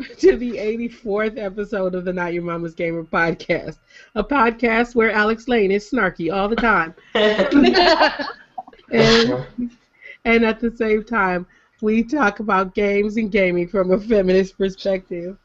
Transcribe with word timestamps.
welcome 0.00 0.16
to 0.18 0.36
the 0.36 0.52
84th 0.52 1.38
episode 1.38 1.94
of 1.94 2.04
the 2.04 2.12
Not 2.12 2.32
Your 2.32 2.42
Mama's 2.42 2.74
Gamer 2.74 3.04
podcast, 3.04 3.76
a 4.14 4.24
podcast 4.24 4.94
where 4.94 5.10
Alex 5.10 5.48
Lane 5.48 5.70
is 5.70 5.90
snarky 5.90 6.32
all 6.32 6.48
the 6.48 6.56
time. 6.56 6.94
and, 8.90 9.46
and 10.24 10.44
at 10.44 10.60
the 10.60 10.74
same 10.76 11.04
time, 11.04 11.46
we 11.82 12.02
talk 12.02 12.40
about 12.40 12.74
games 12.74 13.16
and 13.16 13.30
gaming 13.30 13.68
from 13.68 13.92
a 13.92 14.00
feminist 14.00 14.56
perspective. 14.56 15.36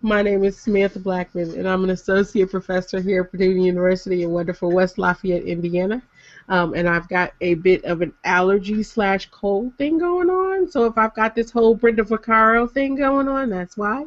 My 0.00 0.22
name 0.22 0.42
is 0.44 0.58
Samantha 0.58 0.98
Blackmon, 0.98 1.56
and 1.56 1.68
I'm 1.68 1.84
an 1.84 1.90
associate 1.90 2.50
professor 2.50 3.00
here 3.00 3.22
at 3.22 3.30
Purdue 3.30 3.50
University 3.50 4.22
in 4.22 4.30
wonderful 4.30 4.72
West 4.72 4.98
Lafayette, 4.98 5.44
Indiana. 5.44 6.02
Um, 6.48 6.74
and 6.74 6.88
I've 6.88 7.08
got 7.08 7.32
a 7.40 7.54
bit 7.54 7.84
of 7.84 8.02
an 8.02 8.12
allergy 8.24 8.82
slash 8.82 9.26
cold 9.30 9.76
thing 9.78 9.98
going 9.98 10.28
on. 10.28 10.70
So 10.70 10.84
if 10.84 10.98
I've 10.98 11.14
got 11.14 11.34
this 11.34 11.50
whole 11.50 11.74
Brenda 11.74 12.02
Vaccaro 12.02 12.70
thing 12.70 12.96
going 12.96 13.28
on, 13.28 13.50
that's 13.50 13.76
why. 13.76 14.04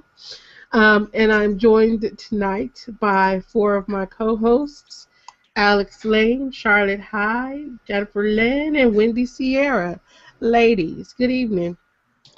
Um, 0.72 1.10
and 1.14 1.32
I'm 1.32 1.58
joined 1.58 2.18
tonight 2.18 2.86
by 3.00 3.40
four 3.48 3.76
of 3.76 3.88
my 3.88 4.06
co-hosts, 4.06 5.08
Alex 5.56 6.04
Lane, 6.04 6.52
Charlotte 6.52 7.00
Hyde, 7.00 7.80
Jennifer 7.88 8.24
Lynn, 8.24 8.76
and 8.76 8.94
Wendy 8.94 9.26
Sierra. 9.26 10.00
Ladies, 10.42 11.14
good 11.18 11.32
evening. 11.32 11.78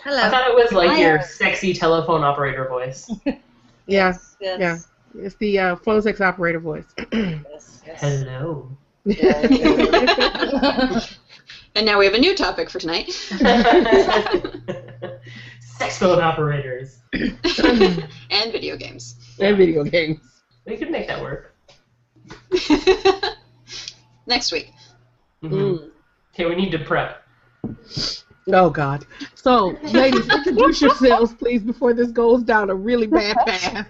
Hello. 0.04 0.22
I 0.22 0.30
thought 0.30 0.48
it 0.48 0.56
was 0.56 0.72
like 0.72 1.00
your 1.00 1.22
sexy 1.22 1.73
telephone 1.73 2.23
operator 2.23 2.67
voice. 2.67 3.09
Yeah, 3.89 4.14
Yes. 4.42 4.59
yeah. 4.59 4.78
It's 5.16 5.36
the 5.36 5.58
uh, 5.59 5.76
phone 5.78 6.02
sex 6.02 6.20
operator 6.20 6.59
voice. 6.59 6.86
Yes. 7.14 7.82
yes. 7.86 8.02
Hello. 8.02 8.70
Yeah. 9.08 11.02
And 11.75 11.86
now 11.86 12.00
we 12.00 12.05
have 12.05 12.16
a 12.16 12.19
new 12.19 12.36
topic 12.36 12.72
for 12.72 12.80
tonight. 12.80 13.11
Sex 15.59 15.99
phone 15.99 16.19
operators. 16.19 16.97
and 17.14 18.52
video 18.52 18.75
games. 18.75 19.16
and 19.39 19.55
video 19.55 19.83
games. 19.83 20.19
We 20.66 20.75
could 20.75 20.89
make 20.89 21.08
that 21.08 21.22
work. 21.22 21.53
Next 24.25 24.52
week. 24.52 24.73
Mhm. 25.44 25.52
Mm. 25.52 25.92
Okay, 26.33 26.45
we 26.47 26.55
need 26.55 26.71
to 26.71 26.80
prep. 26.80 27.21
Oh 28.52 28.71
God. 28.71 29.05
So, 29.36 29.77
ladies, 29.83 30.27
introduce 30.30 30.81
yourselves, 30.81 31.36
please, 31.36 31.61
before 31.61 31.94
this 31.94 32.09
goes 32.09 32.42
down 32.42 32.71
a 32.71 32.75
really 32.75 33.05
bad 33.05 33.36
path. 33.45 33.88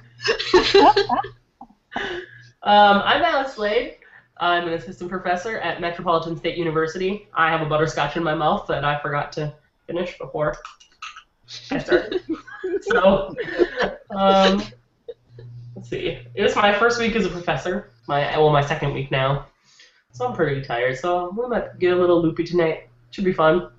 Um, 2.64 3.02
I'm 3.06 3.22
Alex 3.24 3.58
Lane. 3.58 3.92
I'm 4.40 4.68
an 4.68 4.74
assistant 4.74 5.10
professor 5.10 5.58
at 5.60 5.82
Metropolitan 5.82 6.38
State 6.38 6.58
University. 6.58 7.28
I 7.34 7.50
have 7.50 7.62
a 7.62 7.66
butterscotch 7.66 8.18
in 8.18 8.24
my 8.24 8.36
mouth 8.36 8.68
that 8.68 8.84
I 8.84 9.00
forgot 9.00 9.32
to 9.34 9.54
finish 9.88 10.18
before 10.18 10.56
I 11.72 11.80
started. 11.80 12.22
so, 12.82 13.36
um, 14.12 14.64
let's 15.76 15.90
see. 15.90 16.20
It 16.36 16.44
was 16.44 16.56
my 16.56 16.78
first 16.78 17.00
week 17.00 17.16
as 17.16 17.26
a 17.26 17.30
professor. 17.30 17.90
My 18.08 18.38
well, 18.38 18.52
my 18.52 18.66
second 18.66 18.94
week 18.94 19.12
now. 19.12 19.48
So 20.12 20.28
I'm 20.28 20.36
pretty 20.36 20.62
tired. 20.62 20.98
So 20.98 21.34
we 21.38 21.48
might 21.48 21.80
get 21.80 21.94
a 21.94 21.96
little 21.96 22.22
loopy 22.22 22.44
tonight. 22.44 22.90
Should 23.12 23.26
be 23.26 23.34
fun. 23.34 23.70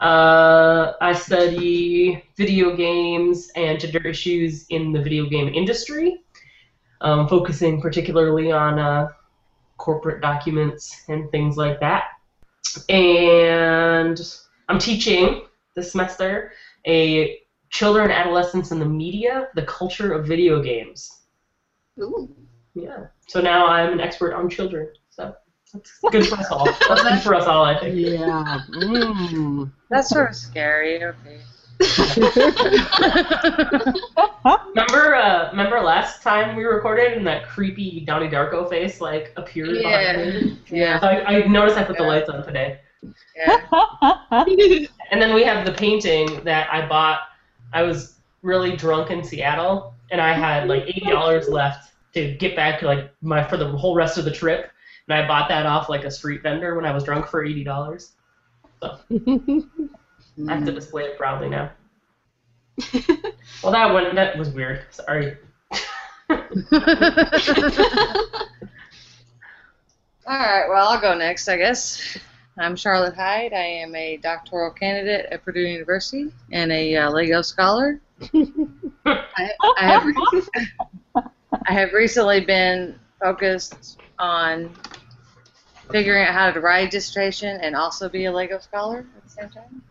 Uh, 0.00 0.94
I 1.00 1.12
study 1.12 2.24
video 2.36 2.74
games 2.74 3.50
and 3.54 3.78
gender 3.78 4.06
issues 4.06 4.66
in 4.68 4.92
the 4.92 5.00
video 5.00 5.26
game 5.26 5.48
industry, 5.48 6.24
um, 7.02 7.28
focusing 7.28 7.80
particularly 7.80 8.50
on 8.50 8.80
uh, 8.80 9.08
corporate 9.82 10.22
documents 10.22 11.02
and 11.08 11.28
things 11.32 11.56
like 11.56 11.80
that. 11.80 12.04
And 12.88 14.16
I'm 14.68 14.78
teaching 14.78 15.42
this 15.74 15.90
semester 15.90 16.52
a 16.86 17.40
children, 17.70 18.12
adolescents, 18.12 18.70
and 18.70 18.80
the 18.80 18.86
media, 18.86 19.48
the 19.56 19.62
culture 19.62 20.12
of 20.12 20.24
video 20.24 20.62
games. 20.62 21.22
Ooh. 22.00 22.32
Yeah. 22.74 23.06
So 23.26 23.40
now 23.40 23.66
I'm 23.66 23.92
an 23.92 24.00
expert 24.00 24.34
on 24.34 24.48
children. 24.48 24.88
So 25.10 25.34
that's 25.72 25.98
good 26.12 26.28
for 26.28 26.36
us 26.36 26.50
all. 26.52 26.66
That's 26.88 27.02
good 27.02 27.20
for 27.20 27.34
us 27.34 27.46
all, 27.46 27.64
I 27.64 27.80
think. 27.80 27.96
Yeah. 27.96 28.60
Mm. 28.70 29.72
That's 29.90 30.10
sort 30.10 30.30
of 30.30 30.36
scary. 30.36 31.02
Okay. 31.02 31.40
Remember, 34.74 35.14
uh, 35.14 35.50
remember 35.50 35.80
last 35.80 36.22
time 36.22 36.56
we 36.56 36.64
recorded 36.64 37.12
and 37.12 37.26
that 37.26 37.46
creepy 37.48 38.00
Donnie 38.00 38.28
Darko 38.28 38.68
face 38.68 39.00
like 39.00 39.32
appeared 39.36 39.70
behind 39.70 40.16
me. 40.44 40.58
Yeah. 40.68 41.00
So 41.00 41.06
I, 41.06 41.24
I 41.24 41.46
noticed 41.46 41.76
I 41.76 41.84
put 41.84 41.96
the 41.96 42.04
lights 42.04 42.28
on 42.28 42.44
today. 42.44 42.80
Yeah. 43.36 44.86
And 45.12 45.20
then 45.20 45.34
we 45.34 45.44
have 45.44 45.66
the 45.66 45.72
painting 45.72 46.42
that 46.44 46.72
I 46.72 46.88
bought. 46.88 47.20
I 47.74 47.82
was 47.82 48.14
really 48.40 48.76
drunk 48.76 49.10
in 49.10 49.22
Seattle, 49.22 49.92
and 50.10 50.22
I 50.22 50.32
had 50.32 50.68
like 50.68 50.84
eighty 50.84 51.10
dollars 51.10 51.50
left 51.50 51.92
to 52.14 52.34
get 52.36 52.56
back 52.56 52.80
like 52.80 53.12
my 53.20 53.44
for 53.44 53.58
the 53.58 53.68
whole 53.68 53.94
rest 53.94 54.16
of 54.16 54.24
the 54.24 54.30
trip. 54.30 54.70
And 55.06 55.22
I 55.22 55.28
bought 55.28 55.50
that 55.50 55.66
off 55.66 55.90
like 55.90 56.04
a 56.04 56.10
street 56.10 56.42
vendor 56.42 56.74
when 56.74 56.86
I 56.86 56.94
was 56.94 57.04
drunk 57.04 57.26
for 57.26 57.44
eighty 57.44 57.62
dollars. 57.62 58.12
I 60.48 60.54
have 60.54 60.64
to 60.64 60.72
display 60.72 61.04
it 61.04 61.18
proudly 61.18 61.48
now. 61.48 61.70
well, 63.62 63.72
that 63.72 63.92
one 63.92 64.14
that 64.14 64.38
was 64.38 64.50
weird. 64.50 64.84
Sorry. 64.90 65.36
All 66.30 66.38
right. 70.26 70.66
Well, 70.68 70.88
I'll 70.88 71.00
go 71.00 71.14
next, 71.14 71.48
I 71.48 71.56
guess. 71.56 72.18
I'm 72.58 72.76
Charlotte 72.76 73.14
Hyde. 73.14 73.52
I 73.52 73.64
am 73.64 73.94
a 73.94 74.18
doctoral 74.18 74.70
candidate 74.70 75.26
at 75.30 75.44
Purdue 75.44 75.60
University 75.60 76.32
and 76.50 76.70
a 76.72 76.96
uh, 76.96 77.10
Lego 77.10 77.42
scholar. 77.42 78.00
I, 79.04 79.50
I 79.76 79.86
have 79.86 80.04
I 81.14 81.72
have 81.72 81.92
recently 81.92 82.44
been 82.44 82.98
focused 83.20 83.98
on 84.18 84.74
figuring 85.90 86.24
out 86.24 86.32
how 86.32 86.50
to 86.50 86.60
write 86.60 86.88
a 86.88 86.90
dissertation 86.90 87.60
and 87.60 87.76
also 87.76 88.08
be 88.08 88.24
a 88.26 88.32
Lego 88.32 88.58
scholar 88.58 89.06
at 89.16 89.24
the 89.24 89.30
same 89.30 89.50
time. 89.50 89.82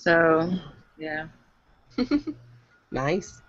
So, 0.00 0.50
yeah. 0.96 1.26
nice. 2.90 3.42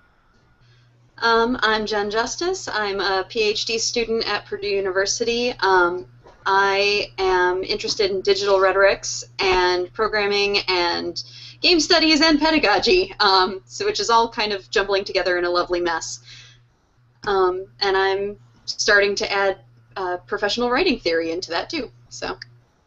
Um, 1.17 1.57
I'm 1.61 1.85
Jen 1.85 2.11
Justice. 2.11 2.67
I'm 2.67 2.99
a 2.99 3.23
PhD 3.23 3.79
student 3.79 4.27
at 4.27 4.45
Purdue 4.47 4.67
University. 4.67 5.53
Um, 5.61 6.07
I 6.45 7.13
am 7.17 7.63
interested 7.63 8.11
in 8.11 8.19
digital 8.19 8.59
rhetorics 8.59 9.23
and 9.39 9.93
programming 9.93 10.57
and 10.67 11.23
game 11.61 11.79
studies 11.79 12.19
and 12.19 12.37
pedagogy, 12.37 13.15
um, 13.21 13.61
so 13.65 13.85
which 13.85 14.01
is 14.01 14.09
all 14.09 14.27
kind 14.27 14.51
of 14.51 14.69
jumbling 14.69 15.05
together 15.05 15.37
in 15.37 15.45
a 15.45 15.49
lovely 15.49 15.79
mess. 15.79 16.19
Um, 17.23 17.67
and 17.79 17.95
I'm 17.95 18.37
starting 18.65 19.15
to 19.15 19.31
add 19.31 19.59
uh, 19.95 20.17
professional 20.17 20.69
writing 20.69 20.99
theory 20.99 21.31
into 21.31 21.51
that 21.51 21.69
too. 21.69 21.89
So. 22.09 22.37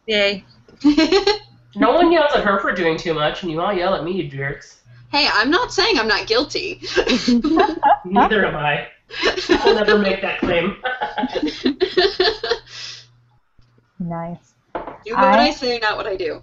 Yay. 0.05 0.45
No 1.75 1.91
one 1.93 2.11
yells 2.11 2.33
at 2.35 2.43
her 2.43 2.59
for 2.59 2.71
doing 2.71 2.97
too 2.97 3.13
much, 3.13 3.43
and 3.43 3.51
you 3.51 3.61
all 3.61 3.73
yell 3.73 3.93
at 3.95 4.03
me, 4.03 4.11
you 4.13 4.29
jerks. 4.29 4.81
hey, 5.11 5.27
I'm 5.33 5.49
not 5.49 5.71
saying 5.73 5.97
I'm 5.99 6.07
not 6.07 6.27
guilty. 6.27 6.81
Neither 8.05 8.45
am 8.45 8.55
I. 8.55 8.87
I'll 9.49 9.75
never 9.75 9.97
make 9.97 10.21
that 10.21 10.39
claim. 10.39 10.77
Nice. 13.97 14.53
do 15.05 15.13
what 15.13 15.19
I 15.23 15.47
I- 15.47 15.51
say, 15.51 15.79
not 15.79 15.95
what 15.97 16.05
I 16.05 16.15
do. 16.17 16.41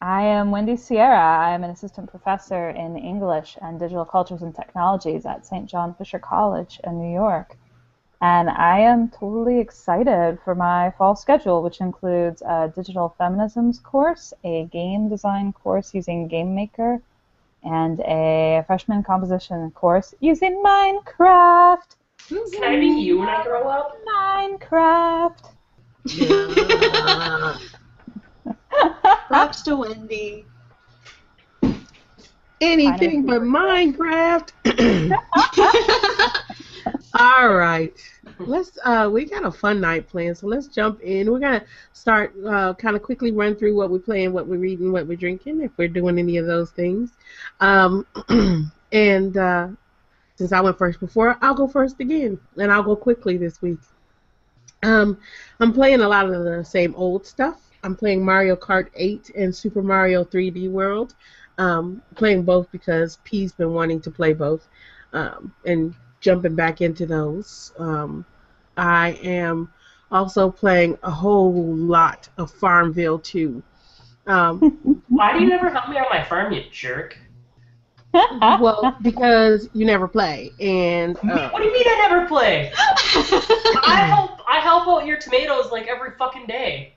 I 0.00 0.22
am 0.22 0.50
Wendy 0.50 0.76
Sierra. 0.76 1.18
I 1.18 1.50
am 1.50 1.64
an 1.64 1.70
assistant 1.70 2.08
professor 2.08 2.70
in 2.70 2.96
English 2.96 3.58
and 3.60 3.78
digital 3.80 4.04
cultures 4.04 4.42
and 4.42 4.54
technologies 4.54 5.26
at 5.26 5.44
St. 5.44 5.68
John 5.68 5.94
Fisher 5.94 6.18
College 6.20 6.80
in 6.84 6.98
New 7.00 7.12
York. 7.12 7.56
And 8.20 8.50
I 8.50 8.80
am 8.80 9.10
totally 9.10 9.60
excited 9.60 10.40
for 10.44 10.56
my 10.56 10.92
fall 10.98 11.14
schedule, 11.14 11.62
which 11.62 11.80
includes 11.80 12.42
a 12.42 12.72
digital 12.74 13.14
feminisms 13.18 13.80
course, 13.80 14.34
a 14.42 14.64
game 14.64 15.08
design 15.08 15.52
course 15.52 15.94
using 15.94 16.28
GameMaker, 16.28 17.00
and 17.62 18.00
a 18.00 18.64
freshman 18.66 19.04
composition 19.04 19.70
course 19.70 20.14
using 20.18 20.62
Minecraft. 20.64 21.94
Can 22.28 22.64
I 22.64 22.80
be 22.80 22.86
you 22.86 23.20
when 23.20 23.28
I 23.28 23.44
grow 23.44 23.68
up? 23.68 23.96
Minecraft. 24.04 25.52
Yeah. 26.06 27.56
Props 29.28 29.62
to 29.62 29.76
Wendy. 29.76 30.44
Anything 32.60 33.26
but 33.26 33.42
Minecraft. 33.42 34.50
All 37.14 37.54
right. 37.54 37.94
Let's 38.38 38.78
uh 38.84 39.10
we 39.12 39.24
got 39.24 39.44
a 39.44 39.50
fun 39.50 39.80
night 39.80 40.08
planned, 40.08 40.38
so 40.38 40.46
let's 40.46 40.68
jump 40.68 41.00
in. 41.00 41.30
We're 41.30 41.38
gonna 41.40 41.64
start 41.92 42.34
uh 42.46 42.74
kind 42.74 42.96
of 42.96 43.02
quickly 43.02 43.32
run 43.32 43.56
through 43.56 43.74
what 43.76 43.90
we're 43.90 43.98
playing, 43.98 44.32
what 44.32 44.46
we're 44.46 44.58
reading, 44.58 44.92
what 44.92 45.06
we're 45.06 45.16
drinking, 45.16 45.60
if 45.62 45.72
we're 45.78 45.88
doing 45.88 46.18
any 46.18 46.36
of 46.36 46.46
those 46.46 46.70
things. 46.70 47.12
Um 47.60 48.06
and 48.92 49.36
uh 49.36 49.68
since 50.36 50.52
I 50.52 50.60
went 50.60 50.78
first 50.78 51.00
before, 51.00 51.36
I'll 51.42 51.54
go 51.54 51.66
first 51.66 52.00
again. 52.00 52.38
And 52.58 52.70
I'll 52.72 52.82
go 52.82 52.96
quickly 52.96 53.36
this 53.36 53.60
week. 53.62 53.80
Um 54.82 55.18
I'm 55.60 55.72
playing 55.72 56.00
a 56.00 56.08
lot 56.08 56.26
of 56.32 56.44
the 56.44 56.64
same 56.64 56.94
old 56.94 57.26
stuff. 57.26 57.60
I'm 57.82 57.96
playing 57.96 58.24
Mario 58.24 58.56
Kart 58.56 58.88
8 58.94 59.30
and 59.36 59.54
Super 59.54 59.82
Mario 59.82 60.24
3D 60.24 60.70
World. 60.70 61.14
um, 61.58 62.02
playing 62.14 62.44
both 62.44 62.70
because 62.72 63.18
P's 63.24 63.52
been 63.52 63.72
wanting 63.74 64.00
to 64.02 64.10
play 64.10 64.32
both, 64.32 64.68
um, 65.12 65.52
and 65.64 65.94
jumping 66.20 66.54
back 66.54 66.80
into 66.80 67.06
those. 67.06 67.72
Um, 67.78 68.24
I 68.76 69.10
am 69.22 69.70
also 70.10 70.50
playing 70.50 70.98
a 71.02 71.10
whole 71.10 71.74
lot 71.76 72.28
of 72.38 72.50
Farmville 72.50 73.18
too. 73.18 73.62
Um, 74.26 75.02
Why 75.08 75.32
do 75.32 75.40
you 75.42 75.48
never 75.48 75.70
help 75.70 75.88
me 75.88 75.98
on 75.98 76.06
my 76.10 76.22
farm, 76.24 76.52
you 76.52 76.64
jerk? 76.70 77.16
well, 78.40 78.96
because 79.02 79.68
you 79.74 79.84
never 79.84 80.08
play, 80.08 80.50
and 80.60 81.16
uh, 81.30 81.50
What 81.50 81.60
do 81.60 81.68
you 81.68 81.72
mean 81.72 81.84
I 81.86 82.08
never 82.08 82.26
play? 82.26 82.72
I 82.76 84.06
help 84.08 84.40
I 84.48 84.60
help 84.60 84.88
out 84.88 85.06
your 85.06 85.18
tomatoes 85.18 85.70
like 85.70 85.88
every 85.88 86.12
fucking 86.12 86.46
day. 86.46 86.94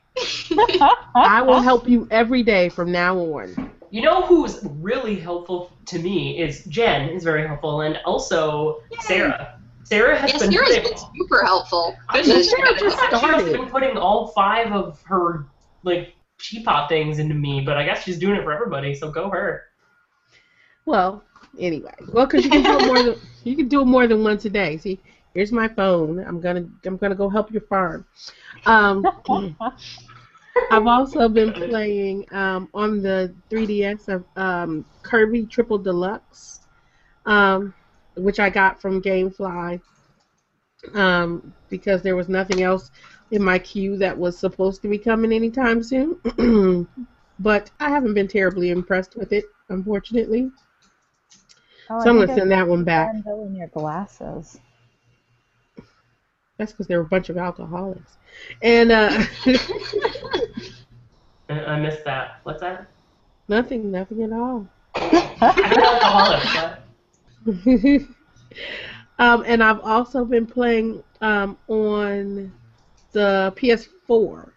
I 1.16 1.42
will 1.42 1.62
help 1.62 1.88
you 1.88 2.08
every 2.12 2.44
day 2.44 2.70
from 2.70 2.92
now 2.92 3.18
on. 3.18 3.72
You 3.92 4.02
know 4.02 4.22
who's 4.22 4.60
really 4.64 5.18
helpful 5.18 5.70
to 5.88 6.00
me 6.00 6.40
is 6.40 6.64
Jen 6.66 7.10
is 7.10 7.26
very 7.26 7.46
helpful, 7.46 7.82
and 7.82 7.98
also 8.06 8.82
Sarah. 9.02 9.60
Sarah 9.84 10.18
has 10.18 10.32
yes, 10.32 10.42
been 10.42 10.52
Sarah's 10.54 10.78
putting, 10.78 10.84
been 10.84 10.98
super 11.18 11.44
helpful. 11.44 11.98
Goodness, 12.14 12.50
Sarah 12.50 12.68
she 12.68 12.74
got 12.74 12.80
just 12.80 13.04
it. 13.04 13.20
she 13.20 13.26
must 13.26 13.46
been 13.46 13.70
putting 13.70 13.98
all 13.98 14.28
five 14.28 14.72
of 14.72 15.02
her 15.02 15.46
like 15.84 16.16
teapot 16.40 16.88
things 16.88 17.20
into 17.20 17.36
me, 17.36 17.60
but 17.60 17.76
I 17.76 17.84
guess 17.84 18.04
she's 18.04 18.18
doing 18.18 18.38
it 18.38 18.44
for 18.44 18.54
everybody, 18.54 18.96
so 18.96 19.12
go 19.12 19.30
her. 19.30 19.64
Well, 20.86 21.22
anyway, 21.60 21.94
well, 22.14 22.26
because 22.26 22.46
you 22.46 22.50
can 22.50 22.64
do 22.64 22.80
it 22.80 22.86
more 22.86 23.04
than 23.04 23.16
you 23.44 23.56
can 23.58 23.68
do 23.68 23.82
it 23.82 23.86
more 23.86 24.08
than 24.08 24.24
once 24.24 24.46
a 24.46 24.50
day. 24.50 24.78
See, 24.78 25.00
here's 25.34 25.52
my 25.52 25.68
phone. 25.68 26.20
I'm 26.20 26.40
gonna 26.40 26.66
I'm 26.86 26.96
gonna 26.96 27.16
go 27.16 27.30
help 27.30 27.52
your 27.52 27.62
farm. 27.64 28.06
Um, 28.66 29.06
I've 30.72 30.88
also 30.88 31.28
been 31.30 31.54
playing 31.70 32.26
um, 32.32 32.70
on 32.74 33.02
the 33.02 33.34
3DS 33.50 34.08
of 34.08 34.26
um, 34.36 34.86
Kirby 35.04 35.46
Triple 35.46 35.78
Deluxe, 35.78 36.62
um, 37.26 37.74
which 38.16 38.40
I 38.40 38.50
got 38.50 38.82
from 38.82 39.02
GameFly 39.02 39.82
um, 40.94 41.54
because 41.70 42.02
there 42.02 42.16
was 42.16 42.30
nothing 42.30 42.62
else 42.62 42.92
in 43.32 43.44
my 43.44 43.58
queue 43.60 43.98
that 43.98 44.18
was 44.18 44.38
supposed 44.38 44.82
to 44.82 44.88
be 44.88 44.98
coming 44.98 45.32
anytime 45.32 45.82
soon. 45.84 46.18
but 47.40 47.72
I 47.80 47.90
haven't 47.90 48.14
been 48.14 48.28
terribly 48.28 48.70
impressed 48.70 49.16
with 49.16 49.32
it, 49.32 49.46
unfortunately. 49.70 50.52
Oh, 51.90 52.00
So 52.02 52.10
I'm 52.10 52.20
gonna 52.20 52.28
send 52.28 52.52
that 52.52 52.68
one 52.68 52.84
back. 52.84 53.12
found 53.12 53.24
Bill 53.24 53.46
in 53.46 53.56
your 53.56 53.68
glasses. 53.68 54.60
That's 56.62 56.74
because 56.74 56.86
they're 56.86 57.02
a 57.02 57.06
bunch 57.06 57.30
of 57.30 57.38
alcoholics. 57.40 58.20
And 58.62 58.92
uh, 58.92 59.10
I, 61.50 61.80
missed 61.80 62.06
that. 62.06 62.40
What's 62.44 62.62
that? 62.62 62.86
nothing, 63.48 63.90
nothing 63.90 64.22
at 64.22 64.32
all. 64.32 64.68
I'm 64.94 65.42
alcoholic. 65.42 66.80
What? 67.46 67.64
um, 69.18 69.44
and 69.48 69.64
I've 69.64 69.80
also 69.80 70.24
been 70.24 70.46
playing 70.46 71.04
um, 71.22 71.58
on 71.68 72.54
the 73.12 73.52
PS4 73.58 74.52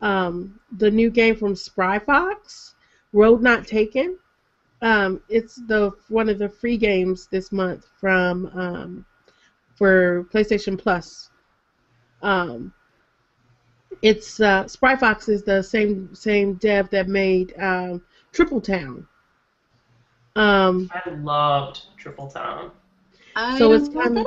um, 0.00 0.58
the 0.78 0.90
new 0.90 1.10
game 1.10 1.36
from 1.36 1.54
Spry 1.54 1.98
Fox, 1.98 2.74
Road 3.12 3.42
Not 3.42 3.66
Taken. 3.66 4.16
Um, 4.80 5.20
it's 5.28 5.56
the 5.56 5.92
one 6.08 6.30
of 6.30 6.38
the 6.38 6.48
free 6.48 6.78
games 6.78 7.28
this 7.30 7.52
month 7.52 7.84
from 8.00 8.46
um, 8.54 9.04
for 9.78 10.24
PlayStation 10.32 10.76
Plus. 10.76 11.30
Um, 12.20 12.74
it's 14.02 14.40
uh, 14.40 14.66
Spry 14.66 14.96
Fox 14.96 15.28
is 15.28 15.42
the 15.44 15.62
same 15.62 16.14
same 16.14 16.54
dev 16.54 16.90
that 16.90 17.08
made 17.08 17.54
um, 17.58 18.02
Triple 18.32 18.60
Town. 18.60 19.06
Um, 20.36 20.90
I 20.92 21.08
loved 21.10 21.82
Triple 21.96 22.28
Town. 22.28 22.70
I 23.34 23.56
So 23.58 23.70
don't 23.70 23.80
it's 23.80 23.88
kinda- 23.88 24.24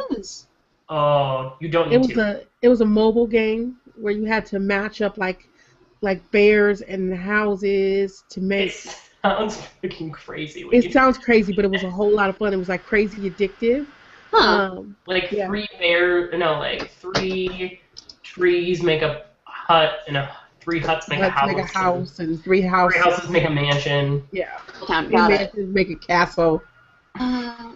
Oh, 0.90 1.56
you 1.62 1.70
don't 1.70 1.92
it 1.92 1.98
was 1.98 2.08
to. 2.10 2.22
a 2.22 2.42
it 2.62 2.68
was 2.68 2.82
a 2.82 2.86
mobile 2.86 3.28
game 3.28 3.78
where 3.96 4.12
you 4.14 4.26
had 4.26 4.46
to 4.48 4.60
match 4.60 5.02
up 5.02 5.18
like 5.18 5.48
like 6.02 6.20
bears 6.32 6.82
and 6.82 7.14
houses 7.16 8.24
to 8.30 8.40
It 8.40 8.44
make. 8.44 8.72
sounds 8.72 9.58
freaking 9.82 10.12
crazy. 10.12 10.68
It 10.74 10.92
sounds 10.92 11.18
crazy, 11.26 11.54
but 11.54 11.64
it 11.64 11.72
was 11.72 11.84
a 11.84 11.90
whole 11.90 12.12
lot 12.12 12.30
of 12.30 12.38
fun. 12.38 12.54
It 12.54 12.58
was 12.58 12.68
like 12.70 12.84
crazy 12.84 13.30
addictive. 13.30 13.86
Huh. 14.32 14.72
Um, 14.78 14.96
like 15.08 15.32
yeah. 15.32 15.48
three 15.48 15.68
bear, 15.78 16.32
no, 16.38 16.54
like 16.60 16.90
three 16.92 17.82
trees 18.24 18.82
make 18.82 19.02
a 19.02 19.26
hut, 19.44 20.00
and 20.08 20.16
a 20.18 20.34
three 20.62 20.80
huts 20.80 21.10
make 21.10 21.20
a 21.20 21.24
let's 21.24 21.36
house. 21.36 21.48
make 21.48 21.58
a 21.58 21.62
and 21.62 21.70
house 21.70 22.20
and 22.20 22.42
three 22.44 22.62
Three 22.62 22.68
houses. 22.70 23.02
houses 23.04 23.30
make 23.30 23.46
a 23.46 23.50
mansion, 23.50 24.24
Yeah, 24.32 24.58
Town, 24.88 25.06
three 25.08 25.16
got 25.16 25.32
it. 25.32 25.40
mansions 25.54 25.74
make 25.76 25.90
a 25.90 25.96
castle. 25.96 26.62
Uh, 27.20 27.74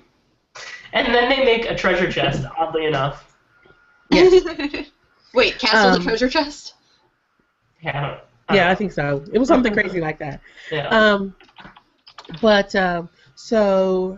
and 0.93 1.13
then 1.13 1.27
they 1.29 1.43
make 1.43 1.65
a 1.65 1.75
treasure 1.75 2.09
chest. 2.09 2.45
Oddly 2.57 2.85
enough, 2.85 3.35
Yes. 4.09 4.87
Wait, 5.33 5.59
Castle 5.59 5.89
Um, 5.89 5.97
the 5.99 6.03
Treasure 6.05 6.29
Chest? 6.29 6.75
yeah, 7.81 7.97
I 7.99 8.01
don't. 8.07 8.19
Yeah, 8.57 8.69
I 8.71 8.75
think 8.75 8.93
so. 8.93 9.21
It 9.33 9.37
was 9.39 9.49
something 9.49 9.73
crazy 9.73 9.99
like 9.99 10.17
that. 10.19 10.39
Yeah. 10.71 10.87
Um, 10.87 11.35
but 12.41 12.73
um, 12.75 13.09
so, 13.35 14.17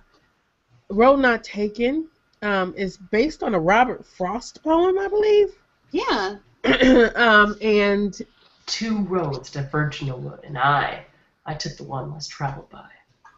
Road 0.89 1.16
Not 1.18 1.44
Taken 1.44 2.07
um, 2.42 2.74
is 2.78 2.98
based 2.98 3.44
on 3.44 3.56
a 3.56 3.60
Robert 3.60 4.06
Frost 4.06 4.63
poem, 4.63 4.98
I 5.00 5.08
believe. 5.08 5.53
Yeah. 5.91 6.38
um, 7.15 7.56
and 7.62 8.20
Two 8.65 9.00
roads 9.03 9.50
diverged 9.50 10.01
in 10.01 10.10
the 10.10 10.15
wood, 10.15 10.39
and 10.44 10.58
I, 10.58 11.06
I 11.46 11.53
took 11.53 11.77
the 11.77 11.84
one 11.84 12.12
less 12.12 12.27
traveled 12.27 12.70
by. 12.70 12.89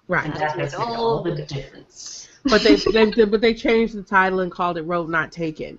right, 0.07 0.25
And 0.25 0.33
that 0.35 0.57
has 0.57 0.71
made 0.71 0.79
all 0.79 1.21
the 1.21 1.35
difference. 1.43 2.27
but 2.45 2.61
they, 2.63 2.75
they 2.75 3.25
but 3.25 3.41
they 3.41 3.53
changed 3.53 3.93
the 3.93 4.01
title 4.01 4.39
and 4.39 4.51
called 4.51 4.77
it 4.77 4.83
Road 4.83 5.09
Not 5.09 5.31
Taken. 5.31 5.77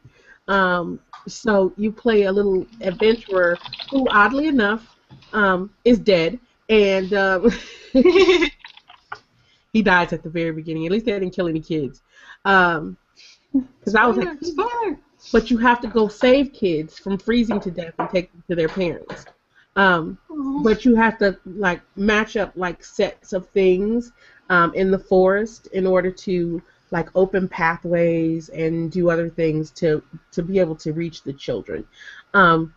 Um, 0.49 1.01
so 1.27 1.73
you 1.77 1.93
play 1.93 2.25
a 2.25 2.33
little 2.33 2.67
adventurer 2.81 3.59
who, 3.91 4.09
oddly 4.11 4.47
enough, 4.47 4.97
um, 5.33 5.71
is 5.85 5.99
dead, 5.99 6.39
and 6.69 7.13
um, 7.15 7.51
he 7.93 9.83
dies 9.83 10.13
at 10.13 10.23
the 10.23 10.31
very 10.31 10.53
beginning. 10.53 10.87
At 10.87 10.93
least 10.93 11.07
they 11.07 11.13
didn't 11.13 11.35
kill 11.35 11.49
any 11.49 11.61
kids. 11.61 12.03
Um, 12.45 12.97
because 13.53 13.95
I 13.95 14.07
was 14.07 14.17
like, 14.17 14.39
Spoiler, 14.43 14.99
but 15.33 15.51
you 15.51 15.59
have 15.59 15.81
to 15.81 15.89
go 15.89 16.09
save 16.09 16.53
kids 16.53 16.99
from 16.99 17.19
freezing 17.19 17.61
to 17.61 17.71
death 17.71 17.95
and 17.99 18.09
take 18.11 18.33
them 18.33 18.45
to 18.49 18.57
their 18.57 18.69
parents. 18.69 19.25
Um, 19.77 20.19
but 20.63 20.85
you 20.85 20.95
have 20.97 21.19
to 21.19 21.39
like 21.45 21.81
match 21.97 22.37
up 22.37 22.53
like 22.57 22.85
sets 22.85 23.33
of 23.33 23.49
things 23.49 24.13
um, 24.49 24.75
in 24.75 24.91
the 24.91 24.99
forest 24.99 25.69
in 25.69 25.87
order 25.87 26.11
to 26.11 26.63
like 26.91 27.09
open 27.15 27.49
pathways 27.49 28.49
and 28.49 28.91
do 28.91 29.11
other 29.11 29.29
things 29.29 29.71
to 29.71 30.03
to 30.33 30.43
be 30.43 30.59
able 30.59 30.75
to 30.77 30.93
reach 30.93 31.23
the 31.23 31.33
children. 31.33 31.87
Um, 32.35 32.75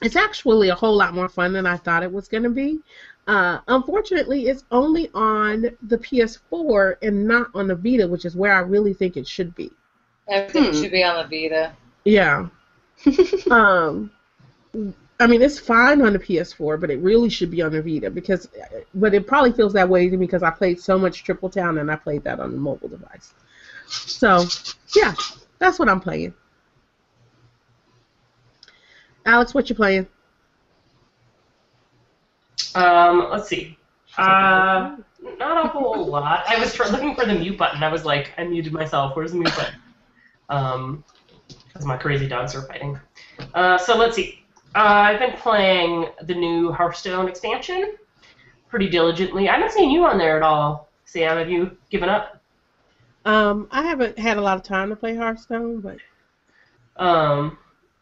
it's 0.00 0.16
actually 0.16 0.68
a 0.68 0.74
whole 0.74 0.96
lot 0.96 1.14
more 1.14 1.28
fun 1.28 1.52
than 1.52 1.66
I 1.66 1.76
thought 1.76 2.02
it 2.02 2.12
was 2.12 2.28
going 2.28 2.42
to 2.42 2.50
be. 2.50 2.80
Uh, 3.28 3.58
unfortunately, 3.68 4.48
it's 4.48 4.64
only 4.72 5.08
on 5.14 5.62
the 5.82 5.98
PS4 5.98 6.96
and 7.02 7.26
not 7.26 7.48
on 7.54 7.68
the 7.68 7.76
Vita, 7.76 8.08
which 8.08 8.24
is 8.24 8.34
where 8.34 8.52
I 8.52 8.60
really 8.60 8.94
think 8.94 9.16
it 9.16 9.28
should 9.28 9.54
be. 9.54 9.70
Everything 10.28 10.72
Hmm. 10.72 10.72
should 10.72 10.92
be 10.92 11.02
on 11.04 11.28
the 11.28 11.48
Vita. 11.48 11.72
Yeah. 12.04 12.48
um, 13.50 14.10
I 15.20 15.26
mean, 15.26 15.42
it's 15.42 15.58
fine 15.58 16.02
on 16.02 16.12
the 16.12 16.18
PS4, 16.18 16.76
but 16.76 16.90
it 16.90 16.98
really 17.00 17.28
should 17.28 17.50
be 17.50 17.62
on 17.62 17.72
the 17.72 17.82
Vita 17.82 18.10
because, 18.10 18.48
but 18.94 19.14
it 19.14 19.26
probably 19.26 19.52
feels 19.52 19.72
that 19.74 19.88
way 19.88 20.08
to 20.08 20.16
me 20.16 20.26
because 20.26 20.42
I 20.42 20.50
played 20.50 20.80
so 20.80 20.98
much 20.98 21.24
Triple 21.24 21.50
Town 21.50 21.78
and 21.78 21.90
I 21.90 21.96
played 21.96 22.24
that 22.24 22.40
on 22.40 22.52
the 22.52 22.58
mobile 22.58 22.88
device. 22.88 23.34
So, 23.86 24.46
yeah, 24.96 25.14
that's 25.58 25.78
what 25.78 25.88
I'm 25.88 26.00
playing. 26.00 26.34
Alex, 29.26 29.54
what 29.54 29.68
you 29.68 29.76
playing? 29.76 30.08
Um, 32.74 33.28
let's 33.30 33.48
see. 33.48 33.78
Uh, 34.18 34.96
not 35.38 35.64
a 35.64 35.68
whole 35.68 36.06
lot. 36.06 36.44
I 36.48 36.58
was 36.58 36.74
tr- 36.74 36.84
looking 36.90 37.14
for 37.14 37.24
the 37.24 37.34
mute 37.34 37.58
button. 37.58 37.82
I 37.82 37.88
was 37.92 38.04
like, 38.04 38.32
I 38.38 38.44
muted 38.44 38.72
myself. 38.72 39.16
Where's 39.16 39.32
the 39.32 39.38
mute 39.38 39.54
button? 39.54 39.81
Um, 40.48 41.04
because 41.66 41.86
my 41.86 41.96
crazy 41.96 42.28
dogs 42.28 42.54
are 42.54 42.62
fighting. 42.62 42.98
Uh, 43.54 43.78
so 43.78 43.96
let's 43.96 44.16
see. 44.16 44.44
Uh, 44.74 44.78
I've 44.78 45.18
been 45.18 45.32
playing 45.32 46.08
the 46.22 46.34
new 46.34 46.72
Hearthstone 46.72 47.28
expansion 47.28 47.96
pretty 48.68 48.88
diligently. 48.88 49.48
I 49.48 49.54
haven't 49.54 49.72
seen 49.72 49.90
you 49.90 50.04
on 50.04 50.18
there 50.18 50.36
at 50.36 50.42
all, 50.42 50.88
Sam. 51.04 51.36
Have 51.38 51.50
you 51.50 51.76
given 51.90 52.08
up? 52.08 52.40
Um, 53.24 53.68
I 53.70 53.82
haven't 53.82 54.18
had 54.18 54.36
a 54.36 54.40
lot 54.40 54.56
of 54.56 54.62
time 54.62 54.88
to 54.88 54.96
play 54.96 55.14
Hearthstone, 55.14 55.80
but 55.80 55.98
Um, 56.96 57.58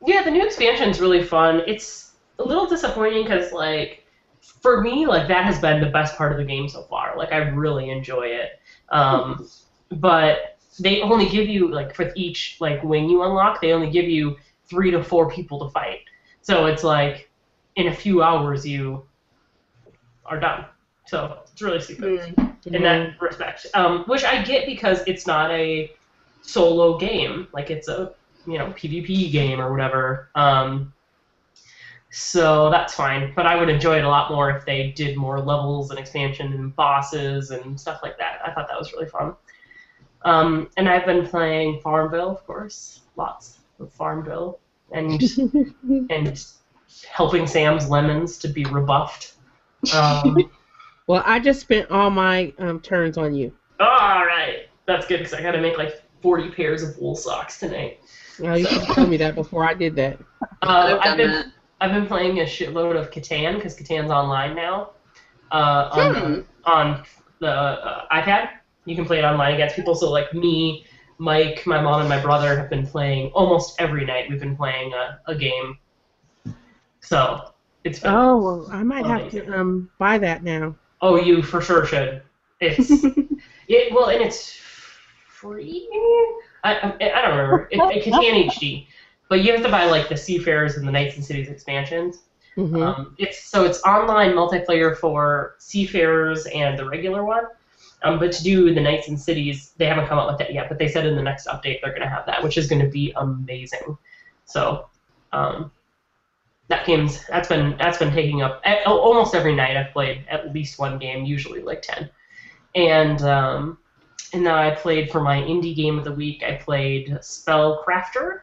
yeah, 0.07 0.23
the 0.23 0.31
new 0.31 0.45
expansion's 0.45 1.01
really 1.01 1.23
fun. 1.23 1.63
It's 1.67 2.13
a 2.39 2.45
little 2.45 2.67
disappointing 2.67 3.25
because, 3.25 3.53
like, 3.53 4.07
for 4.41 4.81
me, 4.81 5.07
like 5.07 5.29
that 5.29 5.45
has 5.45 5.61
been 5.61 5.81
the 5.81 5.91
best 5.91 6.17
part 6.17 6.33
of 6.33 6.39
the 6.39 6.45
game 6.45 6.69
so 6.69 6.83
far. 6.85 7.17
Like, 7.17 7.33
I 7.33 7.39
really 7.39 7.91
enjoy 7.91 8.29
it. 8.29 8.61
Um, 8.89 9.49
but 9.91 10.59
they 10.79 11.01
only 11.03 11.29
give 11.29 11.49
you 11.49 11.69
like 11.69 11.95
for 11.95 12.13
each 12.15 12.57
like 12.61 12.83
wing 12.83 13.09
you 13.09 13.23
unlock, 13.23 13.61
they 13.61 13.73
only 13.73 13.91
give 13.91 14.07
you 14.07 14.37
three 14.69 14.91
to 14.91 15.03
four 15.03 15.29
people 15.31 15.59
to 15.67 15.71
fight. 15.71 16.01
So 16.43 16.67
it's 16.67 16.85
like 16.85 17.31
in 17.77 17.89
a 17.89 17.95
few 17.95 18.23
hours 18.23 18.67
you 18.67 19.05
are 20.25 20.39
done. 20.39 20.65
So 21.07 21.39
it's 21.53 21.61
really 21.63 21.81
stupid 21.81 22.21
Mm-hmm. 22.21 22.75
in 22.75 22.83
that 22.83 23.21
respect. 23.21 23.67
Um, 23.75 24.05
which 24.07 24.25
I 24.25 24.43
get 24.43 24.67
because 24.67 25.03
it's 25.07 25.27
not 25.27 25.51
a 25.51 25.91
solo 26.43 26.99
game, 26.99 27.49
like 27.53 27.71
it's 27.71 27.89
a 27.89 28.15
you 28.47 28.59
know 28.59 28.67
PvP 28.69 29.31
game 29.33 29.61
or 29.61 29.71
whatever. 29.71 30.31
Um, 30.35 30.93
so 32.11 32.71
that's 32.71 32.95
fine. 32.95 33.33
But 33.35 33.47
I 33.47 33.57
would 33.57 33.69
enjoy 33.69 33.99
it 33.99 34.05
a 34.05 34.09
lot 34.09 34.31
more 34.31 34.51
if 34.51 34.65
they 34.65 34.93
did 34.93 35.17
more 35.17 35.41
levels 35.41 35.91
and 35.91 35.99
expansion 35.99 36.53
and 36.53 36.75
bosses 36.75 37.51
and 37.51 37.79
stuff 37.79 38.01
like 38.03 38.19
that. 38.19 38.41
I 38.45 38.53
thought 38.53 38.69
that 38.69 38.79
was 38.79 38.93
really 38.93 39.07
fun. 39.09 39.35
Um, 40.25 40.69
and 40.77 40.89
I've 40.89 41.07
been 41.07 41.27
playing 41.27 41.81
Farmville, 41.81 42.31
of 42.31 42.47
course, 42.47 43.01
lots 43.17 43.61
of 43.79 43.93
Farmville, 43.93 44.59
and 44.93 45.23
and 46.11 46.45
helping 47.11 47.47
Sam's 47.47 47.89
lemons 47.89 48.37
to 48.39 48.49
be 48.49 48.65
rebuffed. 48.65 49.35
Um, 49.95 50.37
well, 51.07 51.23
I 51.25 51.41
just 51.41 51.61
spent 51.61 51.91
all 51.91 52.11
my 52.11 52.53
um, 52.59 52.81
turns 52.81 53.17
on 53.17 53.35
you. 53.35 53.53
all 53.79 54.25
right, 54.27 54.69
that's 54.87 55.07
good 55.07 55.19
because 55.19 55.33
I 55.33 55.43
got 55.43 55.53
to 55.53 55.61
make 55.61 55.79
like 55.79 56.03
40 56.21 56.51
pairs 56.51 56.83
of 56.83 56.99
wool 56.99 57.17
socks 57.17 57.59
tonight. 57.59 58.01
Well, 58.39 58.59
you 58.59 58.67
should 58.67 58.83
have 58.83 58.95
told 58.95 59.09
me 59.11 59.17
that 59.19 59.35
before 59.35 59.65
I 59.69 59.75
did 59.75 59.97
that. 59.97 60.19
Uh, 60.63 60.99
I've 61.03 61.13
I've 61.13 61.17
been 61.17 61.31
that. 61.31 61.47
I've 61.81 61.93
been 61.93 62.07
playing 62.07 62.41
a 62.41 62.43
shitload 62.45 62.95
of 62.95 63.11
Catan 63.11 63.55
because 63.55 63.75
Catan's 63.75 64.11
online 64.11 64.55
now. 64.55 64.91
Uh, 65.51 65.89
on 65.93 66.15
Hmm. 66.15 66.41
on 66.67 67.05
the 67.39 67.49
uh, 67.49 68.07
iPad, 68.13 68.51
you 68.85 68.97
can 68.97 69.05
play 69.05 69.19
it 69.19 69.25
online 69.25 69.55
against 69.55 69.77
people. 69.77 69.95
So 69.95 70.11
like 70.11 70.33
me, 70.35 70.85
Mike, 71.19 71.65
my 71.67 71.81
mom, 71.81 72.01
and 72.01 72.09
my 72.09 72.21
brother 72.21 72.57
have 72.57 72.71
been 72.71 72.87
playing 72.87 73.31
almost 73.35 73.81
every 73.81 74.05
night. 74.05 74.29
We've 74.31 74.41
been 74.41 74.57
playing 74.57 74.93
a, 74.95 75.21
a 75.27 75.35
game. 75.37 75.77
So 77.01 77.41
it's 77.85 78.01
been, 78.01 78.13
Oh, 78.13 78.39
well, 78.39 78.69
I 78.71 78.83
might 78.83 79.07
have 79.07 79.29
to 79.29 79.59
um 79.59 79.91
buy 79.99 80.19
that 80.19 80.43
now. 80.43 80.77
oh 81.01 81.17
you 81.17 81.43
for 81.43 81.61
sure 81.61 81.85
should. 81.85 82.23
It's 82.61 83.05
it 83.69 83.93
well 83.93 84.09
and 84.11 84.23
it's 84.23 84.53
free. 85.27 85.89
I 86.65 86.75
I, 86.75 87.11
I 87.13 87.23
don't 87.23 87.37
remember. 87.37 87.69
It, 87.71 87.83
it 87.91 88.05
Catan 88.05 88.35
HD, 88.47 88.89
but 89.29 89.41
you 89.41 89.53
have 89.53 89.63
to 89.63 89.71
buy 89.71 89.85
like 89.87 90.09
the 90.09 90.17
Seafarers 90.17 90.77
and 90.77 90.87
the 90.87 90.93
Knights 90.93 91.17
and 91.17 91.25
Cities 91.25 91.49
expansions. 91.49 92.23
hmm 92.57 92.83
Um, 92.83 93.15
it's 93.19 93.45
so 93.45 93.65
it's 93.65 93.83
online 93.85 94.33
multiplayer 94.33 94.97
for 94.97 95.55
Seafarers 95.59 96.47
and 96.47 96.79
the 96.79 96.87
regular 96.89 97.25
one. 97.25 97.45
Um, 98.03 98.19
but 98.19 98.33
to 98.33 98.43
do 98.43 98.73
the 98.75 98.81
Knights 98.81 99.09
and 99.09 99.21
Cities, 99.21 99.73
they 99.77 99.87
haven't 99.87 100.07
come 100.07 100.19
up 100.19 100.29
with 100.29 100.39
that 100.39 100.55
yet. 100.55 100.69
But 100.69 100.79
they 100.79 100.89
said 100.89 101.07
in 101.07 101.17
the 101.17 101.23
next 101.23 101.47
update 101.47 101.81
they're 101.83 101.91
going 101.91 102.03
to 102.03 102.09
have 102.09 102.27
that, 102.27 102.43
which 102.43 102.57
is 102.57 102.67
going 102.67 102.83
to 102.83 102.89
be 102.89 103.13
amazing. 103.17 103.97
So 104.45 104.87
um, 105.33 105.71
that 106.69 106.87
game's 106.87 107.27
that's 107.27 107.49
been 107.49 107.77
that's 107.79 107.99
been 107.99 108.13
taking 108.13 108.43
up 108.43 108.63
a- 108.65 108.85
almost 108.89 109.35
every 109.35 109.55
night. 109.55 109.77
I've 109.77 109.93
played 109.93 110.25
at 110.31 110.53
least 110.55 110.79
one 110.79 110.99
game, 110.99 111.25
usually 111.25 111.63
like 111.63 111.83
ten. 111.83 112.09
And 112.75 113.21
um, 113.23 113.79
and 114.33 114.43
now 114.45 114.57
I 114.57 114.71
played 114.71 115.11
for 115.11 115.21
my 115.21 115.37
indie 115.37 115.75
game 115.75 115.99
of 115.99 116.05
the 116.05 116.13
week. 116.13 116.43
I 116.43 116.55
played 116.55 117.09
Spellcrafter, 117.21 118.41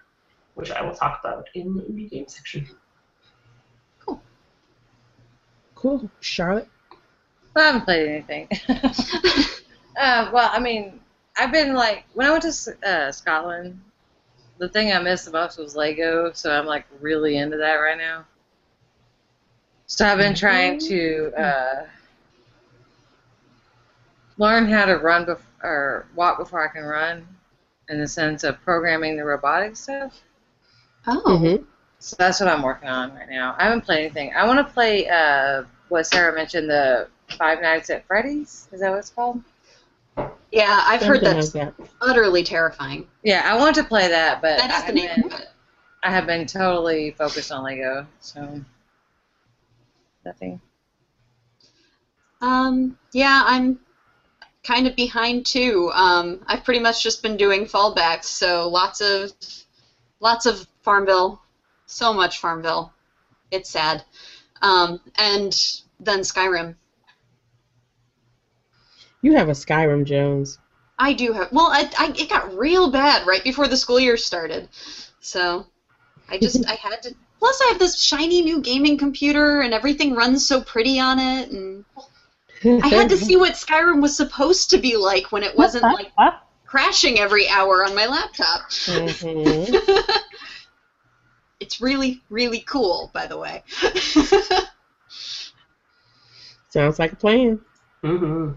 which 0.55 0.71
I 0.71 0.81
will 0.81 0.93
talk 0.93 1.21
about 1.23 1.47
in 1.55 1.75
the 1.75 1.81
indie 1.83 2.09
game 2.09 2.27
section. 2.27 2.67
Cool. 3.99 4.21
Cool, 5.75 6.11
Charlotte. 6.19 6.67
I 7.57 7.65
haven't 7.67 7.81
played 7.81 8.07
anything. 8.07 8.47
uh, 9.99 10.29
well, 10.33 10.49
I 10.51 10.59
mean, 10.59 10.99
I've 11.37 11.51
been 11.51 11.73
like 11.73 12.05
when 12.13 12.27
I 12.27 12.31
went 12.31 12.43
to 12.43 12.87
uh, 12.87 13.11
Scotland, 13.11 13.79
the 14.57 14.69
thing 14.69 14.91
I 14.91 14.99
missed 14.99 15.25
the 15.25 15.31
most 15.31 15.57
was 15.57 15.75
Lego, 15.75 16.31
so 16.33 16.51
I'm 16.51 16.65
like 16.65 16.85
really 16.99 17.37
into 17.37 17.57
that 17.57 17.75
right 17.75 17.97
now. 17.97 18.25
So 19.85 20.05
I've 20.05 20.17
been 20.17 20.35
trying 20.35 20.79
to 20.79 21.31
uh, 21.37 21.85
learn 24.37 24.67
how 24.67 24.85
to 24.85 24.95
run 24.95 25.25
bef- 25.25 25.39
or 25.63 26.07
walk 26.15 26.37
before 26.37 26.67
I 26.67 26.71
can 26.71 26.83
run, 26.83 27.27
in 27.89 27.99
the 27.99 28.07
sense 28.07 28.43
of 28.43 28.61
programming 28.61 29.15
the 29.15 29.23
robotic 29.23 29.75
stuff. 29.75 30.21
Oh. 31.05 31.21
Mm-hmm. 31.25 31.63
So 31.99 32.15
that's 32.19 32.39
what 32.39 32.49
I'm 32.49 32.61
working 32.61 32.89
on 32.89 33.15
right 33.15 33.29
now. 33.29 33.55
I 33.57 33.63
haven't 33.63 33.81
played 33.81 34.05
anything. 34.05 34.33
I 34.35 34.45
want 34.45 34.65
to 34.65 34.73
play 34.73 35.07
uh, 35.07 35.63
what 35.89 36.05
Sarah 36.05 36.35
mentioned, 36.35 36.69
the 36.69 37.07
Five 37.38 37.62
Nights 37.62 37.89
at 37.89 38.05
Freddy's. 38.07 38.67
Is 38.72 38.79
that 38.81 38.89
what 38.89 39.00
it's 39.00 39.10
called? 39.10 39.41
Yeah, 40.51 40.81
I've 40.86 41.01
heard 41.01 41.22
that's 41.22 41.53
like 41.53 41.75
that. 41.77 41.88
utterly 42.01 42.43
terrifying. 42.43 43.05
Yeah, 43.24 43.41
I 43.46 43.57
want 43.57 43.75
to 43.75 43.84
play 43.84 44.07
that, 44.07 44.41
but 44.41 44.57
That 44.57 44.72
I 44.72 44.91
the 44.91 45.00
have, 45.01 45.17
name 45.17 45.29
been. 45.29 45.39
I 46.03 46.10
have 46.12 46.25
been 46.25 46.46
totally 46.46 47.12
focused 47.12 47.51
on 47.51 47.63
Lego, 47.63 48.07
so 48.22 48.62
nothing. 50.25 50.60
Um, 52.41 52.98
yeah, 53.12 53.43
I'm 53.46 53.79
kind 54.63 54.88
of 54.88 54.96
behind 54.96 55.46
too. 55.46 55.91
Um, 55.93 56.43
I've 56.48 56.63
pretty 56.63 56.79
much 56.79 57.03
just 57.03 57.22
been 57.22 57.36
doing 57.38 57.65
fallbacks, 57.65 58.25
so 58.25 58.69
lots 58.69 59.01
of 59.01 59.31
lots 60.19 60.46
of 60.46 60.65
Farmville, 60.81 61.41
so 61.88 62.13
much 62.13 62.39
Farmville. 62.39 62.93
It's 63.51 63.69
sad. 63.69 64.03
Um, 64.62 65.01
and 65.17 65.53
then 66.00 66.19
Skyrim. 66.22 66.75
You 69.21 69.36
have 69.36 69.50
a 69.50 69.53
Skyrim, 69.53 70.05
Jones. 70.05 70.59
I 71.00 71.13
do 71.13 71.33
have. 71.33 71.51
Well, 71.51 71.67
I, 71.67 71.89
I, 71.97 72.13
it 72.17 72.29
got 72.29 72.57
real 72.57 72.89
bad 72.91 73.27
right 73.27 73.43
before 73.43 73.67
the 73.67 73.77
school 73.77 74.00
year 74.00 74.17
started, 74.17 74.69
so 75.19 75.65
I 76.29 76.38
just 76.41 76.65
I 76.67 76.75
had 76.75 77.01
to. 77.03 77.15
Plus, 77.39 77.62
I 77.62 77.67
have 77.67 77.79
this 77.79 78.01
shiny 78.01 78.41
new 78.41 78.62
gaming 78.62 78.97
computer, 78.97 79.62
and 79.62 79.74
everything 79.74 80.15
runs 80.15 80.47
so 80.47 80.62
pretty 80.62 81.00
on 81.00 81.19
it, 81.19 81.51
and 81.51 81.86
I 82.83 82.88
had 82.88 83.09
to 83.09 83.17
see 83.17 83.36
what 83.36 83.53
Skyrim 83.53 84.01
was 84.01 84.15
supposed 84.15 84.71
to 84.71 84.77
be 84.79 84.95
like 84.95 85.31
when 85.31 85.43
it 85.43 85.55
wasn't 85.55 85.83
like 85.93 86.12
crashing 86.65 87.19
every 87.19 87.47
hour 87.47 87.86
on 87.86 87.93
my 87.95 88.07
laptop. 88.07 88.69
Mhm. 88.71 89.79
it's 91.59 91.79
really, 91.79 92.21
really 92.29 92.62
cool, 92.62 93.12
by 93.13 93.27
the 93.27 93.38
way. 93.38 93.63
Sounds 96.69 97.00
like 97.00 97.13
a 97.13 97.15
plan. 97.15 97.59
Mm-hmm. 98.03 98.51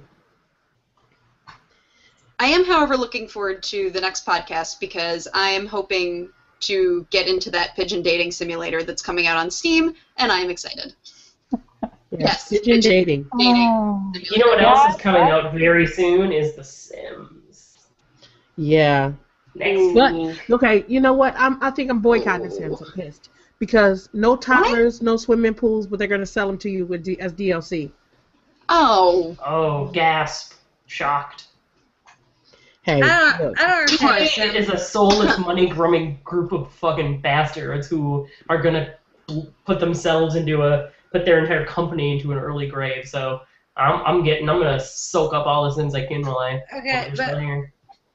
I 2.41 2.47
am, 2.47 2.65
however, 2.65 2.97
looking 2.97 3.29
forward 3.29 3.63
to 3.65 3.91
the 3.91 4.01
next 4.01 4.25
podcast 4.27 4.81
because 4.81 5.29
I 5.35 5.51
am 5.51 5.67
hoping 5.67 6.31
to 6.61 7.07
get 7.11 7.29
into 7.29 7.51
that 7.51 7.77
pigeon 7.77 8.03
dating 8.03 8.33
simulator 8.33 8.83
that's 8.83 9.03
coming 9.03 9.27
out 9.27 9.37
on 9.37 9.51
Steam, 9.51 9.95
and 10.17 10.33
I 10.33 10.41
am 10.41 10.51
excited. 10.51 10.95
Yes, 12.19 12.49
Pigeon 12.49 12.65
pigeon- 12.65 12.91
dating. 12.91 13.29
Dating. 13.39 13.69
Oh. 13.71 14.13
You 14.33 14.39
know 14.39 14.49
what 14.51 14.61
else 14.61 14.97
is 14.97 15.01
coming 15.01 15.23
out 15.23 15.55
very 15.55 15.87
soon 15.87 16.33
is 16.33 16.57
The 16.57 16.65
Sims. 16.65 17.79
Yeah. 18.57 19.13
Next 19.55 19.95
But- 19.95 20.41
Okay, 20.51 20.85
you 20.89 21.01
know 21.01 21.13
what? 21.13 21.35
I'm, 21.39 21.63
I 21.63 21.71
think 21.71 21.89
I'm 21.89 22.01
boycotting 22.01 22.49
the 22.49 22.51
Sims. 22.53 22.83
I'm 22.83 22.91
pissed 22.93 23.29
because 23.61 24.09
no 24.13 24.35
toddlers, 24.35 25.01
no 25.01 25.17
swimming 25.17 25.55
pools, 25.55 25.87
but 25.87 26.01
they're 26.01 26.09
gonna 26.09 26.27
sell 26.27 26.49
them 26.49 26.59
to 26.59 26.69
you 26.69 26.85
with 26.85 27.05
D- 27.05 27.21
as 27.21 27.33
DLC. 27.33 27.93
Oh, 28.69 29.37
Oh, 29.47 29.87
gasp. 29.93 30.55
Shocked. 30.87 31.45
Hey, 32.83 33.01
I 33.03 33.37
don't, 33.39 33.49
look, 33.49 33.61
I 33.61 33.67
don't 33.67 34.03
understand. 34.03 34.51
It 34.51 34.57
is 34.57 34.69
a 34.71 34.79
soulless, 34.79 35.39
money 35.39 35.69
grubbing 35.69 36.21
group 36.25 36.53
of 36.53 36.73
fucking 36.73 37.21
bastards 37.21 37.89
who 37.89 38.27
are 38.49 38.61
gonna 38.63 38.95
put 39.65 39.81
themselves 39.81 40.35
into 40.35 40.63
a 40.63 40.91
put 41.13 41.25
their 41.25 41.41
entire 41.41 41.67
company 41.67 42.17
into 42.17 42.33
an 42.33 42.39
early 42.39 42.69
grave. 42.69 43.07
So 43.07 43.41
I'm, 43.77 44.03
I'm 44.07 44.25
getting 44.25 44.49
I'm 44.49 44.59
gonna 44.59 44.81
soak 44.81 45.35
up 45.35 45.47
all 45.47 45.65
the 45.65 45.73
Sims 45.73 45.95
I 45.95 46.07
can 46.07 46.25
while 46.25 46.39
I 46.39 46.63
Okay, 46.79 47.13
while 47.17 47.17
but 47.17 47.41
here. 47.41 47.73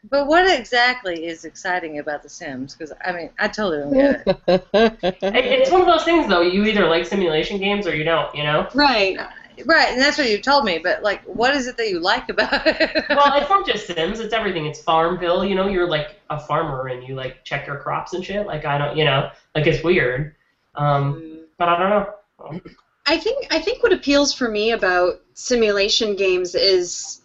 but 0.10 0.28
what 0.28 0.50
exactly 0.60 1.26
is 1.26 1.46
exciting 1.46 2.00
about 2.00 2.24
The 2.24 2.30
Sims? 2.30 2.76
Because 2.76 2.92
I 3.04 3.12
mean, 3.12 3.30
I 3.40 3.48
totally 3.48 3.80
don't 3.80 3.94
get 3.94 4.24
it. 4.48 4.94
It, 5.34 5.46
it's 5.46 5.72
one 5.72 5.82
of 5.82 5.88
those 5.88 6.04
things 6.04 6.28
though. 6.28 6.42
You 6.42 6.66
either 6.66 6.88
like 6.88 7.06
simulation 7.06 7.60
games 7.60 7.88
or 7.88 7.96
you 7.96 8.04
don't. 8.04 8.34
You 8.36 8.44
know. 8.44 8.68
right. 8.74 9.18
Right, 9.64 9.90
and 9.92 10.02
that's 10.02 10.18
what 10.18 10.30
you 10.30 10.40
told 10.42 10.66
me. 10.66 10.78
But 10.80 11.02
like, 11.04 11.24
what 11.24 11.56
is 11.56 11.68
it 11.68 11.78
that 11.78 11.90
you 11.90 12.00
like 12.00 12.30
about 12.30 12.50
it? 12.66 13.06
well, 13.14 13.34
it's 13.40 13.50
not 13.50 13.66
just 13.66 13.88
Sims. 13.88 14.20
It's 14.20 14.34
everything. 14.34 14.66
It's 14.66 14.82
Farmville. 14.82 15.46
You 15.46 15.56
know, 15.56 15.68
you're 15.68 15.88
like 15.88 16.20
a 16.30 16.40
farmer 16.40 16.88
and 16.88 17.04
you 17.08 17.16
like 17.16 17.44
check 17.44 17.66
your 17.68 17.78
crops 17.78 18.14
and 18.14 18.24
shit. 18.24 18.46
Like 18.46 18.66
I 18.66 18.78
don't, 18.78 18.98
you 18.98 19.06
know, 19.06 19.30
like 19.56 19.68
it's 19.68 19.84
weird. 19.84 20.34
Um, 20.76 21.46
but 21.58 21.70
I 21.70 21.78
don't 21.80 21.90
know. 21.90 22.60
I 23.06 23.18
think 23.18 23.48
I 23.52 23.60
think 23.60 23.84
what 23.84 23.94
appeals 23.94 24.34
for 24.34 24.50
me 24.50 24.72
about 24.72 25.22
simulation 25.34 26.16
games 26.16 26.56
is 26.56 27.22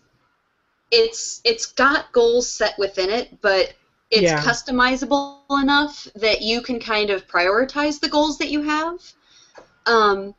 it's 0.90 1.40
it's 1.44 1.66
got 1.66 2.12
goals 2.12 2.49
set 2.49 2.78
within 2.78 3.10
it, 3.10 3.40
but 3.40 3.75
it's 4.10 4.32
Yeah. 4.32 4.40
customizable 4.42 5.34
enough 5.60 6.08
that 6.14 6.42
you 6.42 6.60
can 6.60 6.78
kind 6.80 7.10
of 7.10 7.26
prioritize 7.26 8.00
the 8.00 8.08
goals 8.08 8.38
that 8.38 8.50
you 8.50 8.60
have. 8.62 8.96
Um, 9.87 10.34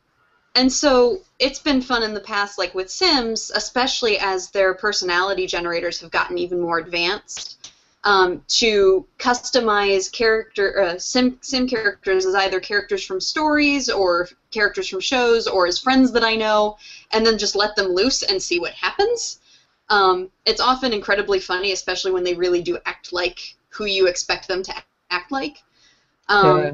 and 0.55 0.71
so 0.71 1.21
it's 1.39 1.59
been 1.59 1.81
fun 1.81 2.03
in 2.03 2.13
the 2.13 2.19
past, 2.19 2.57
like 2.57 2.73
with 2.75 2.89
Sims, 2.89 3.51
especially 3.55 4.17
as 4.19 4.49
their 4.51 4.73
personality 4.73 5.47
generators 5.47 5.99
have 6.01 6.11
gotten 6.11 6.37
even 6.37 6.59
more 6.59 6.77
advanced. 6.79 7.57
um, 8.03 8.43
to 8.47 9.05
customize 9.19 10.11
character 10.11 10.81
uh, 10.81 10.97
sim 10.97 11.37
sim 11.41 11.67
characters 11.67 12.25
as 12.25 12.33
either 12.33 12.59
characters 12.59 13.05
from 13.05 13.21
stories 13.21 13.89
or 13.89 14.27
characters 14.49 14.89
from 14.89 14.99
shows 14.99 15.45
or 15.47 15.67
as 15.67 15.77
friends 15.77 16.11
that 16.13 16.23
I 16.23 16.35
know, 16.35 16.77
and 17.11 17.23
then 17.23 17.37
just 17.37 17.55
let 17.55 17.75
them 17.75 17.89
loose 17.89 18.23
and 18.23 18.41
see 18.41 18.59
what 18.59 18.73
happens. 18.73 19.39
Um, 19.89 20.31
it's 20.47 20.59
often 20.59 20.93
incredibly 20.93 21.39
funny, 21.39 21.73
especially 21.73 22.11
when 22.11 22.23
they 22.23 22.33
really 22.33 22.63
do 22.63 22.79
act 22.87 23.13
like 23.13 23.55
who 23.69 23.85
you 23.85 24.07
expect 24.07 24.47
them 24.47 24.63
to 24.63 24.73
act 25.11 25.31
like. 25.31 25.57
Um, 26.27 26.57
Yeah. 26.57 26.71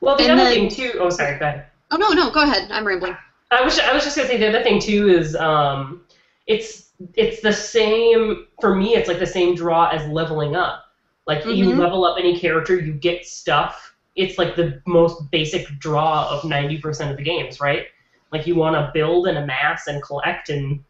Well, 0.00 0.16
the 0.16 0.24
And 0.24 0.32
other 0.40 0.50
then- 0.50 0.68
thing 0.70 0.90
too. 0.92 0.98
Oh, 0.98 1.10
sorry. 1.10 1.38
Go 1.38 1.46
ahead. 1.46 1.66
Oh 1.90 1.96
no, 1.96 2.10
no, 2.10 2.30
go 2.30 2.42
ahead. 2.42 2.70
I'm 2.70 2.86
rambling. 2.86 3.16
I 3.50 3.62
was 3.62 3.78
I 3.78 3.92
was 3.92 4.04
just 4.04 4.16
gonna 4.16 4.28
say 4.28 4.36
the 4.36 4.48
other 4.48 4.62
thing 4.62 4.78
too 4.80 5.08
is 5.08 5.34
um, 5.36 6.04
it's 6.46 6.90
it's 7.14 7.40
the 7.40 7.52
same 7.52 8.46
for 8.60 8.74
me. 8.74 8.94
It's 8.94 9.08
like 9.08 9.18
the 9.18 9.26
same 9.26 9.54
draw 9.54 9.88
as 9.88 10.06
leveling 10.08 10.54
up. 10.56 10.84
Like 11.26 11.44
you 11.44 11.66
Mhm. 11.66 11.78
level 11.78 12.04
up 12.04 12.16
any 12.18 12.38
character, 12.38 12.78
you 12.78 12.92
get 12.94 13.24
stuff. 13.26 13.94
It's 14.16 14.38
like 14.38 14.56
the 14.56 14.80
most 14.86 15.30
basic 15.30 15.66
draw 15.78 16.28
of 16.30 16.44
ninety 16.44 16.78
percent 16.78 17.10
of 17.10 17.16
the 17.16 17.22
games, 17.22 17.60
right? 17.60 17.86
Like 18.32 18.46
you 18.46 18.54
want 18.54 18.74
to 18.76 18.90
build 18.92 19.26
and 19.26 19.38
amass 19.38 19.86
and 19.86 20.02
collect 20.02 20.50
and 20.50 20.82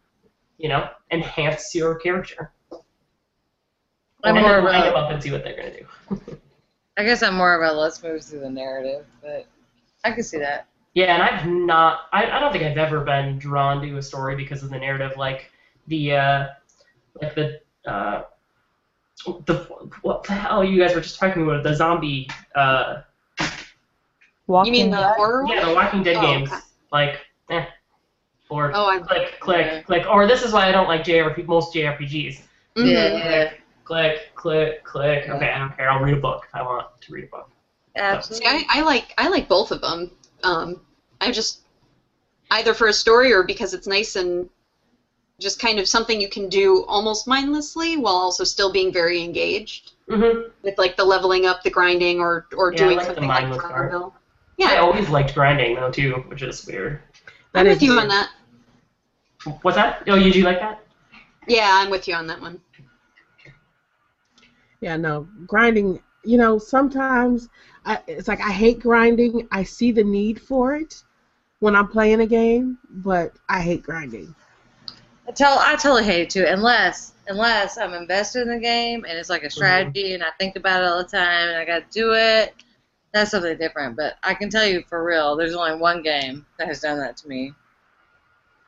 you 0.58 0.68
know 0.68 0.88
enhance 1.12 1.74
your 1.74 1.94
character. 1.96 2.50
I'm 4.24 4.34
and 4.36 4.40
more 4.40 4.50
then 4.50 4.58
of 4.58 4.64
line 4.64 4.82
a- 4.82 4.84
them 4.86 4.96
up 4.96 5.10
and 5.10 5.22
see 5.22 5.30
what 5.30 5.44
they're 5.44 5.56
gonna 5.56 5.76
do. 5.78 6.38
I 6.96 7.04
guess 7.04 7.22
I'm 7.22 7.34
more 7.34 7.54
of 7.54 7.62
a 7.62 7.72
let's 7.78 8.02
move 8.02 8.24
through 8.24 8.40
the 8.40 8.50
narrative, 8.50 9.06
but 9.22 9.46
I 10.02 10.10
can 10.10 10.24
see 10.24 10.38
that. 10.38 10.66
Yeah, 10.98 11.14
and 11.14 11.22
I've 11.22 11.46
not. 11.46 12.08
I, 12.12 12.28
I 12.28 12.40
don't 12.40 12.50
think 12.50 12.64
I've 12.64 12.76
ever 12.76 13.02
been 13.04 13.38
drawn 13.38 13.80
to 13.82 13.98
a 13.98 14.02
story 14.02 14.34
because 14.34 14.64
of 14.64 14.70
the 14.70 14.78
narrative, 14.80 15.16
like 15.16 15.48
the 15.86 16.16
uh, 16.16 16.46
like 17.22 17.36
the 17.36 17.60
uh, 17.86 18.22
the 19.46 19.54
what 20.02 20.24
the 20.24 20.32
hell 20.32 20.64
you 20.64 20.76
guys 20.82 20.96
were 20.96 21.00
just 21.00 21.16
talking 21.20 21.44
about 21.44 21.62
the 21.62 21.72
zombie 21.72 22.28
uh, 22.56 23.02
Walking 24.48 24.74
you 24.74 24.82
mean 24.82 24.90
the 24.90 25.08
horror 25.10 25.44
yeah 25.48 25.66
the 25.68 25.72
Walking 25.72 26.02
Dead 26.02 26.16
Oh, 26.16 26.20
games 26.20 26.48
okay. 26.48 26.60
like 26.90 27.18
eh 27.50 27.66
or 28.50 28.72
Oh, 28.74 28.86
I. 28.88 28.98
click 28.98 29.38
click 29.38 29.66
Yeah. 29.66 29.82
click 29.82 30.04
or 30.10 30.26
this 30.26 30.42
is 30.42 30.52
why 30.52 30.68
I 30.68 30.72
don't 30.72 30.88
like 30.88 31.04
JRPG 31.04 31.46
most 31.46 31.72
JRPGs 31.74 32.40
mhm. 32.76 32.92
Yeah, 32.92 33.52
click 33.84 34.34
click 34.34 34.82
click 34.82 35.28
okay 35.28 35.50
I 35.50 35.58
don't 35.60 35.76
care 35.76 35.90
I'll 35.90 36.02
read 36.02 36.18
a 36.18 36.20
book 36.20 36.42
if 36.48 36.54
I 36.56 36.62
want 36.62 36.86
to 37.02 37.12
read 37.12 37.24
a 37.24 37.28
book 37.28 37.48
See, 37.94 38.00
absolutely. 38.00 38.48
I, 38.48 38.64
I 38.68 38.82
like 38.82 39.14
I 39.16 39.28
like 39.28 39.48
both 39.48 39.70
of 39.70 39.80
them. 39.80 40.10
Um, 40.44 40.80
I 41.20 41.32
just 41.32 41.60
either 42.50 42.74
for 42.74 42.88
a 42.88 42.92
story 42.92 43.32
or 43.32 43.42
because 43.42 43.74
it's 43.74 43.86
nice 43.86 44.16
and 44.16 44.48
just 45.40 45.60
kind 45.60 45.78
of 45.78 45.86
something 45.86 46.20
you 46.20 46.28
can 46.28 46.48
do 46.48 46.84
almost 46.88 47.28
mindlessly 47.28 47.96
while 47.96 48.14
also 48.14 48.42
still 48.44 48.72
being 48.72 48.92
very 48.92 49.22
engaged 49.22 49.92
mm-hmm. 50.08 50.48
with 50.62 50.76
like 50.78 50.96
the 50.96 51.04
leveling 51.04 51.46
up, 51.46 51.62
the 51.62 51.70
grinding, 51.70 52.20
or 52.20 52.46
or 52.56 52.72
Yeah, 52.72 52.78
doing 52.78 52.96
like 52.96 53.06
the 53.06 53.14
something 53.14 53.28
like 53.28 53.42
mindless 53.42 53.62
part. 53.62 53.90
Farmville. 53.90 54.14
I 54.60 54.78
always 54.78 55.08
liked 55.08 55.34
grinding 55.34 55.76
though 55.76 55.90
too 55.90 56.24
which 56.28 56.42
is 56.42 56.66
weird 56.66 57.00
That 57.52 57.60
I'm 57.60 57.66
is 57.68 57.76
with 57.76 57.82
you 57.82 57.90
weird. 57.90 58.02
on 58.02 58.08
that. 58.08 58.30
what's 59.62 59.76
that 59.76 60.02
oh 60.08 60.16
you 60.16 60.32
do 60.32 60.42
like 60.42 60.58
that 60.58 60.82
Yeah, 61.46 61.70
I'm 61.72 61.90
with 61.90 62.08
you 62.08 62.14
on 62.14 62.26
that 62.26 62.40
one. 62.40 62.60
Yeah, 64.80 64.96
no, 64.96 65.28
grinding. 65.46 66.00
You 66.24 66.38
know, 66.38 66.58
sometimes 66.58 67.48
I, 67.84 68.00
it's 68.06 68.28
like 68.28 68.40
I 68.40 68.50
hate 68.50 68.80
grinding. 68.80 69.48
I 69.50 69.62
see 69.62 69.92
the 69.92 70.04
need 70.04 70.40
for 70.40 70.74
it 70.74 71.02
when 71.60 71.74
I'm 71.74 71.88
playing 71.88 72.20
a 72.20 72.26
game, 72.26 72.78
but 72.90 73.32
I 73.48 73.60
hate 73.60 73.82
grinding. 73.82 74.34
I 75.26 75.32
tell 75.32 75.58
I 75.58 75.76
totally 75.76 76.04
hate 76.04 76.22
it 76.22 76.30
too, 76.30 76.44
unless 76.46 77.12
unless 77.26 77.76
I'm 77.76 77.92
invested 77.92 78.42
in 78.42 78.48
the 78.54 78.58
game 78.60 79.04
and 79.06 79.18
it's 79.18 79.28
like 79.28 79.42
a 79.42 79.50
strategy 79.50 80.14
and 80.14 80.22
I 80.22 80.30
think 80.38 80.56
about 80.56 80.82
it 80.82 80.86
all 80.88 80.98
the 80.98 81.04
time 81.04 81.48
and 81.48 81.58
I 81.58 81.64
got 81.66 81.90
to 81.90 81.98
do 82.00 82.12
it. 82.14 82.54
That's 83.12 83.30
something 83.30 83.56
different. 83.58 83.96
But 83.96 84.16
I 84.22 84.32
can 84.34 84.48
tell 84.48 84.64
you 84.66 84.82
for 84.88 85.04
real, 85.04 85.36
there's 85.36 85.54
only 85.54 85.78
one 85.78 86.02
game 86.02 86.46
that 86.58 86.68
has 86.68 86.80
done 86.80 86.98
that 87.00 87.16
to 87.18 87.28
me. 87.28 87.52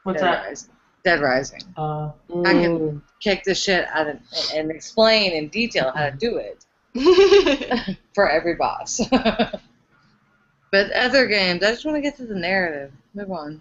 what's 0.02 0.20
Dead 0.20 0.26
that 0.32 0.44
Rising. 0.46 0.70
Dead 1.04 1.20
Rising. 1.20 1.62
uh 1.76 2.10
I 2.44 2.52
can- 2.52 2.78
Mm. 2.80 3.02
Kick 3.20 3.44
the 3.44 3.54
shit 3.54 3.86
out 3.88 4.06
of 4.08 4.16
and 4.54 4.70
explain 4.70 5.32
in 5.32 5.48
detail 5.48 5.92
how 5.94 6.08
to 6.08 6.16
do 6.16 6.36
it 6.38 6.64
for 8.14 8.30
every 8.30 8.54
boss. 8.54 8.98
but 10.70 10.90
other 10.92 11.26
games, 11.26 11.62
I 11.62 11.70
just 11.70 11.84
want 11.84 11.96
to 11.96 12.00
get 12.02 12.16
to 12.16 12.26
the 12.26 12.34
narrative. 12.34 12.92
Move 13.14 13.30
on. 13.32 13.60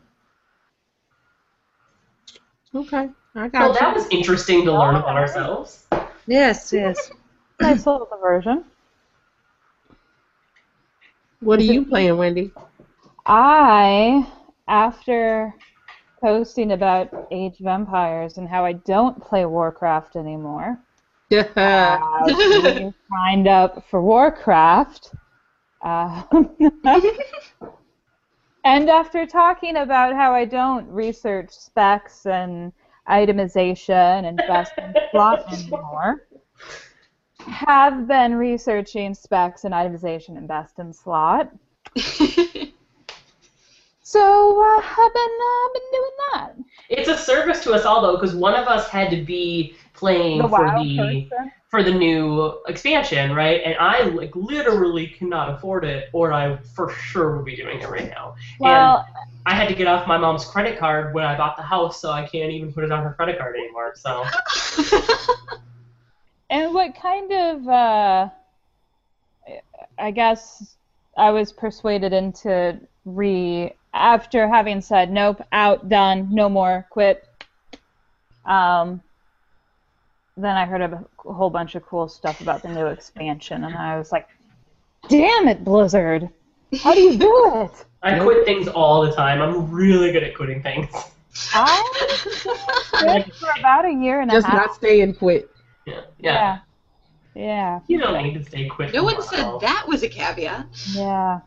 Okay, 2.76 3.10
I 3.36 3.48
got 3.48 3.54
Well, 3.60 3.74
you. 3.74 3.80
that 3.80 3.95
was 3.95 4.08
interesting 4.12 4.63
to 4.65 4.72
learn 4.72 4.95
about 4.95 5.17
ourselves. 5.17 5.86
Yes, 6.28 6.72
yes. 6.72 7.12
Nice 7.60 7.86
little 7.88 8.08
diversion. 8.12 8.65
What 11.41 11.60
are 11.60 11.63
you 11.63 11.86
playing, 11.86 12.17
Wendy? 12.17 12.54
I, 13.26 14.28
after 14.67 15.54
posting 16.22 16.72
about 16.74 17.28
Age 17.32 17.60
of 17.60 17.65
Empires 17.67 18.38
and 18.38 18.48
how 18.48 18.65
I 18.65 18.74
don't 18.74 19.22
play 19.22 19.45
Warcraft 19.45 20.15
anymore, 20.15 20.80
Yeah. 21.30 21.48
uh, 21.56 22.91
signed 23.10 23.48
up 23.48 23.84
for 23.89 24.02
Warcraft. 24.02 25.12
Uh, 25.82 26.24
and 28.63 28.89
after 28.89 29.26
talking 29.26 29.78
about 29.78 30.13
how 30.15 30.34
I 30.34 30.46
don't 30.46 30.88
research 30.88 31.50
specs 31.52 32.26
and 32.26 32.74
itemization 33.08 34.28
and 34.28 34.38
best 34.38 34.74
in 34.78 34.94
slot 35.12 35.52
anymore, 35.52 36.28
have 37.39 38.08
been 38.08 38.36
researching 38.36 39.13
specs 39.13 39.63
and 39.63 39.74
itemization 39.74 40.38
and 40.38 40.48
best 40.48 40.80
in 40.80 40.94
slot. 40.94 41.52
So 44.10 44.20
uh, 44.20 44.82
I've 44.82 45.13
been 45.13 45.38
uh, 45.39 45.70
been 45.72 45.92
doing 45.92 46.12
that. 46.32 46.54
It's 46.89 47.10
a 47.10 47.15
service 47.15 47.63
to 47.63 47.74
us 47.74 47.86
all 47.86 48.02
though, 48.02 48.15
because 48.15 48.34
one 48.34 48.56
of 48.56 48.68
us 48.68 48.88
had 48.88 49.12
to 49.12 49.24
be 49.24 49.76
playing 49.94 50.39
The 50.39 50.48
for 50.48 50.65
the 50.65 50.98
person. 50.98 51.52
For 51.70 51.84
the 51.84 51.92
new 51.92 52.60
expansion, 52.68 53.34
right? 53.34 53.62
And 53.64 53.76
I 53.80 54.02
like 54.04 54.36
literally 54.36 55.06
cannot 55.08 55.54
afford 55.54 55.86
it, 55.86 56.10
or 56.14 56.34
I 56.34 56.58
for 56.58 56.90
sure 56.90 57.38
would 57.38 57.46
be 57.46 57.56
doing 57.56 57.80
it 57.80 57.88
right 57.88 58.10
now. 58.10 58.36
Well, 58.60 59.08
I 59.46 59.54
had 59.54 59.68
to 59.70 59.76
get 59.76 59.88
off 59.88 60.08
my 60.08 60.18
mom's 60.18 60.46
credit 60.46 60.80
card 60.80 61.14
when 61.14 61.26
I 61.26 61.38
bought 61.38 61.58
the 61.58 61.64
house, 61.64 62.02
so 62.02 62.12
I 62.12 62.26
can't 62.28 62.52
even 62.52 62.74
put 62.74 62.84
it 62.84 62.92
on 62.92 63.04
her 63.04 63.14
credit 63.14 63.38
card 63.38 63.56
anymore. 63.56 63.94
So 63.96 64.26
and 66.50 66.74
what 66.74 66.96
kind 66.96 67.32
of, 67.32 67.68
uh, 67.68 68.30
I 70.00 70.12
guess, 70.12 70.76
I 71.16 71.30
was 71.30 71.52
persuaded 71.52 72.14
into 72.14 72.80
re 73.06 73.74
after 73.94 74.48
having 74.48 74.82
said 74.82 75.12
nope, 75.12 75.42
out, 75.52 75.88
done, 75.88 76.30
no 76.32 76.50
more, 76.50 76.88
quit. 76.90 77.28
Um, 78.46 79.04
then 80.43 80.56
I 80.56 80.65
heard 80.65 80.82
a 80.82 81.04
whole 81.17 81.49
bunch 81.49 81.75
of 81.75 81.86
cool 81.86 82.08
stuff 82.08 82.41
about 82.41 82.62
the 82.62 82.69
new 82.69 82.88
expansion, 82.88 83.63
and 83.63 83.75
I 83.75 83.97
was 83.97 84.12
like, 84.12 84.28
"Damn 85.08 85.47
it, 85.47 85.63
Blizzard! 85.63 86.30
How 86.82 86.93
do 86.93 87.02
you 87.02 87.17
do 87.17 87.52
it?" 87.56 87.86
I 88.02 88.19
quit 88.19 88.45
things 88.45 88.67
all 88.67 89.02
the 89.02 89.12
time. 89.12 89.41
I'm 89.41 89.71
really 89.71 90.12
good 90.12 90.23
at 90.23 90.36
quitting 90.36 90.63
things. 90.63 90.89
I 91.54 91.84
did 93.02 93.34
for 93.34 93.49
about 93.60 93.86
a 93.86 93.91
year 93.91 94.21
and 94.21 94.32
a 94.32 94.34
half. 94.34 94.43
Just 94.43 94.54
not 94.54 94.75
stay 94.75 95.02
and 95.02 95.17
quit. 95.17 95.49
Yeah, 95.86 96.02
yeah. 96.19 96.34
Yeah. 96.34 96.60
Yeah. 97.36 97.80
You 97.88 97.99
don't 97.99 98.21
need 98.23 98.34
to 98.34 98.43
stay 98.43 98.67
quit. 98.67 98.93
no 98.93 99.04
one 99.04 99.21
said 99.21 99.60
that 99.62 99.86
was 99.88 100.04
a 100.04 100.10
caveat. 100.10 100.67
Yeah. 100.91 101.41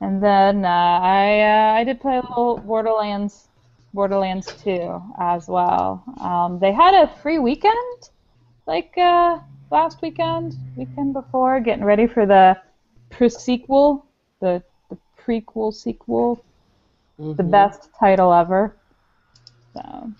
And 0.00 0.22
then 0.22 0.64
uh, 0.64 0.68
I 0.68 1.40
uh, 1.40 1.80
I 1.80 1.84
did 1.84 2.00
play 2.00 2.16
a 2.16 2.20
little 2.20 2.58
Borderlands 2.58 3.48
Borderlands 3.94 4.52
2 4.64 5.02
as 5.18 5.48
well. 5.48 6.02
Um, 6.20 6.58
they 6.58 6.72
had 6.72 6.94
a 6.94 7.14
free 7.22 7.38
weekend, 7.38 8.10
like 8.66 8.92
uh, 8.98 9.38
last 9.70 10.02
weekend, 10.02 10.56
weekend 10.76 11.12
before, 11.14 11.60
getting 11.60 11.84
ready 11.84 12.06
for 12.06 12.26
the 12.26 12.56
pre-sequel, 13.10 14.06
the 14.40 14.62
the 14.90 14.98
prequel 15.18 15.72
sequel, 15.72 16.44
the 17.36 17.42
Mhm. 17.42 17.44
best 17.44 17.88
title 17.98 18.32
ever. 18.32 18.76
So 19.74 20.12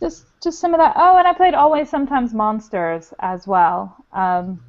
just 0.00 0.26
just 0.42 0.60
some 0.60 0.74
of 0.74 0.78
that. 0.78 0.94
Oh, 0.96 1.16
and 1.18 1.26
I 1.26 1.32
played 1.32 1.54
Always 1.54 1.88
Sometimes 1.88 2.34
Monsters 2.34 3.12
as 3.20 3.46
well, 3.46 3.96
um, 4.12 4.60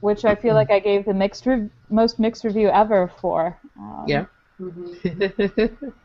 which 0.00 0.24
I 0.24 0.34
feel 0.34 0.54
like 0.54 0.70
I 0.70 0.80
gave 0.80 1.04
the 1.04 1.14
mixed 1.14 1.46
rev- 1.46 1.70
most 1.90 2.18
mixed 2.18 2.44
review 2.44 2.68
ever 2.68 3.08
for. 3.20 3.58
Um, 3.78 4.06
Yeah. 4.06 4.26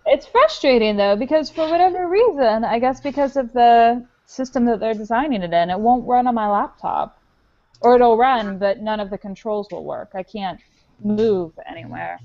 It's 0.05 0.25
frustrating 0.27 0.95
though 0.97 1.15
because 1.15 1.49
for 1.49 1.69
whatever 1.69 2.07
reason, 2.07 2.63
I 2.63 2.79
guess 2.79 3.01
because 3.01 3.35
of 3.37 3.51
the 3.53 4.05
system 4.25 4.65
that 4.65 4.79
they're 4.79 4.93
designing 4.93 5.41
it 5.43 5.53
in, 5.53 5.69
it 5.69 5.79
won't 5.79 6.07
run 6.07 6.27
on 6.27 6.35
my 6.35 6.49
laptop. 6.49 7.19
Or 7.81 7.95
it'll 7.95 8.17
run, 8.17 8.57
but 8.57 8.81
none 8.81 8.99
of 8.99 9.09
the 9.09 9.17
controls 9.17 9.67
will 9.71 9.83
work. 9.83 10.11
I 10.15 10.23
can't 10.23 10.59
move 11.03 11.51
anywhere. 11.67 12.19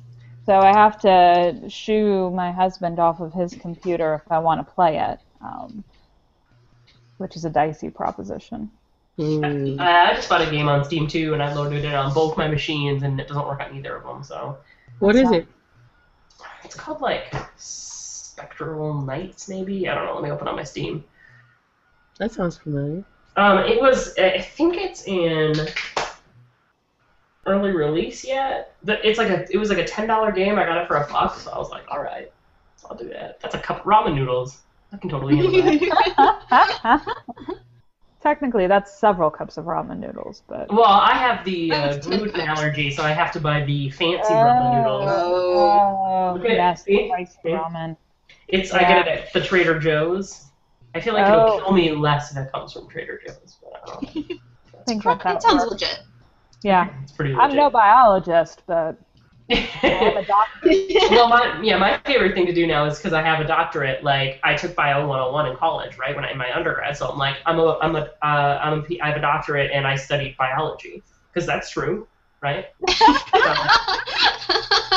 So 0.46 0.58
I 0.58 0.72
have 0.72 1.00
to 1.00 1.68
shoo 1.68 2.30
my 2.30 2.50
husband 2.50 2.98
off 2.98 3.20
of 3.20 3.32
his 3.32 3.54
computer 3.54 4.22
if 4.24 4.32
I 4.32 4.38
want 4.38 4.66
to 4.66 4.72
play 4.74 4.98
it, 4.98 5.18
um, 5.42 5.84
which 7.18 7.36
is 7.36 7.44
a 7.44 7.50
dicey 7.50 7.90
proposition. 7.90 8.70
Mm. 9.18 9.78
I 9.78 10.14
just 10.14 10.28
bought 10.28 10.40
a 10.40 10.50
game 10.50 10.68
on 10.68 10.84
Steam 10.84 11.06
too, 11.06 11.34
and 11.34 11.42
I 11.42 11.52
loaded 11.52 11.84
it 11.84 11.94
on 11.94 12.14
both 12.14 12.38
my 12.38 12.48
machines, 12.48 13.02
and 13.02 13.20
it 13.20 13.28
doesn't 13.28 13.46
work 13.46 13.60
on 13.60 13.76
either 13.76 13.96
of 13.96 14.04
them. 14.04 14.24
So 14.24 14.56
What 14.98 15.14
is 15.16 15.30
it? 15.30 15.46
it's 16.64 16.74
called 16.74 17.00
like 17.00 17.34
Spectral 17.56 19.02
Knights, 19.02 19.48
maybe. 19.48 19.88
I 19.88 19.94
don't 19.94 20.06
know. 20.06 20.14
Let 20.14 20.22
me 20.22 20.30
open 20.30 20.48
up 20.48 20.56
my 20.56 20.64
Steam. 20.64 21.04
That 22.20 22.30
sounds 22.33 22.56
familiar. 22.59 23.02
Um, 23.37 23.59
it 23.61 23.80
was. 23.80 24.16
I 24.18 24.40
think 24.40 24.76
it's 24.76 25.04
in 25.06 25.54
early 27.46 27.72
release 27.72 28.24
yet. 28.24 28.74
The- 28.85 29.04
It's 29.09 29.18
like 29.18 29.30
a. 29.30 29.46
It 29.50 29.56
was 29.56 29.70
like 29.70 29.78
a 29.78 29.85
ten 29.87 30.06
dollar 30.06 30.30
game. 30.30 30.59
I 30.59 30.64
got 30.66 30.76
it 30.78 30.87
for 30.87 30.96
a 30.96 31.06
buck, 31.11 31.38
so 31.40 31.50
I 31.50 31.59
was 31.59 31.70
like, 31.70 31.85
all 31.90 32.02
right, 32.02 32.30
I'll 32.88 32.96
do 32.96 33.09
that. 33.09 33.40
That's 33.40 33.54
a 33.54 33.59
cup 33.59 33.78
of 33.80 33.85
ramen 33.85 34.14
noodles. 34.14 34.61
I 34.92 34.98
can 34.98 35.09
totally 35.09 35.37
handle 35.37 35.88
that. 36.50 37.02
Technically, 38.22 38.66
that's 38.66 38.92
several 38.92 39.30
cups 39.30 39.56
of 39.56 39.64
ramen 39.64 39.98
noodles, 39.98 40.42
but. 40.46 40.70
well, 40.70 40.85
I 40.85 41.14
have 41.14 41.42
the 41.46 41.72
uh, 41.72 41.96
gluten 42.00 42.42
allergy, 42.42 42.90
so 42.90 43.02
I 43.02 43.12
have 43.12 43.33
to 43.33 43.40
buy 43.40 43.64
the 43.64 43.88
fancy 43.88 44.35
ramen 44.35 44.76
noodles. 44.76 45.04
Oh. 45.11 45.96
Oh, 46.30 46.35
Look 46.35 46.44
at 46.44 46.50
yes, 46.50 46.85
See? 46.85 47.09
spicy 47.09 47.38
ramen. 47.48 47.96
It's 48.48 48.72
I 48.74 48.80
get 48.80 48.98
it 48.98 49.09
at 49.09 49.33
the 49.33 49.40
Trader 49.40 49.78
Joe's. 49.78 50.49
I 50.94 51.00
feel 51.00 51.14
like 51.14 51.26
Oh. 51.26 51.33
it'll 51.57 51.61
kill 51.61 51.72
me 51.72 51.92
less 51.92 52.33
if 52.33 52.38
it 52.38 52.53
comes 52.53 52.72
from 52.72 52.88
Trader 52.88 53.20
Joe's. 53.24 53.59
But 53.62 53.81
I 53.83 53.87
don't 53.87 54.16
know. 54.16 54.22
Things 54.87 55.05
that. 55.05 55.22
That 55.22 55.42
sounds 55.42 55.62
work. 55.62 55.72
legit. 55.72 56.00
Yeah. 56.62 56.88
It's 57.03 57.12
pretty 57.12 57.33
legit. 57.33 57.50
I'm 57.50 57.57
no 57.57 57.70
biologist, 57.70 58.62
but 58.66 58.96
I 59.50 59.55
have 59.57 60.16
a 60.16 60.24
doctor. 60.24 60.70
well, 61.11 61.29
my 61.29 61.61
yeah, 61.62 61.76
my 61.76 61.98
favorite 62.07 62.35
thing 62.35 62.46
to 62.46 62.53
do 62.53 62.66
now 62.66 62.85
is 62.87 62.96
because 62.98 63.12
I 63.12 63.22
have 63.22 63.40
a 63.40 63.44
doctorate. 63.46 64.03
Like 64.05 64.40
I 64.44 64.55
took 64.55 64.74
Bio 64.74 65.07
101 65.07 65.46
in 65.46 65.57
college, 65.57 65.96
right 65.98 66.14
when 66.14 66.24
I 66.24 66.31
in 66.33 66.38
my 66.38 66.55
undergrad. 66.55 66.96
So 66.96 67.09
I'm 67.09 67.18
like, 67.18 67.37
I'm 67.46 67.59
a 67.59 67.79
I'm 67.81 67.94
a 67.96 68.09
uh, 68.22 68.59
I'm 68.62 68.79
a 68.81 68.83
P- 68.83 69.00
I 69.00 69.09
have 69.09 69.16
a 69.16 69.20
doctorate 69.20 69.70
and 69.72 69.87
I 69.87 69.96
studied 69.96 70.37
biology 70.37 71.03
because 71.33 71.46
that's 71.46 71.70
true, 71.70 72.07
right? 72.42 72.66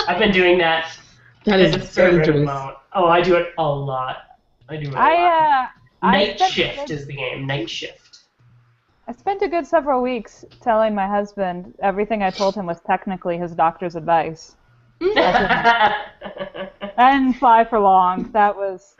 I've 0.07 0.19
been 0.19 0.31
doing 0.31 0.57
that 0.59 0.97
That 1.45 1.59
as 1.59 1.75
is 1.75 1.83
a 1.83 1.85
certain 1.87 2.41
amount. 2.41 2.77
Oh, 2.93 3.07
I 3.07 3.21
do 3.21 3.35
it 3.35 3.53
a 3.57 3.63
lot. 3.67 4.17
I 4.69 4.77
do 4.77 4.87
it 4.87 4.89
a 4.89 4.91
lot. 4.91 5.01
I 5.01 5.13
uh, 5.15 5.67
I 5.67 5.67
Night 6.11 6.35
spent, 6.37 6.51
shift 6.51 6.89
is 6.89 7.07
the 7.07 7.13
game. 7.13 7.47
Night 7.47 7.69
shift. 7.69 8.19
I 9.07 9.13
spent 9.13 9.41
a 9.41 9.47
good 9.47 9.65
several 9.65 10.01
weeks 10.01 10.45
telling 10.61 10.95
my 10.95 11.07
husband 11.07 11.73
everything 11.81 12.23
I 12.23 12.29
told 12.29 12.55
him 12.55 12.65
was 12.65 12.79
technically 12.81 13.37
his 13.37 13.53
doctor's 13.53 13.95
advice. 13.95 14.55
And 16.97 17.35
fly 17.37 17.65
for 17.65 17.79
long. 17.79 18.31
That 18.31 18.55
was. 18.55 18.95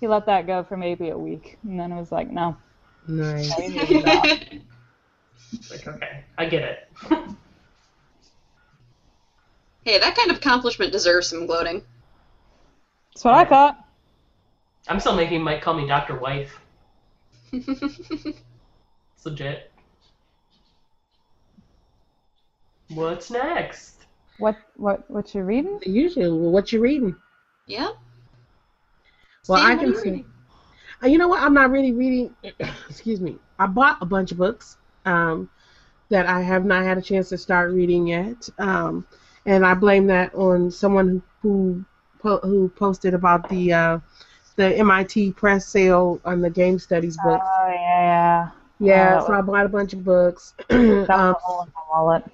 He 0.00 0.08
let 0.08 0.26
that 0.26 0.46
go 0.46 0.64
for 0.64 0.76
maybe 0.76 1.10
a 1.10 1.18
week, 1.18 1.58
and 1.62 1.78
then 1.78 1.92
it 1.92 1.96
was 1.96 2.10
like, 2.10 2.30
no. 2.30 2.56
Nice. 3.06 3.50
no, 3.50 3.64
you 3.64 3.70
need 3.70 3.88
to 3.88 4.00
stop. 4.00 4.24
like, 5.70 5.86
okay, 5.86 6.24
I 6.38 6.46
get 6.46 6.62
it. 6.62 6.88
hey, 9.84 9.98
that 9.98 10.16
kind 10.16 10.30
of 10.30 10.38
accomplishment 10.38 10.92
deserves 10.92 11.28
some 11.28 11.46
gloating. 11.46 11.82
That's 13.14 13.24
what 13.24 13.34
I 13.34 13.44
thought. 13.44 13.81
I'm 14.88 15.00
still 15.00 15.14
making 15.14 15.42
Mike 15.42 15.62
call 15.62 15.74
me 15.74 15.86
Doctor 15.86 16.18
Wife. 16.18 16.58
It's 17.52 19.26
legit. 19.26 19.70
What's 22.88 23.30
next? 23.30 24.06
What 24.38 24.56
what 24.76 25.08
what 25.10 25.34
you 25.34 25.42
reading? 25.42 25.78
Usually, 25.86 26.28
what 26.30 26.72
you 26.72 26.80
reading? 26.80 27.14
yeah. 27.66 27.90
Well, 29.48 29.60
Sam, 29.60 29.78
I 29.78 29.82
can 29.82 29.94
see. 29.96 30.24
Uh, 31.02 31.06
You 31.06 31.18
know 31.18 31.28
what? 31.28 31.42
I'm 31.42 31.54
not 31.54 31.70
really 31.70 31.92
reading. 31.92 32.34
excuse 32.88 33.20
me. 33.20 33.38
I 33.58 33.66
bought 33.66 33.98
a 34.00 34.06
bunch 34.06 34.32
of 34.32 34.38
books 34.38 34.76
um, 35.04 35.48
that 36.08 36.26
I 36.26 36.40
have 36.40 36.64
not 36.64 36.84
had 36.84 36.98
a 36.98 37.02
chance 37.02 37.28
to 37.30 37.38
start 37.38 37.72
reading 37.72 38.06
yet, 38.06 38.48
um, 38.58 39.06
and 39.46 39.64
I 39.64 39.74
blame 39.74 40.06
that 40.08 40.34
on 40.34 40.70
someone 40.70 41.22
who 41.42 41.84
who, 42.20 42.38
who 42.38 42.68
posted 42.70 43.14
about 43.14 43.48
the 43.48 43.72
uh, 43.72 43.98
the 44.56 44.76
MIT 44.78 45.32
press 45.32 45.66
sale 45.66 46.20
on 46.24 46.40
the 46.40 46.50
game 46.50 46.78
studies 46.78 47.16
Oh 47.24 47.28
books. 47.30 47.44
yeah, 47.74 48.50
yeah, 48.78 49.16
uh, 49.16 49.20
so 49.20 49.32
I 49.34 49.40
bought 49.40 49.66
a 49.66 49.68
bunch 49.68 49.92
of 49.92 50.04
books. 50.04 50.54
yeah. 50.70 51.04
Um, 51.08 51.34
a 51.34 51.62
in 51.62 51.72
my 51.74 51.82
wallet. 51.90 52.24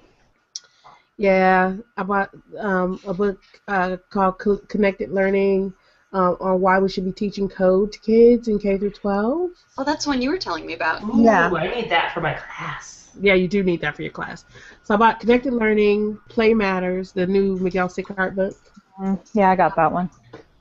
Yeah, 1.17 1.75
I 1.97 2.03
bought 2.05 2.31
um, 2.59 3.01
a 3.07 3.13
book 3.13 3.39
uh, 3.67 3.97
called 4.11 4.39
Co- 4.39 4.59
Connected 4.69 5.11
Learning 5.11 5.73
uh, 6.13 6.35
on 6.41 6.61
why 6.61 6.79
we 6.79 6.89
should 6.89 7.05
be 7.05 7.13
teaching 7.13 7.49
code 7.49 7.93
to 7.93 7.99
kids 7.99 8.49
in 8.49 8.59
K 8.59 8.79
through 8.79 8.91
12. 8.91 9.51
Oh, 9.79 9.85
that's 9.85 10.07
one 10.07 10.23
you 10.23 10.31
were 10.31 10.39
telling 10.39 10.65
me 10.65 10.75
about. 10.75 11.03
Ooh, 11.03 11.25
Yeah. 11.25 11.51
I 11.51 11.75
need 11.75 11.91
that 11.91 12.13
for 12.15 12.21
my 12.21 12.35
class. 12.35 13.11
Yeah, 13.21 13.35
you 13.35 13.49
do 13.49 13.63
need 13.65 13.81
that 13.81 13.97
for 13.97 14.03
your 14.03 14.13
class. 14.13 14.45
So 14.85 14.95
I 14.95 14.97
bought 14.97 15.19
Connected 15.21 15.53
Learning, 15.53 16.19
Play 16.29 16.55
Matters, 16.55 17.13
the 17.13 17.27
new 17.27 17.57
Miguel 17.59 17.89
Sicart 17.89 18.37
book. 18.37 18.55
Mm, 19.01 19.19
yeah, 19.35 19.51
I 19.51 19.57
got 19.57 19.75
that 19.77 19.93
one. 19.93 20.09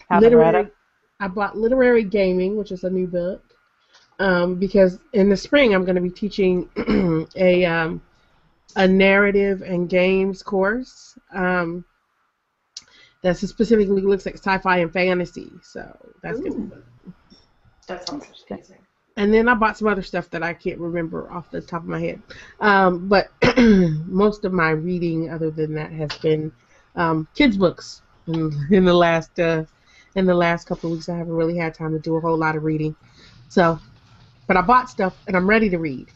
Haven't 0.10 0.36
read 0.36 0.56
it. 0.56 0.74
I 1.20 1.28
bought 1.28 1.58
Literary 1.58 2.04
Gaming, 2.04 2.58
which 2.58 2.72
is 2.72 2.84
a 2.84 2.90
new 2.90 3.08
book, 3.08 3.44
um, 4.20 4.56
because 4.56 5.00
in 5.14 5.30
the 5.30 5.38
spring 5.38 5.74
I'm 5.74 5.84
going 5.84 5.96
to 5.96 6.02
be 6.02 6.10
teaching 6.10 6.70
a 7.36 7.66
um, 7.66 8.02
a 8.76 8.88
narrative 8.88 9.62
and 9.62 9.90
games 9.90 10.44
course 10.44 11.18
um, 11.34 11.84
that 13.24 13.38
specifically 13.38 14.02
looks 14.02 14.26
like 14.26 14.36
sci-fi 14.36 14.78
and 14.78 14.94
fantasy. 14.94 15.52
So 15.64 15.98
that's 16.22 16.40
good. 16.40 16.72
That 17.88 18.08
sounds 18.08 18.26
interesting. 18.26 18.78
And 19.16 19.34
then 19.34 19.50
I 19.50 19.56
bought 19.56 19.78
some 19.78 19.88
other 19.88 20.04
stuff 20.04 20.30
that 20.30 20.44
I 20.44 20.54
can't 20.54 20.78
remember 20.78 21.32
off 21.32 21.50
the 21.50 21.60
top 21.60 21.82
of 21.82 21.88
my 21.88 22.00
head. 22.00 22.22
Um, 22.60 23.08
but 23.08 23.32
most 23.58 24.46
of 24.46 24.54
my 24.54 24.70
reading, 24.70 25.32
other 25.32 25.50
than 25.50 25.74
that, 25.74 25.92
has 25.92 26.16
been 26.20 26.52
um, 26.96 27.28
kids' 27.34 27.58
books. 27.58 28.04
In, 28.28 28.52
in 28.72 28.86
the 28.86 28.94
last 28.94 29.40
uh, 29.40 29.64
in 30.18 30.26
the 30.26 30.34
last 30.34 30.68
couple 30.68 30.90
of 30.90 30.96
weeks, 30.98 31.08
I 31.10 31.16
haven't 31.16 31.34
really 31.34 31.56
had 31.56 31.76
time 31.76 31.94
to 31.94 32.00
do 32.00 32.16
a 32.16 32.20
whole 32.20 32.38
lot 32.38 32.56
of 32.56 32.64
reading. 32.64 32.96
So, 33.50 33.80
but 34.48 34.58
I 34.58 34.62
bought 34.62 34.90
stuff 34.90 35.16
and 35.28 35.38
I'm 35.38 35.48
ready 35.48 35.70
to 35.70 35.78
read. 35.78 36.08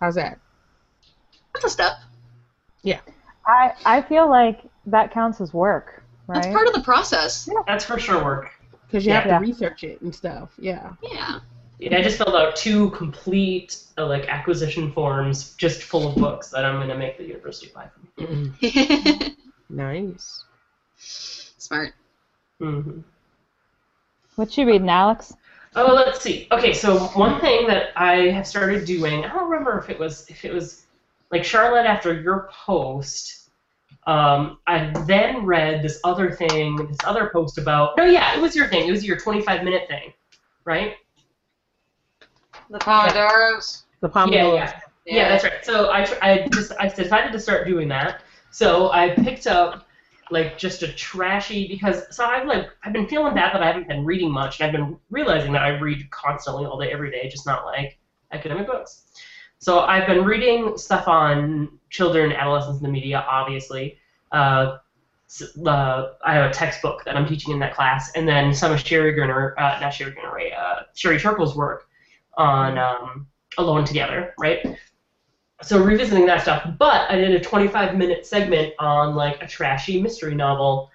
How's 0.00 0.14
that? 0.14 0.40
That's 1.52 1.66
a 1.66 1.70
step. 1.70 1.92
Yeah. 2.82 3.00
I 3.46 3.72
I 3.84 4.02
feel 4.02 4.28
like 4.28 4.62
that 4.86 5.12
counts 5.12 5.40
as 5.42 5.52
work, 5.52 6.02
right? 6.26 6.42
That's 6.42 6.54
part 6.54 6.66
of 6.66 6.72
the 6.74 6.80
process. 6.80 7.46
Yeah. 7.50 7.60
That's 7.66 7.84
for 7.84 7.98
sure 7.98 8.24
work. 8.24 8.50
Because 8.86 9.04
you 9.04 9.12
have 9.12 9.26
Yeah. 9.26 9.38
to 9.38 9.44
research 9.44 9.84
it 9.84 10.00
and 10.00 10.14
stuff. 10.14 10.50
Yeah. 10.58 10.92
Yeah. 11.02 11.40
Yeah, 11.78 11.98
I 11.98 12.02
just 12.02 12.16
filled 12.16 12.34
out 12.36 12.56
two 12.56 12.90
complete 12.90 13.76
uh, 13.98 14.06
like 14.06 14.26
acquisition 14.28 14.90
forms 14.92 15.54
just 15.56 15.82
full 15.82 16.08
of 16.08 16.14
books 16.14 16.48
that 16.50 16.64
I'm 16.64 16.80
gonna 16.80 16.96
make 16.96 17.18
the 17.18 17.24
university 17.24 17.70
buy 17.74 17.88
for 18.16 18.22
me. 18.22 19.36
nice. 19.68 20.44
Smart. 20.96 21.92
Hmm 22.60 23.00
What 24.36 24.56
you 24.56 24.66
reading, 24.66 24.88
Alex? 24.88 25.34
Oh, 25.76 25.92
let's 25.92 26.20
see. 26.20 26.46
Okay, 26.52 26.72
so 26.72 26.98
one 27.18 27.40
thing 27.40 27.66
that 27.66 27.90
I 27.96 28.30
have 28.30 28.46
started 28.46 28.84
doing, 28.84 29.24
I 29.24 29.28
don't 29.32 29.50
remember 29.50 29.78
if 29.78 29.90
it 29.90 29.98
was 29.98 30.28
if 30.30 30.44
it 30.44 30.52
was 30.52 30.86
like 31.32 31.44
Charlotte 31.44 31.86
after 31.86 32.20
your 32.20 32.48
post. 32.52 33.50
Um, 34.06 34.58
I 34.66 34.90
then 35.06 35.44
read 35.46 35.82
this 35.82 35.98
other 36.04 36.30
thing, 36.30 36.76
this 36.76 36.98
other 37.04 37.30
post 37.32 37.58
about. 37.58 37.96
No, 37.96 38.04
yeah, 38.04 38.36
it 38.36 38.40
was 38.40 38.54
your 38.54 38.68
thing. 38.68 38.86
It 38.86 38.90
was 38.92 39.04
your 39.04 39.18
25 39.18 39.64
minute 39.64 39.88
thing, 39.88 40.12
right? 40.64 40.94
The 42.70 42.78
Pomodoros. 42.78 43.82
The 44.00 44.08
Yeah, 44.08 44.12
Pomodoro. 44.12 44.56
yeah. 44.56 44.80
Yeah, 45.06 45.28
that's 45.28 45.44
right. 45.44 45.64
So 45.64 45.90
I, 45.90 46.04
tr- 46.04 46.18
I 46.22 46.48
just 46.52 46.72
I 46.78 46.88
decided 46.88 47.32
to 47.32 47.40
start 47.40 47.66
doing 47.66 47.88
that. 47.88 48.22
So 48.50 48.90
I 48.92 49.10
picked 49.10 49.46
up 49.46 49.86
like 50.30 50.58
just 50.58 50.82
a 50.82 50.92
trashy 50.92 51.68
because 51.68 52.02
so 52.14 52.24
I've 52.24 52.46
like 52.46 52.68
I've 52.82 52.92
been 52.92 53.06
feeling 53.06 53.34
bad 53.34 53.54
that 53.54 53.62
I 53.62 53.66
haven't 53.66 53.88
been 53.88 54.04
reading 54.04 54.30
much 54.30 54.60
and 54.60 54.66
I've 54.66 54.72
been 54.72 54.96
realizing 55.10 55.52
that 55.52 55.62
I 55.62 55.78
read 55.78 56.10
constantly 56.10 56.64
all 56.64 56.78
day 56.78 56.90
every 56.90 57.10
day, 57.10 57.28
just 57.28 57.46
not 57.46 57.64
like 57.64 57.98
academic 58.32 58.66
books. 58.66 59.04
So 59.58 59.80
I've 59.80 60.06
been 60.06 60.24
reading 60.24 60.76
stuff 60.76 61.08
on 61.08 61.78
children, 61.88 62.32
adolescents, 62.32 62.78
and 62.78 62.86
the 62.86 62.92
media, 62.92 63.24
obviously. 63.26 63.98
Uh, 64.32 64.78
uh, 65.66 66.10
I 66.24 66.34
have 66.34 66.50
a 66.50 66.52
textbook 66.52 67.04
that 67.04 67.16
I'm 67.16 67.26
teaching 67.26 67.52
in 67.52 67.58
that 67.60 67.74
class, 67.74 68.12
and 68.12 68.28
then 68.28 68.52
some 68.52 68.72
of 68.72 68.80
Sherry 68.80 69.14
Gurner, 69.14 69.54
uh, 69.58 69.80
not 69.80 69.94
Sherry 69.94 70.12
Gurner, 70.12 70.58
uh, 70.58 70.82
Sherry 70.94 71.18
Turkle's 71.18 71.56
work 71.56 71.88
on 72.36 72.78
um, 72.78 73.26
Alone 73.58 73.84
Together, 73.84 74.34
right? 74.38 74.76
So 75.62 75.82
revisiting 75.82 76.26
that 76.26 76.42
stuff, 76.42 76.68
but 76.78 77.10
I 77.10 77.16
did 77.16 77.30
a 77.30 77.40
25 77.40 77.96
minute 77.96 78.26
segment 78.26 78.74
on 78.78 79.14
like 79.14 79.42
a 79.42 79.46
trashy 79.46 80.02
mystery 80.02 80.34
novel. 80.34 80.90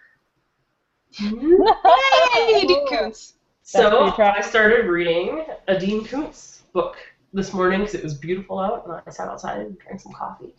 Hey, 1.12 2.66
Dean 2.68 2.88
Koontz. 2.88 3.34
So. 3.64 4.12
I 4.18 4.42
started 4.42 4.86
reading 4.88 5.46
a 5.68 5.80
Dean 5.80 6.04
Koontz 6.04 6.64
book 6.74 6.98
this 7.34 7.54
morning 7.54 7.82
because 7.82 7.96
it 7.96 8.04
was 8.04 8.14
beautiful 8.14 8.60
out, 8.60 8.86
and 8.86 9.02
I 9.06 9.10
sat 9.12 9.28
outside 9.28 9.60
and 9.60 9.80
drank 9.80 10.02
some 10.02 10.14
coffee. 10.14 10.54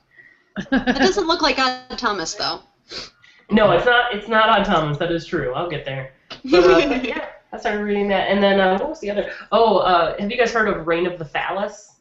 That 0.71 0.99
doesn't 0.99 1.27
look 1.27 1.43
like 1.43 1.59
Odd 1.59 1.99
Thomas, 1.99 2.35
though. 2.35 2.61
No, 3.51 3.73
it's 3.73 3.85
not. 3.85 4.15
It's 4.15 4.29
not 4.29 4.49
on 4.49 4.65
Thomas. 4.65 4.99
That 4.99 5.11
is 5.13 5.27
true. 5.27 5.53
I'll 5.55 5.69
get 5.69 5.85
there. 5.85 6.13
But, 6.45 6.65
uh, 6.65 6.89
but 6.89 7.05
yeah, 7.09 7.27
I 7.53 7.59
started 7.59 7.83
reading 7.83 8.09
that, 8.09 8.29
and 8.29 8.43
then 8.43 8.61
uh, 8.61 8.79
what 8.79 8.91
was 8.91 9.01
the 9.01 9.11
other? 9.11 9.33
Oh, 9.53 9.79
uh, 9.79 10.17
have 10.19 10.31
you 10.31 10.37
guys 10.37 10.53
heard 10.53 10.69
of 10.69 10.87
Reign 10.87 11.07
of 11.07 11.19
the 11.19 11.25
Phallus? 11.25 11.97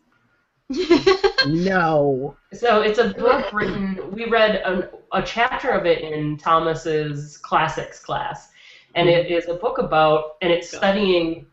No. 1.48 2.36
So 2.54 2.82
it's 2.82 3.00
a 3.00 3.10
book 3.10 3.52
written. 3.54 4.12
We 4.12 4.26
read 4.26 4.56
a, 4.56 4.90
a 5.14 5.22
chapter 5.22 5.70
of 5.70 5.86
it 5.86 6.02
in 6.02 6.38
Thomas's 6.38 7.38
classics 7.38 8.00
class, 8.00 8.50
and 8.96 9.08
it 9.08 9.32
is 9.32 9.48
a 9.48 9.54
book 9.54 9.78
about, 9.78 10.36
and 10.42 10.52
it's 10.52 10.76
studying 10.76 11.48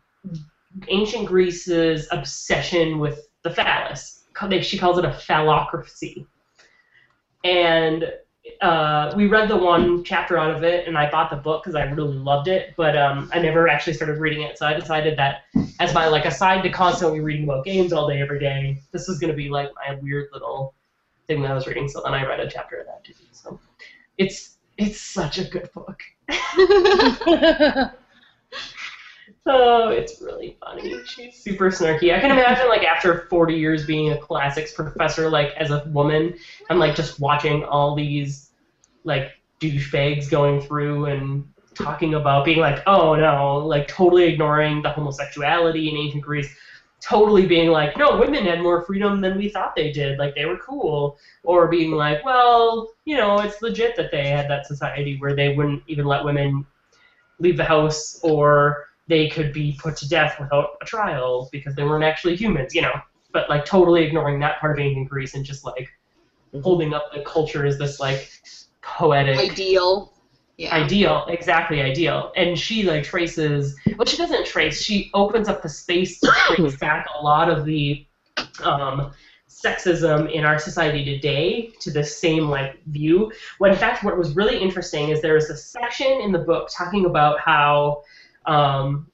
ancient 0.89 1.25
Greece's 1.25 2.07
obsession 2.11 2.99
with 2.99 3.29
the 3.43 3.49
phallus. 3.49 4.25
She 4.61 4.77
calls 4.77 4.97
it 4.99 5.05
a 5.05 5.09
phallocracy, 5.09 6.25
and 7.43 8.11
uh, 8.61 9.13
we 9.15 9.27
read 9.27 9.49
the 9.49 9.57
one 9.57 10.03
chapter 10.03 10.37
out 10.37 10.51
of 10.51 10.63
it, 10.63 10.87
and 10.87 10.97
I 10.97 11.09
bought 11.09 11.29
the 11.29 11.37
book 11.37 11.63
because 11.63 11.75
I 11.75 11.83
really 11.83 12.17
loved 12.17 12.47
it, 12.47 12.73
but 12.75 12.97
um, 12.97 13.29
I 13.33 13.39
never 13.39 13.67
actually 13.67 13.93
started 13.93 14.19
reading 14.19 14.41
it. 14.43 14.57
So 14.57 14.65
I 14.65 14.73
decided 14.73 15.17
that 15.17 15.43
as 15.79 15.93
my 15.93 16.07
like 16.07 16.25
aside 16.25 16.61
to 16.63 16.69
constantly 16.69 17.19
reading 17.19 17.43
about 17.43 17.65
games 17.65 17.93
all 17.93 18.07
day 18.07 18.21
every 18.21 18.39
day, 18.39 18.81
this 18.91 19.07
was 19.07 19.19
gonna 19.19 19.33
be 19.33 19.49
like 19.49 19.69
my 19.75 19.95
weird 20.01 20.29
little 20.33 20.73
thing 21.27 21.41
that 21.41 21.51
I 21.51 21.53
was 21.53 21.67
reading. 21.67 21.87
So 21.87 22.01
then 22.03 22.13
I 22.13 22.25
read 22.25 22.39
a 22.39 22.49
chapter 22.49 22.77
of 22.77 22.85
that 22.87 23.03
too. 23.03 23.13
So 23.31 23.59
it's 24.17 24.57
it's 24.77 24.99
such 24.99 25.37
a 25.37 25.43
good 25.43 25.69
book. 25.73 26.01
Oh, 29.49 29.87
it's 29.89 30.21
really 30.21 30.57
funny. 30.59 31.01
She's 31.05 31.37
super 31.37 31.71
snarky. 31.71 32.13
I 32.13 32.19
can 32.19 32.31
imagine 32.37 32.67
like 32.67 32.83
after 32.83 33.27
40 33.29 33.53
years 33.53 33.85
being 33.85 34.11
a 34.11 34.17
classics 34.17 34.73
professor, 34.73 35.29
like 35.29 35.53
as 35.55 35.71
a 35.71 35.85
woman, 35.87 36.35
I'm 36.69 36.79
like 36.79 36.95
just 36.95 37.19
watching 37.19 37.63
all 37.63 37.95
these 37.95 38.51
like 39.05 39.31
douchebags 39.61 40.29
going 40.29 40.61
through 40.61 41.05
and 41.05 41.47
talking 41.75 42.15
about 42.15 42.43
being 42.43 42.59
like, 42.59 42.83
oh 42.87 43.15
no, 43.15 43.57
like 43.57 43.87
totally 43.87 44.25
ignoring 44.25 44.81
the 44.81 44.89
homosexuality 44.89 45.89
in 45.89 45.95
ancient 45.95 46.23
Greece, 46.23 46.53
totally 46.99 47.45
being 47.45 47.69
like, 47.69 47.95
no, 47.97 48.17
women 48.17 48.43
had 48.43 48.61
more 48.61 48.81
freedom 48.83 49.21
than 49.21 49.37
we 49.37 49.47
thought 49.47 49.75
they 49.75 49.93
did, 49.93 50.19
like 50.19 50.35
they 50.35 50.45
were 50.45 50.57
cool, 50.57 51.17
or 51.43 51.67
being 51.67 51.91
like, 51.91 52.23
well, 52.25 52.89
you 53.05 53.15
know, 53.15 53.39
it's 53.39 53.61
legit 53.61 53.95
that 53.95 54.11
they 54.11 54.27
had 54.27 54.49
that 54.49 54.65
society 54.65 55.17
where 55.19 55.35
they 55.35 55.55
wouldn't 55.55 55.81
even 55.87 56.05
let 56.05 56.25
women 56.25 56.65
leave 57.39 57.55
the 57.55 57.63
house 57.63 58.19
or 58.23 58.86
they 59.07 59.29
could 59.29 59.53
be 59.53 59.77
put 59.81 59.95
to 59.97 60.09
death 60.09 60.37
without 60.39 60.71
a 60.81 60.85
trial 60.85 61.49
because 61.51 61.75
they 61.75 61.83
weren't 61.83 62.03
actually 62.03 62.35
humans, 62.35 62.75
you 62.75 62.81
know. 62.81 62.93
But 63.31 63.49
like 63.49 63.65
totally 63.65 64.03
ignoring 64.03 64.39
that 64.39 64.59
part 64.59 64.79
of 64.79 64.85
ancient 64.85 65.09
Greece 65.09 65.33
and 65.35 65.45
just 65.45 65.65
like 65.65 65.87
Mhm. 66.53 66.63
holding 66.63 66.93
up 66.93 67.11
the 67.13 67.21
culture 67.21 67.65
as 67.65 67.77
this 67.77 67.99
like 67.99 68.29
poetic 68.81 69.37
Ideal. 69.37 70.13
Yeah. 70.57 70.73
ideal, 70.75 71.25
exactly 71.29 71.81
ideal. 71.81 72.31
And 72.35 72.57
she 72.57 72.83
like 72.83 73.03
traces, 73.03 73.75
well, 73.95 74.07
she 74.07 74.17
doesn't 74.17 74.45
trace. 74.45 74.81
She 74.81 75.11
opens 75.13 75.47
up 75.47 75.61
the 75.61 75.69
space 75.69 76.19
to 76.21 76.31
trace 76.55 76.75
back 76.77 77.05
a 77.19 77.21
lot 77.21 77.49
of 77.49 77.63
the 77.63 78.07
um, 78.63 79.11
sexism 79.47 80.31
in 80.31 80.45
our 80.45 80.57
society 80.57 81.05
today 81.05 81.71
to 81.81 81.91
the 81.91 82.03
same 82.03 82.49
like 82.49 82.83
view. 82.85 83.31
When 83.59 83.71
in 83.71 83.77
fact, 83.77 84.03
what 84.03 84.17
was 84.17 84.35
really 84.35 84.57
interesting 84.57 85.09
is 85.09 85.21
there 85.21 85.37
is 85.37 85.49
a 85.51 85.57
section 85.57 86.21
in 86.21 86.31
the 86.31 86.39
book 86.39 86.69
talking 86.75 87.05
about 87.05 87.39
how 87.39 88.01
um, 88.47 89.11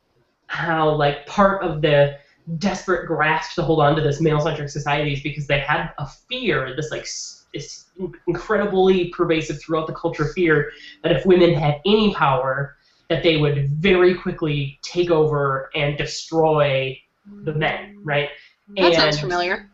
how 0.48 0.92
like 0.92 1.26
part 1.26 1.64
of 1.64 1.82
the 1.82 2.18
desperate 2.58 3.08
grasp 3.08 3.56
to 3.56 3.62
hold 3.62 3.80
on 3.80 3.96
to 3.96 4.02
this 4.02 4.20
male-centric 4.20 4.70
society 4.70 5.14
is 5.14 5.22
because 5.22 5.48
they 5.48 5.60
had 5.60 5.92
a 5.98 6.08
fear, 6.08 6.76
this 6.76 6.92
like 6.92 7.08
this 7.54 7.86
incredibly 8.28 9.10
pervasive 9.10 9.62
throughout 9.62 9.88
the 9.88 9.94
culture 9.94 10.26
fear 10.34 10.72
that 11.04 11.12
if 11.12 11.26
women 11.26 11.54
had 11.54 11.82
any 11.86 12.14
power, 12.14 12.76
that 13.10 13.24
they 13.24 13.38
would 13.38 13.70
very 13.70 14.16
quickly 14.16 14.80
take 14.82 15.12
over 15.12 15.70
and 15.76 15.98
destroy 15.98 17.00
the 17.44 17.54
men, 17.54 18.00
right? 18.04 18.30
That 18.76 18.94
sounds 18.96 19.16
And 19.16 19.22
familiar. 19.22 19.70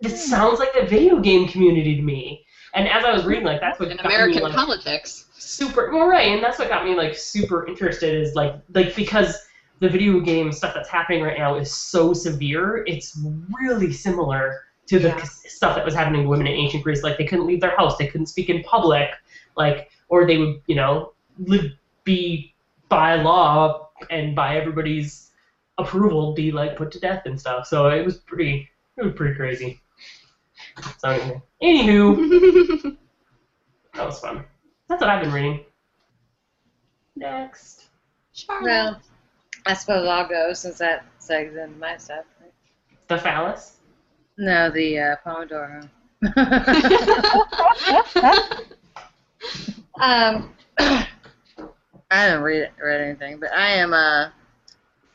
It 0.00 0.16
sounds 0.16 0.58
like 0.58 0.72
the 0.74 0.86
video 0.86 1.18
game 1.20 1.48
community 1.48 1.96
to 1.96 2.02
me. 2.02 2.44
And 2.78 2.86
as 2.86 3.04
I 3.04 3.12
was 3.12 3.24
reading, 3.26 3.44
like 3.44 3.60
that's 3.60 3.80
what 3.80 3.90
In 3.90 3.96
got 3.96 4.06
American 4.06 4.36
me, 4.36 4.40
like, 4.48 4.52
politics. 4.52 5.26
super 5.32 5.90
well 5.90 6.06
right 6.06 6.28
and 6.28 6.42
that's 6.42 6.58
what 6.60 6.68
got 6.68 6.84
me 6.84 6.94
like 6.94 7.16
super 7.16 7.66
interested 7.66 8.14
is 8.14 8.34
like 8.36 8.54
like 8.74 8.94
because 8.94 9.36
the 9.80 9.88
video 9.88 10.20
game 10.20 10.52
stuff 10.52 10.74
that's 10.74 10.88
happening 10.88 11.22
right 11.22 11.38
now 11.38 11.56
is 11.56 11.72
so 11.72 12.12
severe 12.12 12.84
it's 12.86 13.18
really 13.60 13.92
similar 13.92 14.54
to 14.86 14.98
the 14.98 15.08
Yeah. 15.08 15.22
stuff 15.24 15.74
that 15.76 15.84
was 15.84 15.94
happening 15.94 16.22
to 16.22 16.28
women 16.28 16.46
in 16.46 16.54
ancient 16.54 16.84
greece 16.84 17.02
like 17.02 17.18
they 17.18 17.24
couldn't 17.24 17.46
leave 17.46 17.60
their 17.60 17.76
house 17.76 17.96
they 17.98 18.06
couldn't 18.06 18.26
speak 18.26 18.48
in 18.48 18.62
public 18.62 19.08
like 19.56 19.90
or 20.08 20.24
they 20.26 20.38
would 20.38 20.60
you 20.66 20.76
know 20.76 21.12
live 21.38 21.70
be 22.04 22.52
by 22.88 23.16
law 23.16 23.88
and 24.10 24.34
by 24.36 24.56
everybody's 24.56 25.30
approval 25.78 26.32
be 26.34 26.50
like 26.52 26.76
put 26.76 26.90
to 26.92 27.00
death 27.00 27.22
and 27.26 27.38
stuff 27.38 27.66
so 27.66 27.88
it 27.88 28.04
was 28.04 28.18
pretty 28.18 28.68
it 28.96 29.02
was 29.04 29.14
pretty 29.14 29.34
crazy 29.34 29.78
so 30.98 31.08
anyway 31.08 31.42
anywho 31.62 32.96
that 33.94 34.06
was 34.06 34.20
fun 34.20 34.44
that's 34.88 35.00
what 35.00 35.10
i've 35.10 35.22
been 35.22 35.32
reading 35.32 35.64
Next. 37.18 37.88
Well, 38.62 39.00
I 39.66 39.74
suppose 39.74 40.06
I'll 40.06 40.28
go 40.28 40.52
since 40.52 40.78
that 40.78 41.04
segs 41.20 41.60
into 41.62 41.76
my 41.78 41.96
stuff. 41.96 42.24
The 43.08 43.18
phallus. 43.18 43.78
No, 44.36 44.70
the 44.70 44.98
uh, 45.00 45.16
Pomodoro. 45.26 45.88
um, 50.00 50.54
I 50.78 51.08
haven't 52.10 52.42
read 52.42 52.70
read 52.80 53.00
anything, 53.00 53.40
but 53.40 53.52
I 53.52 53.70
am 53.70 53.92
uh, 53.92 54.28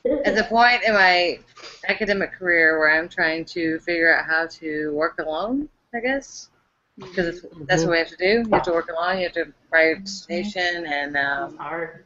at 0.06 0.36
the 0.36 0.46
point 0.50 0.84
in 0.84 0.94
my 0.94 1.40
academic 1.88 2.34
career 2.34 2.78
where 2.80 2.92
I'm 2.98 3.08
trying 3.10 3.46
to 3.46 3.80
figure 3.80 4.16
out 4.16 4.26
how 4.26 4.48
to 4.48 4.94
work 4.94 5.20
alone. 5.20 5.70
I 5.94 6.00
guess 6.00 6.50
because 6.98 7.46
that's 7.68 7.84
what 7.84 7.92
we 7.92 7.98
have 7.98 8.10
to 8.10 8.18
do. 8.18 8.44
You 8.46 8.50
have 8.52 8.64
to 8.64 8.72
work 8.72 8.90
alone. 8.90 9.18
You 9.18 9.24
have 9.24 9.34
to 9.34 9.54
write 9.72 9.98
a 9.98 10.00
dissertation, 10.02 10.86
and 10.86 11.18
um, 11.18 11.50
It's 11.52 11.58
hard. 11.58 12.06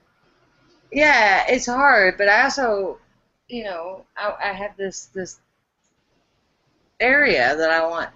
yeah, 0.91 1.45
it's 1.49 1.65
hard, 1.65 2.17
but 2.17 2.29
I 2.29 2.43
also, 2.43 2.99
you 3.47 3.63
know, 3.63 4.05
I, 4.15 4.33
I 4.45 4.53
have 4.53 4.77
this 4.77 5.07
this 5.07 5.39
area 6.99 7.55
that 7.55 7.69
I 7.69 7.85
want 7.85 8.09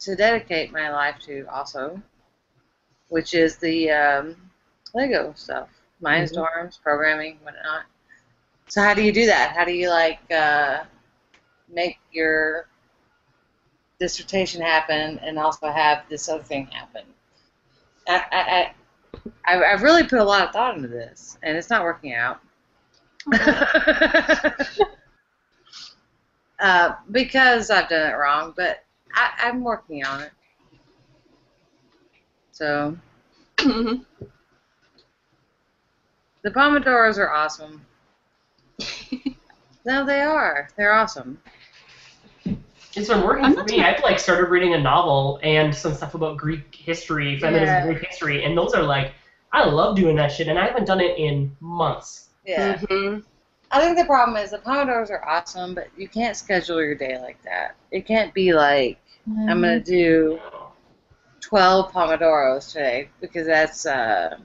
to 0.00 0.14
dedicate 0.14 0.72
my 0.72 0.90
life 0.90 1.16
to 1.26 1.46
also, 1.52 2.00
which 3.08 3.34
is 3.34 3.56
the 3.56 3.90
um, 3.90 4.36
Lego 4.94 5.32
stuff, 5.34 5.68
Mindstorms, 6.02 6.80
programming, 6.82 7.38
whatnot. 7.42 7.84
So 8.68 8.80
how 8.82 8.94
do 8.94 9.02
you 9.02 9.12
do 9.12 9.26
that? 9.26 9.54
How 9.56 9.64
do 9.64 9.72
you 9.72 9.90
like 9.90 10.20
uh, 10.30 10.84
make 11.68 11.98
your 12.12 12.68
dissertation 13.98 14.60
happen 14.62 15.18
and 15.20 15.38
also 15.38 15.68
have 15.70 16.04
this 16.08 16.28
other 16.28 16.42
thing 16.42 16.66
happen? 16.66 17.02
I, 18.08 18.22
I, 18.32 18.40
I, 18.40 19.54
I- 19.56 19.72
I've 19.72 19.82
really 19.82 20.04
put 20.04 20.18
a 20.20 20.24
lot 20.24 20.42
of 20.46 20.52
thought 20.52 20.76
into 20.76 20.88
this, 20.88 21.38
and 21.42 21.56
it's 21.56 21.70
not 21.70 21.82
working 21.82 22.14
out. 22.14 22.40
uh, 26.60 26.94
because 27.10 27.70
I've 27.70 27.88
done 27.88 28.10
it 28.10 28.14
wrong, 28.14 28.54
but 28.56 28.84
I, 29.14 29.30
I'm 29.38 29.62
working 29.62 30.04
on 30.04 30.22
it. 30.22 30.32
So 32.52 32.96
Mhm. 33.58 34.04
the 36.40 36.50
Pomodoros 36.50 37.18
are 37.18 37.30
awesome. 37.30 37.84
No, 39.86 40.04
they 40.04 40.20
are. 40.20 40.68
They're 40.76 40.92
awesome. 40.92 41.40
It's 42.44 43.08
been 43.08 43.22
working 43.22 43.54
for 43.54 43.62
me. 43.62 43.82
I've 43.82 44.02
like 44.02 44.18
started 44.18 44.50
reading 44.50 44.74
a 44.74 44.80
novel 44.80 45.38
and 45.44 45.72
some 45.72 45.94
stuff 45.94 46.16
about 46.16 46.36
Greek 46.36 46.74
history, 46.74 47.38
feminism, 47.38 47.68
Yeah. 47.68 47.84
Greek 47.84 48.04
history, 48.04 48.44
and 48.44 48.58
those 48.58 48.74
are 48.74 48.82
like, 48.82 49.12
I 49.52 49.64
love 49.64 49.94
doing 49.94 50.16
that 50.16 50.32
shit, 50.32 50.48
and 50.48 50.58
I 50.58 50.66
haven't 50.66 50.86
done 50.86 51.00
it 51.00 51.16
in 51.16 51.56
months. 51.60 52.30
Yeah. 52.44 52.78
Mhm. 52.78 53.22
I 53.70 53.80
think 53.80 53.96
the 53.96 54.04
problem 54.06 54.36
is 54.36 54.50
the 54.50 54.58
Pomodoros 54.58 55.10
are 55.10 55.24
awesome, 55.24 55.74
but 55.74 55.88
you 55.96 56.08
can't 56.08 56.36
schedule 56.36 56.82
your 56.82 56.96
day 56.96 57.18
like 57.20 57.40
that. 57.42 57.76
It 57.92 58.06
can't 58.06 58.34
be 58.34 58.52
like 58.52 58.98
I'm 59.38 59.60
gonna 59.60 59.78
do 59.78 60.40
12 61.40 61.92
Pomodoros 61.92 62.72
today 62.72 63.08
because 63.20 63.46
that's 63.46 63.86
uh, 63.86 64.36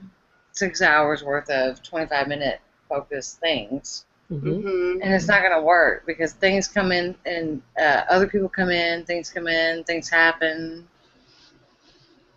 six 0.52 0.82
hours 0.82 1.24
worth 1.24 1.50
of 1.50 1.82
25 1.82 2.28
minute 2.28 2.60
focused 2.88 3.40
things. 3.40 4.04
Mhm. 4.32 4.62
Mhm. 4.62 4.98
And 5.02 5.12
it's 5.14 5.26
not 5.28 5.40
going 5.42 5.52
to 5.52 5.60
work 5.62 6.06
because 6.06 6.32
things 6.32 6.66
come 6.68 6.90
in 6.92 7.14
and 7.26 7.60
uh, 7.78 8.02
other 8.08 8.26
people 8.26 8.48
come 8.48 8.70
in, 8.70 9.04
things 9.04 9.28
come 9.30 9.46
in, 9.46 9.84
things 9.84 10.08
happen. 10.08 10.88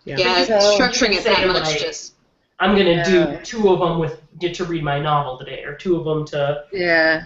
Yeah. 0.04 0.16
Yeah, 0.18 0.44
So- 0.44 0.78
structuring 0.78 1.14
it 1.16 1.24
that 1.24 1.46
much 1.48 1.64
like- 1.64 1.80
just. 1.80 2.12
I'm 2.58 2.74
gonna 2.74 2.90
Yeah. 2.90 3.04
do 3.04 3.36
two 3.44 3.68
of 3.70 3.80
them 3.80 3.98
with 3.98 4.18
get 4.38 4.54
to 4.54 4.64
read 4.64 4.82
my 4.82 4.98
novel 4.98 5.36
today, 5.38 5.62
or 5.64 5.74
two 5.74 5.96
of 5.96 6.04
them 6.06 6.24
to. 6.28 6.64
Yeah. 6.72 7.24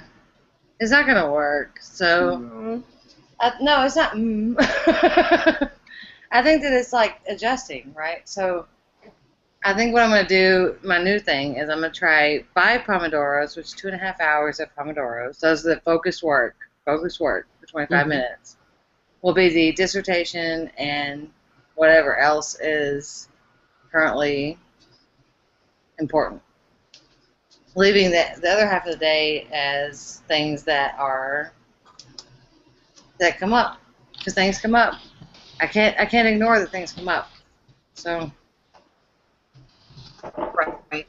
It's 0.81 0.91
not 0.91 1.07
going 1.07 1.23
to 1.23 1.31
work. 1.31 1.79
So, 1.81 2.83
uh, 3.39 3.51
no, 3.61 3.85
it's 3.85 3.95
not. 3.97 4.13
Mm. 4.15 4.57
I 6.33 6.43
think 6.43 6.63
that 6.63 6.73
it's 6.73 6.93
like 6.93 7.21
adjusting, 7.29 7.93
right? 7.95 8.29
So, 8.29 8.67
I 9.63 9.75
think 9.75 9.93
what 9.93 10.03
I'm 10.03 10.09
going 10.11 10.27
to 10.27 10.29
do, 10.29 10.79
my 10.83 11.03
new 11.03 11.19
thing, 11.19 11.57
is 11.57 11.69
I'm 11.69 11.81
going 11.81 11.93
to 11.93 11.99
try 11.99 12.43
five 12.55 12.81
Pomodoros, 12.83 13.57
which 13.57 13.67
is 13.67 13.73
two 13.73 13.89
and 13.89 13.97
a 13.97 13.99
half 13.99 14.19
hours 14.21 14.59
of 14.59 14.75
Pomodoros. 14.75 15.39
Does 15.39 15.63
the 15.63 15.81
focused 15.81 16.23
work, 16.23 16.57
focused 16.87 17.21
work 17.21 17.47
for 17.61 17.67
25 17.67 18.07
Mhm. 18.07 18.09
minutes. 18.09 18.57
Will 19.21 19.35
be 19.35 19.51
the 19.51 19.73
dissertation 19.73 20.71
and 20.79 21.31
whatever 21.75 22.17
else 22.17 22.59
is 22.61 23.29
currently 23.93 24.59
important. 25.99 26.41
Leaving 27.75 28.11
the, 28.11 28.25
the 28.41 28.49
other 28.51 28.67
half 28.67 28.87
of 28.87 28.93
the 28.93 28.99
day 28.99 29.47
as 29.53 30.23
things 30.27 30.63
that 30.65 30.95
are 30.99 31.53
that 33.19 33.39
come 33.39 33.53
up, 33.53 33.79
because 34.17 34.33
things 34.33 34.59
come 34.59 34.75
up. 34.75 34.95
I 35.61 35.67
can't 35.67 35.99
I 36.01 36.07
can't 36.07 36.27
ignore 36.27 36.59
that 36.59 36.71
things 36.71 36.93
come 36.93 37.09
up. 37.09 37.29
So. 37.93 38.33
Right. 40.37 41.07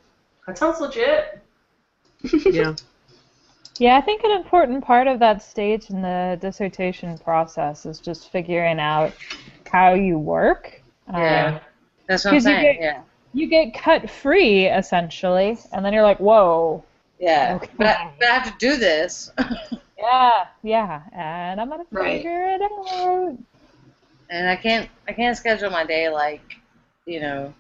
That 0.52 0.58
sounds 0.58 0.82
legit. 0.82 1.40
Yeah. 2.46 2.76
Yeah, 3.80 3.98
I 3.98 4.02
think 4.02 4.24
an 4.26 4.32
important 4.32 4.84
part 4.84 5.08
of 5.08 5.18
that 5.20 5.42
stage 5.42 5.90
in 5.90 6.02
the 6.02 6.38
dissertation 6.42 7.18
process 7.18 7.86
is 7.86 8.00
just 8.02 8.30
figuring 8.34 8.78
out 8.80 9.14
how 9.72 9.94
you 9.94 10.20
work. 10.20 10.82
Yeah. 11.10 11.46
Um, 11.56 11.60
That's 12.08 12.26
what 12.26 12.32
I'm 12.32 12.36
'Cause 12.36 12.46
you 12.46 12.52
saying. 12.52 12.74
get- 12.76 12.82
yeah. 12.82 13.02
you 13.34 13.48
get 13.48 13.74
cut 13.74 14.10
free 14.10 14.66
essentially, 14.66 15.58
and 15.72 15.86
then 15.86 15.94
you're 15.94 16.04
like, 16.04 16.20
whoa. 16.20 16.84
Yeah. 17.18 17.54
Okay. 17.56 17.72
But, 17.78 17.88
I, 17.88 18.12
but 18.20 18.28
I 18.30 18.34
have 18.34 18.52
to 18.52 18.58
do 18.60 18.76
this. 18.78 19.32
Yeah, 19.98 20.48
yeah, 20.64 21.02
and 21.14 21.62
I'm 21.62 21.70
gonna 21.70 21.84
Right. 21.92 22.18
figure 22.24 22.48
it 22.56 22.62
out. 22.64 23.38
and 24.32 24.50
I 24.50 24.56
can't 24.56 24.90
I 25.08 25.14
can't 25.14 25.38
schedule 25.38 25.70
my 25.70 25.86
day 25.86 26.10
like, 26.10 26.56
you 27.06 27.20
know, 27.20 27.54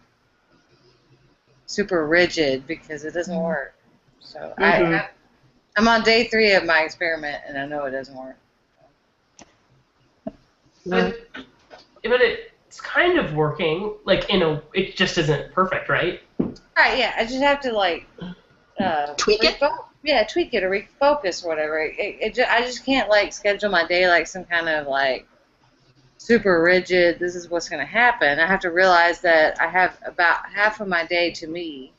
super 1.71 2.05
rigid 2.05 2.67
because 2.67 3.05
it 3.05 3.13
doesn't 3.13 3.39
work. 3.41 3.73
So 4.19 4.53
Mhm. 4.57 4.93
I, 4.93 4.97
I 4.99 5.09
I'm 5.77 5.87
on 5.87 6.03
day 6.03 6.25
three 6.27 6.51
of 6.53 6.65
my 6.65 6.81
experiment 6.81 7.41
and 7.47 7.57
I 7.57 7.65
know 7.65 7.85
it 7.85 7.91
doesn't 7.91 8.15
work. 8.15 8.37
But, 10.85 11.15
but 12.03 12.21
it's 12.21 12.81
kind 12.81 13.17
of 13.17 13.33
working. 13.35 13.93
Like 14.03 14.29
in 14.29 14.41
a, 14.41 14.61
it 14.73 14.95
just 14.97 15.17
isn't 15.17 15.53
perfect, 15.53 15.87
right? 15.89 16.21
Right, 16.77 16.97
yeah. 16.97 17.13
I 17.17 17.23
just 17.23 17.41
have 17.41 17.61
to 17.61 17.71
like 17.71 18.05
uh, 18.79 19.13
Tweak 19.15 19.43
it? 19.43 19.59
refo- 19.59 19.85
Yeah, 20.03 20.23
tweak 20.25 20.53
it 20.53 20.63
or 20.63 20.69
refocus 20.69 21.45
or 21.45 21.49
whatever. 21.49 21.79
It, 21.79 21.97
it, 21.99 22.17
it 22.21 22.33
ju- 22.35 22.45
I 22.49 22.61
just 22.61 22.85
can't 22.85 23.09
like 23.09 23.31
schedule 23.31 23.69
my 23.69 23.85
day 23.87 24.07
like 24.09 24.27
some 24.27 24.43
kind 24.45 24.67
of 24.67 24.87
like 24.87 25.25
super 26.21 26.61
rigid. 26.61 27.17
This 27.17 27.35
is 27.35 27.49
what's 27.49 27.67
going 27.67 27.79
to 27.79 27.91
happen. 27.91 28.39
I 28.39 28.45
have 28.45 28.59
to 28.61 28.69
realize 28.69 29.21
that 29.21 29.59
I 29.59 29.67
have 29.67 29.97
about 30.05 30.45
half 30.53 30.79
of 30.79 30.87
my 30.87 31.05
day 31.05 31.31
to 31.31 31.47
me, 31.47 31.93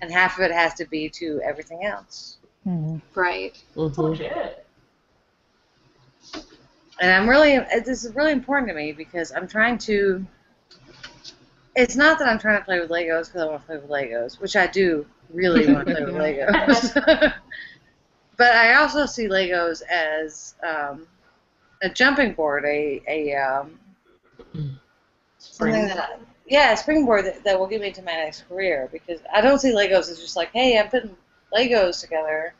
and 0.00 0.12
half 0.12 0.38
of 0.38 0.44
it 0.44 0.52
has 0.52 0.74
to 0.74 0.84
be 0.84 1.08
to 1.10 1.40
everything 1.44 1.84
else. 1.84 2.38
Mhm. 2.66 3.00
Right. 3.14 3.56
It's 3.76 3.96
Mhm. 3.96 3.98
legit. 3.98 4.66
And 7.00 7.12
I'm 7.12 7.28
really 7.28 7.58
this 7.84 8.04
is 8.04 8.14
really 8.14 8.32
important 8.32 8.68
to 8.68 8.74
me 8.74 8.92
because 8.92 9.32
I'm 9.32 9.48
trying 9.48 9.78
to. 9.78 10.24
It's 11.74 11.96
not 11.96 12.18
that 12.20 12.28
I'm 12.28 12.38
trying 12.38 12.58
to 12.58 12.64
play 12.64 12.80
with 12.80 12.90
Legos 12.90 13.26
because 13.26 13.42
I 13.42 13.46
want 13.46 13.60
to 13.60 13.66
play 13.66 13.76
with 13.76 13.90
Legos, 13.90 14.40
which 14.40 14.56
I 14.56 14.66
do 14.66 15.04
really 15.30 15.66
want 15.66 15.86
to 15.88 15.94
play 15.94 16.04
with 16.04 16.14
Legos. 16.26 16.94
but 18.36 18.52
I 18.54 18.74
also 18.74 19.04
see 19.04 19.28
Legos 19.28 19.82
as 19.90 20.54
um, 20.62 21.06
a 21.82 21.88
jumping 21.88 22.32
board, 22.34 22.64
a 22.64 23.02
a 23.08 23.34
um, 23.34 23.78
something 25.38 25.86
that 25.86 25.98
I, 25.98 26.16
yeah, 26.46 26.72
a 26.72 26.76
springboard 26.76 27.24
that, 27.24 27.44
that 27.44 27.58
will 27.58 27.66
get 27.66 27.80
me 27.80 27.90
to 27.92 28.02
my 28.02 28.12
next 28.12 28.48
career 28.48 28.88
because 28.92 29.20
I 29.32 29.40
don't 29.40 29.58
see 29.58 29.72
Legos 29.72 30.10
as 30.10 30.20
just 30.20 30.36
like, 30.36 30.50
hey, 30.52 30.78
I'm 30.78 30.88
putting 30.88 31.16
Legos 31.54 32.00
together. 32.00 32.54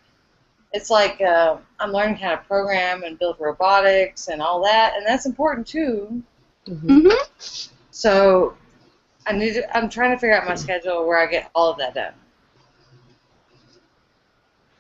It's 0.72 0.90
like 0.90 1.20
uh, 1.20 1.58
I'm 1.78 1.92
learning 1.92 2.16
how 2.16 2.32
to 2.32 2.38
program 2.38 3.04
and 3.04 3.18
build 3.18 3.36
robotics 3.38 4.28
and 4.28 4.42
all 4.42 4.62
that, 4.64 4.94
and 4.96 5.06
that's 5.06 5.26
important 5.26 5.66
too. 5.66 6.22
Mhm. 6.66 6.82
Mm-hmm. 6.82 7.70
So 7.90 8.56
I 9.26 9.32
need 9.32 9.54
to, 9.54 9.76
I'm 9.76 9.88
trying 9.88 10.10
to 10.12 10.18
figure 10.18 10.36
out 10.36 10.46
my 10.46 10.54
schedule 10.54 11.06
where 11.06 11.18
I 11.18 11.26
get 11.26 11.50
all 11.54 11.70
of 11.70 11.78
that 11.78 11.94
done. 11.94 12.14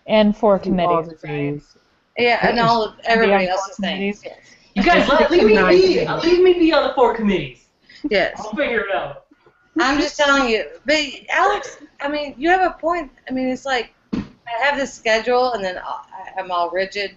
And 0.06 0.36
for 0.36 0.54
All 0.54 0.58
committees, 0.58 1.14
right? 1.24 1.60
Things. 2.16 2.26
Yeah, 2.26 2.48
and 2.48 2.58
all 2.58 2.82
of 2.84 2.94
everybody 3.04 3.44
Yeah, 3.44 3.50
else's 3.52 3.76
things. 3.76 4.20
committees. 4.20 4.42
You 4.74 4.82
guys, 4.82 5.08
let, 5.08 5.30
leave 5.30 5.42
me 5.44 5.48
be. 5.48 5.54
Nice. 6.04 6.24
Leave 6.24 6.42
me 6.42 6.52
be 6.54 6.72
on 6.72 6.88
the 6.88 6.94
four 6.94 7.14
committees. 7.14 7.66
Yes. 8.10 8.34
I'll 8.38 8.54
figure 8.54 8.80
it 8.80 8.94
out. 8.94 9.26
I'm 9.80 9.98
just 10.00 10.16
telling 10.16 10.48
you. 10.50 10.64
But 10.84 10.98
Alex, 11.30 11.78
I 12.00 12.08
mean, 12.08 12.34
you 12.38 12.48
have 12.50 12.62
a 12.62 12.78
point. 12.78 13.10
I 13.28 13.32
mean, 13.32 13.48
it's 13.48 13.64
like 13.66 13.92
I 14.14 14.22
have 14.62 14.76
this 14.76 14.92
schedule, 14.92 15.52
and 15.52 15.64
then 15.64 15.78
I- 15.78 16.32
I'm 16.38 16.50
all 16.50 16.70
rigid 16.70 17.16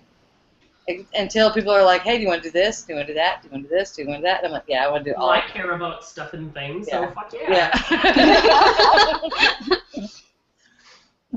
until 1.14 1.52
people 1.54 1.72
are 1.72 1.84
like, 1.84 2.02
"Hey, 2.02 2.16
do 2.18 2.24
you 2.24 2.28
want 2.28 2.42
to 2.44 2.50
do 2.50 2.54
this? 2.54 2.84
Do 2.84 2.94
you 2.94 2.98
want 2.98 3.08
to 3.08 3.14
do 3.14 3.18
that? 3.20 3.42
Do 3.44 3.48
you 3.48 3.52
want 3.52 3.64
to 3.66 3.70
do 3.70 3.76
this? 3.76 3.96
Do 3.96 4.02
you 4.02 4.08
want 4.08 4.22
to 4.24 4.28
do 4.28 4.32
that?" 4.32 4.38
And 4.40 4.48
I'm 4.48 4.54
like, 4.54 4.64
"Yeah, 4.68 4.86
I 4.86 4.90
want 4.90 5.06
to 5.06 5.12
do 5.12 5.16
all." 5.16 5.28
Well, 5.28 5.36
I 5.36 5.40
of 5.40 5.46
it." 5.50 5.54
care 5.54 5.72
about 5.72 6.04
stuff 6.04 6.34
and 6.34 6.52
things, 6.54 6.88
Yeah. 6.90 7.08
so 7.08 7.14
fuck 7.14 7.32
yeah. 7.34 7.72
Yeah. 7.92 9.76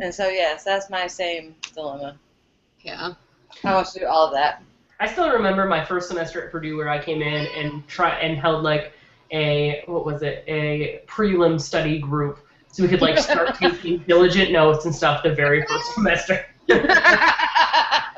and 0.01 0.15
so 0.15 0.29
yes, 0.29 0.65
that's 0.65 0.89
my 0.89 1.07
same 1.07 1.55
dilemma. 1.75 2.17
Yeah. 2.81 3.13
I 3.65 3.75
want 3.75 3.87
to 3.89 4.01
do 4.01 4.07
all 4.07 4.27
of 4.27 4.33
that. 4.33 4.63
I 5.01 5.07
still 5.11 5.31
remember 5.31 5.67
my 5.67 5.85
first 5.85 6.09
semester 6.09 6.45
at 6.45 6.53
Purdue 6.53 6.77
where 6.77 6.89
I 6.89 7.03
came 7.03 7.23
in 7.23 7.47
and 7.57 7.87
try 7.89 8.11
and 8.21 8.39
held 8.39 8.63
like 8.63 8.93
a 9.33 9.83
what 9.87 10.05
was 10.05 10.23
it 10.23 10.45
a 10.47 11.01
prelim 11.07 11.61
study 11.61 11.99
group 11.99 12.39
so 12.71 12.83
we 12.83 12.89
could 12.89 13.01
like 13.01 13.19
start 13.19 13.55
taking 13.59 13.99
diligent 14.07 14.53
notes 14.53 14.85
and 14.85 14.95
stuff 14.95 15.23
the 15.23 15.35
very 15.35 15.65
first 15.67 15.95
semester. 15.95 16.45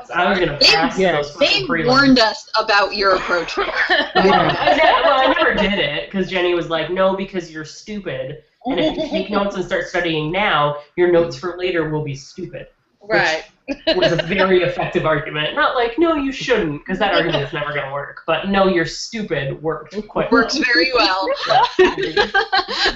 So 0.06 0.12
I 0.12 0.28
was 0.28 0.38
gonna 0.38 0.58
They- 0.60 0.66
pass 0.66 0.98
yeah, 0.98 1.12
those 1.12 1.34
They 1.36 1.46
fucking 1.46 1.66
prelims. 1.66 1.86
warned 1.86 2.18
us 2.18 2.46
about 2.60 2.94
your 2.94 3.14
approach. 3.14 3.54
I 3.58 5.00
well, 5.02 5.30
I 5.30 5.32
never 5.32 5.54
did 5.54 5.78
it 5.78 6.10
because 6.10 6.28
Jenny 6.28 6.52
was 6.52 6.68
like, 6.68 6.90
"No, 6.90 7.16
because 7.16 7.50
you're 7.50 7.64
stupid, 7.64 8.42
and 8.66 8.78
if 8.78 8.96
you 8.98 9.08
take 9.08 9.30
notes 9.30 9.56
and 9.56 9.64
start 9.64 9.86
studying 9.88 10.30
now, 10.30 10.76
your 10.96 11.10
notes 11.10 11.36
for 11.38 11.56
later 11.56 11.88
will 11.88 12.04
be 12.04 12.14
stupid." 12.14 12.66
Right. 13.08 13.44
Was 13.96 14.12
a 14.12 14.16
very 14.16 14.62
effective 14.62 15.06
argument. 15.06 15.54
Not 15.54 15.74
like, 15.74 15.98
"No, 15.98 16.16
you 16.16 16.32
shouldn't," 16.32 16.84
because 16.84 16.98
that 16.98 17.14
argument 17.14 17.44
is 17.44 17.52
never 17.52 17.72
going 17.72 17.86
to 17.86 17.92
work. 17.92 18.22
But 18.26 18.48
"No, 18.48 18.68
you're 18.68 18.84
stupid" 18.84 19.62
worked 19.62 19.94
quite 20.06 20.30
well. 20.30 20.42
Works 20.42 20.58
very 20.58 20.92
well. 20.92 21.26
but, 21.78 21.96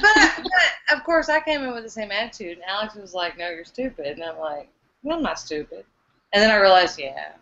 but 0.03 0.53
of 0.93 1.05
course, 1.05 1.31
I 1.31 1.41
came 1.41 1.63
in 1.63 1.73
with 1.73 1.85
the 1.85 1.91
same 1.91 2.11
attitude, 2.11 2.59
and 2.59 2.65
Alex 2.67 2.95
was 2.97 3.15
like, 3.15 3.39
"No, 3.39 3.49
you're 3.49 3.65
stupid," 3.65 4.19
and 4.19 4.23
I'm 4.23 4.39
like, 4.39 4.69
"No, 5.03 5.17
I'm 5.17 5.23
not 5.23 5.39
stupid." 5.39 5.87
And 6.33 6.43
then 6.43 6.51
I 6.51 6.57
realized, 6.57 6.99
yeah. 6.99 7.33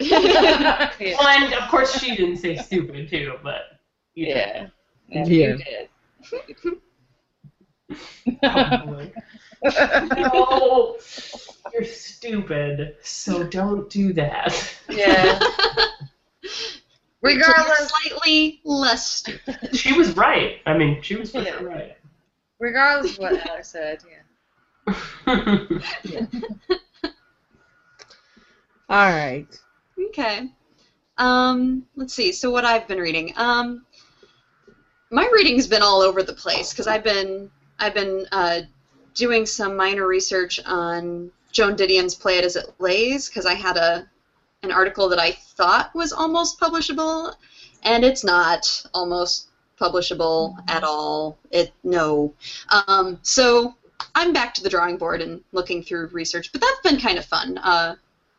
yeah. 0.00 0.90
Well, 1.00 1.28
and 1.28 1.54
of 1.54 1.68
course 1.70 1.98
she 2.00 2.16
didn't 2.16 2.38
say 2.38 2.56
stupid 2.56 3.08
too, 3.08 3.34
but 3.42 3.78
you. 4.14 4.26
Yeah. 4.26 4.68
Yeah, 5.08 5.24
Yeah. 5.24 5.46
You 5.46 5.58
did. 5.58 5.88
Oh, 8.42 8.42
Probably. 8.42 9.12
No, 11.72 11.78
you're 11.80 11.84
stupid. 11.88 12.96
So 13.02 13.42
don't 13.50 13.88
do 13.90 14.12
that. 14.14 14.74
yeah. 14.90 15.38
Regardless, 17.20 17.90
slightly 18.04 18.60
less 18.64 19.06
stupid. 19.10 19.76
She 19.76 19.92
was 19.92 20.16
right. 20.16 20.58
I 20.66 20.76
mean, 20.78 21.02
she 21.02 21.16
was 21.16 21.32
for 21.32 21.40
Yeah. 21.42 21.60
right. 21.62 21.96
regardless 22.60 23.12
of 23.12 23.18
what 23.18 23.46
Alex 23.48 23.68
said, 23.70 23.98
yeah. 24.08 24.94
All 28.88 29.10
right. 29.12 29.46
Okay. 30.08 30.48
Um, 31.18 31.84
let's 31.96 32.14
see. 32.14 32.32
So 32.32 32.50
what 32.50 32.64
I've 32.64 32.86
been 32.86 32.98
reading. 32.98 33.32
Um, 33.36 33.84
my 35.10 35.28
reading's 35.32 35.66
been 35.66 35.82
all 35.82 36.00
over 36.00 36.22
the 36.22 36.32
place 36.32 36.70
because 36.70 36.86
I've 36.86 37.02
been 37.04 37.50
I've 37.78 37.94
been 37.94 38.26
uh, 38.32 38.60
doing 39.14 39.44
some 39.46 39.76
minor 39.76 40.06
research 40.06 40.60
on 40.64 41.30
Joan 41.52 41.76
Didion's 41.76 42.14
Play 42.14 42.38
It 42.38 42.44
As 42.44 42.56
It 42.56 42.72
Lays 42.78 43.28
because 43.28 43.46
I 43.46 43.54
had 43.54 43.76
a 43.76 44.08
an 44.62 44.72
article 44.72 45.08
that 45.08 45.20
I 45.20 45.32
thought 45.32 45.94
was 45.94 46.12
almost 46.12 46.58
publishable, 46.60 47.34
and 47.84 48.04
it's 48.04 48.24
not 48.24 48.84
almost 48.92 49.48
publishable 49.80 50.56
at 50.68 50.82
all. 50.82 51.38
It 51.50 51.72
no. 51.84 52.34
Um, 52.88 53.18
so 53.22 53.76
I'm 54.14 54.32
back 54.32 54.54
to 54.54 54.62
the 54.62 54.68
drawing 54.68 54.96
board 54.96 55.22
and 55.22 55.42
looking 55.52 55.82
through 55.82 56.08
research, 56.08 56.50
but 56.52 56.60
that's 56.60 56.80
been 56.80 57.00
kind 57.00 57.18
of 57.18 57.24
fun. 57.24 57.58
Uh, 57.58 57.94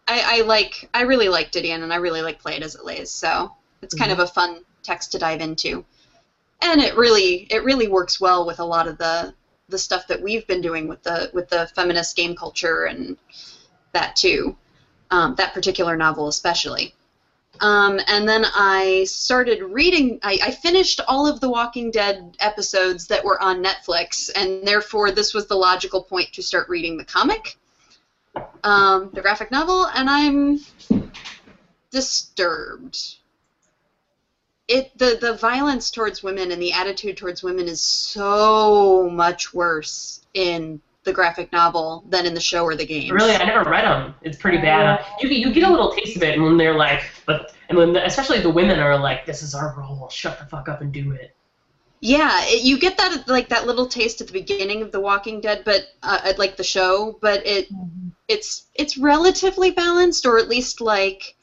I, 0.08 0.40
I 0.40 0.42
like 0.42 0.90
I 0.94 1.04
really 1.04 1.30
like 1.30 1.52
Didion 1.52 1.84
and 1.84 1.94
I 1.94 1.98
really 1.98 2.22
like 2.22 2.40
Play 2.40 2.56
It 2.56 2.64
As 2.64 2.76
It 2.76 2.86
Lays, 2.86 3.12
so 3.12 3.54
it's 3.82 3.94
kind 3.94 4.12
of 4.12 4.20
a 4.20 4.28
fun 4.28 4.62
text 4.84 5.12
to 5.14 5.20
dive 5.20 5.42
into. 5.42 5.86
And 6.62 6.82
it 6.82 6.98
really 6.98 7.48
it 7.50 7.64
really 7.64 7.88
works 7.88 8.20
well 8.20 8.46
with 8.46 8.60
a 8.60 8.66
lot 8.66 8.88
of 8.88 8.98
the 8.98 9.34
the 9.70 9.78
stuff 9.78 10.08
that 10.08 10.22
we've 10.22 10.46
been 10.48 10.62
doing 10.62 10.88
with 10.88 11.02
the 11.04 11.30
with 11.34 11.50
the 11.50 11.70
feminist 11.76 12.16
game 12.16 12.36
culture 12.36 12.86
and 12.86 13.18
that 13.94 14.16
too. 14.16 14.56
Um, 15.12 15.36
that 15.36 15.54
particular 15.54 15.96
novel 15.96 16.28
especially. 16.28 16.94
Um, 17.62 18.00
and 18.08 18.28
then 18.28 18.46
I 18.56 19.04
started 19.06 19.62
reading. 19.62 20.20
I, 20.24 20.40
I 20.44 20.52
finished 20.52 21.02
all 21.08 21.28
of 21.28 21.40
the 21.40 21.50
Walking 21.50 21.92
Dead 21.92 22.38
episodes 22.40 23.08
that 23.08 23.24
were 23.24 23.42
on 23.42 23.64
Netflix, 23.64 24.30
and 24.36 24.66
therefore 24.66 25.12
this 25.12 25.34
was 25.34 25.48
the 25.48 25.56
logical 25.56 26.02
point 26.02 26.32
to 26.34 26.42
start 26.42 26.70
reading 26.70 26.96
the 26.96 27.04
comic, 27.04 27.58
um, 28.64 29.10
the 29.14 29.22
graphic 29.22 29.52
novel, 29.52 29.88
and 29.88 30.10
I'm 30.10 30.60
disturbed. 31.92 33.19
It 34.70 34.98
the 34.98 35.18
the 35.20 35.34
violence 35.34 35.92
towards 35.92 36.24
women 36.24 36.52
and 36.52 36.62
the 36.62 36.72
attitude 36.72 37.18
towards 37.18 37.44
women 37.44 37.68
is 37.68 37.82
so 37.82 39.10
much 39.10 39.54
worse 39.54 40.22
in 40.34 40.80
the 41.04 41.14
graphic 41.14 41.52
novel 41.52 42.04
than 42.08 42.26
in 42.26 42.34
the 42.34 42.40
show 42.40 42.64
or 42.64 42.76
the 42.76 42.86
game. 42.86 43.14
Really, 43.14 43.34
I 43.34 43.44
never 43.46 43.70
read 43.70 43.84
them. 43.84 44.14
It's 44.22 44.38
pretty 44.38 44.60
bad. 44.60 45.04
You 45.20 45.30
you 45.30 45.52
get 45.52 45.64
a 45.64 45.70
little 45.70 45.92
taste 45.92 46.16
of 46.16 46.24
it, 46.24 46.36
and 46.36 46.44
when 46.44 46.56
they're 46.56 46.78
like, 46.78 47.04
but 47.26 47.54
and 47.70 47.78
when 47.78 47.94
the, 47.94 48.06
especially 48.06 48.40
the 48.42 48.50
women 48.50 48.80
are 48.80 48.98
like, 48.98 49.26
"This 49.26 49.42
is 49.42 49.56
our 49.56 49.76
role. 49.78 50.08
Shut 50.10 50.40
the 50.40 50.46
fuck 50.46 50.70
up 50.70 50.82
and 50.82 50.94
do 50.94 51.12
it." 51.12 51.36
Yeah, 52.02 52.40
it, 52.44 52.64
you 52.64 52.80
get 52.80 52.98
that 52.98 53.28
like 53.28 53.50
that 53.50 53.66
little 53.66 53.88
taste 53.88 54.22
at 54.22 54.28
the 54.28 54.34
beginning 54.34 54.82
of 54.82 54.92
The 54.92 55.00
Walking 55.00 55.42
Dead, 55.42 55.64
but 55.66 55.88
uh, 56.04 56.20
at, 56.24 56.40
like 56.40 56.56
the 56.56 56.64
show, 56.64 57.18
but 57.22 57.46
it 57.46 57.68
it's 58.28 58.68
it's 58.76 58.98
relatively 58.98 59.72
balanced, 59.72 60.26
or 60.26 60.38
at 60.38 60.48
least 60.48 60.80
like 60.80 61.36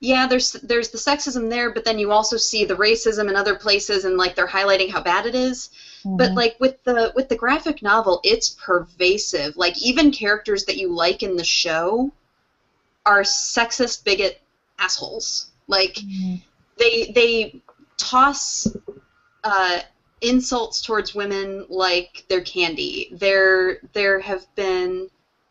yeah, 0.00 0.26
there's 0.26 0.52
there's 0.52 0.88
the 0.90 0.98
sexism 0.98 1.50
there, 1.50 1.70
but 1.70 1.84
then 1.84 1.98
you 1.98 2.12
also 2.12 2.36
see 2.36 2.64
the 2.64 2.74
racism 2.76 3.28
in 3.28 3.34
other 3.34 3.56
places, 3.56 4.04
and 4.04 4.16
like 4.16 4.36
they're 4.36 4.46
highlighting 4.46 4.90
how 4.90 5.00
bad 5.00 5.26
it 5.26 5.34
is. 5.34 5.70
But 6.04 6.32
like 6.34 6.56
with 6.60 6.82
the 6.84 7.12
with 7.16 7.28
the 7.28 7.34
graphic 7.34 7.82
novel, 7.82 8.20
it's 8.22 8.50
pervasive. 8.50 9.56
Like 9.56 9.76
even 9.82 10.12
characters 10.12 10.64
that 10.64 10.76
you 10.76 10.92
like 10.92 11.22
in 11.22 11.36
the 11.36 11.44
show 11.44 12.12
are 13.04 13.22
sexist, 13.22 14.04
bigot 14.04 14.40
assholes. 14.78 15.50
Like 15.66 15.98
they 16.78 17.10
they 17.14 17.60
toss 17.96 18.68
uh, 19.42 19.80
insults 20.20 20.80
towards 20.80 21.14
women 21.14 21.66
like 21.68 22.24
they're 22.28 22.40
candy. 22.40 23.08
There 23.10 23.80
there 23.92 24.20
have 24.20 24.46
been 24.54 25.08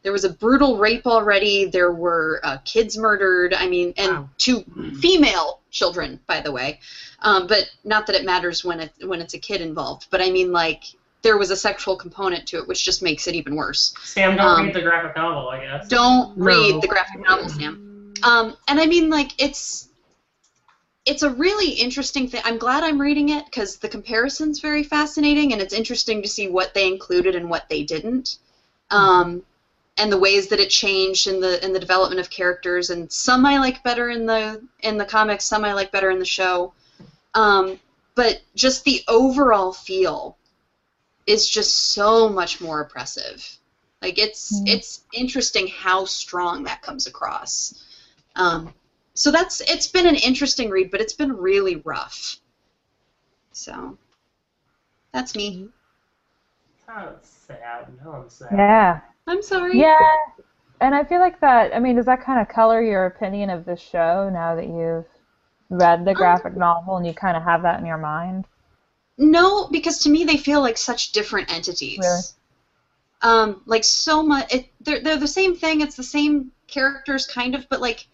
there 0.07 0.13
was 0.13 0.23
a 0.23 0.29
brutal 0.29 0.77
rape 0.77 1.05
already. 1.05 1.65
There 1.65 1.91
were 1.91 2.39
uh, 2.41 2.59
kids 2.63 2.97
murdered. 2.97 3.53
I 3.53 3.67
mean, 3.67 3.93
and 3.97 4.13
Wow. 4.13 4.29
two 4.37 4.63
female 5.01 5.59
children, 5.69 6.17
by 6.27 6.39
the 6.39 6.49
way. 6.49 6.79
Um, 7.23 7.45
but 7.45 7.69
not 7.83 8.07
that 8.07 8.15
it 8.15 8.23
matters 8.23 8.63
when 8.63 8.79
it 8.79 8.93
when 9.03 9.19
it's 9.19 9.33
a 9.33 9.37
kid 9.37 9.59
involved. 9.59 10.07
But 10.09 10.21
I 10.21 10.29
mean, 10.29 10.53
like 10.53 10.85
there 11.23 11.37
was 11.37 11.51
a 11.51 11.57
sexual 11.57 11.97
component 11.97 12.47
to 12.47 12.57
it, 12.57 12.69
which 12.69 12.85
just 12.85 13.01
makes 13.01 13.27
it 13.27 13.35
even 13.35 13.53
worse. 13.57 13.93
Sam, 14.01 14.37
don't 14.37 14.47
Um, 14.47 14.65
read 14.67 14.75
the 14.75 14.81
graphic 14.81 15.13
novel, 15.17 15.49
I 15.49 15.59
guess. 15.59 15.89
Don't 15.89 16.37
No. 16.37 16.45
read 16.45 16.81
the 16.81 16.87
graphic 16.87 17.27
novel, 17.27 17.49
Sam. 17.49 18.13
Um, 18.23 18.55
and 18.69 18.79
I 18.79 18.85
mean, 18.85 19.09
like, 19.09 19.31
it's 19.37 19.89
it's 21.05 21.23
a 21.23 21.29
really 21.31 21.71
interesting 21.71 22.29
thing. 22.29 22.39
I'm 22.45 22.57
glad 22.57 22.83
I'm 22.85 23.01
reading 23.01 23.27
it 23.27 23.43
because 23.43 23.75
the 23.75 23.89
comparison's 23.89 24.61
very 24.61 24.83
fascinating, 24.83 25.51
and 25.51 25.61
it's 25.61 25.73
interesting 25.73 26.21
to 26.21 26.29
see 26.29 26.47
what 26.47 26.73
they 26.73 26.87
included 26.87 27.35
and 27.35 27.49
what 27.49 27.67
they 27.67 27.83
didn't, 27.83 28.37
um, 28.89 29.43
and 29.97 30.11
the 30.11 30.17
ways 30.17 30.47
that 30.47 30.59
it 30.59 30.69
changed 30.69 31.27
in 31.27 31.39
the 31.39 31.63
in 31.65 31.73
the 31.73 31.79
development 31.79 32.19
of 32.19 32.29
characters. 32.29 32.89
And 32.89 33.11
some 33.11 33.45
I 33.45 33.57
like 33.59 33.83
better 33.83 34.09
in 34.09 34.25
the 34.25 34.61
in 34.81 34.97
the 34.97 35.05
comics, 35.05 35.45
some 35.45 35.65
I 35.65 35.73
like 35.73 35.91
better 35.91 36.09
in 36.09 36.19
the 36.19 36.25
show. 36.25 36.73
Um, 37.33 37.79
but 38.15 38.41
just 38.55 38.83
the 38.83 39.01
overall 39.07 39.71
feel 39.71 40.37
is 41.27 41.47
just 41.49 41.91
so 41.93 42.29
much 42.29 42.61
more 42.61 42.81
oppressive. 42.81 43.57
Like 44.01 44.17
it's 44.19 44.61
Mm. 44.61 44.67
it's 44.69 45.01
interesting 45.13 45.67
how 45.67 46.05
strong 46.05 46.63
that 46.63 46.81
comes 46.81 47.07
across. 47.07 47.73
Um, 48.35 48.73
so 49.13 49.31
that's 49.31 49.61
it's 49.61 49.87
been 49.87 50.07
an 50.07 50.15
interesting 50.15 50.69
read, 50.69 50.91
but 50.91 51.01
it's 51.01 51.13
been 51.13 51.35
really 51.35 51.77
rough. 51.77 52.37
So 53.51 53.97
that's 55.11 55.35
me. 55.35 55.69
Sounds 56.85 57.27
sad. 57.27 57.87
No, 58.03 58.11
I'm 58.13 58.29
sad. 58.29 58.51
Yeah. 58.53 58.99
I'm 59.27 59.41
sorry. 59.41 59.77
Yeah. 59.79 59.97
And 60.79 60.95
I 60.95 61.03
feel 61.03 61.19
like 61.19 61.39
that, 61.41 61.75
I 61.75 61.79
mean, 61.79 61.95
does 61.95 62.05
that 62.05 62.23
kind 62.23 62.39
of 62.39 62.47
color 62.47 62.81
your 62.81 63.07
opinion 63.07 63.49
of 63.49 63.65
the 63.65 63.75
show 63.75 64.29
now 64.31 64.55
that 64.55 64.67
you've 64.67 65.05
read 65.69 66.05
the 66.05 66.13
graphic 66.13 66.55
novel 66.55 66.97
and 66.97 67.05
you 67.05 67.13
kind 67.13 67.35
of 67.35 67.43
have 67.43 67.63
that 67.63 67.79
in 67.79 67.85
your 67.85 67.97
mind? 67.97 68.45
No, 69.17 69.67
because 69.67 69.99
to 70.03 70.09
me 70.09 70.23
they 70.23 70.37
feel 70.37 70.61
like 70.61 70.77
such 70.77 71.11
different 71.11 71.51
entities. 71.51 71.99
Really? 71.99 72.21
Um, 73.23 73.61
like 73.65 73.83
so 73.83 74.21
much. 74.21 74.53
It, 74.53 74.69
they're 74.81 74.99
they're 74.99 75.17
the 75.17 75.27
same 75.27 75.55
thing. 75.55 75.81
It's 75.81 75.95
the 75.95 76.03
same 76.03 76.51
characters, 76.67 77.25
kind 77.25 77.55
of, 77.55 77.67
but 77.67 77.81
like 77.81 78.05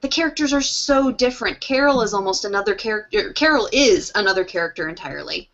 the 0.00 0.08
characters 0.08 0.52
are 0.52 0.60
so 0.60 1.12
different. 1.12 1.60
Carol 1.60 2.02
is 2.02 2.12
almost 2.12 2.44
another 2.44 2.74
character. 2.74 3.32
Carol 3.34 3.68
is 3.72 4.10
another 4.16 4.42
character 4.42 4.88
entirely. 4.88 5.48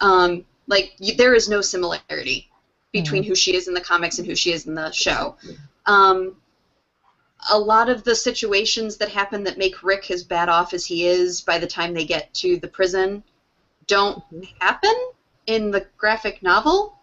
Um, 0.00 0.44
like 0.66 0.92
y 1.00 1.12
there 1.16 1.34
is 1.34 1.48
no 1.48 1.62
similarity 1.62 2.47
between 2.92 3.22
who 3.22 3.34
she 3.34 3.54
is 3.54 3.68
in 3.68 3.74
the 3.74 3.80
comics 3.80 4.18
and 4.18 4.26
who 4.26 4.34
she 4.34 4.52
is 4.52 4.66
in 4.66 4.74
the 4.74 4.90
show. 4.90 5.36
Um, 5.86 6.36
a 7.50 7.58
lot 7.58 7.88
of 7.88 8.04
the 8.04 8.14
situations 8.14 8.96
that 8.96 9.08
happen 9.08 9.44
that 9.44 9.58
make 9.58 9.82
Rick 9.82 10.10
as 10.10 10.22
bad 10.22 10.48
off 10.48 10.72
as 10.72 10.84
he 10.84 11.06
is 11.06 11.40
by 11.40 11.58
the 11.58 11.66
time 11.66 11.94
they 11.94 12.04
get 12.04 12.32
to 12.34 12.56
the 12.58 12.68
prison 12.68 13.22
don't 13.86 14.22
happen 14.60 14.94
in 15.46 15.70
the 15.70 15.86
graphic 15.96 16.42
novel. 16.42 16.98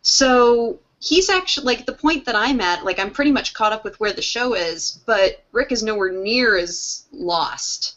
So 0.00 0.78
he's 1.00 1.28
actually 1.28 1.66
like 1.66 1.86
the 1.86 1.92
point 1.92 2.24
that 2.24 2.34
I'm 2.34 2.60
at, 2.60 2.84
like 2.84 2.98
I'm 2.98 3.10
pretty 3.10 3.30
much 3.30 3.54
caught 3.54 3.72
up 3.72 3.84
with 3.84 3.98
where 4.00 4.12
the 4.12 4.22
show 4.22 4.54
is, 4.54 5.02
but 5.06 5.44
Rick 5.52 5.70
is 5.70 5.82
nowhere 5.82 6.10
near 6.10 6.56
as 6.56 7.04
lost 7.12 7.96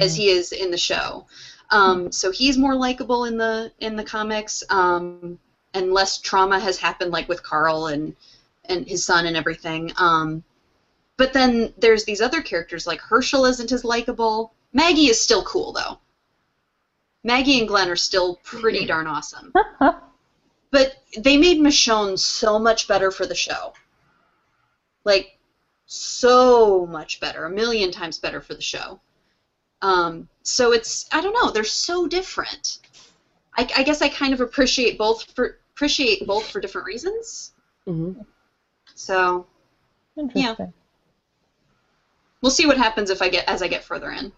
as 0.00 0.16
he 0.16 0.30
is 0.30 0.52
in 0.52 0.70
the 0.70 0.78
show. 0.78 1.26
Um, 1.70 2.10
so 2.10 2.30
he's 2.30 2.56
more 2.56 2.74
likable 2.74 3.24
in 3.24 3.36
the 3.36 3.72
in 3.80 3.96
the 3.96 4.04
comics, 4.04 4.62
um, 4.70 5.38
and 5.76 5.92
less 5.92 6.18
trauma 6.18 6.58
has 6.58 6.78
happened, 6.78 7.12
like 7.12 7.28
with 7.28 7.42
Carl 7.42 7.86
and 7.86 8.14
and 8.64 8.86
his 8.86 9.04
son 9.04 9.26
and 9.26 9.36
everything. 9.36 9.92
Um, 9.96 10.42
but 11.16 11.32
then 11.32 11.72
there's 11.78 12.04
these 12.04 12.20
other 12.20 12.42
characters 12.42 12.86
like 12.86 13.00
Hershel 13.00 13.48
isn't 13.48 13.72
as 13.72 13.84
likable. 13.84 14.52
Maggie 14.72 15.08
is 15.08 15.20
still 15.20 15.44
cool 15.44 15.72
though. 15.72 15.98
Maggie 17.22 17.58
and 17.58 17.68
Glenn 17.68 17.90
are 17.90 17.96
still 17.96 18.36
pretty 18.44 18.86
darn 18.86 19.06
awesome. 19.06 19.52
But 20.70 20.96
they 21.16 21.36
made 21.36 21.58
Michonne 21.58 22.18
so 22.18 22.58
much 22.58 22.88
better 22.88 23.10
for 23.10 23.24
the 23.24 23.34
show. 23.34 23.72
Like, 25.04 25.38
so 25.86 26.86
much 26.86 27.20
better. 27.20 27.44
A 27.44 27.50
million 27.50 27.90
times 27.90 28.18
better 28.18 28.40
for 28.40 28.54
the 28.54 28.60
show. 28.60 29.00
Um, 29.80 30.28
so 30.42 30.72
it's, 30.72 31.08
I 31.12 31.20
don't 31.20 31.32
know, 31.32 31.50
they're 31.50 31.64
so 31.64 32.06
different. 32.06 32.80
I, 33.56 33.68
I 33.76 33.82
guess 33.84 34.02
I 34.02 34.08
kind 34.08 34.34
of 34.34 34.40
appreciate 34.40 34.98
both 34.98 35.32
for 35.32 35.60
appreciate 35.76 36.26
both 36.26 36.48
for 36.50 36.58
different 36.58 36.86
reasons. 36.86 37.52
hmm 37.86 38.12
So 38.94 39.46
Interesting. 40.16 40.72
we'll 42.40 42.50
see 42.50 42.64
what 42.64 42.78
happens 42.78 43.10
if 43.10 43.20
I 43.20 43.28
get 43.28 43.46
as 43.46 43.60
I 43.60 43.68
get 43.68 43.84
further 43.84 44.10
in. 44.10 44.32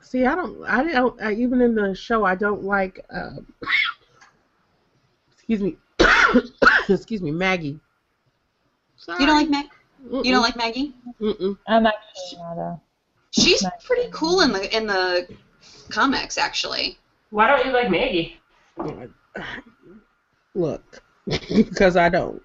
See, 0.00 0.24
I 0.26 0.34
don't, 0.34 0.64
I 0.64 0.82
don't, 0.82 1.20
I, 1.22 1.32
even 1.34 1.60
in 1.60 1.76
the 1.76 1.94
show, 1.94 2.24
I 2.24 2.34
don't 2.34 2.64
like, 2.64 3.04
uh, 3.10 3.36
excuse 5.32 5.60
me, 5.60 5.76
excuse 6.88 7.22
me, 7.22 7.30
Maggie. 7.30 7.78
Sorry. 8.96 9.20
You 9.20 9.26
don't 9.26 9.36
like 9.36 9.50
Mag? 9.50 9.66
Mm-mm. 10.04 10.24
You 10.24 10.32
don't 10.32 10.42
like 10.42 10.56
Maggie? 10.56 10.94
Mm-mm. 11.20 11.56
I'm 11.68 11.86
actually 11.86 12.38
not 12.38 12.58
a. 12.58 12.80
She's 13.30 13.62
Nice. 13.62 13.72
pretty 13.84 14.08
cool 14.10 14.40
in 14.40 14.52
the 14.52 14.76
in 14.76 14.86
the 14.86 15.28
comics, 15.90 16.38
actually. 16.38 16.98
Why 17.30 17.46
don't 17.46 17.64
you 17.66 17.72
like 17.72 17.90
Maggie? 17.90 18.40
Look, 20.56 21.02
because 21.48 21.96
I 21.96 22.08
don't. 22.10 22.42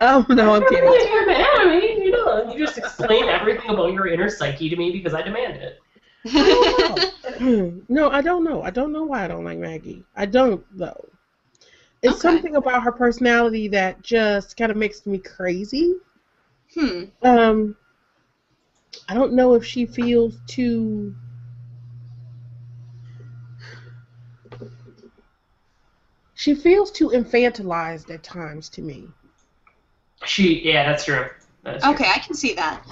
Oh 0.00 0.26
no, 0.30 0.54
I'm 0.54 0.64
kidding. 0.66 0.84
You're 0.84 0.92
kidding. 0.92 0.92
really 0.92 1.10
your. 1.10 1.48
I 1.60 1.80
mean, 1.80 2.02
you 2.02 2.10
know, 2.12 2.52
you 2.52 2.58
just 2.58 2.78
explain 2.78 3.24
everything 3.28 3.70
about 3.70 3.92
your 3.92 4.06
inner 4.08 4.30
psyche 4.30 4.68
to 4.70 4.76
me 4.76 4.92
because 4.92 5.14
I 5.14 5.22
demand 5.22 5.56
it. 5.62 5.78
no, 7.88 8.10
I 8.10 8.22
don't 8.22 8.44
know. 8.44 8.62
I 8.62 8.70
don't 8.70 8.92
know 8.92 9.04
why 9.04 9.24
I 9.24 9.28
don't 9.28 9.44
like 9.44 9.58
Maggie. 9.58 10.06
I 10.16 10.26
don't 10.26 10.64
though. 10.76 11.08
It's 12.02 12.18
Okay. 12.18 12.20
something 12.20 12.56
about 12.56 12.82
her 12.84 12.92
personality 12.92 13.68
that 13.68 14.02
just 14.02 14.56
kind 14.56 14.70
of 14.70 14.76
makes 14.76 15.06
me 15.06 15.18
crazy. 15.18 15.94
hmm. 16.74 17.04
Um, 17.22 17.76
I 19.08 19.14
don't 19.14 19.32
know 19.34 19.54
if 19.54 19.64
she 19.64 19.86
feels 19.86 20.40
too. 20.46 21.14
She 26.44 26.54
feels 26.54 26.90
too 26.90 27.08
infantilized 27.08 28.10
at 28.12 28.22
times 28.22 28.68
to 28.68 28.82
me. 28.82 29.08
She, 30.26 30.60
yeah, 30.62 30.86
that's 30.86 31.06
true. 31.06 31.30
That's 31.62 31.82
true. 31.82 31.94
Okay, 31.94 32.04
I 32.06 32.18
can 32.18 32.34
see 32.34 32.52
that. 32.52 32.84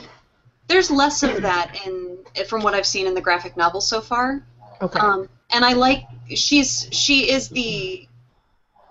There's 0.69 0.91
less 0.91 1.23
of 1.23 1.43
that 1.43 1.79
in 1.85 2.17
from 2.47 2.63
what 2.63 2.73
I've 2.73 2.87
seen 2.87 3.07
in 3.07 3.13
the 3.13 3.21
graphic 3.21 3.55
novel 3.55 3.83
so 3.83 4.01
far. 4.01 4.43
Okay. 4.81 4.99
Um, 4.99 5.29
and 5.51 5.67
I 5.67 5.75
like 5.75 6.03
she's 6.29 6.89
she 6.93 7.31
is 7.31 7.51
the 7.51 8.09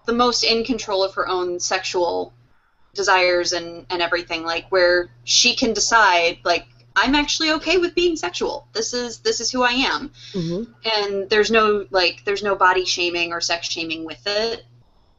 the 0.05 0.13
most 0.13 0.43
in 0.43 0.63
control 0.63 1.03
of 1.03 1.15
her 1.15 1.27
own 1.27 1.59
sexual 1.59 2.31
desires 2.93 3.53
and 3.53 3.87
and 3.89 3.99
everything 3.99 4.43
like 4.43 4.71
where 4.71 5.09
she 5.23 5.55
can 5.55 5.73
decide 5.73 6.37
like 6.43 6.67
I'm 6.95 7.15
actually 7.15 7.51
okay 7.51 7.77
with 7.77 7.95
being 7.95 8.15
sexual. 8.15 8.67
This 8.73 8.93
is 8.93 9.19
this 9.19 9.39
is 9.39 9.51
who 9.51 9.63
I 9.63 9.71
am, 9.71 10.11
hmm 10.33 10.63
and 10.95 11.29
there's 11.29 11.51
no 11.51 11.85
like 11.91 12.23
there's 12.25 12.43
no 12.43 12.55
body 12.55 12.85
shaming 12.85 13.31
or 13.31 13.41
sex 13.41 13.67
shaming 13.67 14.03
with 14.03 14.21
it, 14.25 14.65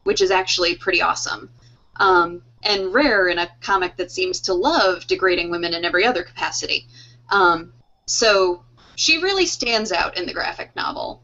which 0.03 0.21
is 0.21 0.31
actually 0.31 0.75
pretty 0.75 1.01
awesome. 1.01 1.49
Um, 1.97 2.41
and 2.63 2.93
rare 2.93 3.27
in 3.27 3.39
a 3.39 3.49
comic 3.61 3.97
that 3.97 4.11
seems 4.11 4.39
to 4.41 4.53
love 4.53 5.05
degrading 5.07 5.51
women 5.51 5.73
in 5.73 5.85
every 5.85 6.05
other 6.05 6.23
capacity. 6.23 6.87
Um, 7.29 7.73
so 8.05 8.63
she 8.95 9.21
really 9.21 9.45
stands 9.45 9.91
out 9.91 10.17
in 10.17 10.25
the 10.25 10.33
graphic 10.33 10.75
novel. 10.75 11.21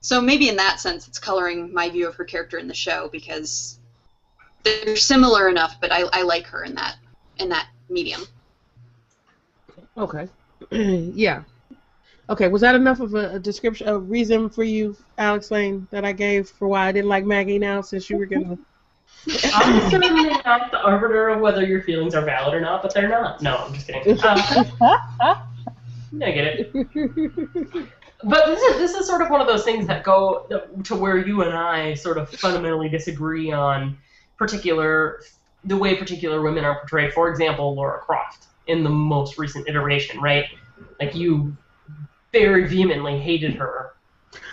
So 0.00 0.20
maybe 0.20 0.48
in 0.48 0.56
that 0.56 0.80
sense, 0.80 1.06
it's 1.06 1.18
coloring 1.18 1.72
my 1.72 1.88
view 1.88 2.08
of 2.08 2.16
her 2.16 2.24
character 2.24 2.58
in 2.58 2.66
the 2.66 2.74
show 2.74 3.08
because 3.12 3.78
they're 4.64 4.96
similar 4.96 5.48
enough, 5.48 5.76
but 5.80 5.92
I, 5.92 6.02
I 6.12 6.22
like 6.22 6.46
her 6.46 6.64
in 6.64 6.74
that 6.74 6.96
in 7.38 7.48
that 7.50 7.68
medium. 7.88 8.22
Okay. 9.96 10.28
yeah. 10.70 11.42
Okay. 12.28 12.48
Was 12.48 12.62
that 12.62 12.74
enough 12.74 13.00
of 13.00 13.14
a, 13.14 13.34
a 13.34 13.38
description, 13.38 13.88
a 13.88 13.98
reason 13.98 14.48
for 14.48 14.64
you, 14.64 14.96
Alex 15.18 15.50
Lane, 15.50 15.86
that 15.90 16.04
I 16.04 16.12
gave 16.12 16.48
for 16.48 16.68
why 16.68 16.86
I 16.86 16.92
didn't 16.92 17.08
like 17.08 17.24
Maggie 17.24 17.58
now? 17.58 17.80
Since 17.80 18.08
you 18.08 18.18
were 18.18 18.26
gonna. 18.26 18.58
I'm 19.54 19.90
certainly 19.90 20.30
not 20.44 20.70
the 20.70 20.80
arbiter 20.82 21.28
of 21.28 21.40
whether 21.40 21.64
your 21.64 21.82
feelings 21.82 22.14
are 22.14 22.24
valid 22.24 22.54
or 22.54 22.60
not, 22.60 22.82
but 22.82 22.94
they're 22.94 23.08
not. 23.08 23.42
No, 23.42 23.56
I'm 23.56 23.74
just 23.74 23.86
kidding. 23.86 24.12
Um, 24.24 24.38
I 26.20 26.30
get 26.30 26.60
it. 26.74 27.88
But 28.24 28.46
this 28.46 28.62
is 28.62 28.76
this 28.76 28.94
is 28.94 29.06
sort 29.06 29.20
of 29.20 29.30
one 29.30 29.40
of 29.40 29.48
those 29.48 29.64
things 29.64 29.86
that 29.88 30.04
go 30.04 30.46
to 30.84 30.94
where 30.94 31.18
you 31.18 31.42
and 31.42 31.56
I 31.56 31.94
sort 31.94 32.18
of 32.18 32.30
fundamentally 32.30 32.88
disagree 32.88 33.50
on 33.50 33.98
particular 34.36 35.22
the 35.64 35.76
way 35.76 35.96
particular 35.96 36.40
women 36.40 36.64
are 36.64 36.78
portrayed. 36.78 37.12
For 37.12 37.28
example, 37.28 37.74
Lara 37.74 37.98
Croft 37.98 38.46
in 38.66 38.84
the 38.84 38.90
most 38.90 39.38
recent 39.38 39.68
iteration, 39.68 40.20
right? 40.20 40.46
Like 41.00 41.14
you 41.14 41.56
very 42.32 42.66
vehemently 42.66 43.18
hated 43.18 43.54
her. 43.54 43.92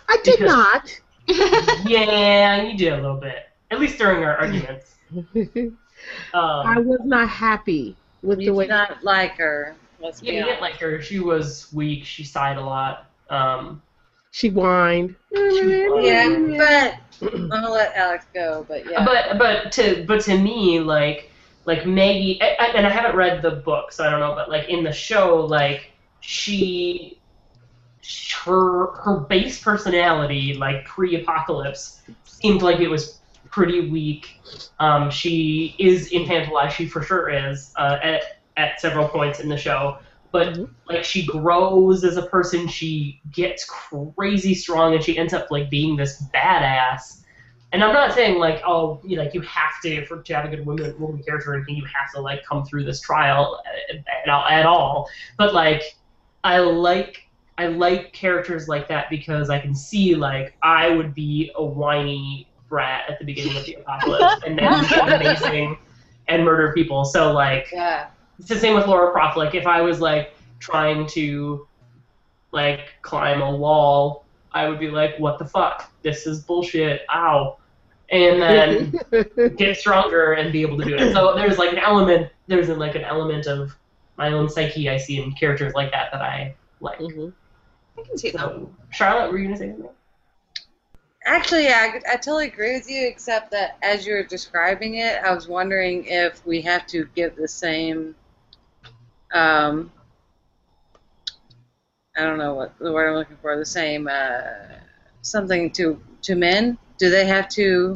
I 0.07 0.17
did 0.23 0.41
not. 0.41 0.99
Yeah, 1.85 2.63
you 2.63 2.77
did 2.77 2.93
a 2.93 2.97
little 3.01 3.17
bit. 3.19 3.43
At 3.71 3.79
least 3.79 3.99
during 3.99 4.23
our 4.23 4.35
arguments. 4.37 4.95
I 6.33 6.33
Um, 6.33 6.85
was 6.85 6.99
not 7.05 7.29
happy 7.29 7.95
with 8.21 8.39
You 8.39 8.47
the 8.47 8.53
way. 8.53 8.65
did 8.65 8.69
not 8.71 9.03
like 9.03 9.33
her. 9.37 9.75
Let's 10.01 10.21
yeah, 10.21 10.33
you 10.33 10.43
didn't 10.45 10.61
like 10.61 10.75
her. 10.75 11.01
She 11.01 11.19
was 11.19 11.71
weak. 11.73 12.05
She 12.05 12.23
sighed 12.23 12.57
a 12.57 12.61
lot. 12.61 13.05
Um, 13.29 13.81
She 14.31 14.49
whined. 14.49 15.15
Yeah, 15.31 16.29
but 16.57 16.97
I'm 17.33 17.49
gonna 17.49 17.69
let 17.71 17.95
Alex 17.95 18.25
go. 18.33 18.65
But 18.67 18.89
yeah, 18.89 19.03
But 19.05 19.37
but 19.37 19.71
to 19.73 20.05
but 20.07 20.21
to 20.21 20.37
me 20.37 20.79
like 20.79 21.28
like 21.65 21.85
Maggie 21.85 22.39
and 22.41 22.85
I 22.85 22.89
haven't 22.89 23.15
read 23.15 23.41
the 23.41 23.51
book 23.51 23.91
so 23.91 24.05
I 24.05 24.09
don't 24.09 24.19
know 24.19 24.35
but 24.35 24.49
like 24.49 24.69
in 24.69 24.83
the 24.83 24.91
show 24.91 25.45
like 25.45 25.91
she 26.21 27.21
her 28.43 28.93
her 29.03 29.19
base 29.29 29.61
personality 29.61 30.55
like 30.55 30.85
pre-apocalypse 30.85 32.01
seemed 32.23 32.61
like 32.61 32.79
it 32.79 32.87
was 32.89 33.19
pretty 33.49 33.89
weak. 33.89 34.27
Um, 34.79 35.09
she 35.09 35.75
is 35.79 36.11
infantilized. 36.11 36.71
She 36.71 36.87
for 36.87 37.01
sure 37.01 37.29
is 37.29 37.71
uh, 37.77 37.97
at 38.01 38.23
at 38.57 38.79
several 38.79 39.07
points 39.07 39.39
in 39.39 39.49
the 39.49 39.57
show. 39.57 39.97
But 40.31 40.53
Mhm. 40.53 40.69
like 40.87 41.03
she 41.03 41.25
grows 41.25 42.03
as 42.03 42.17
a 42.17 42.23
person, 42.27 42.67
she 42.67 43.21
gets 43.31 43.65
crazy 43.65 44.53
strong, 44.53 44.93
and 44.93 45.03
she 45.03 45.17
ends 45.17 45.33
up 45.33 45.47
like 45.49 45.69
being 45.69 45.95
this 45.95 46.21
badass. 46.33 47.18
And 47.71 47.83
I'm 47.83 47.93
not 47.93 48.13
saying 48.13 48.39
like 48.39 48.61
oh 48.65 48.99
you 49.03 49.17
like 49.17 49.33
you 49.33 49.41
have 49.41 49.79
to 49.83 50.05
for 50.05 50.21
to 50.21 50.35
have 50.35 50.45
a 50.45 50.47
good 50.49 50.65
woman 50.65 50.97
woman 50.99 51.21
character 51.21 51.51
or 51.51 51.55
anything 51.55 51.75
you 51.75 51.85
have 51.85 52.11
to 52.13 52.21
like 52.21 52.43
come 52.43 52.65
through 52.65 52.83
this 52.83 52.99
trial 52.99 53.61
at, 53.91 54.27
at, 54.27 54.65
all. 54.65 55.07
But 55.37 55.53
like 55.53 55.95
I 56.43 56.59
like 56.59 57.27
I 57.57 57.67
like 57.67 58.11
characters 58.13 58.67
like 58.67 58.87
that 58.87 59.09
because 59.09 59.49
I 59.49 59.59
can 59.59 59.75
see 59.75 60.15
like 60.15 60.55
I 60.63 60.89
would 60.89 61.13
be 61.13 61.51
a 61.55 61.63
whiny 61.63 62.47
brat 62.69 63.09
at 63.09 63.19
the 63.19 63.25
beginning 63.25 63.57
of 63.57 63.65
the 63.65 63.73
apocalypse 63.81 64.43
and 64.45 64.57
then 64.57 64.87
be 64.87 64.95
amazing 65.15 65.77
and 66.27 66.45
murder 66.45 66.73
people. 66.73 67.05
So 67.05 67.33
like 67.33 67.67
yeah, 67.71 68.07
it's 68.39 68.49
the 68.49 68.57
same 68.57 68.75
with 68.75 68.87
Lara 68.87 69.11
Croft. 69.11 69.37
Like 69.37 69.53
if 69.53 69.67
I 69.67 69.81
was 69.81 69.99
like 69.99 70.33
trying 70.59 71.05
to 71.07 71.67
like 72.51 72.93
climb 73.03 73.41
a 73.41 73.55
wall, 73.55 74.25
I 74.53 74.67
would 74.67 74.79
be 74.79 74.89
like, 74.89 75.19
"What 75.19 75.37
the 75.37 75.45
fuck? 75.45 75.91
This 76.01 76.25
is 76.25 76.41
bullshit! 76.41 77.01
Ow!" 77.13 77.57
And 78.11 78.41
then 78.41 79.55
get 79.57 79.77
stronger 79.77 80.33
and 80.33 80.51
be 80.51 80.61
able 80.61 80.77
to 80.77 80.83
do 80.85 80.95
it. 80.95 81.13
So 81.13 81.35
there's 81.35 81.57
like 81.57 81.71
an 81.71 81.77
element. 81.79 82.31
There's 82.47 82.69
like 82.69 82.95
an 82.95 83.03
element 83.03 83.45
of 83.45 83.75
my 84.17 84.33
own 84.33 84.49
psyche 84.49 84.89
I 84.89 84.97
see 84.97 85.21
in 85.21 85.31
characters 85.33 85.73
like 85.73 85.91
that 85.91 86.11
that 86.11 86.21
I 86.21 86.55
like. 86.81 86.99
Mhm. 86.99 87.33
I 87.97 88.01
can 88.01 88.17
see 88.17 88.31
that. 88.31 88.67
Charlotte, 88.91 89.31
were 89.31 89.37
you 89.37 89.45
gonna 89.45 89.57
say 89.57 89.69
something? 89.69 89.89
actually, 91.25 91.65
yeah, 91.65 91.93
I, 91.93 92.13
I 92.13 92.15
totally 92.15 92.47
agree 92.47 92.73
with 92.73 92.89
you. 92.89 93.07
Except 93.07 93.51
that 93.51 93.77
as 93.81 94.05
you 94.05 94.13
were 94.13 94.23
describing 94.23 94.95
it, 94.95 95.21
I 95.23 95.33
was 95.33 95.47
wondering 95.47 96.05
if 96.05 96.45
we 96.45 96.61
have 96.61 96.85
to 96.87 97.07
give 97.15 97.35
the 97.35 97.47
same. 97.47 98.15
Um, 99.33 99.91
I 102.17 102.23
don't 102.23 102.37
know 102.37 102.55
what 102.55 102.77
the 102.79 102.91
word 102.91 103.09
I'm 103.09 103.15
looking 103.15 103.37
for. 103.41 103.55
The 103.57 103.65
same 103.65 104.07
uh, 104.11 104.41
something 105.21 105.71
to 105.71 106.01
to 106.23 106.35
men. 106.35 106.77
Do 106.99 107.09
they 107.09 107.25
have 107.25 107.47
to 107.49 107.95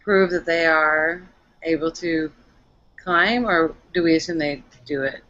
prove 0.00 0.30
that 0.30 0.44
they 0.46 0.66
are 0.66 1.22
able 1.64 1.90
to 1.92 2.30
climb, 3.02 3.44
or 3.46 3.74
do 3.94 4.02
we 4.02 4.14
assume 4.16 4.38
they 4.38 4.62
do 4.86 5.02
it? 5.02 5.24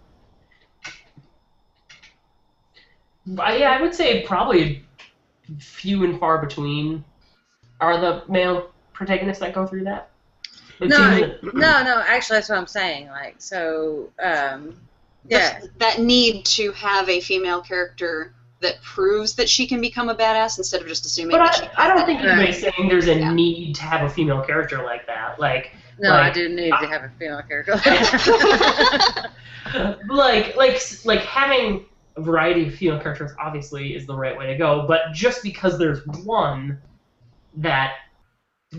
But 3.26 3.58
yeah, 3.60 3.70
I 3.70 3.80
would 3.80 3.94
say 3.94 4.22
probably 4.26 4.84
few 5.58 6.04
and 6.04 6.18
far 6.18 6.38
between 6.38 7.04
are 7.80 8.00
the 8.00 8.24
male 8.28 8.72
protagonists 8.92 9.40
that 9.40 9.54
go 9.54 9.66
through 9.66 9.84
that. 9.84 10.10
It 10.80 10.88
No, 10.88 10.96
seems 10.96 11.20
that- 11.42 11.54
No, 11.54 11.82
no, 11.84 12.02
actually, 12.06 12.38
that's 12.38 12.48
what 12.48 12.58
I'm 12.58 12.66
saying. 12.66 13.08
Like, 13.08 13.36
so, 13.38 14.10
um, 14.20 14.74
yeah, 15.28 15.60
That, 15.60 15.78
that 15.78 15.98
need 16.00 16.44
to 16.46 16.72
have 16.72 17.08
a 17.08 17.20
female 17.20 17.60
character 17.60 18.34
that 18.62 18.80
proves 18.82 19.34
that 19.34 19.48
she 19.48 19.66
can 19.66 19.80
become 19.80 20.08
a 20.08 20.14
badass 20.14 20.58
instead 20.58 20.80
of 20.80 20.88
just 20.88 21.04
assuming 21.04 21.36
But 21.36 21.44
that 21.44 21.54
she 21.56 21.62
I, 21.76 21.84
I 21.84 21.88
don't 21.88 22.06
think 22.06 22.20
Right. 22.20 22.28
anybody's 22.28 22.60
saying 22.60 22.88
there's 22.88 23.08
a 23.08 23.18
Yeah. 23.18 23.32
need 23.34 23.74
to 23.76 23.82
have 23.82 24.02
a 24.02 24.08
female 24.08 24.42
character 24.42 24.82
like 24.82 25.06
that. 25.06 25.38
Like, 25.38 25.72
no, 25.98 26.12
I 26.14 26.22
Like, 26.22 26.34
do 26.34 26.48
need 26.48 26.70
to 26.70 26.86
have 26.86 27.02
a 27.04 27.10
female 27.18 27.42
character. 27.42 27.74
like, 30.08 30.56
like, 30.56 31.04
like 31.04 31.20
having 31.20 31.86
a 32.16 32.22
variety 32.22 32.66
of 32.68 32.74
female 32.74 33.00
characters 33.00 33.32
obviously 33.40 33.94
is 33.94 34.06
the 34.06 34.14
right 34.14 34.36
way 34.36 34.46
to 34.46 34.56
go. 34.56 34.86
But 34.86 35.12
just 35.12 35.42
because 35.42 35.78
there's 35.78 36.06
one 36.24 36.78
that 37.56 37.94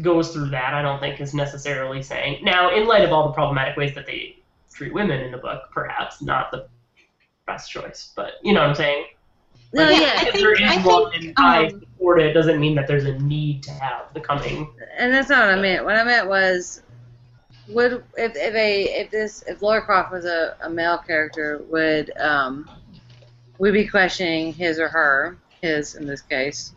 goes 0.02 0.32
through 0.32 0.50
that, 0.50 0.74
I 0.74 0.82
don't 0.82 1.00
think 1.00 1.20
is 1.22 1.34
necessarily 1.34 2.02
saying. 2.02 2.44
Now, 2.44 2.76
in 2.76 2.88
light 2.88 3.04
of 3.04 3.12
all 3.12 3.28
the 3.28 3.34
problematic 3.34 3.78
ways 3.78 3.94
that 3.96 4.06
they 4.06 4.38
treat 4.74 4.94
women 4.94 5.20
in 5.20 5.32
the 5.32 5.38
book, 5.38 5.64
perhaps 5.72 6.22
not 6.22 6.52
the 6.52 6.68
best 7.46 7.70
choice. 7.70 8.12
But 8.16 8.34
you 8.44 8.54
know 8.54 8.62
what 8.62 8.70
I'm 8.70 8.76
saying. 8.76 9.06
No, 9.74 9.86
Like, 9.86 10.02
yeah, 10.02 10.28
if 10.28 10.34
there 10.36 10.54
is 10.54 10.86
one 10.86 11.12
and 11.16 11.34
I 11.38 11.66
um, 11.66 11.80
support 11.80 12.20
it, 12.22 12.34
doesn't 12.34 12.60
mean 12.60 12.76
that 12.76 12.88
there's 12.88 13.06
a 13.06 13.18
need 13.20 13.64
to 13.64 13.72
have 13.72 14.06
the 14.14 14.20
coming. 14.22 14.72
and 14.98 15.12
that's 15.12 15.30
not 15.30 15.48
what 15.48 15.58
I 15.58 15.62
meant. 15.62 15.84
What 15.84 15.96
I 15.96 16.04
meant 16.04 16.28
was, 16.28 16.84
would 17.70 18.04
if 18.18 18.36
if 18.36 18.54
a 18.54 18.84
if 19.02 19.10
this 19.10 19.44
if 19.48 19.62
Lara 19.62 19.82
Croft 19.82 20.12
was 20.12 20.26
a, 20.26 20.56
a 20.62 20.70
male 20.70 20.98
character, 21.00 21.62
would 21.70 22.16
um, 22.20 22.70
we 23.58 23.72
be 23.72 23.88
questioning 23.88 24.54
his 24.54 24.80
or 24.80 24.90
her, 24.90 25.38
his 25.62 25.96
in 25.96 26.06
this 26.06 26.22
case, 26.22 26.74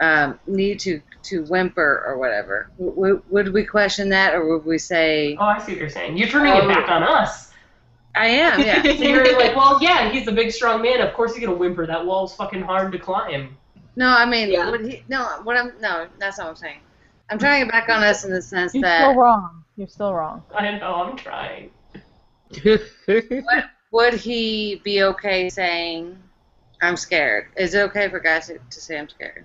um, 0.00 0.40
need 0.48 0.80
to 0.80 1.00
to 1.24 1.44
whimper 1.44 2.02
or 2.06 2.18
whatever? 2.18 2.70
Would, 2.78 3.22
would 3.30 3.52
we 3.52 3.64
question 3.64 4.08
that, 4.08 4.34
or 4.34 4.48
would 4.56 4.64
we 4.64 4.78
say, 4.78 5.36
Oh, 5.38 5.44
I 5.44 5.58
see 5.58 5.72
what 5.72 5.80
you're 5.80 5.90
saying. 5.90 6.16
You're 6.16 6.28
turning 6.28 6.54
Oh. 6.54 6.58
it 6.64 6.68
back 6.68 6.88
on 6.88 7.02
us. 7.04 7.49
I 8.14 8.26
am, 8.26 8.60
yeah. 8.60 8.82
So 8.82 8.90
you're 9.04 9.38
like, 9.38 9.54
well, 9.56 9.78
yeah, 9.80 10.10
he's 10.10 10.26
a 10.26 10.32
big, 10.32 10.50
strong 10.50 10.82
man. 10.82 11.00
Of 11.00 11.14
course 11.14 11.34
he's 11.34 11.44
gonna 11.44 11.56
whimper. 11.56 11.86
That 11.86 12.04
wall's 12.04 12.34
fucking 12.34 12.62
hard 12.62 12.92
to 12.92 12.98
climb. 12.98 13.56
No, 13.96 14.08
I 14.08 14.24
mean, 14.26 14.50
Yeah. 14.50 14.70
would 14.70 14.84
he, 14.86 15.04
no. 15.08 15.40
What 15.42 15.56
I'm 15.56 15.72
no, 15.80 16.08
that's 16.18 16.38
not 16.38 16.44
what 16.44 16.50
I'm 16.50 16.56
saying. 16.56 16.80
I'm 17.30 17.38
trying 17.38 17.62
it 17.66 17.70
back 17.70 17.88
on 17.88 18.02
us 18.02 18.24
in 18.24 18.32
the 18.32 18.42
sense 18.42 18.72
that 18.72 18.80
You're 18.80 19.10
still 19.10 19.14
wrong. 19.14 19.64
You're 19.76 19.88
still 19.88 20.14
wrong. 20.14 20.42
I 20.54 20.76
know. 20.78 20.94
I'm 20.94 21.16
trying. 21.16 21.70
would 23.92 24.14
he 24.14 24.80
be 24.82 25.02
okay 25.04 25.48
saying, 25.48 26.18
"I'm 26.82 26.96
scared"? 26.96 27.46
Is 27.56 27.74
it 27.74 27.80
okay 27.90 28.08
for 28.08 28.18
guys 28.18 28.48
to, 28.48 28.58
to 28.58 28.80
say, 28.80 28.98
"I'm 28.98 29.08
scared"? 29.08 29.44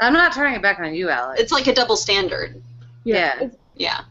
I'm 0.00 0.14
not 0.14 0.32
turning 0.32 0.54
it 0.54 0.62
back 0.62 0.80
on 0.80 0.94
you, 0.94 1.10
Alex. 1.10 1.40
It's 1.40 1.52
like 1.52 1.66
a 1.66 1.74
double 1.74 1.96
standard. 1.96 2.62
yeah. 3.04 3.48
Yeah. 3.74 4.02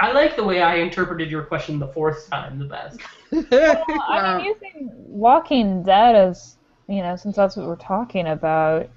I 0.00 0.12
like 0.12 0.34
the 0.36 0.44
way 0.44 0.62
I 0.62 0.76
interpreted 0.76 1.30
your 1.30 1.42
question 1.44 1.78
the 1.78 1.88
fourth 1.88 2.28
time 2.30 2.58
the 2.58 2.64
best. 2.64 3.00
Well, 3.68 3.84
I 4.10 4.22
Wow. 4.22 4.38
mean, 4.38 4.46
using 4.46 4.90
Walking 4.94 5.82
Dead 5.82 6.14
as, 6.16 6.56
you 6.88 7.02
know, 7.02 7.16
since 7.16 7.36
that's 7.36 7.56
what 7.56 7.66
we're 7.66 7.76
talking 7.76 8.26
about, 8.26 8.88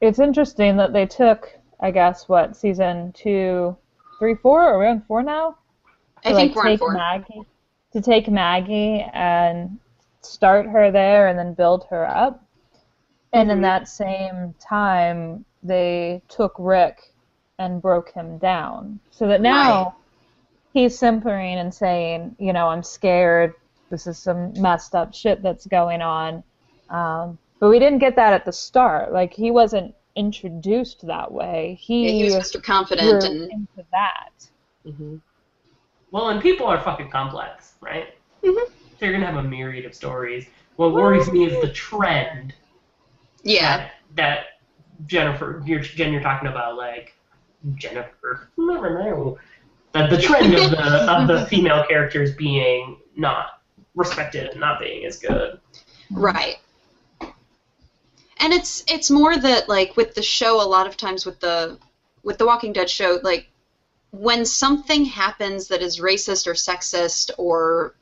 it's 0.00 0.18
interesting 0.18 0.76
that 0.76 0.92
they 0.92 1.06
took, 1.06 1.48
I 1.80 1.90
guess, 1.90 2.28
what, 2.28 2.56
season 2.56 3.12
two, 3.12 3.76
three, 4.18 4.34
four? 4.34 4.62
Are 4.62 4.78
we 4.78 4.86
on 4.86 5.02
four 5.08 5.22
now? 5.22 5.56
I 6.24 6.30
to, 6.30 6.34
think 6.34 6.54
like 6.54 6.56
we're 6.56 6.62
on 6.66 6.72
take 6.72 6.78
four. 6.78 6.92
Maggie 6.94 7.42
to 7.92 8.00
take 8.02 8.28
Maggie 8.28 9.06
and 9.14 9.78
start 10.22 10.66
her 10.66 10.90
there 10.90 11.28
and 11.28 11.38
then 11.38 11.54
build 11.54 11.86
her 11.90 12.06
up. 12.06 12.44
And 13.32 13.50
in 13.50 13.58
Mhm. 13.58 13.62
that 13.62 13.88
same 13.88 14.54
time, 14.60 15.44
they 15.62 16.22
took 16.28 16.54
Rick 16.58 17.14
and 17.58 17.82
broke 17.82 18.12
him 18.12 18.38
down, 18.38 19.00
so 19.10 19.26
that 19.28 19.40
now 19.40 19.84
Right. 19.84 19.92
He's 20.72 20.98
simpering 20.98 21.58
and 21.58 21.72
saying, 21.72 22.36
you 22.38 22.52
know, 22.52 22.68
I'm 22.68 22.82
scared. 22.82 23.54
This 23.90 24.06
is 24.06 24.18
some 24.18 24.52
messed 24.60 24.94
up 24.94 25.14
shit 25.14 25.42
that's 25.42 25.66
going 25.66 26.02
on. 26.02 26.42
Um, 26.90 27.38
but 27.60 27.68
we 27.70 27.78
didn't 27.78 27.98
get 27.98 28.16
that 28.16 28.32
at 28.32 28.44
the 28.44 28.52
start. 28.52 29.12
Like 29.12 29.32
he 29.32 29.50
wasn't 29.50 29.94
introduced 30.16 31.06
that 31.06 31.30
way. 31.32 31.78
Yeah, 31.80 31.86
He, 31.86 32.18
he 32.18 32.24
was 32.24 32.34
Mr. 32.34 32.62
Confident 32.62 33.22
grew 33.22 33.30
and 33.30 33.52
into 33.52 33.88
that. 33.92 34.30
hmm 34.84 35.16
Well, 36.10 36.30
and 36.30 36.40
people 36.42 36.66
are 36.66 36.80
fucking 36.80 37.10
complex, 37.10 37.74
right? 37.80 38.14
Mhm. 38.44 38.68
So 38.98 39.06
you're 39.06 39.12
gonna 39.12 39.26
have 39.26 39.36
a 39.36 39.48
myriad 39.48 39.84
of 39.84 39.94
stories. 39.94 40.46
What 40.76 40.92
worries 40.92 41.30
me 41.32 41.46
is 41.46 41.60
the 41.60 41.72
trend 41.72 42.54
yeah, 43.42 43.76
that, 43.78 43.92
that 44.16 44.44
Jennifer, 45.06 45.62
you're, 45.64 45.80
Jen, 45.80 46.12
you're 46.12 46.22
talking 46.22 46.48
about, 46.48 46.76
like 46.76 47.14
Jennifer. 47.76 48.48
That 49.92 50.10
the 50.10 50.18
trend 50.18 50.54
of 50.54 50.70
the 50.70 50.82
of 51.12 51.28
the 51.28 51.46
female 51.46 51.84
characters 51.88 52.34
being 52.34 52.98
not 53.16 53.60
respected 53.94 54.48
and 54.50 54.60
not 54.60 54.78
being 54.78 55.04
as 55.04 55.18
good. 55.18 55.58
right. 56.10 56.56
And 58.40 58.52
it's 58.52 58.84
it's 58.86 59.10
more 59.10 59.36
that 59.36 59.68
like 59.68 59.96
with 59.96 60.14
the 60.14 60.22
show, 60.22 60.60
a 60.62 60.64
lot 60.64 60.86
of 60.86 60.96
times 60.96 61.26
with 61.26 61.40
the 61.40 61.78
with 62.22 62.38
the 62.38 62.46
Walking 62.46 62.72
Dead 62.72 62.88
show, 62.88 63.18
like 63.22 63.48
when 64.10 64.44
something 64.44 65.04
happens 65.04 65.68
that 65.68 65.82
is 65.82 65.98
racist 65.98 66.46
or 66.46 66.52
sexist 66.52 67.30
or 67.36 67.92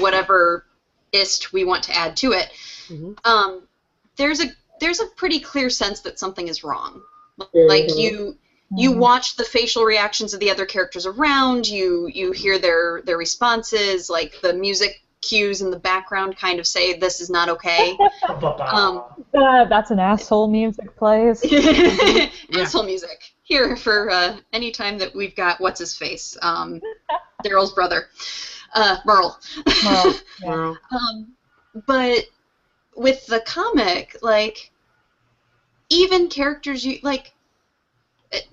whatever 0.00 0.64
ist 1.12 1.52
we 1.52 1.62
want 1.64 1.82
to 1.84 1.94
add 1.96 2.16
to 2.16 2.32
it, 2.32 2.50
Mhm. 2.88 3.16
um, 3.24 3.62
there's 4.16 4.40
a 4.40 4.46
there's 4.80 4.98
a 5.00 5.06
pretty 5.06 5.38
clear 5.38 5.70
sense 5.70 6.00
that 6.00 6.18
something 6.18 6.48
is 6.48 6.64
wrong. 6.64 7.00
Like 7.54 7.84
Mhm. 7.86 7.98
you 7.98 8.36
you 8.76 8.92
Mhm. 8.92 8.96
watch 8.98 9.36
the 9.36 9.44
facial 9.44 9.84
reactions 9.84 10.34
of 10.34 10.40
the 10.40 10.50
other 10.50 10.66
characters 10.66 11.06
around. 11.06 11.66
You 11.68 12.08
you 12.12 12.32
hear 12.32 12.58
their 12.58 13.02
their 13.04 13.16
responses 13.18 14.08
like 14.10 14.40
the 14.42 14.52
music 14.52 15.02
cues 15.22 15.62
in 15.62 15.70
the 15.70 15.78
background 15.78 16.36
kind 16.36 16.58
of 16.60 16.66
say 16.66 16.92
this 16.98 17.20
is 17.20 17.30
not 17.30 17.48
okay. 17.48 17.96
Um, 18.28 19.02
Uh, 19.34 19.64
that's 19.64 19.90
an 19.90 19.98
asshole 19.98 20.48
music 20.48 20.94
plays. 20.96 21.42
asshole 22.54 22.82
music. 22.84 23.32
Here 23.42 23.76
for 23.76 24.10
uh, 24.10 24.38
any 24.52 24.70
time 24.70 24.98
that 24.98 25.14
we've 25.14 25.34
got 25.36 25.60
what's 25.60 25.78
his 25.78 25.94
face? 25.96 26.36
Um, 26.42 26.80
daryl's 27.44 27.72
brother. 27.72 28.08
Uh, 28.74 28.96
merle. 29.04 29.38
Well, 29.84 30.14
yeah. 30.42 30.74
Um, 30.90 31.32
but 31.86 32.24
with 32.96 33.26
the 33.26 33.40
comic, 33.40 34.16
like 34.22 34.70
even 35.90 36.28
characters 36.28 36.84
you 36.84 36.98
like, 37.02 37.32
it, 38.32 38.46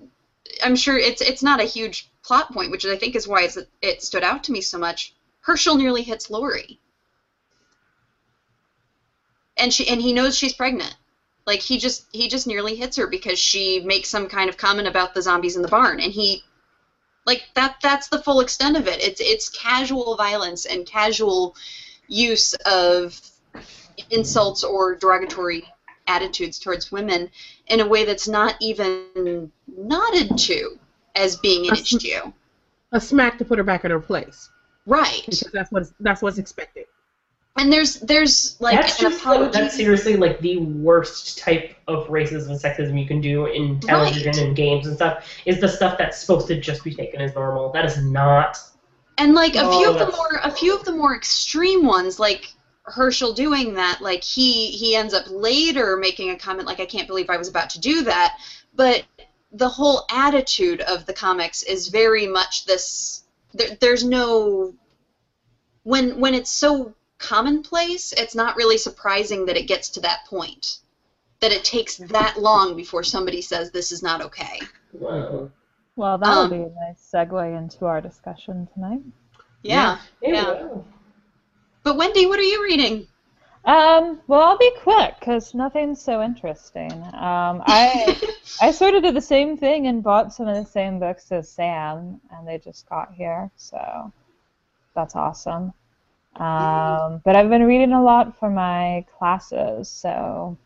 I'm 0.62 0.76
sure 0.76 0.98
it's 0.98 1.20
it's 1.20 1.42
not 1.42 1.60
a 1.60 1.64
huge 1.64 2.08
plot 2.22 2.52
point, 2.52 2.70
which 2.70 2.84
I 2.86 2.96
think 2.96 3.16
is 3.16 3.28
why 3.28 3.48
it 3.82 4.02
stood 4.02 4.22
out 4.24 4.44
to 4.44 4.52
me 4.52 4.60
so 4.60 4.78
much. 4.78 5.14
Hershel 5.40 5.76
nearly 5.76 6.02
hits 6.02 6.30
Lori, 6.30 6.78
and 9.56 9.72
she 9.72 9.88
and 9.88 10.00
he 10.00 10.12
knows 10.12 10.36
she's 10.36 10.54
pregnant. 10.54 10.94
Like 11.46 11.60
he 11.60 11.78
just 11.78 12.06
he 12.12 12.28
just 12.28 12.46
nearly 12.46 12.74
hits 12.76 12.96
her 12.96 13.06
because 13.06 13.38
she 13.38 13.80
makes 13.80 14.08
some 14.08 14.28
kind 14.28 14.48
of 14.48 14.56
comment 14.56 14.88
about 14.88 15.14
the 15.14 15.22
zombies 15.22 15.56
in 15.56 15.62
the 15.62 15.68
barn, 15.68 16.00
and 16.00 16.12
he 16.12 16.42
like 17.26 17.44
that 17.54 17.76
that's 17.82 18.08
the 18.08 18.22
full 18.22 18.40
extent 18.40 18.76
of 18.76 18.86
it. 18.86 19.00
It's 19.02 19.20
it's 19.20 19.48
casual 19.48 20.16
violence 20.16 20.66
and 20.66 20.86
casual 20.86 21.56
use 22.08 22.54
of 22.66 23.20
insults 24.10 24.64
or 24.64 24.94
derogatory 24.94 25.64
attitudes 26.06 26.58
towards 26.58 26.90
women 26.92 27.30
in 27.68 27.80
a 27.80 27.86
way 27.86 28.04
that's 28.04 28.28
not 28.28 28.54
even 28.60 29.50
nodded 29.76 30.36
to 30.38 30.78
as 31.14 31.36
being 31.36 31.62
an 31.62 31.74
That's- 31.74 31.94
issue. 31.94 32.32
a 32.92 33.00
smack 33.00 33.38
to 33.38 33.44
put 33.44 33.58
her 33.58 33.64
back 33.64 33.84
in 33.84 33.90
her 33.90 34.00
place 34.00 34.50
Right. 34.86 35.22
because 35.24 35.40
that's 35.52 35.70
what's 35.72 35.92
that's 36.00 36.22
what's 36.22 36.38
expected. 36.38 36.86
And 37.56 37.70
there's 37.72 38.00
there's 38.00 38.56
like 38.60 38.80
that's 38.80 38.98
an 38.98 39.10
just 39.10 39.24
like, 39.24 39.34
apology. 39.36 39.58
that's 39.60 39.76
seriously 39.76 40.16
like 40.16 40.40
the 40.40 40.56
worst 40.58 41.38
type 41.38 41.76
of 41.86 42.06
racism 42.08 42.48
and 42.50 42.58
sexism 42.60 42.98
you 42.98 43.06
can 43.06 43.20
do 43.20 43.46
in 43.46 43.78
television 43.80 44.32
Right. 44.32 44.38
and 44.38 44.56
games 44.56 44.86
and 44.86 44.96
stuff. 44.96 45.28
Is 45.44 45.60
the 45.60 45.68
stuff 45.68 45.98
that's 45.98 46.18
supposed 46.18 46.48
to 46.48 46.58
just 46.60 46.82
be 46.82 46.94
taken 46.94 47.20
as 47.20 47.34
normal. 47.34 47.70
That 47.72 47.84
is 47.84 47.98
not. 48.02 48.58
And 49.18 49.34
like 49.34 49.54
a 49.54 49.60
Oh, 49.64 49.78
few 49.78 49.90
of 49.90 49.98
the 49.98 50.06
oh, 50.10 50.16
more 50.16 50.40
a 50.42 50.50
few 50.50 50.74
of 50.74 50.84
the 50.84 50.92
more 50.92 51.14
extreme 51.14 51.84
ones, 51.86 52.18
like 52.18 52.52
Hershel 52.84 53.32
doing 53.34 53.74
that, 53.74 54.00
like 54.00 54.24
he 54.24 54.70
he 54.70 54.96
ends 54.96 55.14
up 55.14 55.24
later 55.28 55.96
making 55.96 56.30
a 56.30 56.36
comment 56.36 56.66
like 56.66 56.80
I 56.80 56.86
can't 56.86 57.06
believe 57.06 57.30
I 57.30 57.36
was 57.36 57.48
about 57.48 57.70
to 57.70 57.80
do 57.80 58.02
that, 58.04 58.36
but 58.74 59.04
the 59.52 59.68
whole 59.68 60.04
attitude 60.10 60.80
of 60.82 61.06
the 61.06 61.12
comics 61.12 61.62
is 61.62 61.88
very 61.88 62.26
much 62.26 62.64
this. 62.64 63.24
There, 63.54 63.76
there's 63.80 64.04
no 64.04 64.74
when 65.84 66.18
when 66.20 66.34
it's 66.34 66.50
so 66.50 66.94
commonplace, 67.18 68.12
it's 68.14 68.34
not 68.34 68.56
really 68.56 68.78
surprising 68.78 69.46
that 69.46 69.56
it 69.56 69.68
gets 69.68 69.88
to 69.90 70.00
that 70.00 70.26
point. 70.26 70.78
That 71.40 71.52
it 71.52 71.64
takes 71.64 71.96
that 71.96 72.40
long 72.40 72.76
before 72.76 73.02
somebody 73.02 73.42
says 73.42 73.70
this 73.70 73.92
is 73.92 74.02
not 74.02 74.20
okay. 74.22 74.60
Uh, 75.04 75.46
Well, 75.96 76.18
that'll 76.18 76.44
Um, 76.44 76.50
be 76.50 76.56
a 76.56 76.70
nice 76.86 77.10
segue 77.12 77.58
into 77.58 77.84
our 77.84 78.00
discussion 78.00 78.68
tonight. 78.74 79.00
Yeah. 79.62 79.98
yeah. 80.22 80.32
Yeah. 80.32 80.68
But 81.82 81.96
Wendy, 81.96 82.26
what 82.26 82.38
are 82.38 82.42
you 82.42 82.62
reading? 82.62 83.06
Um, 83.64 84.20
well, 84.26 84.42
I'll 84.42 84.58
be 84.58 84.72
quick 84.80 85.14
because 85.20 85.54
nothing's 85.54 86.00
so 86.00 86.22
interesting. 86.22 86.92
Um, 86.92 87.62
I 87.66 88.20
I 88.60 88.70
sort 88.72 88.94
of 88.94 89.02
did 89.02 89.14
the 89.14 89.20
same 89.20 89.56
thing 89.56 89.86
and 89.86 90.02
bought 90.02 90.32
some 90.32 90.48
of 90.48 90.56
the 90.56 90.68
same 90.68 90.98
books 90.98 91.30
as 91.30 91.48
Sam, 91.48 92.20
and 92.30 92.46
they 92.46 92.58
just 92.58 92.88
got 92.88 93.12
here, 93.12 93.50
so 93.56 94.12
that's 94.94 95.14
awesome. 95.14 95.72
Um, 96.36 97.20
but 97.24 97.36
I've 97.36 97.50
been 97.50 97.64
reading 97.64 97.92
a 97.92 98.02
lot 98.02 98.38
for 98.38 98.50
my 98.50 99.04
classes, 99.18 99.88
so 99.88 100.56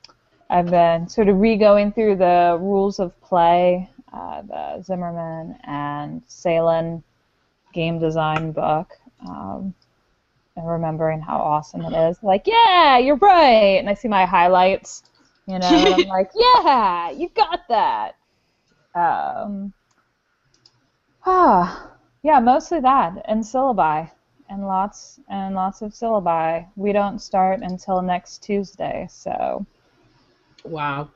I've 0.49 0.71
been 0.71 1.09
sort 1.09 1.29
of 1.29 1.39
re-going 1.39 1.93
through 1.93 2.17
the 2.17 2.57
rules 2.61 2.99
of 2.99 3.21
play, 3.21 3.91
uh, 4.13 4.43
the 4.43 4.83
Zimmerman 4.83 5.59
and 5.65 6.23
Salen 6.29 7.03
game 7.75 7.99
design 7.99 8.53
book. 8.53 8.93
Um, 9.27 9.75
and 10.57 10.67
remembering 10.67 11.21
how 11.21 11.39
awesome 11.39 11.83
it 11.83 11.95
is. 12.11 12.19
Like, 12.23 12.47
yeah, 12.47 12.99
you're 12.99 13.17
right. 13.17 13.79
And 13.79 13.89
I 13.89 13.95
see 13.95 14.09
my 14.09 14.25
highlights, 14.27 15.03
you 15.47 15.59
know, 15.59 15.85
and 15.85 15.95
I'm 15.95 16.05
like, 16.09 16.31
yeah, 16.35 17.11
you 17.11 17.29
got 17.35 17.61
that. 17.69 18.17
Um, 18.95 19.73
ah, 21.25 21.93
yeah, 22.23 22.41
mostly 22.41 22.81
that 22.81 23.23
and 23.27 23.43
syllabi 23.45 24.11
and 24.49 24.67
lots 24.67 25.21
and 25.29 25.55
lots 25.55 25.83
of 25.83 25.93
syllabi. 25.93 26.67
We 26.77 26.93
don't 26.93 27.21
start 27.21 27.61
until 27.63 28.01
next 28.03 28.43
Tuesday, 28.43 29.07
so 29.11 29.67
Wow. 30.65 31.11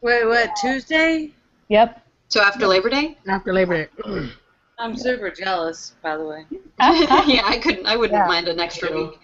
Wait, 0.00 0.24
what? 0.24 0.56
Tuesday? 0.56 1.32
yep. 1.68 2.02
So 2.28 2.40
after 2.40 2.66
Labor 2.66 2.88
Day? 2.90 3.16
After 3.28 3.52
Labor 3.52 3.84
Day. 3.84 4.30
I'm 4.78 4.96
super 4.96 5.30
jealous, 5.30 5.94
by 6.02 6.16
the 6.16 6.24
way. 6.24 6.44
yeah, 6.50 7.42
I 7.44 7.58
couldn't. 7.62 7.86
I 7.86 7.96
wouldn't 7.96 8.18
Yeah. 8.18 8.26
mind 8.26 8.48
an 8.48 8.60
extra 8.60 8.94
week. 8.94 9.18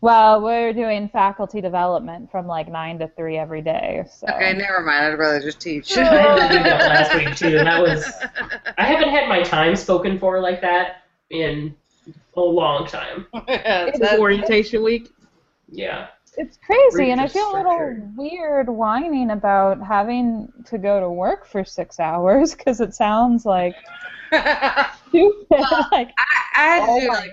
Well, 0.00 0.40
we're 0.42 0.72
doing 0.72 1.08
faculty 1.08 1.60
development 1.60 2.30
from 2.30 2.46
like 2.46 2.68
nine 2.68 2.98
to 3.00 3.08
three 3.16 3.36
every 3.36 3.62
day. 3.62 4.04
So 4.12 4.28
Okay, 4.28 4.52
never 4.54 4.80
mind. 4.80 5.06
I'd 5.06 5.18
rather 5.18 5.40
just 5.40 5.60
teach. 5.60 5.96
Oh, 5.96 6.02
I 6.02 6.04
had 6.06 6.48
to 6.48 6.58
do 6.58 6.62
that 6.64 6.80
last 6.88 7.14
week 7.16 7.34
too, 7.36 7.58
and 7.58 7.66
that 7.66 7.80
was. 7.82 8.04
I 8.78 8.84
haven't 8.84 9.08
had 9.08 9.28
my 9.28 9.42
time 9.42 9.74
spoken 9.74 10.18
for 10.18 10.40
like 10.40 10.60
that 10.60 11.02
in 11.30 11.74
a 12.36 12.40
long 12.40 12.86
time. 12.86 13.26
It's 13.48 14.18
orientation 14.18 14.82
week. 14.84 15.10
Yeah. 15.68 16.08
It's 16.40 16.56
crazy, 16.64 17.10
and 17.10 17.20
I 17.20 17.26
feel 17.26 17.50
a 17.50 17.56
little 17.56 17.96
weird 18.16 18.68
whining 18.68 19.30
about 19.30 19.82
having 19.84 20.52
to 20.66 20.78
go 20.78 21.00
to 21.00 21.10
work 21.10 21.46
for 21.46 21.64
six 21.64 21.98
hours 22.08 22.54
because 22.54 22.80
it 22.80 22.94
sounds 22.94 23.44
like 23.44 23.74
I, 24.32 24.88
stupid. 25.08 25.46
like, 25.50 26.10
I 26.16 26.24
I 26.54 26.62
had 26.76 26.86
to 26.86 26.90
oh 26.92 27.00
do 27.00 27.08
my 27.08 27.14
like 27.14 27.30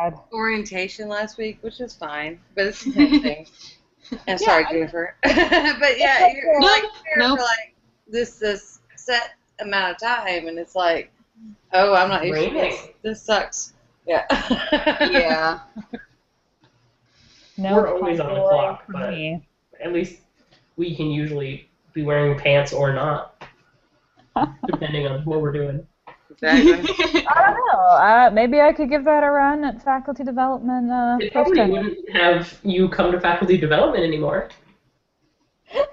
god. 0.00 0.20
orientation 0.32 1.08
last 1.08 1.38
week, 1.38 1.58
which 1.62 1.80
is 1.80 1.94
fine, 1.94 2.40
but 2.56 2.66
it's 2.66 2.84
the 2.84 2.90
same 2.92 3.22
thing. 3.22 3.46
And 4.26 4.40
sorry, 4.40 4.62
Yeah, 4.62 4.68
I- 4.68 4.72
Jennifer. 4.72 5.14
but 5.22 5.98
yeah, 5.98 6.28
you're 6.34 6.60
like 6.60 6.82
there 6.82 7.18
no. 7.18 7.36
for 7.36 7.42
like 7.42 7.74
this 8.08 8.36
this 8.38 8.80
set 8.96 9.34
amount 9.60 9.92
of 9.92 10.00
time, 10.00 10.48
and 10.48 10.58
it's 10.58 10.74
like, 10.74 11.12
oh, 11.72 11.94
I'm 11.94 12.08
not 12.08 12.24
used 12.26 12.40
to 12.42 12.50
this. 12.50 12.88
This 13.02 13.22
sucks. 13.22 13.74
Yeah. 14.06 14.24
Yeah. 15.10 15.60
No 17.58 17.74
We're 17.74 17.88
always 17.94 18.20
on 18.20 18.32
the 18.34 18.40
clock, 18.40 18.84
but- 18.88 19.10
me. 19.10 19.44
At 19.82 19.92
least 19.92 20.20
we 20.76 20.94
can 20.96 21.06
usually 21.10 21.68
be 21.92 22.02
wearing 22.02 22.38
pants 22.38 22.72
or 22.72 22.92
not, 22.92 23.42
depending 24.66 25.06
on 25.06 25.24
what 25.24 25.40
we're 25.40 25.52
doing. 25.52 25.86
Exactly. 26.30 26.72
I 27.28 27.42
don't 27.46 27.66
know. 27.72 27.80
Uh, 27.80 28.30
maybe 28.32 28.60
I 28.60 28.72
could 28.72 28.88
give 28.90 29.04
that 29.04 29.22
a 29.24 29.30
run 29.30 29.64
at 29.64 29.82
faculty 29.84 30.22
development. 30.24 30.90
Uh, 30.90 31.18
It 31.20 31.32
probably 31.32 31.56
post-tenure. 31.58 31.72
wouldn't 31.82 32.10
have 32.16 32.58
you 32.62 32.88
come 32.88 33.10
to 33.12 33.20
faculty 33.20 33.56
development 33.58 34.04
anymore. 34.04 34.48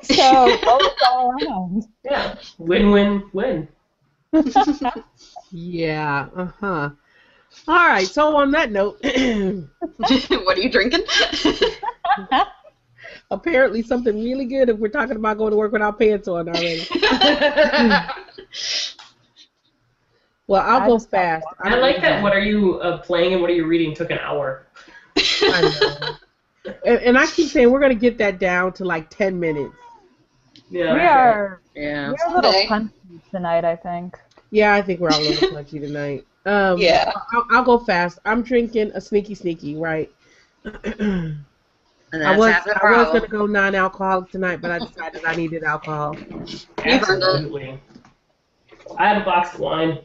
So 0.03 0.57
both 0.63 0.93
all 1.09 1.32
around. 1.32 1.84
Yeah, 2.05 2.36
win 2.59 2.91
win 2.91 3.30
win. 3.34 3.68
Yeah. 5.51 6.28
Uh 6.36 6.45
huh. 6.59 6.89
All 7.68 7.76
right. 7.76 8.08
So 8.08 8.36
on 8.38 8.51
that 8.51 8.72
note, 8.72 8.99
what 9.03 10.58
are 10.58 10.62
you 10.62 10.70
drinking? 10.70 11.03
apparently 13.32 13.82
something 13.82 14.24
really 14.24 14.45
good 14.45 14.70
if 14.70 14.78
we're 14.78 14.88
talking 14.88 15.16
about 15.16 15.38
going 15.38 15.51
to 15.51 15.58
work 15.58 15.72
without 15.72 15.99
pants 15.99 16.28
on 16.28 16.49
already. 16.49 16.88
Well, 20.47 20.62
I'll 20.62 20.82
I 20.82 20.88
go 20.88 20.99
fast. 20.99 21.47
I 21.60 21.76
like 21.76 22.01
that. 22.01 22.22
What 22.22 22.34
are 22.34 22.39
you 22.39 22.80
uh, 22.80 22.99
playing 22.99 23.34
and 23.34 23.41
what 23.41 23.49
are 23.49 23.56
you 23.56 23.66
reading 23.66 23.95
took 23.95 24.12
an 24.12 24.20
hour. 24.20 24.68
I 25.18 26.18
know. 26.66 26.74
and, 26.86 26.99
and 26.99 27.18
I 27.18 27.26
keep 27.26 27.49
saying 27.49 27.72
we're 27.72 27.80
gonna 27.80 27.95
get 27.95 28.20
that 28.20 28.38
down 28.38 28.74
to 28.74 28.86
like 28.86 29.10
ten 29.10 29.39
minutes. 29.39 29.74
Yeah. 30.70 30.93
we 30.93 30.99
are 30.99 31.62
yeah. 31.76 32.10
we're 32.10 32.32
a 32.32 32.36
little 32.36 32.51
Okay. 32.51 32.68
punchy 32.68 32.93
tonight, 33.32 33.66
I 33.66 33.76
think. 33.76 34.20
Yeah, 34.51 34.76
I 34.76 34.84
think 34.84 34.99
we're 34.99 35.10
all 35.10 35.20
a 35.20 35.28
little 35.30 35.49
punchy 35.49 35.80
tonight. 35.80 36.28
Um, 36.46 36.78
Yeah. 36.80 37.12
I'll, 37.34 37.48
I'll 37.52 37.64
go 37.64 37.80
fast. 37.80 38.20
I'm 38.26 38.41
drinking 38.41 38.91
a 38.93 39.02
sneaky 39.02 39.36
sneaky, 39.36 39.76
right? 39.76 40.12
And 40.84 42.26
I 42.26 42.38
was 42.38 42.54
I 42.82 43.04
was 43.04 43.08
gonna 43.08 43.28
go 43.28 43.46
non-alcoholic 43.46 44.32
tonight, 44.32 44.62
but 44.62 44.72
I 44.72 44.80
decided 44.80 45.26
I 45.26 45.36
needed 45.36 45.64
alcohol. 45.64 46.16
Absolutely. 46.84 47.80
I 48.98 49.10
have 49.10 49.22
a 49.22 49.26
box 49.26 49.54
of 49.56 49.60
wine. 49.60 50.00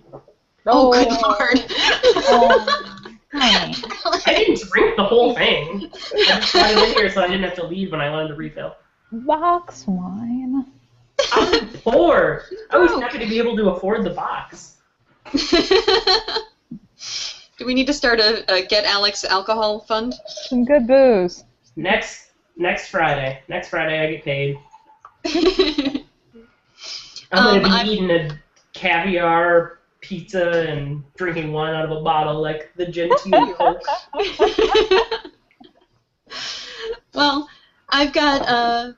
Oh, 0.67 0.93
good 0.93 1.09
lord. 1.09 1.65
Oh. 2.29 2.87
I 3.33 3.73
didn't 4.27 4.61
drink 4.73 4.97
the 4.97 5.05
whole 5.05 5.35
thing. 5.37 5.89
I 5.95 6.41
just 6.41 6.53
brought 6.53 6.71
it 6.73 6.89
in 6.89 6.95
here 6.97 7.11
so 7.11 7.23
I 7.23 7.29
didn't 7.29 7.45
have 7.45 7.55
to 7.55 7.67
leave 7.67 7.93
when 7.93 8.01
I 8.01 8.11
wanted 8.11 8.29
to 8.29 8.35
refill. 8.35 8.75
Box 9.13 9.85
wine. 9.87 10.67
I 11.33 11.51
was 11.51 11.81
poor. 11.83 12.45
I 12.71 12.79
was 12.79 12.91
happy 13.01 13.19
to 13.19 13.27
be 13.27 13.39
able 13.39 13.57
to 13.57 13.71
afford 13.71 14.05
the 14.05 14.11
box. 14.11 14.79
Do 17.59 17.67
we 17.67 17.75
need 17.75 17.87
to 17.87 17.93
start 17.93 18.21
a, 18.21 18.51
a 18.53 18.67
Get 18.67 18.85
Alex 18.85 19.25
alcohol 19.25 19.81
fund? 19.81 20.15
Some 20.27 20.65
good 20.65 20.87
booze. 20.87 21.45
Next 21.77 22.31
next 22.57 22.89
Friday. 22.89 23.43
Next 23.49 23.69
Friday 23.69 24.01
I 24.01 24.11
get 24.13 24.25
paid. 24.25 24.59
I'm 27.33 27.39
Um, 27.39 27.61
gonna 27.61 27.63
be 27.63 27.71
I'm- 27.71 27.87
eating 27.87 28.11
a 28.11 28.41
caviar 28.73 29.79
pizza 30.01 30.67
and 30.69 31.05
drinking 31.17 31.53
wine 31.53 31.75
out 31.75 31.85
of 31.85 31.91
a 31.91 32.01
bottle 32.03 32.41
like 32.41 32.73
the 32.77 32.87
genteel 32.87 33.55
folk. 33.59 33.83
well, 37.15 37.49
I've 37.91 38.13
got 38.13 38.43
uh, 38.49 38.93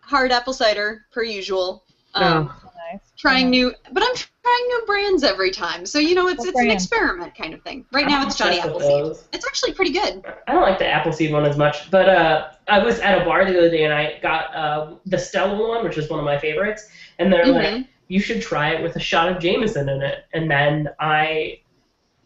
hard 0.00 0.32
apple 0.32 0.52
cider 0.52 1.06
per 1.12 1.22
usual. 1.22 1.84
Um, 2.14 2.50
Oh. 2.52 2.66
Nice. 2.92 3.00
Trying 3.16 3.50
new, 3.50 3.72
but 3.92 4.02
I'm 4.02 4.14
trying 4.42 4.66
new 4.68 4.82
brands 4.86 5.22
every 5.22 5.50
time. 5.50 5.86
So 5.86 5.98
you 5.98 6.14
know, 6.14 6.28
it's 6.28 6.38
What 6.38 6.48
it's 6.50 6.58
an 6.60 6.70
experiment 6.70 7.34
kind 7.34 7.54
of 7.54 7.62
thing. 7.62 7.84
Right 7.92 8.06
now, 8.06 8.26
it's 8.26 8.36
Johnny 8.36 8.58
Appleseed. 8.60 8.88
those. 9.04 9.24
It's 9.32 9.46
actually 9.46 9.72
pretty 9.74 9.92
good. 9.92 10.22
I 10.46 10.52
don't 10.52 10.62
like 10.62 10.78
the 10.78 10.86
Appleseed 10.86 11.32
one 11.32 11.44
as 11.44 11.56
much, 11.56 11.90
but 11.90 12.08
uh, 12.08 12.48
I 12.68 12.82
was 12.82 12.98
at 13.00 13.20
a 13.20 13.24
bar 13.24 13.44
the 13.44 13.56
other 13.58 13.70
day 13.70 13.84
and 13.84 13.92
I 13.92 14.18
got 14.22 14.54
uh, 14.54 14.94
the 15.06 15.18
Stella 15.18 15.56
one, 15.68 15.84
which 15.84 15.98
is 15.98 16.08
one 16.08 16.18
of 16.18 16.24
my 16.24 16.38
favorites, 16.38 16.88
and 17.18 17.32
they're 17.32 17.46
like, 17.46 17.66
Mhm. 17.68 17.88
you 18.08 18.20
should 18.20 18.40
try 18.42 18.70
it 18.74 18.82
with 18.82 18.96
a 18.96 19.00
shot 19.00 19.28
of 19.30 19.38
Jameson 19.40 19.88
in 19.88 20.02
it, 20.02 20.24
and 20.32 20.50
then 20.50 20.88
I 20.98 21.60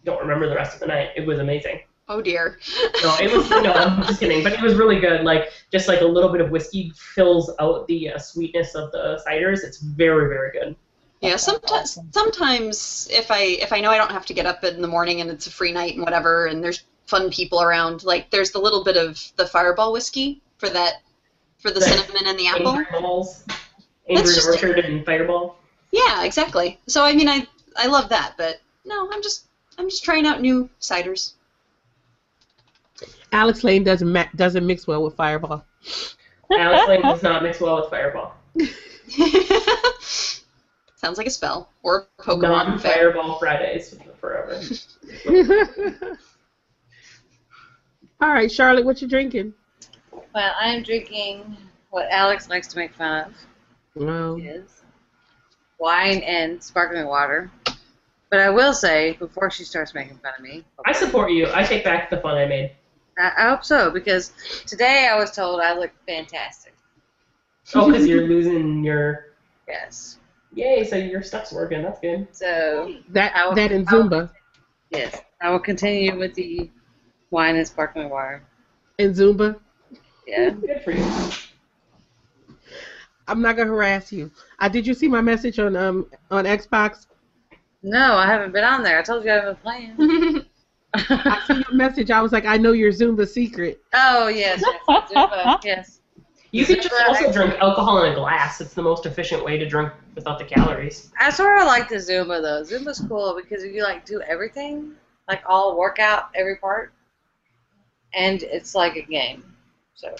don't 0.04 0.20
remember 0.20 0.48
the 0.48 0.54
rest 0.54 0.74
of 0.74 0.80
the 0.80 0.86
night. 0.86 1.10
It 1.16 1.26
was 1.26 1.38
amazing. 1.38 1.80
Oh 2.06 2.20
dear. 2.20 2.58
No, 3.02 3.16
it 3.18 3.34
was 3.34 3.48
no, 3.48 3.72
I'm 3.72 4.02
just 4.06 4.20
kidding, 4.20 4.42
but 4.44 4.52
it 4.52 4.60
was 4.60 4.74
really 4.74 5.00
good. 5.00 5.22
Like 5.24 5.50
just 5.72 5.88
like 5.88 6.02
a 6.02 6.06
little 6.06 6.30
bit 6.30 6.42
of 6.42 6.50
whiskey 6.50 6.92
fills 6.94 7.50
out 7.60 7.86
the 7.88 8.10
uh, 8.10 8.18
sweetness 8.18 8.74
of 8.74 8.92
the 8.92 9.22
ciders. 9.26 9.64
It's 9.64 9.78
very 9.78 10.28
very 10.28 10.52
good. 10.52 10.76
Yeah, 11.24 11.36
sometimes 11.36 11.70
awesome. 11.98 12.08
sometimes 12.12 13.08
if 13.10 13.30
I 13.30 13.38
if 13.40 13.72
I 13.72 13.80
know 13.80 13.90
I 13.90 13.96
don't 13.96 14.10
have 14.10 14.26
to 14.26 14.34
get 14.34 14.46
up 14.46 14.62
in 14.64 14.82
the 14.82 14.88
morning 14.88 15.20
and 15.20 15.30
it's 15.30 15.46
a 15.46 15.50
free 15.50 15.72
night 15.72 15.94
and 15.94 16.04
whatever 16.04 16.46
and 16.46 16.62
there's 16.62 16.84
fun 17.06 17.30
people 17.30 17.62
around, 17.62 18.04
like 18.04 18.30
there's 18.30 18.50
the 18.50 18.58
little 18.58 18.84
bit 18.84 18.96
of 18.96 19.20
the 19.36 19.46
Fireball 19.46 19.92
whiskey 19.92 20.42
for 20.58 20.68
that 20.70 21.02
for 21.58 21.70
the 21.70 21.80
Right. 21.80 21.88
cinnamon 21.90 22.26
and 22.26 22.38
the 22.38 22.46
apple. 22.46 22.68
Angry 22.68 23.00
Balls, 23.00 23.44
Angry 24.08 24.34
just- 24.34 24.46
Orchard, 24.46 24.78
and 24.80 25.04
Fireball. 25.04 25.56
Yeah, 25.92 26.24
exactly. 26.24 26.78
So 26.86 27.04
I 27.04 27.14
mean 27.14 27.28
I 27.28 27.46
I 27.76 27.86
love 27.86 28.08
that, 28.10 28.34
but 28.36 28.60
no, 28.84 29.10
I'm 29.10 29.22
just 29.22 29.46
I'm 29.78 29.88
just 29.88 30.04
trying 30.04 30.26
out 30.26 30.40
new 30.42 30.68
ciders. 30.80 31.32
Alex 33.32 33.64
Lane 33.64 33.82
doesn't 33.82 34.12
ma- 34.12 34.28
doesn't 34.36 34.66
mix 34.66 34.86
well 34.86 35.02
with 35.02 35.14
Fireball. 35.16 35.64
Alex 36.52 36.88
Lane 36.88 37.02
does 37.02 37.22
not 37.22 37.42
mix 37.42 37.60
well 37.60 37.76
with 37.80 37.88
Fireball. 37.90 38.34
Sounds 41.04 41.18
like 41.18 41.26
a 41.26 41.30
spell 41.30 41.68
or 41.82 42.06
Pokemon. 42.18 42.40
Non-Fireball 42.40 43.38
Fridays 43.38 43.94
forever. 44.18 44.58
All 48.22 48.30
right, 48.30 48.50
Charlotte, 48.50 48.86
what 48.86 49.02
you 49.02 49.08
drinking? 49.08 49.52
Well, 50.34 50.54
I'm 50.58 50.82
drinking 50.82 51.58
what 51.90 52.10
Alex 52.10 52.48
likes 52.48 52.68
to 52.68 52.78
make 52.78 52.94
fun 52.94 53.26
of. 53.26 53.34
Well, 53.94 54.36
is 54.36 54.80
wine 55.78 56.22
and 56.22 56.62
sparkling 56.62 57.06
water. 57.06 57.50
But 58.30 58.40
I 58.40 58.48
will 58.48 58.72
say, 58.72 59.12
before 59.18 59.50
she 59.50 59.64
starts 59.64 59.92
making 59.92 60.16
fun 60.22 60.32
of 60.38 60.42
me, 60.42 60.64
I 60.86 60.92
support 60.92 61.30
you. 61.32 61.48
I 61.52 61.64
take 61.64 61.84
back 61.84 62.08
the 62.08 62.16
fun 62.16 62.38
I 62.38 62.46
made. 62.46 62.72
I, 63.18 63.30
I 63.36 63.50
hope 63.50 63.62
so 63.62 63.90
because 63.90 64.32
today 64.64 65.06
I 65.12 65.18
was 65.18 65.32
told 65.32 65.60
I 65.60 65.78
look 65.78 65.90
fantastic. 66.08 66.74
Oh, 67.74 67.88
because 67.88 68.08
you're 68.08 68.22
losing 68.26 68.82
your. 68.82 69.34
Yes. 69.68 70.18
Yay! 70.54 70.84
So 70.84 70.96
your 70.96 71.22
stuff's 71.22 71.52
working. 71.52 71.82
That's 71.82 72.00
good. 72.00 72.28
So 72.32 72.94
that 73.10 73.34
I 73.34 73.46
will- 73.48 73.54
that 73.54 73.72
and 73.72 73.88
I 73.88 73.92
will- 73.94 74.04
Zumba 74.04 74.30
yes, 74.90 75.20
I 75.40 75.50
will 75.50 75.58
continue 75.60 76.16
with 76.18 76.34
the 76.34 76.70
wine 77.30 77.56
and 77.56 77.66
sparkling 77.66 78.08
water. 78.10 78.42
and 78.98 79.14
Zumba. 79.14 79.58
Yeah. 80.26 80.50
Good 80.50 80.82
for 80.82 80.92
you. 80.92 81.04
I'm 83.26 83.40
not 83.40 83.56
gonna 83.56 83.70
harass 83.70 84.12
you. 84.12 84.30
Uh, 84.58 84.68
did 84.68 84.86
you 84.86 84.94
see 84.94 85.08
my 85.08 85.20
message 85.20 85.58
on 85.58 85.76
um 85.76 86.06
on 86.30 86.44
Xbox? 86.44 87.06
No, 87.82 88.14
I 88.16 88.26
haven't 88.26 88.52
been 88.52 88.64
on 88.64 88.82
there. 88.82 88.98
I 88.98 89.02
told 89.02 89.24
you 89.24 89.30
I 89.30 89.34
haven't 89.34 89.62
been 89.62 90.46
I 90.94 90.98
see 91.00 91.46
playing. 91.46 91.64
your 91.68 91.74
message. 91.74 92.10
I 92.10 92.20
was 92.22 92.32
like, 92.32 92.44
I 92.46 92.56
know 92.56 92.72
your 92.72 92.92
Zumba 92.92 93.26
secret. 93.26 93.82
oh 93.94 94.28
yes, 94.28 94.62
yes, 94.88 95.10
Zumba, 95.10 95.58
yes. 95.64 96.00
You 96.54 96.64
could 96.64 96.82
just 96.82 96.94
also 97.08 97.32
drink 97.32 97.54
alcohol 97.58 98.04
in 98.04 98.12
a 98.12 98.14
glass. 98.14 98.60
It's 98.60 98.74
the 98.74 98.82
most 98.82 99.06
efficient 99.06 99.44
way 99.44 99.58
to 99.58 99.68
drink 99.68 99.90
without 100.14 100.38
the 100.38 100.44
calories. 100.44 101.10
I 101.18 101.30
sort 101.30 101.58
of 101.58 101.66
like 101.66 101.88
the 101.88 101.96
Zumba 101.96 102.40
though. 102.40 102.62
Zumba's 102.62 103.00
cool 103.08 103.34
because 103.34 103.64
you 103.64 103.82
like 103.82 104.06
do 104.06 104.20
everything, 104.20 104.92
like 105.26 105.42
all 105.48 105.76
workout, 105.76 106.30
every 106.36 106.54
part, 106.54 106.92
and 108.12 108.44
it's 108.44 108.76
like 108.76 108.94
a 108.94 109.02
game. 109.02 109.42
So 109.96 110.14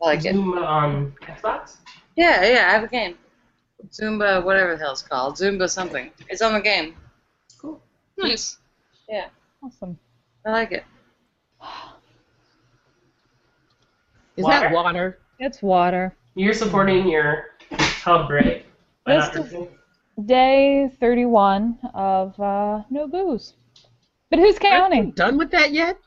I 0.00 0.04
like 0.04 0.24
it. 0.24 0.36
Zumba 0.36 0.64
on 0.64 1.12
Xbox. 1.22 1.78
Yeah, 2.14 2.44
yeah, 2.44 2.68
I 2.68 2.70
have 2.70 2.84
a 2.84 2.86
game. 2.86 3.18
Zumba, 3.90 4.44
whatever 4.44 4.76
the 4.76 4.84
hell 4.84 4.92
it's 4.92 5.02
called. 5.02 5.34
Zumba 5.34 5.68
something. 5.68 6.12
It's 6.28 6.42
on 6.42 6.52
the 6.52 6.60
game. 6.60 6.94
Cool. 7.60 7.82
Nice. 8.18 8.58
Yeah. 9.08 9.26
Awesome. 9.64 9.98
I 10.46 10.52
like 10.52 10.70
it. 10.70 10.84
Is 14.36 14.44
Water? 14.44 14.68
that 14.68 14.72
water? 14.72 15.18
It's 15.44 15.60
water. 15.62 16.16
You're 16.36 16.54
supporting 16.54 17.06
your 17.06 17.50
tub, 18.00 18.30
right? 18.30 18.64
By 19.04 19.16
This 19.16 19.34
not 19.34 19.46
is- 19.52 19.68
Day 20.26 20.90
31 21.00 21.78
of 21.92 22.38
uh, 22.40 22.82
no 22.88 23.06
booze. 23.06 23.52
But 24.30 24.38
who's 24.38 24.54
Aren't 24.54 24.62
counting? 24.62 25.10
done 25.10 25.36
with 25.36 25.50
that 25.50 25.72
yet? 25.72 25.98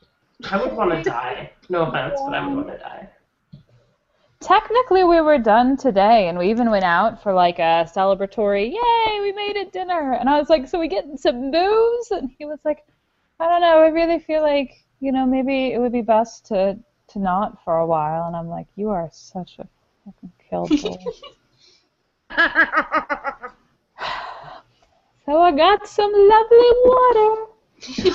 I 0.50 0.60
would 0.60 0.72
want 0.74 0.90
to 0.92 1.02
die. 1.08 1.52
No 1.68 1.82
offense, 1.82 2.18
but 2.24 2.34
I 2.34 2.46
would 2.46 2.56
want 2.56 2.68
to 2.68 2.78
die. 2.78 3.08
Technically, 4.40 5.04
we 5.04 5.20
were 5.20 5.38
done 5.38 5.76
today, 5.76 6.28
and 6.28 6.36
we 6.38 6.50
even 6.50 6.70
went 6.70 6.84
out 6.84 7.22
for 7.22 7.32
like 7.32 7.58
a 7.58 7.88
celebratory, 7.94 8.72
yay, 8.72 9.20
we 9.20 9.32
made 9.32 9.56
it 9.56 9.72
dinner. 9.72 10.12
And 10.14 10.28
I 10.28 10.38
was 10.38 10.48
like, 10.48 10.66
so 10.68 10.78
we 10.80 10.88
getting 10.88 11.16
some 11.16 11.50
booze? 11.50 12.10
And 12.10 12.30
he 12.38 12.44
was 12.44 12.58
like, 12.64 12.84
I 13.40 13.48
don't 13.48 13.60
know, 13.60 13.78
I 13.82 13.88
really 13.88 14.18
feel 14.20 14.42
like, 14.42 14.72
you 15.00 15.12
know, 15.12 15.26
maybe 15.26 15.72
it 15.72 15.78
would 15.80 15.92
be 15.92 16.02
best 16.02 16.46
to, 16.46 16.78
to 17.08 17.18
not 17.18 17.62
for 17.64 17.78
a 17.78 17.86
while. 17.86 18.26
And 18.26 18.36
I'm 18.36 18.48
like, 18.48 18.66
you 18.76 18.90
are 18.90 19.08
such 19.12 19.58
a 19.58 19.66
fucking 20.04 20.32
killjoy. 20.48 20.96
so 25.26 25.40
I 25.40 25.52
got 25.52 25.86
some 25.86 26.12
lovely 26.12 26.72
water. 26.84 27.48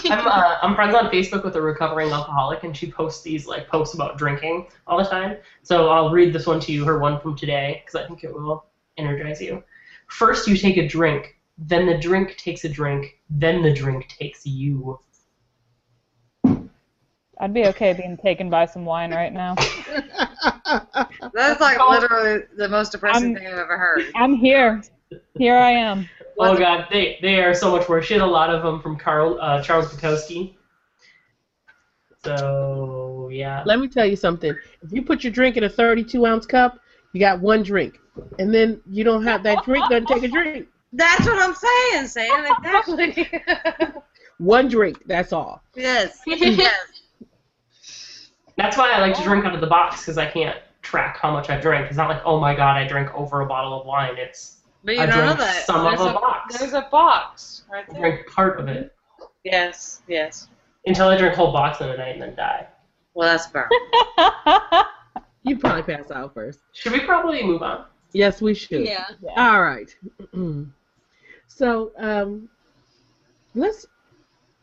I'm 0.05 0.27
uh, 0.27 0.57
I'm 0.61 0.75
friends 0.75 0.93
on 0.93 1.09
Facebook 1.09 1.43
with 1.43 1.55
a 1.55 1.61
recovering 1.61 2.11
alcoholic, 2.11 2.63
and 2.63 2.75
she 2.75 2.91
posts 2.91 3.23
these 3.23 3.47
like 3.47 3.69
posts 3.69 3.95
about 3.95 4.17
drinking 4.17 4.67
all 4.87 4.97
the 4.97 5.05
time. 5.05 5.37
So 5.61 5.89
I'll 5.89 6.11
read 6.11 6.33
this 6.33 6.45
one 6.45 6.59
to 6.61 6.71
you, 6.73 6.83
her 6.83 6.99
one 6.99 7.19
from 7.21 7.37
today, 7.37 7.81
because 7.81 7.95
I 7.95 8.05
think 8.05 8.23
it 8.23 8.33
will 8.33 8.65
energize 8.97 9.41
you. 9.41 9.63
First, 10.07 10.47
you 10.47 10.57
take 10.57 10.77
a 10.77 10.87
drink, 10.87 11.37
then 11.57 11.85
the 11.85 11.97
drink 11.97 12.35
takes 12.37 12.65
a 12.65 12.69
drink, 12.69 13.19
then 13.29 13.61
the 13.61 13.73
drink 13.73 14.09
takes 14.09 14.45
you. 14.45 14.99
I'd 17.39 17.53
be 17.53 17.65
okay 17.67 17.93
being 17.93 18.17
taken 18.17 18.49
by 18.49 18.65
some 18.65 18.85
wine 18.85 19.13
right 19.13 19.33
now. 19.33 19.55
That's 21.33 21.59
like 21.59 21.79
literally 21.79 22.43
the 22.55 22.69
most 22.69 22.91
depressing 22.91 23.25
I'm- 23.25 23.35
thing 23.35 23.47
I've 23.47 23.57
ever 23.57 23.77
heard. 23.77 24.03
I'm 24.15 24.35
here. 24.35 24.81
Here 25.37 25.55
I 25.57 25.71
am. 25.71 26.07
Oh 26.39 26.57
god, 26.57 26.87
they 26.91 27.19
they 27.21 27.43
are 27.43 27.53
so 27.53 27.71
much 27.75 27.87
worse. 27.87 28.05
She 28.05 28.13
had 28.13 28.21
a 28.23 28.25
lot 28.25 28.49
of 28.49 28.63
them 28.63 28.81
from 28.81 28.97
Carl 28.97 29.37
uh, 29.39 29.61
Charles 29.61 29.87
Bukowski. 29.93 30.55
So 32.23 33.29
yeah. 33.31 33.63
Let 33.65 33.79
me 33.79 33.87
tell 33.87 34.05
you 34.05 34.15
something. 34.15 34.55
If 34.81 34.91
you 34.91 35.03
put 35.03 35.23
your 35.23 35.31
drink 35.33 35.57
in 35.57 35.63
a 35.63 35.69
32 35.69 36.25
ounce 36.25 36.45
cup, 36.45 36.79
you 37.13 37.19
got 37.19 37.39
one 37.39 37.63
drink, 37.63 37.99
and 38.39 38.53
then 38.53 38.81
you 38.89 39.03
don't 39.03 39.23
have 39.23 39.43
that 39.43 39.63
drink. 39.63 39.87
Doesn't 39.89 40.07
take 40.07 40.23
a 40.23 40.27
drink. 40.27 40.67
That's 40.93 41.25
what 41.25 41.41
I'm 41.41 41.55
saying, 41.55 42.07
Sam. 42.07 42.45
Exactly. 42.63 43.29
One 44.37 44.67
drink. 44.67 45.03
That's 45.07 45.31
all. 45.33 45.61
yes. 45.75 46.19
Yes. 46.27 46.73
That's 48.57 48.77
why 48.77 48.91
I 48.91 48.99
like 48.99 49.15
to 49.17 49.23
drink 49.23 49.45
out 49.45 49.55
of 49.55 49.61
the 49.61 49.67
box 49.67 50.01
because 50.01 50.17
I 50.17 50.29
can't 50.29 50.57
track 50.81 51.17
how 51.17 51.31
much 51.31 51.49
I 51.49 51.59
drink. 51.59 51.87
It's 51.87 51.97
not 51.97 52.09
like 52.09 52.21
oh 52.25 52.39
my 52.39 52.55
god, 52.55 52.77
I 52.77 52.87
drink 52.87 53.13
over 53.15 53.41
a 53.41 53.45
bottle 53.45 53.79
of 53.79 53.85
wine. 53.87 54.15
It's 54.17 54.57
But 54.83 54.95
you 54.95 55.01
I 55.01 55.05
don't 55.05 55.25
know 55.25 55.33
that. 55.33 55.65
some 55.65 55.85
of 55.85 55.97
there's 55.97 56.01
a 56.01 56.13
box. 56.13 56.57
There's 56.59 56.73
a 56.73 56.87
box 56.91 57.63
right 57.71 57.85
I 57.93 57.97
drink 57.99 58.27
part 58.27 58.59
of 58.59 58.67
it 58.67 58.93
Yes. 59.43 60.01
Yes. 60.07 60.47
until 60.85 61.07
I 61.07 61.17
drink 61.17 61.33
a 61.33 61.37
whole 61.37 61.51
box 61.51 61.81
in 61.81 61.89
a 61.89 61.97
night 61.97 62.13
and 62.13 62.21
then 62.21 62.35
die. 62.35 62.67
Well, 63.13 63.29
that's 63.29 63.47
fair. 63.47 63.69
You 65.45 65.57
probably 65.57 65.83
pass 65.83 66.09
out 66.09 66.33
first. 66.33 66.59
Should 66.71 66.93
we 66.93 67.01
probably 67.01 67.43
move 67.43 67.61
on? 67.63 67.85
Yes, 68.13 68.41
we 68.41 68.53
should. 68.53 68.85
yeah. 68.85 69.07
All 69.35 69.61
right. 69.61 69.93
so 71.47 71.91
um, 71.97 72.47
let's. 73.53 73.85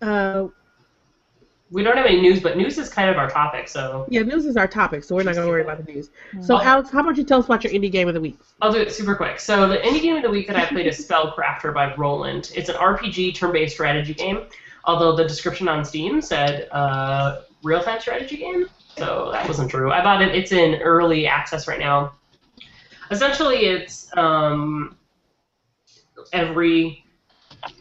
Uh, 0.00 0.46
We 1.72 1.84
don't 1.84 1.96
have 1.96 2.06
any 2.06 2.20
news, 2.20 2.40
but 2.40 2.56
news 2.56 2.78
is 2.78 2.88
kind 2.88 3.08
of 3.08 3.16
our 3.16 3.30
topic, 3.30 3.68
so 3.68 4.04
yeah, 4.08 4.22
news 4.22 4.44
is 4.44 4.56
our 4.56 4.66
topic, 4.66 5.04
so 5.04 5.14
we're 5.14 5.22
not 5.22 5.34
going 5.34 5.46
to 5.46 5.50
worry 5.52 5.62
about 5.62 5.84
the 5.84 5.92
news. 5.92 6.10
So, 6.42 6.56
Oh. 6.56 6.60
Alex, 6.60 6.90
how 6.90 7.00
about 7.00 7.16
you 7.16 7.22
tell 7.22 7.38
us 7.38 7.44
about 7.44 7.62
your 7.62 7.72
indie 7.72 7.92
game 7.92 8.08
of 8.08 8.14
the 8.14 8.20
week? 8.20 8.36
I'll 8.60 8.72
do 8.72 8.78
it 8.80 8.90
super 8.92 9.14
quick. 9.14 9.38
So 9.38 9.68
the 9.68 9.76
indie 9.78 10.02
game 10.02 10.16
of 10.16 10.22
the 10.24 10.30
week 10.30 10.48
that 10.48 10.56
I 10.56 10.66
played 10.66 10.86
is 10.88 11.06
Spellcrafter 11.06 11.72
by 11.72 11.94
Roland. 11.94 12.50
It's 12.56 12.68
an 12.68 12.74
RPG 12.74 13.36
turn-based 13.36 13.72
strategy 13.74 14.14
game, 14.14 14.46
although 14.84 15.14
the 15.14 15.24
description 15.28 15.68
on 15.68 15.84
Steam 15.84 16.20
said 16.20 16.68
uh, 16.72 17.42
real-time 17.62 18.00
strategy 18.00 18.36
game, 18.38 18.66
so 18.96 19.30
that 19.32 19.46
wasn't 19.46 19.70
true. 19.70 19.92
I 19.92 20.02
bought 20.02 20.22
it. 20.22 20.34
It's 20.34 20.50
in 20.50 20.82
early 20.82 21.28
access 21.28 21.68
right 21.68 21.78
now. 21.78 22.14
Essentially, 23.12 23.66
it's 23.66 24.08
um, 24.16 24.96
every 26.32 27.04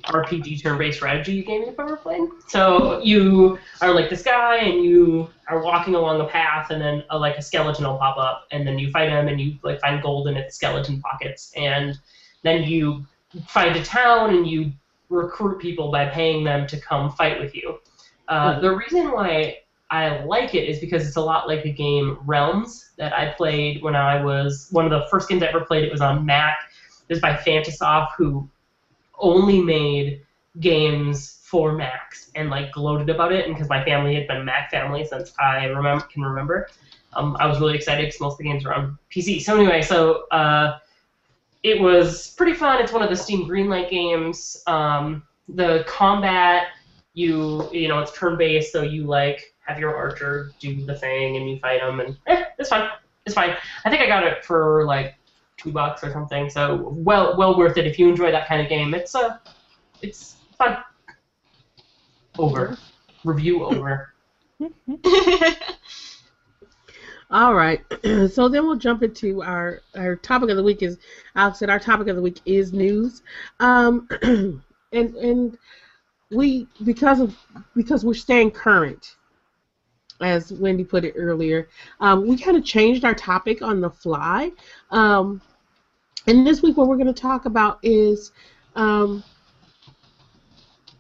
RPG 0.06 0.62
turn-based 0.62 0.98
strategy 0.98 1.44
game 1.44 1.64
you've 1.64 1.80
ever 1.80 1.98
played. 1.98 2.22
So 2.48 3.02
you 3.02 3.60
are 3.82 3.94
like 3.94 4.10
this 4.10 4.24
guy, 4.24 4.58
and 4.58 4.84
you 4.84 5.30
are 5.48 5.64
walking 5.64 5.96
along 5.96 6.22
a 6.22 6.26
path, 6.26 6.72
and 6.72 6.82
then 6.82 7.04
uh, 7.12 7.20
like 7.20 7.38
a 7.38 7.42
skeleton 7.42 7.86
will 7.86 7.98
pop 7.98 8.18
up, 8.18 8.48
and 8.52 8.68
then 8.68 8.80
you 8.80 8.92
fight 8.92 9.10
him, 9.10 9.28
and 9.28 9.40
you 9.40 9.58
like 9.64 9.80
find 9.82 10.02
gold 10.02 10.28
in 10.28 10.38
its 10.38 10.56
skeleton 10.56 11.02
pockets, 11.02 11.52
and 11.56 12.00
then 12.44 12.64
you 12.64 13.06
find 13.48 13.76
a 13.76 13.84
town, 13.84 14.36
and 14.36 14.48
you 14.48 14.72
recruit 15.10 15.60
people 15.60 15.92
by 15.92 16.06
paying 16.08 16.44
them 16.44 16.68
to 16.68 16.80
come 16.80 17.12
fight 17.12 17.40
with 17.40 17.56
you. 17.56 17.80
Uh, 18.28 18.60
The 18.60 18.72
reason 18.76 19.12
why 19.12 19.60
I 19.90 20.24
like 20.24 20.54
it 20.54 20.70
is 20.70 20.80
because 20.80 21.08
it's 21.08 21.16
a 21.16 21.22
lot 21.22 21.48
like 21.48 21.64
the 21.64 21.72
game 21.72 22.20
Realms 22.26 22.92
that 22.98 23.12
I 23.14 23.34
played 23.34 23.82
when 23.82 23.96
I 23.96 24.24
was 24.24 24.68
one 24.72 24.86
of 24.86 24.92
the 24.92 25.08
first 25.10 25.28
games 25.28 25.42
I 25.42 25.48
ever 25.48 25.62
played. 25.62 25.84
It 25.84 25.92
was 25.92 26.02
on 26.02 26.26
Mac. 26.26 26.58
It 27.08 27.14
was 27.14 27.22
by 27.22 27.34
Fantasoft, 27.34 28.10
who 28.18 28.48
only 29.20 29.62
made 29.62 30.26
games 30.60 31.40
for 31.44 31.74
Macs 31.74 32.32
and 32.36 32.50
like 32.50 32.72
gloated 32.72 33.10
about 33.10 33.32
it. 33.32 33.46
And 33.46 33.56
because 33.56 33.70
my 33.70 33.84
family 33.84 34.16
had 34.16 34.28
been 34.28 34.46
Mac 34.46 34.72
family 34.72 35.06
since 35.06 35.34
I 35.40 35.66
remember 35.66 36.06
can 36.06 36.24
remember, 36.24 36.68
um, 37.14 37.36
I 37.40 37.48
was 37.48 37.60
really 37.60 37.76
excited 37.76 38.06
because 38.06 38.22
most 38.22 38.34
of 38.34 38.38
the 38.40 38.44
games 38.46 38.66
were 38.66 38.74
on 38.74 38.98
PC. 39.12 39.42
So 39.42 39.56
anyway, 39.56 39.82
so 39.82 40.28
uh, 40.30 40.78
it 41.64 41.80
was 41.80 42.32
pretty 42.32 42.54
fun. 42.54 42.82
It's 42.82 42.92
one 42.92 43.02
of 43.02 43.10
the 43.10 43.16
Steam 43.16 43.48
Greenlight 43.48 43.90
games. 43.90 44.62
Um, 44.68 45.24
the 45.48 45.84
combat, 45.88 46.68
you 47.14 47.70
you 47.72 47.88
know, 47.88 48.00
it's 48.00 48.18
turn 48.18 48.38
based, 48.38 48.72
so 48.72 48.84
you 48.84 49.06
like 49.06 49.54
have 49.66 49.80
your 49.80 49.96
archer 49.96 50.52
do 50.60 50.86
the 50.86 50.96
thing 50.96 51.38
and 51.38 51.50
you 51.50 51.60
fight 51.60 51.82
them, 51.82 52.00
and 52.00 52.18
eh, 52.28 52.44
it's 52.58 52.70
fun. 52.70 52.90
It's 53.26 53.36
fine. 53.36 53.56
I 53.86 53.90
think 53.90 54.02
I 54.02 54.08
got 54.08 54.24
it 54.24 54.46
for 54.46 54.86
like 54.86 55.16
two 55.60 55.72
bucks 55.72 56.04
or 56.04 56.12
something. 56.12 56.50
So 56.50 56.90
well 56.96 57.38
well 57.38 57.58
worth 57.58 57.78
it 57.78 57.86
if 57.86 58.00
you 58.00 58.10
enjoy 58.10 58.32
that 58.32 58.48
kind 58.48 58.62
of 58.62 58.70
game. 58.70 58.94
It's 58.94 59.14
uh 59.16 59.38
it's 60.02 60.38
fun. 60.58 60.78
Over. 62.38 62.78
Review 63.26 63.66
over. 63.66 64.14
All 67.32 67.54
right. 67.54 67.82
so 68.32 68.50
then 68.50 68.66
we'll 68.66 68.76
jump 68.76 69.04
into 69.04 69.44
our 69.44 69.82
our 69.96 70.16
topic 70.16 70.50
of 70.50 70.58
the 70.58 70.64
week 70.64 70.82
is 70.82 70.98
Alex 71.36 71.60
said 71.60 71.70
our 71.70 71.80
topic 71.80 72.08
of 72.08 72.16
the 72.16 72.22
week 72.22 72.40
is 72.46 72.74
news. 72.74 73.22
Um, 73.60 74.08
and 74.92 75.16
and 75.16 75.58
we 76.32 76.68
because 76.84 77.20
of 77.20 77.38
because 77.76 78.04
we're 78.04 78.14
staying 78.14 78.52
current, 78.52 79.18
as 80.22 80.52
Wendy 80.52 80.84
put 80.84 81.06
it 81.06 81.14
earlier, 81.16 81.70
um, 82.00 82.28
we 82.28 82.38
kind 82.38 82.58
of 82.58 82.66
changed 82.66 83.06
our 83.06 83.14
topic 83.16 83.62
on 83.62 83.80
the 83.80 83.90
fly. 83.90 84.52
Um, 84.90 85.42
and 86.28 86.46
this 86.46 86.62
week 86.62 86.78
what 86.78 86.88
we're 86.88 86.98
going 86.98 87.14
to 87.14 87.22
talk 87.22 87.46
about 87.46 87.80
is 87.84 88.32
um, 88.76 89.24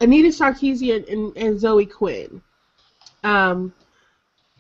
Anita 0.02 0.30
Sarkeesian 0.30 1.12
and, 1.12 1.36
and 1.38 1.60
Zoe 1.60 1.86
Quinn. 1.86 2.42
Um, 3.24 3.74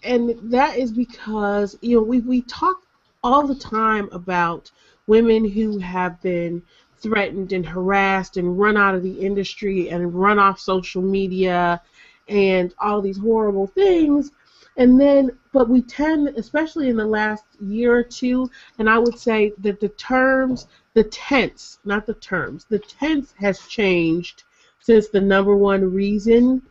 and 0.03 0.51
that 0.51 0.77
is 0.77 0.91
because 0.91 1.77
you 1.81 1.97
know 1.97 2.03
we 2.03 2.19
we 2.21 2.41
talk 2.43 2.81
all 3.23 3.45
the 3.45 3.55
time 3.55 4.09
about 4.11 4.71
women 5.07 5.47
who 5.47 5.77
have 5.79 6.21
been 6.21 6.61
threatened 6.97 7.51
and 7.51 7.65
harassed 7.65 8.37
and 8.37 8.59
run 8.59 8.77
out 8.77 8.95
of 8.95 9.03
the 9.03 9.19
industry 9.19 9.89
and 9.89 10.13
run 10.13 10.39
off 10.39 10.59
social 10.59 11.01
media 11.01 11.81
and 12.27 12.73
all 12.79 13.01
these 13.01 13.17
horrible 13.17 13.67
things 13.67 14.31
and 14.79 14.99
then 14.99 15.31
but 15.53 15.69
we 15.69 15.81
tend 15.83 16.29
especially 16.29 16.89
in 16.89 16.97
the 16.97 17.05
last 17.05 17.45
year 17.61 17.95
or 17.95 18.03
two 18.03 18.49
and 18.79 18.89
i 18.89 18.97
would 18.97 19.19
say 19.19 19.53
that 19.59 19.79
the 19.79 19.89
terms 19.89 20.67
the 20.95 21.03
tense 21.05 21.79
not 21.85 22.07
the 22.07 22.15
terms 22.15 22.65
the 22.69 22.79
tense 22.79 23.33
has 23.39 23.67
changed 23.67 24.43
since 24.79 25.09
the 25.09 25.21
number 25.21 25.55
one 25.57 25.93
reason 25.93 26.61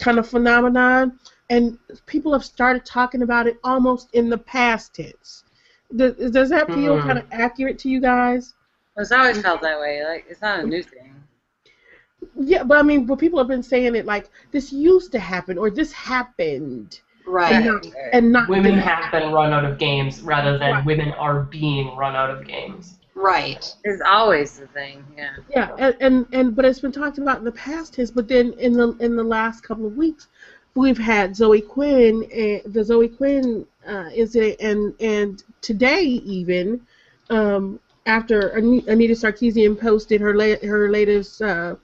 kind 0.00 0.18
of 0.18 0.28
phenomenon 0.28 1.18
and 1.50 1.78
people 2.06 2.32
have 2.32 2.44
started 2.44 2.84
talking 2.86 3.22
about 3.22 3.46
it 3.46 3.58
almost 3.64 4.08
in 4.14 4.30
the 4.30 4.38
past 4.38 4.94
tense. 4.94 5.44
Does, 5.96 6.14
does 6.32 6.50
that 6.50 6.72
feel 6.72 6.96
Hmm. 6.96 7.06
kind 7.06 7.18
of 7.18 7.26
accurate 7.32 7.78
to 7.80 7.88
you 7.90 8.00
guys? 8.00 8.54
It's 8.96 9.12
always 9.12 9.40
felt 9.40 9.62
that 9.62 9.80
way. 9.80 10.04
Like 10.04 10.26
it's 10.28 10.40
not 10.40 10.60
a 10.60 10.66
new 10.66 10.82
thing. 10.82 11.14
Yeah, 12.36 12.62
but 12.64 12.78
I 12.78 12.82
mean, 12.82 13.06
but 13.06 13.18
people 13.18 13.38
have 13.38 13.48
been 13.48 13.62
saying 13.62 13.96
it 13.96 14.06
like 14.06 14.30
this 14.52 14.72
used 14.72 15.12
to 15.12 15.18
happen 15.18 15.58
or 15.58 15.70
this 15.70 15.92
happened, 15.92 17.00
Right. 17.30 17.52
and 17.52 17.64
not, 17.64 17.86
and 18.12 18.32
not 18.32 18.48
Women 18.48 18.76
this 18.76 18.84
have 18.84 19.12
been 19.12 19.30
run 19.32 19.52
out 19.52 19.64
of 19.64 19.78
games 19.78 20.20
rather 20.22 20.58
than 20.58 20.72
Right. 20.72 20.84
women 20.84 21.12
are 21.12 21.42
being 21.42 21.94
run 21.96 22.16
out 22.16 22.30
of 22.30 22.46
games. 22.46 22.98
Right. 23.14 23.64
Is 23.84 24.00
always 24.00 24.58
the 24.58 24.66
thing. 24.68 25.04
Yeah. 25.16 25.36
Yeah, 25.50 25.70
and, 25.78 25.96
and 26.00 26.26
and 26.32 26.56
but 26.56 26.64
it's 26.64 26.80
been 26.80 26.92
talked 26.92 27.18
about 27.18 27.38
in 27.38 27.44
the 27.44 27.52
past 27.52 27.94
tense. 27.94 28.10
But 28.10 28.28
then 28.28 28.54
in 28.54 28.72
the 28.72 28.96
in 28.98 29.14
the 29.14 29.22
last 29.22 29.62
couple 29.62 29.86
of 29.86 29.96
weeks, 29.96 30.28
we've 30.74 30.98
had 30.98 31.36
Zoe 31.36 31.60
Quinn, 31.60 32.24
and 32.34 32.72
the 32.72 32.82
Zoe 32.82 33.08
Quinn 33.08 33.66
uh, 33.86 34.08
incident, 34.14 34.56
and 34.60 34.94
and 35.00 35.42
today 35.60 36.02
even, 36.02 36.80
um, 37.28 37.78
after 38.06 38.48
Anita 38.56 39.14
Sarkeesian 39.14 39.78
posted 39.78 40.20
her 40.22 40.34
la- 40.34 40.66
her 40.66 40.90
latest 40.90 41.42
uh, 41.42 41.76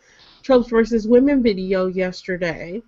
tropes 0.43 0.71
versus 0.71 1.07
women 1.07 1.43
video 1.43 1.87
yesterday, 1.87 2.81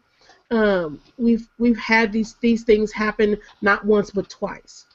um, 0.51 1.01
we've 1.19 1.49
we've 1.59 1.79
had 1.79 2.13
these 2.13 2.35
these 2.41 2.65
things 2.65 2.91
happen 2.93 3.37
not 3.61 3.85
once 3.85 4.11
but 4.11 4.29
twice 4.31 4.87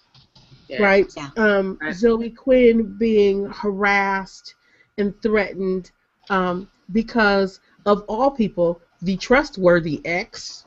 yeah. 0.73 0.83
right? 0.83 1.13
Yeah. 1.15 1.29
Um, 1.37 1.77
Right. 1.81 1.95
Zoe 1.95 2.29
Quinn 2.29 2.97
being 2.97 3.45
harassed 3.47 4.55
and 4.97 5.19
threatened 5.21 5.91
um, 6.29 6.69
because 6.91 7.59
of 7.85 8.03
all 8.07 8.31
people, 8.31 8.81
the 9.01 9.17
trustworthy 9.17 10.01
ex 10.05 10.65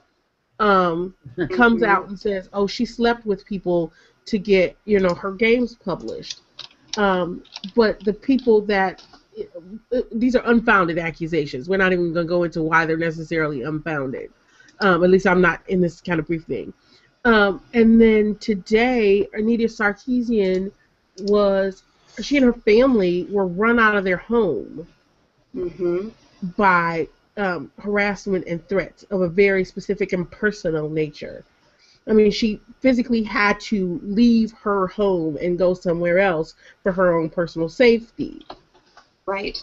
um, 0.58 1.14
comes 1.52 1.82
out 1.82 2.08
and 2.08 2.18
says, 2.18 2.48
"Oh, 2.52 2.66
she 2.66 2.84
slept 2.84 3.26
with 3.26 3.44
people 3.46 3.92
to 4.26 4.38
get 4.38 4.76
you 4.84 5.00
know 5.00 5.14
her 5.14 5.32
games 5.32 5.74
published." 5.74 6.40
Um, 6.96 7.42
but 7.74 8.00
the 8.04 8.12
people 8.12 8.62
that 8.62 9.02
uh, 9.92 10.00
these 10.12 10.34
are 10.34 10.42
unfounded 10.46 10.98
accusations. 10.98 11.68
We're 11.68 11.76
not 11.76 11.92
even 11.92 12.12
going 12.12 12.26
to 12.26 12.28
go 12.28 12.42
into 12.44 12.62
why 12.62 12.86
they're 12.86 12.96
necessarily 12.96 13.62
unfounded. 13.62 14.30
Um, 14.80 15.02
at 15.02 15.10
least 15.10 15.26
I'm 15.26 15.40
not 15.40 15.62
in 15.68 15.80
this 15.80 16.00
kind 16.00 16.20
of 16.20 16.26
briefing. 16.26 16.72
Um, 17.24 17.62
and 17.74 18.00
then 18.00 18.36
today, 18.36 19.26
Anita 19.32 19.64
Sarkeesian 19.64 20.70
was, 21.22 21.82
she 22.20 22.36
and 22.36 22.46
her 22.46 22.52
family 22.52 23.26
were 23.30 23.46
run 23.46 23.78
out 23.78 23.96
of 23.96 24.04
their 24.04 24.18
home 24.18 24.86
Mm-hmm. 25.56 26.08
by 26.58 27.08
um, 27.38 27.72
harassment 27.78 28.46
and 28.46 28.66
threats 28.68 29.04
of 29.04 29.22
a 29.22 29.28
very 29.28 29.64
specific 29.64 30.12
and 30.12 30.30
personal 30.30 30.90
nature. 30.90 31.44
I 32.06 32.12
mean, 32.12 32.30
she 32.30 32.60
physically 32.80 33.22
had 33.22 33.58
to 33.60 33.98
leave 34.04 34.52
her 34.52 34.86
home 34.88 35.38
and 35.40 35.58
go 35.58 35.72
somewhere 35.72 36.18
else 36.18 36.54
for 36.82 36.92
her 36.92 37.18
own 37.18 37.30
personal 37.30 37.70
safety. 37.70 38.46
Right. 39.24 39.58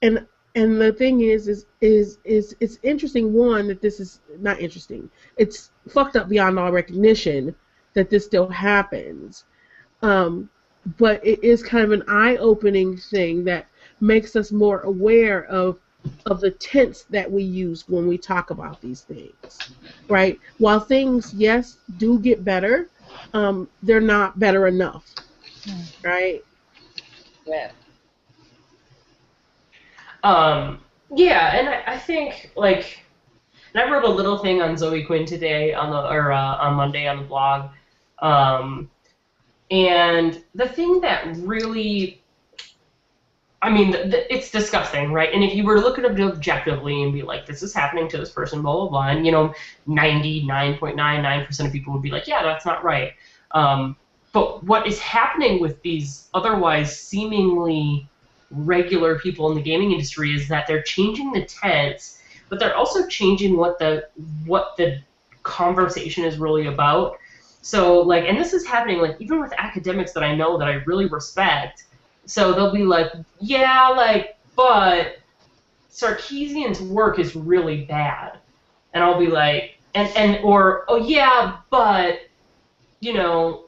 And 0.00 0.26
and 0.58 0.80
the 0.80 0.92
thing 0.92 1.20
is, 1.20 1.46
is 1.46 1.66
is 1.80 2.18
is 2.24 2.56
it's 2.58 2.78
interesting. 2.82 3.32
One 3.32 3.68
that 3.68 3.80
this 3.80 4.00
is 4.00 4.20
not 4.40 4.60
interesting. 4.60 5.08
It's 5.36 5.70
fucked 5.88 6.16
up 6.16 6.28
beyond 6.28 6.58
all 6.58 6.72
recognition 6.72 7.54
that 7.94 8.10
this 8.10 8.24
still 8.24 8.48
happens. 8.48 9.44
Um, 10.02 10.50
but 10.98 11.24
it 11.24 11.42
is 11.44 11.62
kind 11.62 11.84
of 11.84 11.92
an 11.92 12.02
eye-opening 12.08 12.96
thing 12.96 13.44
that 13.44 13.66
makes 14.00 14.34
us 14.36 14.50
more 14.50 14.80
aware 14.80 15.44
of 15.44 15.78
of 16.26 16.40
the 16.40 16.50
tense 16.50 17.02
that 17.10 17.30
we 17.30 17.42
use 17.42 17.88
when 17.88 18.06
we 18.06 18.18
talk 18.18 18.50
about 18.50 18.80
these 18.80 19.02
things, 19.02 19.58
right? 20.08 20.40
While 20.58 20.80
things, 20.80 21.34
yes, 21.34 21.78
do 21.98 22.18
get 22.18 22.44
better, 22.44 22.88
um, 23.32 23.68
they're 23.82 24.00
not 24.00 24.38
better 24.38 24.66
enough, 24.66 25.04
right? 26.02 26.42
Yeah. 27.46 27.70
Um, 30.22 30.80
yeah, 31.14 31.56
and 31.56 31.68
I, 31.68 31.94
I 31.94 31.98
think 31.98 32.50
like, 32.56 33.00
and 33.74 33.82
I 33.82 33.90
wrote 33.90 34.04
a 34.04 34.10
little 34.10 34.38
thing 34.38 34.62
on 34.62 34.76
Zoe 34.76 35.04
Quinn 35.04 35.24
today 35.26 35.74
on 35.74 35.90
the 35.90 36.08
or 36.08 36.32
uh, 36.32 36.56
on 36.56 36.74
Monday 36.74 37.06
on 37.06 37.18
the 37.18 37.24
blog, 37.24 37.70
um, 38.20 38.90
and 39.70 40.42
the 40.54 40.68
thing 40.68 41.00
that 41.02 41.36
really, 41.38 42.22
I 43.62 43.70
mean, 43.70 43.90
the, 43.90 43.98
the, 43.98 44.34
it's 44.34 44.50
disgusting, 44.50 45.12
right? 45.12 45.32
And 45.32 45.44
if 45.44 45.54
you 45.54 45.64
were 45.64 45.76
to 45.76 45.80
look 45.80 45.98
at 45.98 46.04
it 46.04 46.20
objectively 46.20 47.02
and 47.02 47.12
be 47.12 47.22
like, 47.22 47.46
this 47.46 47.62
is 47.62 47.74
happening 47.74 48.08
to 48.08 48.18
this 48.18 48.30
person, 48.30 48.62
blah 48.62 48.74
blah 48.74 48.88
blah, 48.88 49.08
and 49.08 49.24
you 49.24 49.32
know, 49.32 49.54
ninety 49.86 50.44
nine 50.44 50.76
point 50.78 50.96
nine 50.96 51.22
nine 51.22 51.46
percent 51.46 51.66
of 51.66 51.72
people 51.72 51.92
would 51.92 52.02
be 52.02 52.10
like, 52.10 52.26
yeah, 52.26 52.42
that's 52.42 52.66
not 52.66 52.82
right. 52.84 53.12
Um, 53.52 53.96
but 54.32 54.62
what 54.64 54.86
is 54.86 54.98
happening 54.98 55.60
with 55.60 55.80
these 55.82 56.28
otherwise 56.34 56.98
seemingly 56.98 58.08
regular 58.50 59.18
people 59.18 59.50
in 59.50 59.56
the 59.56 59.62
gaming 59.62 59.92
industry 59.92 60.34
is 60.34 60.48
that 60.48 60.66
they're 60.66 60.82
changing 60.82 61.32
the 61.32 61.44
tense, 61.44 62.20
but 62.48 62.58
they're 62.58 62.76
also 62.76 63.06
changing 63.06 63.56
what 63.56 63.78
the 63.78 64.08
what 64.44 64.76
the 64.76 65.00
conversation 65.42 66.24
is 66.24 66.38
really 66.38 66.66
about. 66.66 67.18
So 67.62 68.00
like, 68.00 68.24
and 68.24 68.38
this 68.38 68.52
is 68.52 68.66
happening 68.66 68.98
like 68.98 69.16
even 69.20 69.40
with 69.40 69.52
academics 69.58 70.12
that 70.12 70.22
I 70.22 70.34
know 70.34 70.58
that 70.58 70.68
I 70.68 70.74
really 70.86 71.06
respect. 71.06 71.84
So 72.26 72.52
they'll 72.52 72.72
be 72.72 72.84
like, 72.84 73.10
yeah, 73.40 73.88
like, 73.88 74.36
but 74.54 75.18
Sarkeesian's 75.90 76.80
work 76.80 77.18
is 77.18 77.34
really 77.34 77.84
bad, 77.84 78.38
and 78.92 79.02
I'll 79.02 79.18
be 79.18 79.26
like, 79.26 79.78
and 79.94 80.08
and 80.16 80.44
or 80.44 80.84
oh 80.88 80.96
yeah, 80.96 81.58
but 81.70 82.20
you 83.00 83.14
know, 83.14 83.67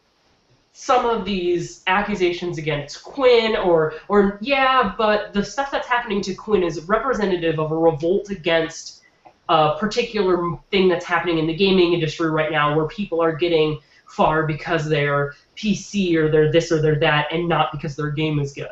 some 0.72 1.04
of 1.04 1.24
these 1.24 1.82
accusations 1.86 2.58
against 2.58 3.02
Quinn, 3.02 3.56
or 3.56 3.94
or 4.08 4.38
yeah, 4.40 4.94
but 4.96 5.32
the 5.32 5.44
stuff 5.44 5.70
that's 5.70 5.88
happening 5.88 6.22
to 6.22 6.34
Quinn 6.34 6.62
is 6.62 6.82
representative 6.88 7.58
of 7.58 7.72
a 7.72 7.76
revolt 7.76 8.30
against 8.30 9.02
a 9.48 9.76
particular 9.78 10.56
thing 10.70 10.88
that's 10.88 11.04
happening 11.04 11.38
in 11.38 11.46
the 11.46 11.54
gaming 11.54 11.92
industry 11.92 12.30
right 12.30 12.52
now, 12.52 12.76
where 12.76 12.86
people 12.86 13.20
are 13.20 13.32
getting 13.32 13.80
far 14.06 14.46
because 14.46 14.88
they're 14.88 15.34
PC 15.56 16.14
or 16.16 16.30
they're 16.30 16.52
this 16.52 16.70
or 16.70 16.80
they're 16.80 16.98
that, 17.00 17.32
and 17.32 17.48
not 17.48 17.72
because 17.72 17.96
their 17.96 18.10
game 18.10 18.38
is 18.38 18.52
good. 18.52 18.68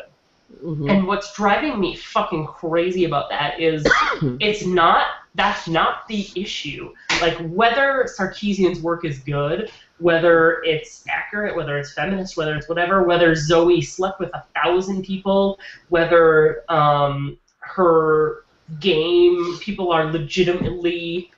Mhm. 0.64 0.90
And 0.90 1.06
what's 1.06 1.34
driving 1.34 1.78
me 1.78 1.94
fucking 1.94 2.46
crazy 2.46 3.04
about 3.04 3.28
that 3.30 3.60
is 3.60 3.86
it's 4.40 4.64
not 4.64 5.06
that's 5.34 5.68
not 5.68 6.08
the 6.08 6.28
issue. 6.34 6.92
Like 7.20 7.36
whether 7.50 8.08
Sarkeesian's 8.18 8.80
work 8.80 9.04
is 9.04 9.18
good, 9.18 9.70
whether 9.98 10.62
it's 10.64 11.04
accurate, 11.08 11.56
whether 11.56 11.78
it's 11.78 11.92
feminist, 11.92 12.36
whether 12.36 12.54
it's 12.56 12.68
whatever, 12.68 13.02
whether 13.02 13.34
Zoe 13.34 13.80
slept 13.80 14.20
with 14.20 14.30
a 14.34 14.44
thousand 14.54 15.04
people, 15.04 15.58
whether 15.88 16.64
um, 16.68 17.38
her 17.60 18.44
game 18.80 19.58
people 19.60 19.92
are 19.92 20.10
legitimately 20.12 21.30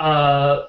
uh, 0.00 0.66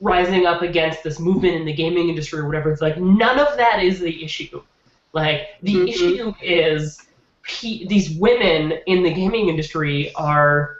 rising 0.00 0.46
up 0.46 0.62
against 0.62 1.02
this 1.02 1.18
movement 1.18 1.54
in 1.54 1.64
the 1.64 1.72
gaming 1.72 2.08
industry 2.08 2.40
or 2.40 2.46
whatever. 2.46 2.70
It's 2.70 2.82
like 2.82 2.98
none 2.98 3.38
of 3.38 3.56
that 3.56 3.82
is 3.82 4.00
the 4.00 4.22
issue. 4.24 4.62
Like 5.12 5.48
the 5.62 5.74
Mhm. 5.74 5.88
issue 5.88 6.34
is 6.42 7.06
pe- 7.42 7.86
these 7.86 8.18
women 8.18 8.72
in 8.86 9.02
the 9.02 9.12
gaming 9.12 9.48
industry 9.48 10.12
are 10.14 10.75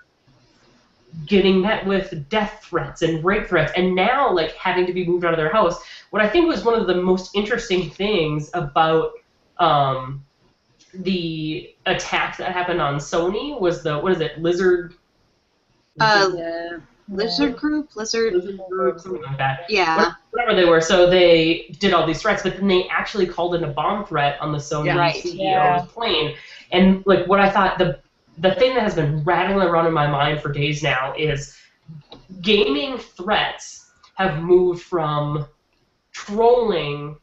getting 1.24 1.60
met 1.62 1.86
with 1.86 2.28
death 2.28 2.60
threats 2.62 3.00
and 3.02 3.24
rape 3.24 3.46
threats 3.46 3.72
and 3.76 3.94
now 3.94 4.30
like 4.30 4.52
having 4.52 4.84
to 4.86 4.92
be 4.92 5.06
moved 5.06 5.24
out 5.24 5.32
of 5.32 5.38
their 5.38 5.50
house 5.52 5.82
what 6.10 6.20
i 6.20 6.28
think 6.28 6.46
was 6.46 6.62
one 6.64 6.78
of 6.78 6.86
the 6.86 6.94
most 6.94 7.34
interesting 7.34 7.88
things 7.88 8.50
about 8.52 9.12
um, 9.58 10.22
the 10.92 11.74
attack 11.86 12.36
that 12.36 12.52
happened 12.52 12.80
on 12.80 12.96
sony 12.96 13.58
was 13.58 13.82
the 13.82 13.98
what 13.98 14.12
is 14.12 14.20
it 14.20 14.38
lizard 14.38 14.94
Uh, 15.98 16.28
Yeah. 16.34 16.78
Lizard 17.08 17.56
group, 17.56 17.94
lizard. 17.94 18.34
lizard 18.34 18.58
group 18.68 18.98
something 19.00 19.22
like 19.22 19.38
that 19.38 19.60
Yeah. 19.68 20.12
whatever 20.32 20.54
they 20.56 20.64
were. 20.64 20.80
So 20.80 21.08
they 21.08 21.74
did 21.78 21.94
all 21.94 22.04
these 22.04 22.20
threats, 22.20 22.42
but 22.42 22.56
then 22.56 22.66
they 22.66 22.88
actually 22.88 23.26
called 23.26 23.54
in 23.54 23.62
a 23.64 23.68
bomb 23.68 24.04
threat 24.04 24.36
on 24.40 24.50
the 24.52 24.58
Sony 24.58 24.86
Yeah. 24.86 24.98
Right. 24.98 25.14
CEO's 25.14 25.34
Yeah. 25.38 25.84
plane. 25.88 26.34
And 26.72 27.02
like 27.06 27.26
what 27.26 27.38
I 27.40 27.48
thought 27.48 27.78
the 27.78 28.00
the 28.38 28.54
thing 28.54 28.74
that 28.74 28.82
has 28.82 28.94
been 28.94 29.22
rattling 29.24 29.66
around 29.66 29.86
in 29.86 29.92
my 29.92 30.06
mind 30.06 30.40
for 30.40 30.52
days 30.52 30.82
now 30.82 31.14
is 31.16 31.56
gaming 32.42 32.98
threats 32.98 33.90
have 34.14 34.42
moved 34.42 34.82
from 34.82 35.46
trolling, 36.12 37.18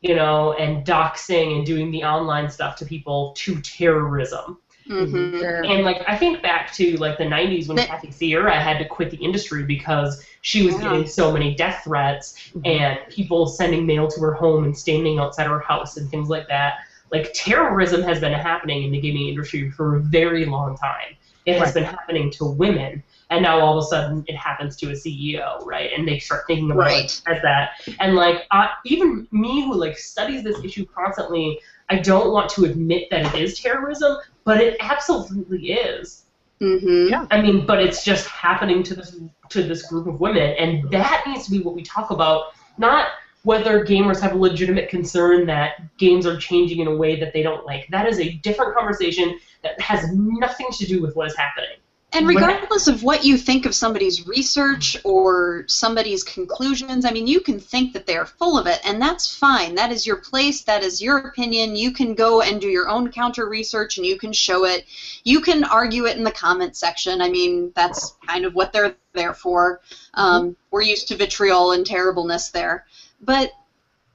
you 0.00 0.14
know, 0.14 0.52
and 0.54 0.84
doxing 0.86 1.56
and 1.56 1.66
doing 1.66 1.90
the 1.90 2.02
online 2.04 2.48
stuff 2.48 2.76
to 2.76 2.84
people 2.84 3.32
to 3.36 3.60
terrorism. 3.60 4.58
hmm 4.86 5.34
And 5.64 5.84
like 5.84 6.02
I 6.08 6.16
think 6.16 6.42
back 6.42 6.72
to 6.74 6.96
like 6.96 7.16
the 7.18 7.24
'90s 7.24 7.68
when 7.68 7.76
That- 7.76 7.88
Kathy 7.88 8.10
Sierra 8.10 8.58
had 8.58 8.78
to 8.78 8.84
quit 8.86 9.10
the 9.10 9.18
industry 9.18 9.62
because 9.64 10.24
she 10.40 10.64
was 10.64 10.74
Yeah. 10.74 10.82
getting 10.84 11.06
so 11.06 11.30
many 11.30 11.54
death 11.54 11.82
threats 11.84 12.50
Mhm. 12.56 12.66
and 12.66 12.98
people 13.08 13.46
sending 13.46 13.86
mail 13.86 14.08
to 14.08 14.20
her 14.20 14.32
home 14.32 14.64
and 14.64 14.76
standing 14.76 15.18
outside 15.18 15.46
her 15.46 15.60
house 15.60 15.96
and 15.96 16.10
things 16.10 16.28
like 16.28 16.48
that. 16.48 16.78
Like 17.12 17.30
terrorism 17.34 18.02
has 18.02 18.20
been 18.20 18.32
happening 18.32 18.84
in 18.84 18.92
the 18.92 19.00
gaming 19.00 19.28
industry 19.28 19.70
for 19.70 19.96
a 19.96 20.00
very 20.00 20.46
long 20.46 20.76
time. 20.76 21.16
It 21.46 21.56
has 21.56 21.68
Right. 21.68 21.74
been 21.74 21.84
happening 21.84 22.30
to 22.32 22.44
women, 22.44 23.02
and 23.30 23.42
now 23.42 23.60
all 23.60 23.78
of 23.78 23.84
a 23.84 23.86
sudden 23.86 24.24
it 24.28 24.36
happens 24.36 24.76
to 24.76 24.90
a 24.90 24.94
CEO, 24.94 25.64
right? 25.64 25.90
And 25.96 26.06
they 26.06 26.18
start 26.18 26.42
thinking 26.46 26.70
about 26.70 26.86
Right. 26.86 27.04
it 27.04 27.22
as 27.26 27.42
that. 27.42 27.70
And 27.98 28.14
like 28.14 28.46
I, 28.50 28.70
even 28.84 29.26
me 29.32 29.64
who 29.64 29.74
like 29.74 29.96
studies 29.96 30.44
this 30.44 30.62
issue 30.62 30.84
constantly, 30.84 31.58
I 31.88 31.96
don't 31.98 32.30
want 32.30 32.50
to 32.50 32.64
admit 32.66 33.08
that 33.10 33.34
it 33.34 33.40
is 33.40 33.58
terrorism, 33.58 34.18
but 34.44 34.60
it 34.60 34.76
absolutely 34.80 35.72
is. 35.72 36.24
hmm 36.60 37.08
Yeah. 37.08 37.24
I 37.30 37.40
mean, 37.40 37.64
but 37.64 37.80
it's 37.80 38.04
just 38.04 38.26
happening 38.28 38.82
to 38.84 38.94
this 38.94 39.16
to 39.48 39.62
this 39.62 39.82
group 39.88 40.06
of 40.06 40.20
women, 40.20 40.54
and 40.58 40.88
that 40.90 41.24
needs 41.26 41.46
to 41.46 41.50
be 41.50 41.60
what 41.60 41.74
we 41.74 41.82
talk 41.82 42.10
about, 42.10 42.52
not 42.78 43.08
whether 43.42 43.84
gamers 43.84 44.20
have 44.20 44.32
a 44.32 44.38
legitimate 44.38 44.88
concern 44.88 45.46
that 45.46 45.96
games 45.96 46.26
are 46.26 46.36
changing 46.36 46.80
in 46.80 46.86
a 46.86 46.94
way 46.94 47.18
that 47.18 47.32
they 47.32 47.42
don't 47.42 47.64
like. 47.64 47.88
That 47.90 48.06
is 48.06 48.20
a 48.20 48.32
different 48.42 48.76
conversation 48.76 49.38
that 49.62 49.80
has 49.80 50.12
nothing 50.12 50.68
to 50.72 50.86
do 50.86 51.00
with 51.00 51.16
what 51.16 51.26
is 51.26 51.36
happening. 51.36 51.76
And 52.12 52.26
regardless 52.26 52.88
of 52.88 53.04
what 53.04 53.24
you 53.24 53.36
think 53.36 53.66
of 53.66 53.74
somebody's 53.74 54.26
research 54.26 54.96
or 55.04 55.64
somebody's 55.68 56.24
conclusions, 56.24 57.04
I 57.04 57.12
mean, 57.12 57.28
you 57.28 57.40
can 57.40 57.60
think 57.60 57.92
that 57.92 58.04
they're 58.04 58.26
full 58.26 58.58
of 58.58 58.66
it, 58.66 58.80
and 58.84 59.00
that's 59.00 59.32
fine. 59.32 59.76
That 59.76 59.92
is 59.92 60.06
your 60.06 60.16
place, 60.16 60.62
that 60.62 60.82
is 60.82 61.00
your 61.00 61.18
opinion. 61.18 61.76
You 61.76 61.92
can 61.92 62.14
go 62.14 62.42
and 62.42 62.60
do 62.60 62.66
your 62.66 62.88
own 62.88 63.12
counter 63.12 63.48
research 63.48 63.96
and 63.96 64.04
you 64.04 64.18
can 64.18 64.32
show 64.32 64.64
it. 64.64 64.86
You 65.22 65.40
can 65.40 65.62
argue 65.62 66.06
it 66.06 66.16
in 66.16 66.24
the 66.24 66.32
comment 66.32 66.76
section. 66.76 67.20
I 67.20 67.30
mean, 67.30 67.72
that's 67.76 68.16
kind 68.26 68.44
of 68.44 68.54
what 68.54 68.72
they're 68.72 68.96
there 69.12 69.34
for. 69.34 69.80
Um, 70.14 70.56
we're 70.72 70.82
used 70.82 71.08
to 71.08 71.16
vitriol 71.16 71.72
and 71.72 71.86
terribleness 71.86 72.50
there. 72.50 72.86
But 73.20 73.50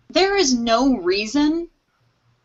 there 0.10 0.36
is 0.36 0.54
no 0.54 0.96
reason 0.98 1.68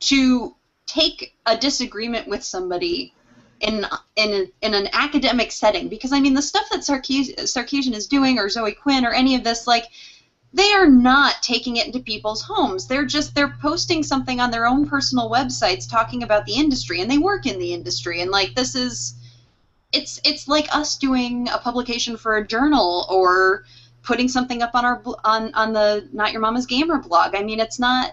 to 0.01 0.55
take 0.87 1.35
a 1.47 1.57
disagreement 1.57 2.27
with 2.27 2.43
somebody 2.43 3.13
in 3.61 3.87
in 4.17 4.51
in 4.63 4.75
an 4.75 4.89
academic 4.93 5.53
setting 5.53 5.89
because 5.89 6.13
I 6.13 6.21
mean 6.21 6.35
the 6.35 6.43
stuff 6.43 6.69
that 6.71 6.81
Sarkees- 6.81 7.35
Sarkeesian 7.39 7.95
is 7.95 8.07
doing 8.07 8.39
or 8.39 8.49
Zoe 8.49 8.73
Quinn 8.73 9.05
or 9.05 9.13
any 9.13 9.35
of 9.35 9.45
this 9.45 9.67
like 9.67 9.85
they 10.53 10.73
are 10.73 10.89
not 10.89 11.43
taking 11.43 11.77
it 11.77 11.87
into 11.87 12.01
people's 12.01 12.43
homes. 12.43 12.87
They're 12.87 13.05
just 13.05 13.35
they're 13.35 13.57
posting 13.63 14.03
something 14.03 14.41
on 14.41 14.51
their 14.51 14.67
own 14.67 14.87
personal 14.87 15.31
websites 15.31 15.89
talking 15.89 16.23
about 16.23 16.45
the 16.47 16.55
industry 16.55 17.01
and 17.01 17.11
they 17.11 17.19
work 17.19 17.47
in 17.47 17.59
the 17.59 17.73
industry 17.73 18.21
and 18.21 18.31
like 18.31 18.55
this 18.55 18.75
is 18.75 19.15
it's 19.93 20.21
it's 20.25 20.49
like 20.49 20.75
us 20.75 20.97
doing 20.97 21.49
a 21.49 21.59
publication 21.59 22.17
for 22.17 22.37
a 22.37 22.47
journal 22.47 23.07
or 23.09 23.65
putting 24.03 24.29
something 24.29 24.63
up 24.63 24.71
on 24.75 24.85
our 24.85 25.03
on 25.25 25.53
on 25.55 25.73
the 25.73 26.09
Not 26.13 26.33
Your 26.33 26.41
Mama's 26.41 26.67
Gamer 26.67 26.99
blog. 26.99 27.35
I 27.35 27.43
mean 27.43 27.61
it's 27.61 27.79
not 27.79 28.13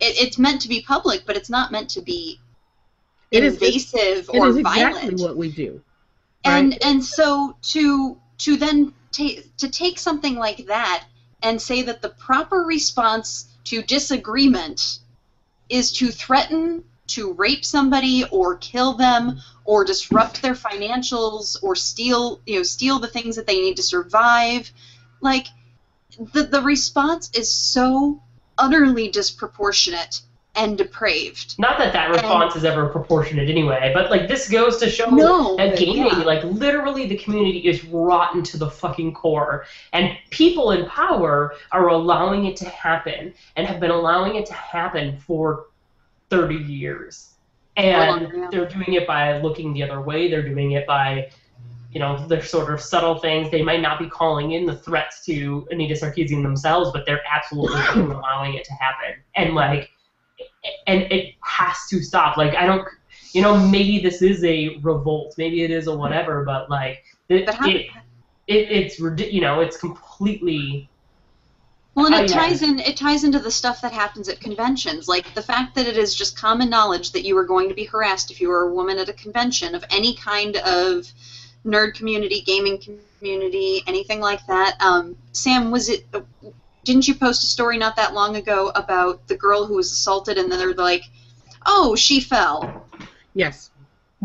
it, 0.00 0.16
it's 0.18 0.38
meant 0.38 0.60
to 0.62 0.68
be 0.68 0.80
public, 0.82 1.22
but 1.26 1.36
it's 1.36 1.50
not 1.50 1.70
meant 1.72 1.88
to 1.90 2.02
be 2.02 2.38
It 3.30 3.44
is- 3.44 3.54
invasive 3.54 4.30
It 4.32 4.38
or 4.38 4.48
is 4.48 4.56
exactly 4.56 5.00
violent. 5.00 5.20
what 5.20 5.36
we 5.36 5.50
do. 5.50 5.80
Right? 6.46 6.52
and 6.56 6.84
and 6.84 7.04
so 7.04 7.54
to 7.62 8.16
to 8.38 8.56
then 8.56 8.92
take 9.12 9.54
to 9.58 9.68
take 9.68 9.98
something 9.98 10.36
like 10.36 10.66
that 10.66 11.04
and 11.42 11.60
say 11.60 11.82
that 11.82 12.00
the 12.02 12.08
proper 12.10 12.58
response 12.62 13.46
to 13.64 13.82
disagreement 13.82 15.00
is 15.68 15.92
to 15.92 16.10
threaten 16.10 16.82
to 17.10 17.32
rape 17.32 17.64
somebody 17.64 18.24
or 18.30 18.56
kill 18.56 18.94
them 18.94 19.40
or 19.64 19.84
disrupt 19.84 20.42
their 20.42 20.54
financials 20.54 21.56
or 21.62 21.74
steal 21.74 22.40
you 22.46 22.56
know 22.56 22.62
steal 22.62 22.98
the 22.98 23.08
things 23.08 23.36
that 23.36 23.46
they 23.46 23.60
need 23.60 23.76
to 23.76 23.82
survive 23.82 24.70
like 25.20 25.46
the 26.32 26.44
the 26.44 26.62
response 26.62 27.30
is 27.34 27.52
so 27.52 28.20
utterly 28.58 29.08
disproportionate 29.08 30.20
and 30.56 30.76
depraved 30.76 31.56
Not 31.58 31.78
that 31.78 31.92
that 31.92 32.10
response 32.10 32.56
is 32.56 32.64
ever 32.64 32.88
proportionate 32.88 33.48
anyway, 33.48 33.92
but 33.94 34.10
like 34.10 34.26
this 34.26 34.48
goes 34.48 34.78
to 34.78 34.90
show 34.90 35.06
No, 35.06 35.56
that 35.56 35.78
gaming, 35.78 36.06
yeah. 36.06 36.24
like 36.24 36.42
literally, 36.44 37.06
the 37.06 37.16
community 37.16 37.60
is 37.60 37.84
rotten 37.84 38.42
to 38.42 38.58
the 38.58 38.68
fucking 38.68 39.14
core, 39.14 39.64
and 39.92 40.16
people 40.30 40.72
in 40.72 40.86
power 40.86 41.54
are 41.70 41.88
allowing 41.88 42.46
it 42.46 42.56
to 42.56 42.68
happen, 42.68 43.32
and 43.56 43.66
have 43.66 43.78
been 43.78 43.92
allowing 43.92 44.34
it 44.34 44.46
to 44.46 44.52
happen 44.52 45.16
for 45.18 45.66
thirty 46.30 46.56
years, 46.56 47.34
oh, 47.76 47.82
and 47.82 48.52
they're 48.52 48.68
doing 48.68 48.94
it 48.94 49.06
by 49.06 49.40
looking 49.40 49.72
the 49.74 49.82
other 49.82 50.00
way. 50.00 50.30
They're 50.30 50.46
doing 50.46 50.72
it 50.72 50.86
by 50.86 51.30
you 51.92 51.98
know, 51.98 52.24
they're 52.28 52.42
sort 52.42 52.72
of 52.72 52.80
subtle 52.80 53.18
things. 53.18 53.50
They 53.50 53.62
might 53.62 53.80
not 53.80 53.98
be 53.98 54.08
calling 54.08 54.52
in 54.52 54.64
the 54.64 54.76
threats 54.76 55.24
to 55.26 55.66
Anita 55.70 55.94
Sarkeesian 55.94 56.42
themselves, 56.42 56.90
but 56.92 57.04
they're 57.04 57.22
absolutely 57.32 57.80
allowing 57.96 58.54
it 58.54 58.64
to 58.64 58.72
happen. 58.74 59.20
And 59.34 59.54
like, 59.54 59.90
and 60.86 61.02
it 61.02 61.34
has 61.42 61.76
to 61.88 62.00
stop. 62.02 62.36
Like, 62.36 62.54
I 62.54 62.64
don't, 62.64 62.86
you 63.32 63.42
know, 63.42 63.56
maybe 63.56 63.98
this 64.00 64.22
is 64.22 64.44
a 64.44 64.78
revolt, 64.82 65.34
maybe 65.36 65.64
it 65.64 65.70
is 65.70 65.88
a 65.88 65.96
whatever, 65.96 66.44
but 66.44 66.70
like, 66.70 67.02
it, 67.28 67.46
But 67.46 67.54
how- 67.56 67.68
it, 67.68 67.86
it 68.46 68.70
it's 68.70 69.00
you 69.32 69.40
know, 69.40 69.60
it's 69.60 69.76
completely 69.76 70.88
Well, 72.00 72.06
and 72.06 72.14
Oh, 72.14 72.24
it 72.24 72.30
yeah. 72.30 72.36
ties 72.36 72.62
in. 72.62 72.78
It 72.78 72.96
ties 72.96 73.24
into 73.24 73.38
the 73.38 73.50
stuff 73.50 73.80
that 73.82 73.92
happens 73.92 74.28
at 74.28 74.40
conventions, 74.40 75.08
like 75.08 75.34
the 75.34 75.42
fact 75.42 75.74
that 75.74 75.86
it 75.86 75.96
is 75.96 76.14
just 76.14 76.36
common 76.36 76.70
knowledge 76.70 77.12
that 77.12 77.24
you 77.24 77.36
are 77.36 77.44
going 77.44 77.68
to 77.68 77.74
be 77.74 77.84
harassed 77.84 78.30
if 78.30 78.40
you 78.40 78.50
are 78.50 78.62
a 78.62 78.72
woman 78.72 78.98
at 78.98 79.08
a 79.08 79.12
convention 79.12 79.74
of 79.74 79.84
any 79.90 80.14
kind 80.14 80.56
of 80.56 81.06
nerd 81.64 81.94
community, 81.94 82.40
gaming 82.40 82.80
community, 83.18 83.82
anything 83.86 84.20
like 84.20 84.44
that. 84.46 84.76
Um, 84.80 85.16
Sam, 85.32 85.70
was 85.70 85.88
it? 85.88 86.06
Didn't 86.84 87.06
you 87.06 87.14
post 87.14 87.42
a 87.42 87.46
story 87.46 87.76
not 87.76 87.96
that 87.96 88.14
long 88.14 88.36
ago 88.36 88.72
about 88.74 89.26
the 89.28 89.36
girl 89.36 89.66
who 89.66 89.74
was 89.76 89.92
assaulted, 89.92 90.38
and 90.38 90.50
then 90.50 90.58
they're 90.58 90.74
like, 90.74 91.04
"Oh, 91.66 91.94
she 91.94 92.20
fell." 92.20 92.86
Yes. 93.34 93.70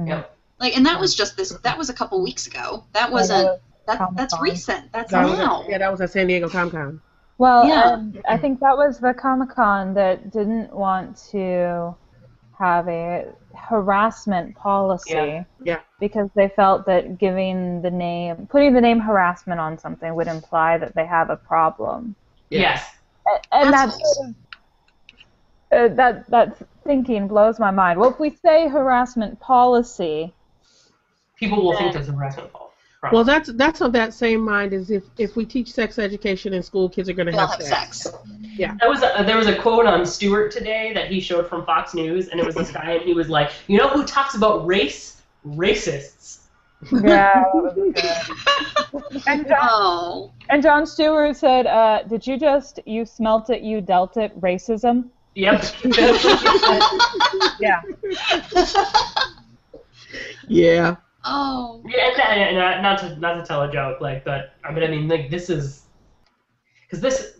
Yep. 0.04 0.36
Like, 0.60 0.76
and 0.78 0.86
that 0.86 1.00
was 1.00 1.14
just 1.14 1.36
this. 1.36 1.50
That 1.50 1.78
was 1.78 1.90
a 1.90 1.94
couple 1.94 2.22
weeks 2.24 2.48
ago. 2.48 2.86
That 2.94 3.12
wasn't. 3.12 3.60
That, 3.86 4.00
that's 4.16 4.40
recent. 4.40 4.92
That's 4.94 5.12
That 5.12 5.28
now. 5.28 5.64
at, 5.64 5.70
yeah, 5.70 5.78
that 5.78 5.92
was 5.92 6.02
at 6.02 6.10
San 6.10 6.26
Diego 6.28 6.50
Comic 6.50 6.74
Con. 6.74 7.02
Well, 7.38 7.68
Yeah. 7.68 7.82
um, 7.82 8.14
I 8.28 8.38
think 8.38 8.60
that 8.62 8.78
was 8.78 9.00
the 9.00 9.14
Comic 9.14 9.50
Con 9.50 9.94
that 9.96 10.32
didn't 10.32 10.74
want 10.74 11.18
to 11.32 11.96
have 12.58 12.88
a 12.88 13.26
harassment 13.54 14.56
policy. 14.56 15.12
Yeah. 15.14 15.44
Yeah. 15.62 15.80
Because 16.00 16.30
they 16.36 16.48
felt 16.50 16.86
that 16.86 17.18
giving 17.18 17.82
the 17.82 17.92
name, 17.92 18.48
putting 18.48 18.74
the 18.74 18.80
name 18.82 19.00
harassment 19.00 19.60
on 19.60 19.78
something 19.78 20.16
would 20.16 20.28
imply 20.28 20.78
that 20.78 20.96
they 20.96 21.06
have 21.06 21.30
a 21.30 21.36
problem. 21.36 22.16
Yeah. 22.50 22.60
yes. 22.62 22.92
A- 23.28 23.56
And 23.56 23.74
that's 23.74 23.96
Assholes. 23.96 24.16
sort 24.16 24.30
of, 24.30 24.36
uh, 25.92 25.96
that 25.96 26.28
that 26.30 26.58
thinking 26.86 27.28
blows 27.28 27.60
my 27.60 27.72
mind. 27.72 28.00
Well, 28.00 28.12
if 28.12 28.20
we 28.20 28.30
say 28.30 28.68
harassment 28.70 29.40
policy, 29.42 30.34
People 31.38 31.62
will 31.66 31.76
think 31.76 31.92
there's 31.92 32.08
a 32.08 32.14
harassment 32.14 32.50
fault. 33.10 33.14
Well, 33.14 33.24
that's 33.24 33.52
that's 33.54 33.82
of 33.82 33.92
that 33.94 34.14
same 34.14 34.42
mind 34.42 34.74
as 34.74 34.92
if 34.92 35.04
if 35.18 35.36
we 35.36 35.46
teach 35.46 35.72
sex 35.72 35.98
education 36.00 36.54
in 36.54 36.62
school, 36.64 36.90
kids 36.90 37.10
are 37.10 37.14
going 37.14 37.28
to 37.28 37.38
have, 37.38 37.52
have 37.52 37.62
sex. 37.62 38.08
That 38.58 38.90
was 38.90 39.02
a, 39.04 39.24
there 39.26 39.38
was 39.38 39.48
a 39.48 39.56
quote 39.56 39.86
on 39.86 40.06
Stewart 40.06 40.52
today 40.52 40.94
that 40.94 41.10
he 41.12 41.20
showed 41.20 41.48
from 41.48 41.66
Fox 41.66 41.94
News, 41.94 42.30
and 42.30 42.40
it 42.40 42.46
was 42.46 42.56
this 42.56 42.72
guy, 42.72 42.92
and 42.94 43.02
he 43.04 43.14
was 43.14 43.30
like, 43.30 43.52
"You 43.68 43.78
know 43.78 43.90
who 43.90 44.06
talks 44.06 44.36
about 44.36 44.66
race? 44.66 45.22
Racists." 45.46 46.40
yeah. 46.92 47.44
that 47.44 47.54
was 47.54 47.74
good. 49.14 49.24
and, 49.28 49.48
Jon, 49.48 49.58
Oh. 49.62 50.32
and 50.50 50.62
Jon 50.62 50.86
Stewart 50.86 51.36
said, 51.36 51.68
uh, 51.68 52.04
"Did 52.04 52.26
you 52.26 52.38
just 52.38 52.80
you 52.86 53.06
smelt 53.06 53.50
it, 53.50 53.62
you 53.62 53.82
dealt 53.82 54.18
it, 54.18 54.40
racism?" 54.40 55.10
Yep. 55.36 55.66
Yeah. 57.60 57.82
Yeah. 60.48 60.96
Oh. 61.26 61.84
Yeah, 61.88 62.10
and, 62.10 62.22
and, 62.22 62.58
and 62.58 62.82
not 62.84 63.00
to 63.00 63.16
not 63.18 63.34
to 63.36 63.44
tell 63.44 63.64
a 63.64 63.72
joke, 63.72 64.00
like, 64.00 64.24
but 64.24 64.54
I 64.64 64.72
mean, 64.72 64.84
I 64.84 64.88
mean, 64.88 65.08
like, 65.08 65.30
this 65.30 65.50
is 65.50 65.84
because 66.82 67.02
this 67.02 67.40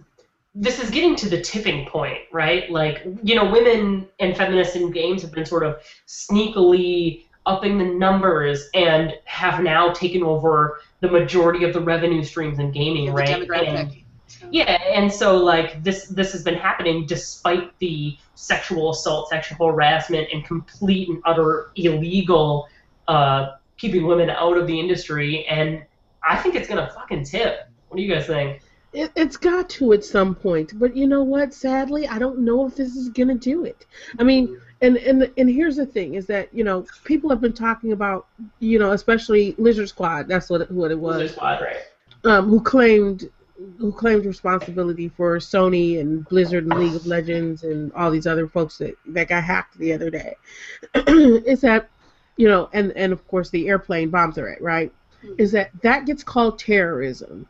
this 0.56 0.82
is 0.82 0.90
getting 0.90 1.16
to 1.18 1.30
the 1.30 1.42
tipping 1.42 1.86
point, 1.86 2.20
right? 2.32 2.70
Like, 2.72 3.06
you 3.24 3.36
know, 3.36 3.50
women 3.50 4.08
and 4.20 4.36
feminists 4.36 4.76
in 4.76 4.90
games 4.92 5.22
have 5.22 5.32
been 5.32 5.46
sort 5.46 5.64
of 5.64 5.82
sneakily 6.08 7.26
upping 7.46 7.78
the 7.78 7.86
numbers 7.86 8.70
and 8.74 9.14
have 9.26 9.62
now 9.62 9.92
taken 9.92 10.24
over 10.24 10.82
the 11.02 11.10
majority 11.10 11.64
of 11.64 11.74
the 11.74 11.82
revenue 11.82 12.24
streams 12.24 12.58
in 12.58 12.72
gaming, 12.72 13.14
right? 13.14 13.28
demographic. 13.28 13.68
And- 13.68 14.02
yeah, 14.50 14.82
and 14.94 15.12
so 15.12 15.38
like 15.38 15.84
this 15.84 16.08
this 16.08 16.32
has 16.32 16.44
been 16.44 16.56
happening 16.56 17.06
despite 17.06 17.78
the 17.80 18.18
sexual 18.36 18.92
assault, 18.92 19.30
sexual 19.30 19.68
harassment, 19.68 20.28
and 20.34 20.44
complete 20.44 21.10
and 21.10 21.22
utter 21.26 21.72
illegal 21.76 22.68
uh, 23.08 23.54
keeping 23.78 24.06
women 24.06 24.30
out 24.30 24.58
of 24.58 24.68
the 24.68 24.80
industry. 24.80 25.46
And 25.48 25.84
I 26.24 26.38
think 26.38 26.56
it's 26.56 26.68
gonna 26.68 26.90
fucking 26.94 27.26
tip. 27.26 27.68
What 27.90 27.98
do 27.98 28.04
you 28.04 28.14
guys 28.14 28.28
think? 28.28 28.62
It, 28.96 29.12
it's 29.16 29.36
got 29.36 29.70
to 29.72 29.92
at 29.92 30.06
some 30.06 30.34
point, 30.34 30.80
but 30.80 30.96
you 30.96 31.06
know 31.06 31.22
what? 31.22 31.54
Sadly, 31.54 32.08
I 32.08 32.18
don't 32.18 32.40
know 32.40 32.66
if 32.66 32.76
this 32.76 32.96
is 32.96 33.10
going 33.10 33.28
to 33.28 33.36
do 33.36 33.66
it. 33.66 33.86
I 34.18 34.24
mean, 34.24 34.58
and 34.82 34.96
and 34.96 35.30
and 35.38 35.50
here's 35.50 35.76
the 35.76 35.86
thing: 35.86 36.16
is 36.16 36.26
that 36.28 36.54
you 36.54 36.64
know 36.64 36.86
people 37.04 37.30
have 37.30 37.42
been 37.42 37.54
talking 37.54 37.92
about 37.92 38.28
you 38.60 38.80
know 38.80 38.92
especially 38.92 39.54
Lizard 39.58 39.90
Squad. 39.90 40.30
That's 40.30 40.50
what 40.50 40.62
it, 40.62 40.72
what 40.72 40.92
it 40.92 41.00
was. 41.00 41.18
Lizard. 41.18 41.36
Squad, 41.36 41.62
right? 41.62 41.78
Um, 42.24 42.48
who 42.48 42.62
claimed 42.62 43.30
who 43.78 43.92
claimed 43.92 44.26
responsibility 44.26 45.10
for 45.10 45.38
Sony 45.38 46.00
and 46.00 46.26
Blizzard 46.28 46.66
and 46.66 46.80
League 46.80 46.96
of 46.96 47.06
Legends 47.06 47.64
and 47.64 47.92
all 47.94 48.12
these 48.12 48.28
other 48.28 48.48
folks 48.48 48.78
that 48.78 48.96
that 49.08 49.28
got 49.28 49.44
hacked 49.44 49.78
the 49.78 49.92
other 49.94 50.10
day. 50.10 50.36
is 50.96 51.62
that 51.62 51.90
you 52.38 52.48
know 52.48 52.70
and 52.74 52.92
and 52.94 53.14
of 53.14 53.28
course 53.28 53.50
the 53.50 53.68
airplane 53.68 54.10
bomb 54.10 54.34
threat, 54.34 54.62
right? 54.62 54.92
Is 55.38 55.52
that 55.54 55.72
that 55.82 56.06
gets 56.06 56.24
called 56.24 56.60
terrorism. 56.60 57.48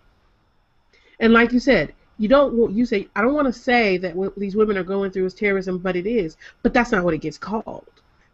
And 1.20 1.34
like 1.34 1.52
you 1.52 1.60
said, 1.60 1.94
you 2.18 2.28
don't 2.28 2.54
want 2.54 2.74
you 2.74 2.86
say 2.86 3.08
I 3.16 3.22
don't 3.22 3.34
want 3.34 3.48
to 3.48 3.54
say 3.54 3.98
that 3.98 4.16
what 4.16 4.36
these 4.38 4.56
women 4.56 4.78
are 4.78 4.84
going 4.84 5.12
through 5.12 5.26
is 5.26 5.34
terrorism, 5.34 5.80
but 5.80 5.96
it 5.96 6.08
is. 6.08 6.38
But 6.64 6.74
that's 6.74 6.92
not 6.92 7.04
what 7.04 7.14
it 7.14 7.20
gets 7.20 7.38
called, 7.38 7.88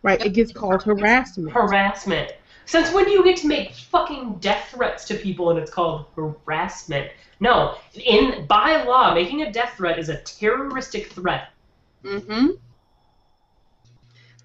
right? 0.04 0.24
It 0.24 0.34
gets 0.34 0.52
called 0.52 0.84
harassment. 0.84 1.52
Harassment. 1.52 2.34
Since 2.66 2.94
when 2.94 3.06
do 3.06 3.12
you 3.12 3.24
get 3.24 3.38
to 3.38 3.48
make 3.48 3.74
fucking 3.74 4.36
death 4.36 4.70
threats 4.72 5.06
to 5.06 5.16
people 5.16 5.50
and 5.50 5.60
it's 5.60 5.72
called 5.72 6.06
harassment? 6.16 7.12
No, 7.40 7.76
in 7.96 8.46
by 8.46 8.84
law, 8.84 9.14
making 9.14 9.42
a 9.42 9.52
death 9.52 9.74
threat 9.78 9.98
is 9.98 10.10
a 10.10 10.18
terroristic 10.22 11.08
threat. 11.12 11.50
Mm-hmm. 12.04 12.48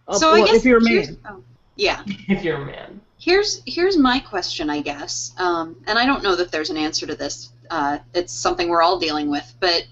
Uh, 0.09 0.19
So 0.19 0.31
I 0.33 0.45
guess 0.47 0.57
if 0.57 0.65
you're 0.65 0.79
a 0.79 0.81
man, 0.81 1.19
oh, 1.29 1.45
yeah. 1.77 2.03
If 2.29 2.43
you're 2.43 2.57
a 2.57 2.67
man. 2.67 3.01
Here's 3.19 3.63
here's 3.67 3.97
my 3.97 4.19
question, 4.19 4.69
I 4.69 4.81
guess, 4.81 5.33
um, 5.39 5.77
and 5.87 5.99
I 5.99 6.05
don't 6.05 6.23
know 6.23 6.37
that 6.37 6.51
there's 6.51 6.71
an 6.71 6.77
answer 6.77 7.07
to 7.07 7.15
this. 7.15 7.51
Uh, 7.71 7.99
it's 8.15 8.33
something 8.33 8.69
we're 8.69 8.83
all 8.83 8.99
dealing 8.99 9.31
with, 9.31 9.55
but 9.59 9.85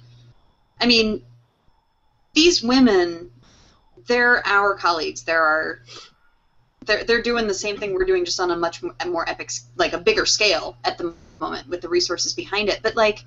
I 0.80 0.86
mean, 0.86 1.22
these 2.34 2.62
women, 2.62 3.30
they're 4.06 4.46
our 4.46 4.74
colleagues. 4.74 5.22
They're 5.22 5.42
our 5.42 5.80
they're 6.84 7.04
they're 7.04 7.22
doing 7.22 7.46
the 7.46 7.54
same 7.54 7.76
thing 7.76 7.94
we're 7.94 8.04
doing, 8.04 8.24
just 8.24 8.40
on 8.40 8.50
a 8.50 8.56
much 8.56 8.82
more 9.06 9.28
epic, 9.28 9.50
like 9.76 9.92
a 9.92 9.98
bigger 9.98 10.26
scale 10.26 10.76
at 10.84 10.98
the 10.98 11.14
moment 11.40 11.68
with 11.68 11.80
the 11.80 11.88
resources 11.88 12.34
behind 12.34 12.68
it. 12.68 12.80
But 12.82 12.94
like, 12.94 13.24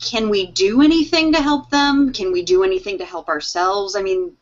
can 0.00 0.28
we 0.28 0.46
do 0.46 0.82
anything 0.82 1.32
to 1.32 1.40
help 1.40 1.70
them? 1.70 2.12
Can 2.12 2.32
we 2.32 2.42
do 2.42 2.64
anything 2.64 2.98
to 2.98 3.04
help 3.04 3.28
ourselves? 3.28 3.96
I 3.96 4.02
mean, 4.02 4.36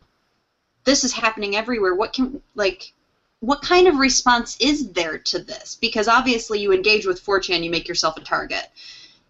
this 0.84 1.04
is 1.04 1.12
happening 1.12 1.56
everywhere. 1.56 1.94
What 1.94 2.12
can 2.12 2.40
like 2.54 2.92
what 3.40 3.60
kind 3.60 3.86
of 3.86 3.96
response 3.96 4.56
is 4.60 4.90
there 4.92 5.18
to 5.18 5.38
this? 5.38 5.76
Because 5.80 6.08
obviously 6.08 6.60
you 6.60 6.72
engage 6.72 7.06
with 7.06 7.24
4chan, 7.24 7.62
you 7.62 7.70
make 7.70 7.86
yourself 7.86 8.16
a 8.16 8.20
target. 8.20 8.68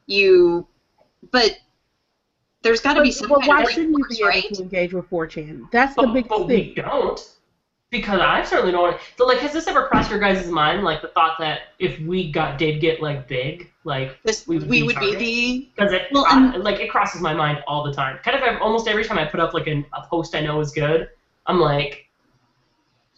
You, 0.06 0.66
but 1.32 1.59
there's 2.62 2.81
got 2.81 2.94
to 2.94 3.02
be 3.02 3.10
some 3.10 3.28
but 3.28 3.40
kind 3.40 3.48
why 3.48 3.62
of 3.62 3.70
shouldn't 3.70 3.90
you 3.90 4.05
recourse, 4.05 4.18
be 4.18 4.24
right? 4.24 4.44
able 4.44 4.56
to 4.56 4.62
engage 4.62 4.94
with 4.94 5.10
4chan? 5.10 5.70
That's 5.72 5.94
the 5.97 6.02
But, 6.02 6.12
big 6.12 6.28
but 6.28 6.47
we 6.47 6.74
thing. 6.74 6.74
don't. 6.76 7.20
Because 7.90 8.20
I 8.20 8.43
certainly 8.43 8.72
don't 8.72 8.82
want 8.82 9.01
so 9.16 9.24
like 9.24 9.39
has 9.39 9.52
this 9.52 9.68
ever 9.68 9.86
crossed 9.86 10.10
your 10.10 10.18
guys' 10.18 10.48
mind, 10.51 10.82
like 10.82 11.01
the 11.01 11.09
thought 11.09 11.39
that 11.39 11.60
if 11.78 12.01
we 12.01 12.32
got 12.32 12.59
did 12.59 12.81
get 12.81 13.01
like 13.01 13.28
big, 13.28 13.70
like 13.85 14.18
This, 14.24 14.48
we 14.48 14.59
we, 14.59 14.82
would 14.82 14.98
be 14.98 15.10
would 15.10 15.18
be 15.18 15.70
because 15.76 15.93
it 15.93 16.09
Well, 16.10 16.24
like 16.60 16.81
it 16.81 16.90
crosses 16.90 17.20
my 17.20 17.32
mind 17.35 17.62
all 17.68 17.85
the 17.85 17.93
time. 17.93 18.18
Kind 18.24 18.36
of 18.36 18.60
almost 18.60 18.89
every 18.89 19.05
time 19.05 19.16
I 19.16 19.24
put 19.24 19.39
up 19.39 19.55
like 19.55 19.68
an, 19.68 19.86
a 19.93 20.05
post 20.09 20.35
I 20.35 20.40
know 20.40 20.59
is 20.59 20.72
good, 20.72 21.09
I'm 21.47 21.61
like, 21.61 22.09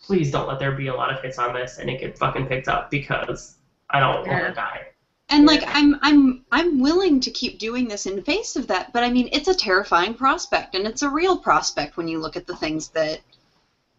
please 0.03 0.31
don't 0.31 0.49
let 0.49 0.59
there 0.59 0.73
be 0.73 0.89
a 0.89 0.95
lot 0.95 1.13
of 1.13 1.21
hits 1.21 1.39
on 1.39 1.55
this 1.55 1.79
and 1.79 1.91
it 1.91 2.01
get 2.01 2.19
fucking 2.19 2.47
picked 2.47 2.69
up 2.69 2.91
because 2.91 3.57
I 3.91 4.01
don't 4.01 4.27
want 4.27 4.47
to 4.47 4.55
die. 4.55 4.87
And 5.29 5.45
like 5.45 5.65
I'm 5.67 5.99
I'm 6.03 6.45
I'm 6.53 6.81
willing 6.81 7.19
to 7.21 7.33
keep 7.33 7.59
doing 7.59 7.89
this 7.89 8.07
in 8.07 8.23
face 8.23 8.55
of 8.55 8.69
that, 8.69 8.93
but 8.93 9.03
I 9.03 9.11
mean 9.11 9.29
it's 9.33 9.49
a 9.49 9.55
terrifying 9.55 10.15
prospect 10.15 10.77
and 10.77 10.87
it's 10.87 11.03
a 11.03 11.11
real 11.11 11.37
prospect 11.37 11.97
when 11.97 12.07
you 12.07 12.21
look 12.21 12.37
at 12.37 12.47
the 12.47 12.55
things 12.55 12.89
that 12.91 13.21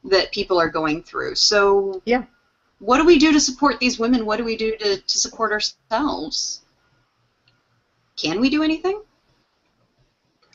that 0.06 0.32
people 0.32 0.58
are 0.60 0.70
going 0.70 1.04
through. 1.04 1.36
So 1.36 2.02
Yeah. 2.06 2.24
What 2.80 2.98
do 2.98 3.06
we 3.06 3.18
do 3.18 3.34
to 3.34 3.40
support 3.40 3.80
these 3.80 3.98
women? 3.98 4.26
What 4.26 4.38
do 4.38 4.46
we 4.46 4.56
do 4.56 4.78
to, 4.78 4.98
to 5.02 5.18
support 5.18 5.52
ourselves? 5.52 6.62
Can 8.16 8.40
we 8.40 8.50
do 8.50 8.64
anything? 8.64 9.02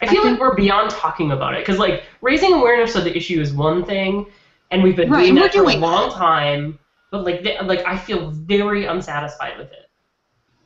I 0.02 0.06
feel 0.06 0.22
like 0.24 0.40
we're 0.40 0.54
beyond 0.54 0.90
talking 0.90 1.30
about 1.32 1.54
it 1.54 1.60
because 1.60 1.78
like 1.78 2.04
raising 2.20 2.52
awareness 2.54 2.94
of 2.96 3.04
the 3.04 3.16
issue 3.16 3.40
is 3.40 3.52
one 3.52 3.84
thing, 3.84 4.26
and 4.70 4.82
we've 4.82 4.96
been 4.96 5.10
Right, 5.10 5.20
doing 5.20 5.28
and 5.30 5.36
we're 5.38 5.42
that 5.44 5.52
for 5.52 5.62
doing 5.64 5.78
a 5.78 5.80
long 5.80 6.10
time. 6.10 6.78
But 7.10 7.24
like, 7.24 7.42
th- 7.42 7.62
like 7.62 7.86
I 7.86 7.96
feel 7.96 8.30
very 8.30 8.86
unsatisfied 8.86 9.58
with 9.58 9.70
it 9.72 9.90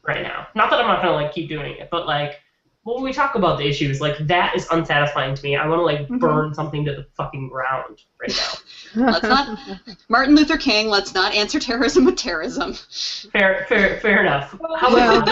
right 0.07 0.23
now. 0.23 0.47
Not 0.55 0.71
that 0.71 0.81
I'm 0.81 0.87
not 0.87 1.03
gonna 1.03 1.15
like 1.15 1.33
keep 1.33 1.49
doing 1.49 1.75
it, 1.77 1.89
but 1.91 2.07
like 2.07 2.41
when 2.85 3.03
we 3.03 3.13
talk 3.13 3.35
about 3.35 3.59
the 3.59 3.67
issues, 3.67 4.01
like 4.01 4.17
that 4.29 4.55
is 4.55 4.67
unsatisfying 4.71 5.35
to 5.35 5.43
me. 5.43 5.57
I 5.57 5.67
want 5.67 5.81
to 5.81 5.85
like 5.85 6.07
Mhm. 6.09 6.21
burn 6.21 6.55
something 6.55 6.85
to 6.85 6.93
the 6.95 7.05
fucking 7.17 7.49
ground 7.49 8.01
right 8.21 8.37
now. 8.37 9.13
Let's 9.13 9.25
not 9.25 9.59
Martin 10.09 10.37
Luther 10.37 10.57
King, 10.57 10.89
let's 10.89 11.13
not 11.15 11.35
answer 11.35 11.59
terrorism 11.59 12.05
with 12.05 12.17
terrorism. 12.17 12.75
Fair, 13.33 13.67
fair, 13.69 13.99
fair 14.01 14.21
enough. 14.23 14.53
How 14.77 14.95
Well, 14.95 15.21
what 15.21 15.27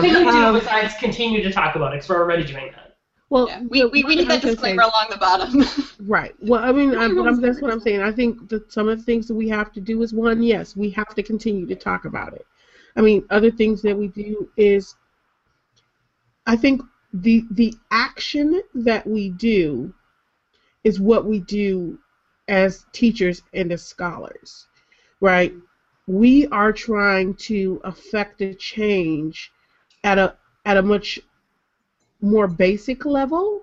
can 0.00 0.14
we 0.14 0.30
do 0.30 0.30
um, 0.30 0.54
besides 0.54 0.94
continue 1.00 1.42
to 1.42 1.52
talk 1.52 1.74
about 1.74 1.92
it? 1.92 1.96
Because 1.96 2.08
we're 2.10 2.20
already 2.22 2.44
doing 2.44 2.70
that. 2.76 2.89
Well, 3.30 3.48
Yeah, 3.48 3.62
we, 3.68 3.84
we, 3.86 4.04
we 4.04 4.16
need 4.16 4.28
that 4.28 4.42
gonna 4.42 4.42
say- 4.42 4.50
disclaimer 4.50 4.82
along 4.82 5.06
the 5.10 5.16
bottom. 5.16 5.64
Right. 6.06 6.34
Well, 6.40 6.62
I 6.64 6.72
mean, 6.72 6.94
I, 6.96 7.04
Everyone's 7.04 7.38
I'm, 7.38 7.42
that's 7.42 7.60
what 7.60 7.70
I'm 7.70 7.80
saying. 7.80 8.00
I 8.02 8.10
think 8.10 8.48
that 8.48 8.72
some 8.72 8.88
of 8.88 8.98
the 8.98 9.04
things 9.04 9.28
that 9.28 9.34
we 9.34 9.48
have 9.50 9.70
to 9.74 9.80
do 9.80 10.02
is 10.02 10.12
one, 10.12 10.42
yes, 10.42 10.74
we 10.76 10.90
have 10.90 11.14
to 11.14 11.22
continue 11.22 11.66
to 11.66 11.76
talk 11.76 12.04
about 12.06 12.32
it. 12.34 12.44
I 12.96 13.02
mean, 13.02 13.24
other 13.30 13.50
things 13.50 13.82
that 13.82 13.96
we 13.96 14.08
do 14.08 14.50
is, 14.56 14.96
I 16.46 16.56
think 16.56 16.82
the 17.12 17.44
the 17.50 17.74
action 17.90 18.62
that 18.74 19.06
we 19.06 19.28
do 19.30 19.92
is 20.84 20.98
what 20.98 21.26
we 21.26 21.40
do 21.40 21.98
as 22.48 22.86
teachers 22.92 23.42
and 23.52 23.70
as 23.70 23.84
scholars, 23.86 24.66
right? 25.20 25.52
We 26.06 26.46
are 26.48 26.72
trying 26.72 27.34
to 27.34 27.80
affect 27.84 28.40
a 28.40 28.54
change 28.54 29.52
at 30.02 30.18
a 30.18 30.34
at 30.64 30.76
a 30.76 30.82
much 30.82 31.20
more 32.20 32.46
basic 32.46 33.04
level 33.04 33.62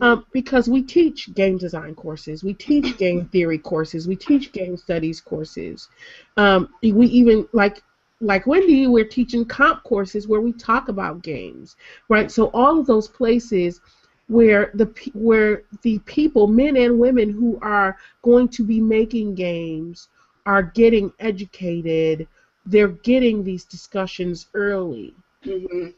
um, 0.00 0.24
because 0.32 0.68
we 0.68 0.82
teach 0.82 1.32
game 1.34 1.56
design 1.56 1.94
courses, 1.94 2.42
we 2.44 2.54
teach 2.54 2.96
game 2.98 3.26
theory 3.26 3.58
courses, 3.58 4.06
we 4.06 4.16
teach 4.16 4.52
game 4.52 4.76
studies 4.76 5.20
courses. 5.20 5.88
Um, 6.36 6.68
we 6.82 7.06
even 7.06 7.46
like 7.52 7.82
like 8.20 8.46
Wendy, 8.46 8.86
we're 8.86 9.04
teaching 9.04 9.44
comp 9.44 9.82
courses 9.84 10.26
where 10.28 10.40
we 10.40 10.52
talk 10.52 10.88
about 10.88 11.22
games, 11.22 11.76
right? 12.08 12.30
So 12.30 12.46
all 12.54 12.78
of 12.78 12.86
those 12.86 13.08
places 13.08 13.80
where 14.28 14.70
the 14.74 14.86
where 15.14 15.62
the 15.82 15.98
people, 16.00 16.46
men 16.46 16.76
and 16.76 16.98
women 16.98 17.28
who 17.30 17.58
are 17.62 17.96
going 18.22 18.48
to 18.50 18.64
be 18.64 18.80
making 18.80 19.34
games, 19.34 20.08
are 20.46 20.62
getting 20.62 21.12
educated. 21.18 22.26
They're 22.66 22.88
getting 22.88 23.42
these 23.44 23.64
discussions 23.64 24.46
early. 24.54 25.14
hmm 25.44 25.88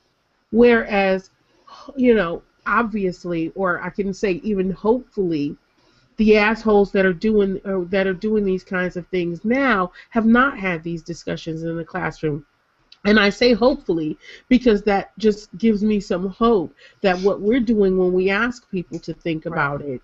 Whereas, 0.51 1.31
you 1.97 2.15
know, 2.15 2.43
obviously, 2.67 3.51
or 3.55 3.81
I 3.83 3.91
can 3.91 4.13
say 4.13 4.33
even 4.43 4.71
hopefully, 4.71 5.57
the 6.17 6.37
assholes 6.37 6.93
that 6.93 7.05
are 7.07 7.13
doing 7.13 7.61
or 7.65 7.85
that 7.87 8.07
are 8.07 8.15
doing 8.15 8.45
these 8.45 8.65
kinds 8.65 8.97
of 8.97 9.07
things 9.09 9.45
now 9.45 9.93
have 10.11 10.27
not 10.27 10.59
had 10.59 10.83
these 10.83 11.03
discussions 11.03 11.63
in 11.63 11.77
the 11.77 11.85
classroom. 11.85 12.45
And 13.05 13.19
I 13.21 13.31
say 13.31 13.53
hopefully 13.53 14.19
because 14.49 14.83
that 14.83 15.17
just 15.19 15.57
gives 15.59 15.83
me 15.83 16.01
some 16.01 16.29
hope 16.29 16.75
that 17.03 17.19
what 17.21 17.41
we're 17.41 17.61
doing 17.61 17.97
when 17.97 18.13
we 18.13 18.31
ask 18.31 18.69
people 18.71 18.99
to 19.01 19.13
think 19.15 19.47
about 19.47 19.81
it, 19.83 20.03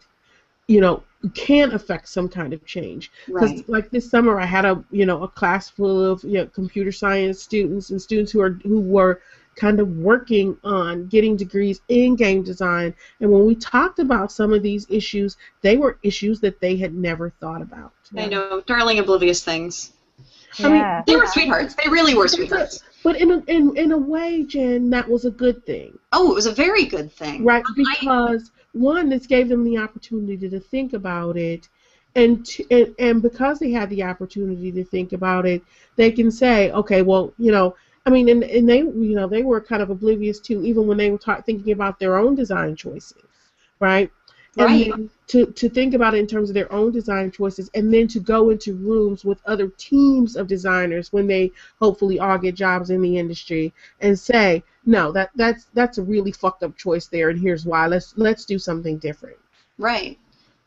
you 0.69 0.81
know, 0.81 1.03
can 1.35 1.73
affect 1.73 2.09
some 2.09 2.29
kind 2.29 2.53
of 2.53 2.65
change. 2.65 3.11
Because 3.35 3.55
Right. 3.55 3.67
like 3.69 3.91
this 3.91 4.09
summer, 4.09 4.39
I 4.41 4.47
had 4.47 4.65
a 4.65 4.83
you 4.91 5.07
know 5.07 5.23
a 5.23 5.29
class 5.29 5.69
full 5.69 6.05
of 6.05 6.23
you 6.25 6.35
know, 6.39 6.47
computer 6.47 6.93
science 6.93 7.41
students 7.43 7.91
and 7.91 8.01
students 8.01 8.33
who 8.33 8.41
are 8.41 8.59
who 8.65 8.81
were 8.81 9.21
kind 9.57 9.81
of 9.81 9.89
working 9.99 10.57
on 10.65 11.07
getting 11.09 11.37
degrees 11.37 11.81
in 11.89 12.17
game 12.17 12.43
design. 12.43 12.95
And 13.21 13.31
when 13.31 13.45
we 13.47 13.55
talked 13.55 13.99
about 13.99 14.33
some 14.33 14.53
of 14.53 14.63
these 14.63 14.87
issues, 14.89 15.37
they 15.61 15.77
were 15.77 15.99
issues 16.03 16.41
that 16.41 16.61
they 16.61 16.77
had 16.77 16.95
never 16.95 17.31
thought 17.41 17.63
about. 17.63 17.93
I 18.17 18.27
know, 18.27 18.63
darling, 18.67 18.99
oblivious 18.99 19.43
things. 19.45 19.93
I 20.59 20.69
mean, 20.69 21.03
They 21.07 21.17
were 21.17 21.27
sweethearts. 21.27 21.75
They 21.75 21.89
really 21.91 22.15
were 22.15 22.29
sweethearts. 22.29 22.83
But 23.03 23.21
in 23.21 23.31
a, 23.33 23.39
in 23.47 23.77
in 23.77 23.93
a 23.93 23.99
way, 23.99 24.45
Jen, 24.45 24.91
that 24.91 25.09
was 25.09 25.25
a 25.25 25.31
good 25.31 25.65
thing, 25.67 25.99
Oh, 26.13 26.31
it 26.31 26.35
was 26.35 26.47
a 26.47 26.53
very 26.53 26.85
good 26.85 27.11
thing. 27.13 27.45
right? 27.45 27.65
I- 27.67 27.73
Because 27.75 28.51
one, 28.73 29.09
this 29.09 29.27
gave 29.27 29.49
them 29.49 29.65
the 29.65 29.79
opportunity 29.79 30.49
to 30.49 30.61
think 30.61 30.93
about 30.93 31.37
it. 31.37 31.69
And, 32.15 32.45
t- 32.45 32.67
and 32.71 32.95
and 32.99 33.23
because 33.23 33.59
they 33.59 33.71
had 33.71 33.89
the 33.89 34.03
opportunity 34.03 34.71
to 34.73 34.85
think 34.85 35.13
about 35.15 35.47
it, 35.47 35.63
they 35.97 36.11
can 36.13 36.31
say, 36.31 36.71
okay, 36.73 37.01
well, 37.03 37.33
you 37.39 37.51
know, 37.51 37.75
I 38.05 38.11
mean, 38.11 38.29
and, 38.29 38.43
and 38.43 38.69
they, 38.69 38.79
you 38.79 39.15
know, 39.15 39.29
they 39.29 39.43
were 39.43 39.61
kind 39.61 39.83
of 39.83 39.91
oblivious 39.91 40.41
to 40.41 40.65
even 40.65 40.87
when 40.87 40.99
they 40.99 41.11
were 41.11 41.19
ta- 41.19 41.41
thinking 41.41 41.73
about 41.73 41.99
their 41.99 42.17
own 42.17 42.35
design 42.35 42.75
choices, 42.75 43.23
right? 43.81 44.11
And 44.59 44.67
Right. 44.67 44.91
then 44.91 45.11
to, 45.29 45.47
to 45.47 45.69
think 45.69 45.95
about 45.95 46.15
it 46.15 46.19
in 46.19 46.27
terms 46.27 46.51
of 46.51 46.55
their 46.55 46.71
own 46.71 46.93
design 46.93 47.31
choices, 47.31 47.71
and 47.75 47.93
then 47.93 48.07
to 48.09 48.21
go 48.21 48.51
into 48.51 48.75
rooms 48.75 49.25
with 49.25 49.41
other 49.47 49.69
teams 49.79 50.37
of 50.37 50.47
designers 50.47 51.11
when 51.11 51.27
they 51.27 51.53
hopefully 51.81 52.19
all 52.19 52.37
get 52.37 52.55
jobs 52.55 52.91
in 52.91 53.01
the 53.01 53.17
industry, 53.17 53.73
and 54.01 54.19
say, 54.19 54.63
no, 54.85 55.11
that 55.13 55.31
that's 55.37 55.67
that's 55.73 55.97
a 55.97 56.03
really 56.03 56.33
fucked 56.33 56.63
up 56.65 56.77
choice 56.77 57.07
there, 57.07 57.31
and 57.31 57.41
here's 57.41 57.65
why. 57.65 57.87
Let's 57.87 58.13
let's 58.19 58.45
do 58.45 58.59
something 58.59 58.99
different. 58.99 59.39
Right. 59.79 60.19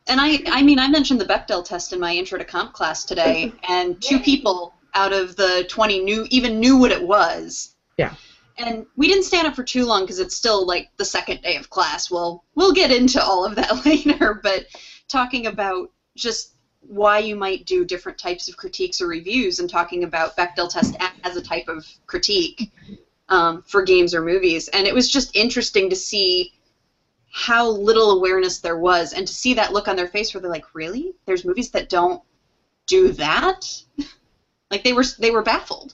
And 0.07 0.20
I, 0.20 0.40
I 0.48 0.64
mean, 0.64 0.80
I 0.80 0.88
mentioned 0.88 1.22
the 1.22 1.26
Bechdel 1.26 1.64
test 1.64 1.94
in 1.94 1.99
my 1.99 2.14
intro 2.14 2.40
to 2.40 2.45
comp 2.45 2.74
class 2.74 3.06
today, 3.06 3.53
and 3.70 4.02
two 4.02 4.20
people 4.20 4.74
out 4.95 5.13
of 5.13 5.35
the 5.35 5.65
20 5.69 5.99
knew 5.99 6.26
even 6.30 6.59
knew 6.59 6.77
what 6.77 6.91
it 6.91 7.01
was. 7.01 7.76
Yeah. 7.97 8.15
And 8.57 8.85
we 8.95 9.07
didn't 9.07 9.23
stand 9.23 9.47
up 9.47 9.55
for 9.55 9.63
too 9.63 9.85
long 9.85 10.03
because 10.03 10.19
it's 10.19 10.35
still 10.35 10.65
like 10.65 10.89
the 10.97 11.05
second 11.05 11.41
day 11.41 11.57
of 11.57 11.69
class. 11.69 12.09
Well, 12.09 12.43
we'll 12.55 12.72
get 12.72 12.91
into 12.91 13.22
all 13.22 13.45
of 13.45 13.55
that 13.55 13.85
later, 13.85 14.39
but 14.41 14.65
talking 15.07 15.47
about 15.47 15.91
just 16.15 16.53
why 16.88 17.19
you 17.19 17.35
might 17.35 17.65
do 17.65 17.84
different 17.84 18.17
types 18.17 18.47
of 18.47 18.57
critiques 18.57 19.01
or 19.01 19.07
reviews 19.07 19.59
and 19.59 19.69
talking 19.69 20.03
about 20.03 20.38
Bechdel 20.38 20.69
test 20.69 20.95
as 21.23 21.35
a 21.35 21.41
type 21.41 21.67
of 21.67 21.85
critique 22.05 22.72
um, 23.30 23.63
for 23.63 23.81
games 23.81 24.13
or 24.13 24.22
movies. 24.22 24.67
And 24.69 24.88
it 24.88 24.93
was 24.93 25.11
just 25.11 25.35
interesting 25.35 25.89
to 25.89 25.95
see 25.95 26.53
how 27.31 27.67
little 27.67 28.11
awareness 28.11 28.59
there 28.59 28.77
was 28.77 29.11
and 29.13 29.27
to 29.27 29.34
see 29.34 29.53
that 29.55 29.73
look 29.73 29.88
on 29.88 29.95
their 29.95 30.07
face 30.07 30.34
where 30.34 30.41
they're 30.41 30.49
like, 30.49 30.73
really? 30.73 31.13
There's 31.26 31.43
movies 31.43 31.72
that 31.72 31.89
don't 31.89 32.22
do 32.85 33.11
that? 33.13 33.65
like 34.71 34.83
they 34.83 34.93
were 34.93 35.03
they 35.19 35.31
were 35.31 35.43
baffled. 35.43 35.93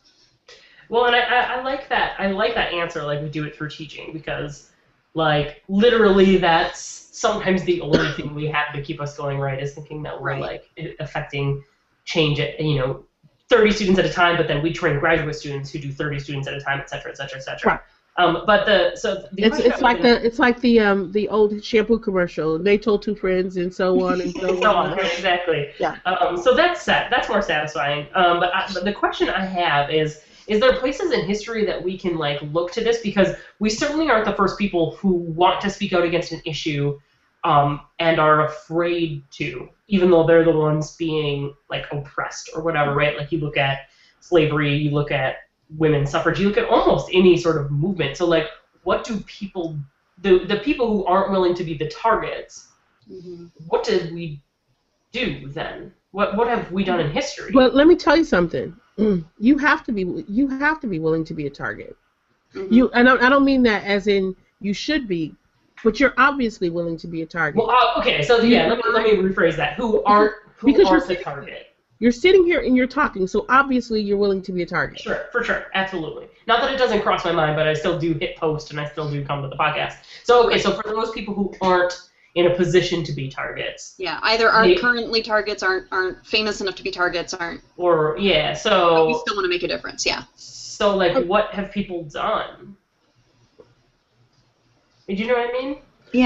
Well, 0.90 1.06
and 1.06 1.16
I, 1.16 1.20
I, 1.20 1.42
I 1.56 1.64
like 1.64 1.88
that. 1.90 2.20
I 2.20 2.28
like 2.28 2.54
that 2.56 2.74
answer. 2.74 3.04
Like 3.04 3.22
we 3.22 3.30
do 3.30 3.46
it 3.46 3.56
through 3.56 3.70
teaching 3.70 4.12
because, 4.12 4.72
like, 5.14 5.64
literally, 5.70 6.38
that's 6.38 6.80
sometimes 6.82 7.64
the 7.64 7.80
only 7.82 8.12
thing 8.14 8.36
we 8.36 8.48
have 8.48 8.74
to 8.74 8.82
keep 8.82 9.00
us 9.00 9.16
going. 9.16 9.38
Right? 9.40 9.62
Is 9.62 9.74
thinking 9.74 10.04
that 10.04 10.20
we're 10.20 10.32
Right. 10.32 10.62
like 10.78 10.96
affecting 11.00 11.64
change 12.04 12.40
at 12.40 12.60
you 12.60 12.80
know, 12.80 13.06
30 13.50 13.72
students 13.72 14.00
at 14.00 14.06
a 14.06 14.10
time, 14.10 14.38
but 14.38 14.48
then 14.48 14.62
we 14.62 14.74
train 14.74 15.00
graduate 15.00 15.36
students 15.36 15.72
who 15.72 15.80
do 15.80 15.92
30 15.92 16.20
students 16.20 16.48
at 16.48 16.54
a 16.54 16.62
time, 16.62 16.80
et 16.80 16.90
cetera, 16.90 17.12
et 17.12 17.16
cetera, 17.16 17.38
et 17.38 17.42
cetera. 17.42 17.72
Right. 17.74 17.82
Um, 18.18 18.44
but 18.46 18.66
the 18.66 18.96
so 18.96 19.26
the 19.32 19.46
It's 19.46 19.60
it's 19.60 19.82
like 19.82 20.02
the 20.02 20.24
it's 20.26 20.38
like 20.38 20.60
the 20.62 20.82
um 20.82 21.12
the 21.14 21.30
old 21.30 21.64
shampoo 21.64 21.98
commercial. 21.98 22.60
They 22.60 22.78
told 22.78 23.02
two 23.02 23.16
friends 23.16 23.56
and 23.56 23.74
so 23.74 24.04
on 24.04 24.20
and 24.20 24.34
so 24.34 24.48
so 24.62 24.72
on, 24.72 24.92
on. 24.92 25.00
exactly. 25.00 25.70
Yeah. 25.80 25.98
Um, 26.06 26.38
so 26.38 26.54
that's 26.54 26.82
set. 26.82 27.10
That's 27.10 27.30
more 27.30 27.42
satisfying. 27.42 28.08
Um, 28.14 28.40
but, 28.40 28.54
I, 28.54 28.70
but 28.74 28.84
the 28.84 28.94
question 28.94 29.30
I 29.30 29.46
have 29.46 29.90
is: 29.90 30.22
Is 30.48 30.60
there 30.60 30.78
places 30.78 31.14
in 31.14 31.26
history 31.26 31.66
that 31.66 31.82
we 31.82 31.98
can 31.98 32.18
like 32.18 32.42
look 32.52 32.72
to 32.74 32.84
this 32.84 33.02
because 33.02 33.30
we 33.60 33.70
certainly 33.70 34.10
aren't 34.10 34.26
the 34.26 34.36
first 34.36 34.58
people 34.58 34.96
who 34.98 35.14
want 35.14 35.62
to 35.62 35.70
speak 35.70 35.94
out 35.94 36.04
against 36.04 36.34
an 36.34 36.42
issue 36.46 37.00
um, 37.46 37.82
and 38.00 38.20
are 38.20 38.46
afraid 38.46 39.24
to, 39.32 39.70
even 39.88 40.12
though 40.12 40.28
they're 40.28 40.44
the 40.44 40.52
ones 40.52 40.96
being 40.98 41.54
like 41.70 41.86
oppressed 41.92 42.50
or 42.54 42.62
whatever, 42.62 42.94
right? 42.94 43.18
Like 43.18 43.32
you 43.32 43.40
look 43.40 43.58
at 43.58 43.90
slavery, 44.20 44.76
you 44.76 44.92
look 44.92 45.12
at 45.12 45.36
women's 45.78 46.12
suffrage, 46.12 46.40
you 46.40 46.48
look 46.48 46.58
at 46.58 46.66
almost 46.70 47.10
any 47.14 47.38
sort 47.38 47.58
of 47.58 47.72
movement. 47.72 48.18
So 48.18 48.26
like, 48.26 48.48
what 48.84 49.04
do 49.04 49.20
people, 49.22 49.78
the 50.22 50.40
the 50.46 50.58
people 50.58 50.88
who 50.88 51.06
aren't 51.06 51.32
willing 51.32 51.56
to 51.56 51.64
be 51.64 51.76
the 51.76 51.88
targets? 51.90 52.68
what 53.68 53.84
did 53.84 54.14
we 54.14 54.42
do 55.12 55.48
then? 55.50 55.94
What 56.12 56.38
what 56.38 56.48
have 56.48 56.72
we 56.72 56.84
done 56.84 57.00
in 57.00 57.12
history? 57.12 57.52
Well, 57.54 57.70
let 57.72 57.88
me 57.88 57.96
tell 57.96 58.16
you 58.16 58.26
something. 58.26 58.76
You 59.40 59.58
have 59.58 59.84
to 59.86 59.92
be 59.92 60.24
you 60.28 60.48
have 60.48 60.80
to 60.82 60.88
be 60.88 61.00
willing 61.00 61.24
to 61.26 61.34
be 61.34 61.48
a 61.48 61.50
target. 61.50 61.96
Mhm. 62.54 62.72
You 62.72 62.90
and 62.94 63.10
I 63.10 63.14
don't, 63.14 63.24
I 63.24 63.30
don't 63.30 63.46
mean 63.46 63.64
that 63.64 63.84
as 63.86 64.08
in 64.08 64.36
you 64.60 64.74
should 64.74 65.08
be, 65.08 65.34
but 65.84 66.00
you're 66.00 66.14
obviously 66.18 66.70
willing 66.70 66.98
to 66.98 67.08
be 67.08 67.24
a 67.24 67.26
target. 67.26 67.58
Well, 67.58 67.72
uh, 67.72 68.00
okay, 68.00 68.22
so 68.22 68.42
yeah, 68.42 68.68
let 68.68 68.78
me 68.78 68.84
let 68.94 69.04
me 69.04 69.14
rephrase 69.18 69.56
that. 69.56 69.74
Who 69.74 70.04
aren't 70.04 70.34
who 70.58 70.68
Because 70.72 70.88
aren't 70.88 71.04
you're- 71.08 71.16
the 71.18 71.24
target? 71.24 71.71
You're 72.02 72.12
sitting 72.12 72.44
here 72.46 72.62
and 72.62 72.76
you're 72.76 72.88
talking, 72.88 73.28
so 73.28 73.46
obviously 73.48 74.02
you're 74.02 74.18
willing 74.18 74.42
to 74.42 74.52
be 74.52 74.64
a 74.64 74.66
target. 74.66 75.00
Sure, 75.00 75.28
for 75.32 75.44
sure, 75.44 75.68
absolutely. 75.76 76.28
Not 76.48 76.60
that 76.62 76.74
it 76.74 76.78
doesn't 76.78 77.04
cross 77.04 77.24
my 77.24 77.32
mind, 77.32 77.56
but 77.56 77.68
I 77.68 77.76
still 77.76 78.00
do 78.00 78.14
hit 78.14 78.36
post 78.38 78.72
and 78.72 78.80
I 78.80 78.90
still 78.90 79.08
do 79.08 79.24
come 79.24 79.44
to 79.44 79.48
the 79.48 79.56
podcast. 79.56 79.98
So 80.24 80.48
okay, 80.48 80.58
so 80.58 80.72
for 80.74 80.90
those 80.90 81.12
people 81.12 81.36
who 81.36 81.54
aren't 81.62 82.10
in 82.34 82.48
a 82.48 82.56
position 82.56 83.04
to 83.04 83.12
be 83.14 83.30
targets, 83.30 83.94
Yeah, 84.00 84.18
either 84.24 84.50
aren't 84.50 84.74
They- 84.76 84.82
currently 84.82 85.22
targets, 85.22 85.62
aren't 85.62 85.86
aren't 85.92 86.26
famous 86.26 86.60
enough 86.60 86.74
to 86.78 86.84
be 86.84 86.90
targets, 86.90 87.36
aren't. 87.36 87.62
or 87.78 88.18
yeah, 88.18 88.60
But 88.64 89.06
we 89.06 89.14
still 89.14 89.36
want 89.36 89.46
to 89.46 89.50
make 89.50 89.62
a 89.62 89.68
difference. 89.68 90.04
Yeah. 90.04 90.24
so 90.36 90.98
like, 90.98 91.24
what 91.28 91.52
have 91.52 91.72
people 91.72 92.06
done? 92.06 92.76
Did 95.08 95.20
you 95.20 95.28
know 95.28 95.36
what 95.36 95.50
I 95.50 95.62
mean? 95.62 95.78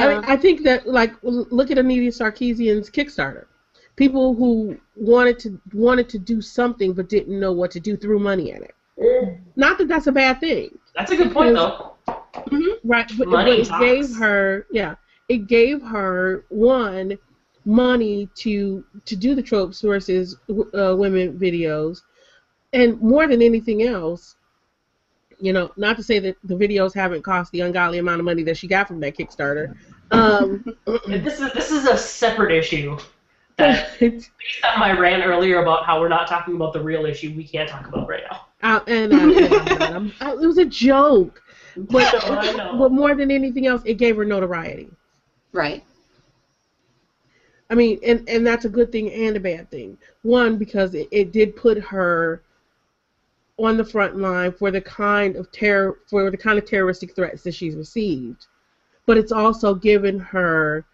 I, 0.01 0.07
mean, 0.15 0.23
I 0.25 0.37
think 0.37 0.63
that 0.63 0.87
like 0.87 1.11
look 1.21 1.69
at 1.69 1.77
Anita 1.77 2.11
Sarkeesian's 2.17 2.89
Kickstarter. 2.89 3.47
People 3.95 4.35
who 4.35 4.77
wanted 4.95 5.39
to 5.39 5.59
wanted 5.73 6.09
to 6.09 6.19
do 6.19 6.41
something 6.41 6.93
but 6.93 7.07
didn't 7.09 7.39
know 7.39 7.53
what 7.53 7.71
to 7.71 7.79
do 7.79 7.95
threw 7.95 8.19
money 8.19 8.51
at 8.51 8.61
it. 8.61 8.75
Not 9.55 9.77
that 9.77 9.87
that's 9.87 10.07
a 10.07 10.11
bad 10.11 10.39
thing, 10.39 10.77
That's 10.95 11.11
a 11.11 11.17
good 11.17 11.31
point, 11.33 11.55
though. 11.55 11.93
right? 12.83 13.09
But, 13.17 13.27
Money 13.27 13.51
but 13.51 13.59
it 13.59 13.65
talks. 13.67 13.83
gave 13.83 14.15
her, 14.17 14.67
yeah, 14.71 14.95
it 15.29 15.47
gave 15.47 15.81
her 15.81 16.45
one 16.49 17.17
money 17.65 18.29
to 18.35 18.83
to 19.05 19.15
do 19.15 19.33
the 19.35 19.41
tropes 19.41 19.81
versus 19.81 20.37
uh, 20.49 20.95
women 20.97 21.37
videos, 21.39 22.01
and 22.73 22.99
more 23.01 23.27
than 23.27 23.41
anything 23.41 23.83
else, 23.83 24.35
you 25.39 25.51
know, 25.53 25.71
not 25.77 25.97
to 25.97 26.03
say 26.03 26.19
that 26.19 26.35
the 26.43 26.55
videos 26.55 26.93
haven't 26.93 27.21
cost 27.23 27.51
the 27.51 27.61
ungodly 27.61 27.97
amount 27.97 28.19
of 28.19 28.25
money 28.25 28.43
that 28.43 28.55
she 28.57 28.67
got 28.67 28.87
from 28.87 28.99
that 29.01 29.17
Kickstarter. 29.17 29.75
Um, 30.11 30.63
This 31.07 31.39
is 31.41 31.51
this 31.53 31.71
is 31.71 31.85
a 31.85 31.97
separate 31.97 32.51
issue. 32.53 32.97
That 33.57 34.01
it's, 34.01 34.29
based 34.39 34.65
on 34.65 34.79
my 34.79 34.97
rant 34.97 35.23
earlier 35.25 35.61
about 35.61 35.85
how 35.85 35.99
we're 36.01 36.09
not 36.09 36.27
talking 36.27 36.55
about 36.55 36.73
the 36.73 36.81
real 36.81 37.05
issue, 37.05 37.33
we 37.35 37.47
can't 37.47 37.69
talk 37.69 37.87
about 37.87 38.07
right 38.07 38.23
now. 38.29 38.47
uh, 38.63 38.81
and 38.87 39.13
uh, 39.13 39.17
and 39.17 39.83
I'm- 39.83 40.13
it 40.21 40.45
was 40.45 40.57
a 40.57 40.65
joke, 40.65 41.41
but 41.77 42.23
I 42.25 42.29
know, 42.29 42.41
I 42.41 42.51
know. 42.71 42.77
but 42.79 42.91
more 42.91 43.15
than 43.15 43.31
anything 43.31 43.65
else, 43.67 43.81
it 43.85 43.93
gave 43.95 44.17
her 44.17 44.25
notoriety. 44.25 44.89
Right. 45.53 45.83
I 47.69 47.75
mean, 47.75 47.99
and, 48.05 48.27
and 48.29 48.45
that's 48.45 48.65
a 48.65 48.69
good 48.69 48.91
thing 48.91 49.11
and 49.11 49.37
a 49.37 49.39
bad 49.39 49.71
thing. 49.71 49.97
One, 50.21 50.57
because 50.57 50.93
it, 50.93 51.07
it 51.11 51.31
did 51.31 51.55
put 51.55 51.79
her 51.79 52.41
on 53.57 53.77
the 53.77 53.85
front 53.85 54.17
line 54.17 54.51
for 54.51 54.69
the 54.69 54.81
kind 54.81 55.35
of 55.37 55.51
terror 55.51 55.99
for 56.07 56.29
the 56.29 56.37
kind 56.37 56.59
of 56.59 56.65
terroristic 56.65 57.15
threats 57.15 57.41
that 57.43 57.53
she's 57.55 57.75
received. 57.75 58.47
But 59.05 59.17
it's 59.17 59.31
also 59.31 59.73
given 59.73 60.19
her 60.19 60.85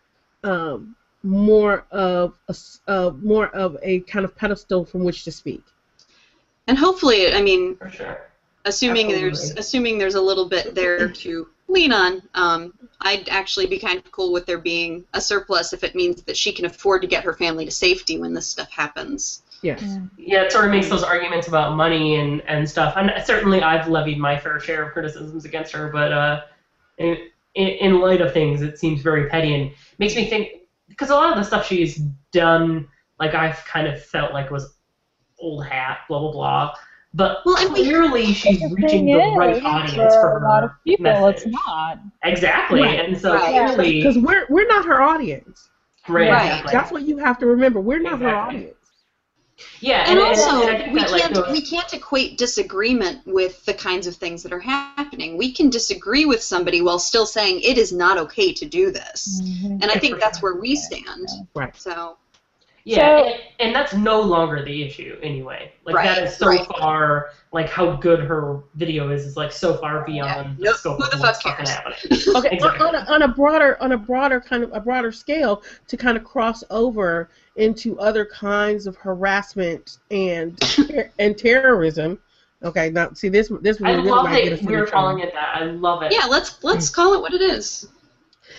um, 0.43 0.95
more 1.23 1.85
of 1.91 2.38
a 2.48 2.52
s- 2.52 2.80
uh, 2.88 3.11
more 3.22 3.48
of 3.48 3.77
a 3.81 3.99
kind 4.02 4.26
of 4.26 4.35
pedestal 4.35 4.85
from 4.85 5.03
which 5.03 5.23
to 5.23 5.31
speak. 5.31 5.64
And 6.68 6.77
hopefully, 6.77 7.34
I 7.34 7.41
mean, 7.41 7.76
For 7.76 7.89
sure. 7.89 8.27
assuming 8.65 9.10
there's 9.10 9.52
assuming 9.52 9.98
there's 9.98 10.15
a 10.15 10.22
little 10.22 10.48
bit 10.48 10.76
there 10.76 11.10
to 11.10 11.48
lean 11.68 11.91
on, 11.91 12.22
um, 12.34 12.73
I'd 13.02 13.30
actually 13.30 13.65
be 13.65 13.80
kind 13.80 13.98
of 13.98 14.11
cool 14.11 14.31
with 14.31 14.45
there 14.45 14.57
being 14.57 15.06
a 15.14 15.22
surplus 15.22 15.73
if 15.73 15.84
it 15.84 15.95
means 15.95 16.22
that 16.23 16.38
she 16.38 16.52
can 16.52 16.65
afford 16.65 17.02
to 17.02 17.07
get 17.07 17.23
her 17.23 17.34
family 17.34 17.65
to 17.65 17.72
safety 17.72 18.19
when 18.19 18.34
this 18.34 18.48
stuff 18.48 18.69
happens. 18.69 19.41
Yes. 19.61 19.84
Yeah, 20.18 20.41
it 20.41 20.52
sort 20.52 20.65
of 20.65 20.72
makes 20.72 20.89
those 20.89 21.03
arguments 21.03 21.48
about 21.48 21.76
money 21.76 22.15
and, 22.15 22.41
and 22.48 22.68
stuff. 22.68 22.95
And 22.98 23.11
certainly, 23.26 23.61
I've 23.61 23.88
levied 23.88 24.18
my 24.18 24.38
fair 24.38 24.60
share 24.60 24.84
of 24.84 24.91
criticisms 24.91 25.45
against 25.45 25.72
her, 25.73 25.89
but 25.89 26.11
uh, 26.11 26.41
in, 26.98 27.30
in, 27.56 27.68
in 27.68 27.99
light 27.99 28.22
of 28.22 28.34
things, 28.34 28.61
it 28.61 28.80
seems 28.80 29.02
very 29.02 29.30
petty 29.30 29.53
and 29.53 29.72
makes 29.99 30.15
me 30.15 30.27
think 30.27 30.60
because 31.01 31.09
a 31.09 31.15
lot 31.15 31.31
of 31.31 31.37
the 31.39 31.43
stuff 31.43 31.65
she's 31.65 31.95
done, 32.31 32.87
like 33.19 33.33
I've 33.33 33.57
kind 33.65 33.87
of 33.87 33.99
felt 34.03 34.33
like 34.33 34.51
was 34.51 34.75
old 35.39 35.65
hat, 35.65 36.01
blah 36.07 36.19
blah 36.19 36.31
blah. 36.31 36.75
But 37.15 37.39
Well, 37.43 37.57
and 37.57 37.73
we- 37.73 37.83
clearly, 37.85 38.25
she's 38.33 38.59
The 38.59 38.69
reaching 38.75 39.07
the 39.07 39.13
is, 39.19 39.35
right 39.35 39.63
audience 39.65 40.13
for 40.13 40.21
for 40.21 40.37
a 40.37 40.47
lot 40.47 40.63
of 40.63 40.69
people, 40.85 41.03
message. 41.05 41.47
it's 41.47 41.55
not. 41.67 41.99
Exactly, 42.23 42.81
Right. 42.83 42.99
and 42.99 43.17
so 43.17 43.33
Right. 43.33 43.73
clearly, 43.73 43.93
Because 44.03 44.19
we're 44.19 44.45
we're 44.49 44.67
not 44.67 44.85
her 44.85 45.01
audience. 45.01 45.71
right, 46.07 46.29
Right. 46.29 46.45
exactly. 46.45 46.71
That's 46.71 46.91
what 46.91 47.01
you 47.01 47.17
have 47.17 47.39
to 47.39 47.47
remember. 47.47 47.81
We're 47.81 47.99
not 47.99 48.19
her 48.21 48.29
audience. 48.35 48.75
Yeah, 49.79 50.05
And 50.07 50.19
and, 50.19 50.27
also, 50.27 50.61
and 50.61 50.69
I 50.69 50.77
think 50.77 50.93
we 50.93 50.99
that, 51.01 51.09
can't 51.09 51.33
those- 51.33 51.51
we 51.51 51.61
can't 51.61 51.91
equate 51.93 52.38
disagreement 52.38 53.21
with 53.25 53.63
the 53.65 53.73
kinds 53.73 54.07
of 54.07 54.15
things 54.15 54.43
that 54.43 54.53
are 54.53 54.59
happening. 54.59 55.38
We 55.38 55.51
can 55.53 55.69
disagree 55.69 56.25
with 56.25 56.41
somebody 56.43 56.81
while 56.81 56.99
still 56.99 57.25
saying 57.25 57.61
it 57.61 57.77
is 57.77 57.91
not 57.91 58.17
okay 58.17 58.53
to 58.53 58.65
do 58.65 58.91
this. 58.91 59.41
Mhm. 59.43 59.81
And 59.81 59.85
I 59.91 59.95
think 59.95 60.19
that's 60.19 60.41
where 60.41 60.55
we 60.55 60.75
stand. 60.75 61.27
Right. 61.55 61.75
So 61.75 62.17
Yeah, 62.83 62.95
So- 63.19 63.25
and, 63.27 63.35
and 63.59 63.75
that's 63.75 63.93
no 63.93 64.19
longer 64.21 64.65
the 64.65 64.81
issue 64.81 65.15
anyway. 65.21 65.71
Like 65.85 65.95
Right, 65.97 66.05
that 66.15 66.23
is 66.23 66.35
so 66.35 66.47
right. 66.47 66.65
far, 66.79 67.29
like 67.53 67.69
how 67.69 67.95
good 67.97 68.21
her 68.21 68.63
video 68.73 69.11
is, 69.11 69.23
is 69.23 69.38
like 69.38 69.51
so 69.51 69.77
far 69.77 70.03
beyond 70.03 70.57
the 70.57 70.63
Nope, 70.63 70.75
scope 70.77 70.97
who 70.97 71.03
of 71.03 71.11
the 71.11 71.17
what's 71.19 71.39
fuck 71.43 71.57
fucking 71.59 71.71
happening. 71.71 71.97
Okay, 72.38 72.49
Exactly. 72.55 72.88
on, 72.88 72.95
a, 72.95 72.99
on 73.13 73.21
a 73.21 73.27
broader 73.27 73.77
on 73.83 73.91
a 73.91 73.97
broader 73.97 74.41
kind 74.41 74.63
of 74.63 74.71
a 74.73 74.79
broader 74.79 75.11
scale 75.11 75.61
to 75.89 75.95
kind 75.95 76.17
of 76.17 76.23
cross 76.23 76.63
over 76.71 77.29
into 77.55 77.99
other 77.99 78.25
kinds 78.25 78.87
of 78.87 78.95
harassment 78.95 79.99
and 80.09 80.59
and 81.19 81.37
terrorism. 81.37 82.19
Okay, 82.63 82.89
now 82.91 83.11
see 83.13 83.29
this 83.29 83.51
this 83.61 83.81
I 83.81 83.91
really 83.93 84.09
love 84.09 84.25
might 84.25 84.43
get 84.43 84.53
us 84.53 84.59
that 84.59 84.65
into 84.65 84.71
we're 84.71 84.85
trouble. 84.85 84.91
calling 85.09 85.19
it 85.19 85.33
that. 85.33 85.55
I 85.55 85.63
love 85.65 86.03
it. 86.03 86.13
yeah, 86.13 86.25
let's 86.25 86.63
let's 86.63 86.89
mm. 86.89 86.95
call 86.95 87.13
it 87.13 87.21
what 87.21 87.33
it 87.33 87.41
is. 87.41 87.87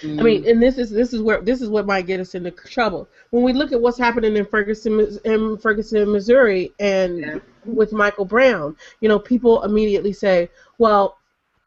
I 0.02 0.06
mean, 0.06 0.48
and 0.48 0.60
this 0.60 0.78
is 0.78 0.90
this 0.90 1.12
is 1.12 1.22
where 1.22 1.40
this 1.40 1.60
is 1.60 1.68
what 1.68 1.86
might 1.86 2.06
get 2.06 2.18
us 2.18 2.34
into 2.34 2.50
trouble 2.50 3.08
when 3.30 3.44
we 3.44 3.52
look 3.52 3.72
at 3.72 3.80
what's 3.80 3.98
happening 3.98 4.36
in 4.36 4.44
Ferguson, 4.44 5.18
in 5.24 5.56
Ferguson, 5.58 6.10
Missouri, 6.10 6.72
and 6.80 7.18
Yeah. 7.18 7.38
with 7.64 7.92
Michael 7.92 8.24
Brown. 8.24 8.76
You 9.00 9.08
know, 9.08 9.18
people 9.18 9.62
immediately 9.62 10.12
say, 10.12 10.48
"Well, 10.78 11.18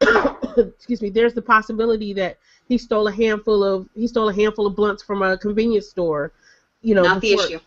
excuse 0.56 1.00
me, 1.00 1.08
there's 1.08 1.34
the 1.34 1.42
possibility 1.42 2.12
that 2.14 2.38
he 2.68 2.76
stole 2.76 3.06
a 3.06 3.12
handful 3.12 3.64
of 3.64 3.88
he 3.94 4.06
stole 4.06 4.28
a 4.28 4.34
handful 4.34 4.66
of 4.66 4.76
blunts 4.76 5.02
from 5.02 5.22
a 5.22 5.38
convenience 5.38 5.88
store." 5.88 6.32
You 6.82 6.94
know, 6.94 7.02
not 7.02 7.20
the 7.20 7.32
issue. 7.32 7.58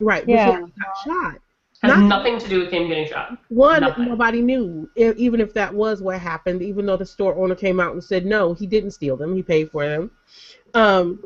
right? 0.00 0.24
Yeah. 0.26 0.52
Before 0.52 0.66
he 0.66 0.72
got 0.80 0.96
shot. 1.04 1.40
has 1.82 1.98
Not- 1.98 2.08
nothing 2.08 2.38
to 2.38 2.48
do 2.48 2.60
with 2.60 2.70
him 2.70 2.88
getting 2.88 3.08
shot. 3.08 3.38
One, 3.48 3.80
Nothing. 3.82 4.06
nobody 4.06 4.42
knew, 4.42 4.88
even 4.96 5.40
if 5.40 5.52
that 5.54 5.72
was 5.72 6.02
what 6.02 6.18
happened. 6.20 6.62
Even 6.62 6.86
though 6.86 6.96
the 6.96 7.06
store 7.06 7.34
owner 7.36 7.54
came 7.54 7.80
out 7.80 7.92
and 7.92 8.02
said 8.02 8.26
no, 8.26 8.52
he 8.54 8.66
didn't 8.66 8.90
steal 8.92 9.16
them; 9.16 9.34
he 9.36 9.42
paid 9.42 9.70
for 9.70 9.86
them. 9.86 10.10
Um, 10.74 11.24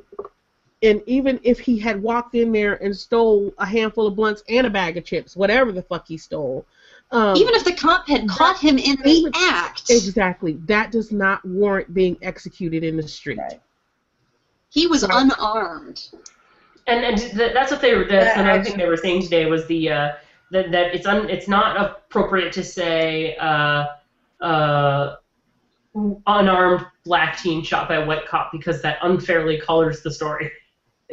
and 0.83 1.03
even 1.07 1.39
if 1.43 1.59
he 1.61 1.79
had 1.79 2.01
walked 2.03 2.35
in 2.35 2.53
there 2.53 2.75
and 2.83 2.97
stole 2.97 3.53
a 3.59 3.67
handful 3.67 4.07
of 4.07 4.17
blunts 4.17 4.43
and 4.49 4.67
a 4.67 4.71
bag 4.71 4.97
of 4.97 5.05
chips, 5.05 5.37
whatever 5.37 5.73
the 5.73 5.83
fuck 5.83 6.07
he 6.09 6.17
stole, 6.17 6.65
um, 7.11 7.37
Even 7.37 7.55
if 7.55 7.65
the 7.65 7.73
cop 7.75 8.07
had 8.09 8.29
caught 8.29 8.59
him 8.59 8.79
in 8.79 8.97
the 9.03 9.31
act, 9.35 9.91
exactly 9.91 10.53
that 10.67 10.91
does 10.93 11.11
not 11.13 11.45
warrant 11.45 11.93
being 11.93 12.17
executed 12.23 12.83
in 12.85 12.97
the 12.97 13.07
street. 13.07 13.39
Right. 13.39 13.61
he 14.71 14.87
was 14.87 15.03
Right. 15.07 15.23
unarmed. 15.25 16.09
And 16.91 17.05
and 17.05 17.19
th- 17.19 17.53
that's 17.55 17.71
what 17.71 17.81
they 17.81 17.95
were. 17.95 18.05
That's 18.05 18.37
another 18.37 18.65
thing 18.65 18.77
they 18.77 18.87
were 18.87 18.97
saying 18.97 19.23
today 19.23 19.47
was 19.47 19.67
the 19.67 19.91
uh, 19.91 20.13
that 20.51 20.73
that 20.73 20.95
it's 20.95 21.07
un, 21.07 21.31
it's 21.31 21.47
not 21.47 21.81
appropriate 21.81 22.53
to 22.55 22.65
say 22.65 23.37
uh, 23.37 23.87
uh, 24.41 25.17
unarmed 26.27 26.85
black 27.05 27.39
teen 27.39 27.63
shot 27.63 27.89
by 27.89 27.97
a 27.97 28.07
white 28.07 28.27
cop 28.27 28.51
because 28.51 28.83
that 28.83 28.99
unfairly 29.03 29.59
colors 29.61 30.03
the 30.03 30.11
story. 30.11 30.51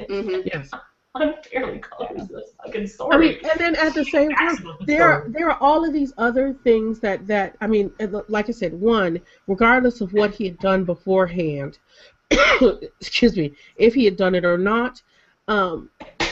hmm 0.09 0.41
Yes. 0.45 0.71
unfairly 1.13 1.79
colors 1.79 2.27
this 2.27 2.51
fucking 2.65 2.87
story. 2.87 3.15
I 3.15 3.19
mean, 3.19 3.37
and 3.51 3.59
then 3.59 3.75
at 3.75 3.93
the 3.93 4.03
same 4.05 4.31
time, 4.31 4.57
there 4.87 5.07
are, 5.07 5.25
there 5.29 5.49
are 5.49 5.57
all 5.61 5.85
of 5.85 5.93
these 5.93 6.11
other 6.17 6.53
things 6.63 6.99
that 7.01 7.27
that 7.27 7.55
I 7.61 7.67
mean, 7.67 7.91
like 8.27 8.49
I 8.49 8.51
said, 8.51 8.73
one, 8.73 9.21
regardless 9.45 10.01
of 10.01 10.11
what 10.13 10.31
he 10.31 10.45
had 10.45 10.57
done 10.57 10.85
beforehand, 10.85 11.77
excuse 12.99 13.37
me, 13.37 13.53
if 13.75 13.93
he 13.93 14.05
had 14.05 14.15
done 14.17 14.33
it 14.33 14.43
or 14.43 14.57
not, 14.57 15.01
um, 15.48 15.90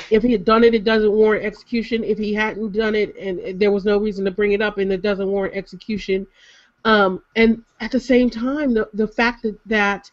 if 0.09 0.23
he 0.23 0.31
had 0.31 0.45
done 0.45 0.63
it, 0.63 0.73
it 0.73 0.83
doesn't 0.83 1.11
warrant 1.11 1.45
execution. 1.45 2.03
If 2.03 2.17
he 2.17 2.33
hadn't 2.33 2.73
done 2.73 2.95
it, 2.95 3.15
and 3.17 3.59
there 3.59 3.71
was 3.71 3.85
no 3.85 3.97
reason 3.97 4.25
to 4.25 4.31
bring 4.31 4.51
it 4.51 4.61
up, 4.61 4.77
and 4.77 4.91
it 4.91 5.01
doesn't 5.01 5.27
warrant 5.27 5.55
execution. 5.55 6.27
Um, 6.83 7.23
and 7.35 7.63
at 7.79 7.91
the 7.91 7.99
same 7.99 8.29
time, 8.29 8.73
the 8.73 8.89
the 8.93 9.07
fact 9.07 9.43
that 9.43 9.57
that 9.65 10.11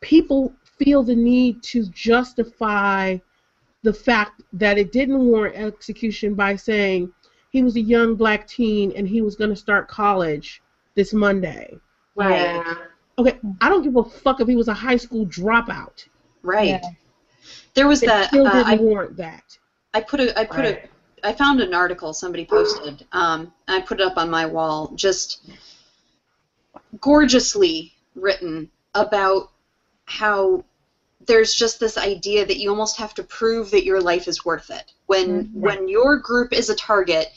people 0.00 0.52
feel 0.78 1.02
the 1.02 1.16
need 1.16 1.62
to 1.62 1.86
justify 1.86 3.18
the 3.82 3.92
fact 3.92 4.42
that 4.52 4.78
it 4.78 4.92
didn't 4.92 5.18
warrant 5.18 5.56
execution 5.56 6.34
by 6.34 6.56
saying 6.56 7.12
he 7.50 7.62
was 7.62 7.76
a 7.76 7.80
young 7.80 8.14
black 8.14 8.46
teen 8.46 8.92
and 8.96 9.08
he 9.08 9.22
was 9.22 9.36
going 9.36 9.50
to 9.50 9.56
start 9.56 9.88
college 9.88 10.62
this 10.94 11.12
Monday. 11.12 11.78
Right. 12.14 12.62
Okay, 13.18 13.38
I 13.60 13.68
don't 13.68 13.82
give 13.82 13.96
a 13.96 14.04
fuck 14.04 14.40
if 14.40 14.48
he 14.48 14.56
was 14.56 14.68
a 14.68 14.74
high 14.74 14.96
school 14.96 15.26
dropout. 15.26 16.06
Right. 16.42 16.80
Yeah. 16.82 16.90
There 17.74 17.86
was 17.86 18.02
It 18.02 18.06
that. 18.06 18.28
still 18.28 18.46
Uh, 18.46 18.50
didn't 18.50 18.66
I, 18.66 18.76
warrant 18.76 19.16
that. 19.16 19.58
I 19.94 20.00
put 20.00 20.20
a 20.20 20.38
I 20.38 20.44
put 20.44 20.58
Right. 20.58 20.82
a 21.22 21.28
I 21.28 21.32
found 21.32 21.60
an 21.60 21.74
article 21.74 22.12
somebody 22.12 22.44
posted. 22.44 23.06
Um, 23.12 23.52
and 23.66 23.76
I 23.76 23.80
put 23.80 24.00
it 24.00 24.06
up 24.06 24.16
on 24.16 24.30
my 24.30 24.46
wall. 24.46 24.90
Just 24.94 25.38
gorgeously 27.00 27.92
written 28.14 28.68
about 28.94 29.50
how 30.06 30.64
there's 31.26 31.54
just 31.54 31.80
this 31.80 31.98
idea 31.98 32.44
that 32.46 32.58
you 32.58 32.70
almost 32.70 32.96
have 32.96 33.14
to 33.14 33.22
prove 33.24 33.70
that 33.70 33.84
your 33.84 34.00
life 34.00 34.28
is 34.28 34.44
worth 34.44 34.70
it. 34.70 34.92
When 35.06 35.48
Mhm. 35.54 35.60
when 35.60 35.88
your 35.88 36.16
group 36.16 36.52
is 36.52 36.70
a 36.70 36.74
target, 36.74 37.28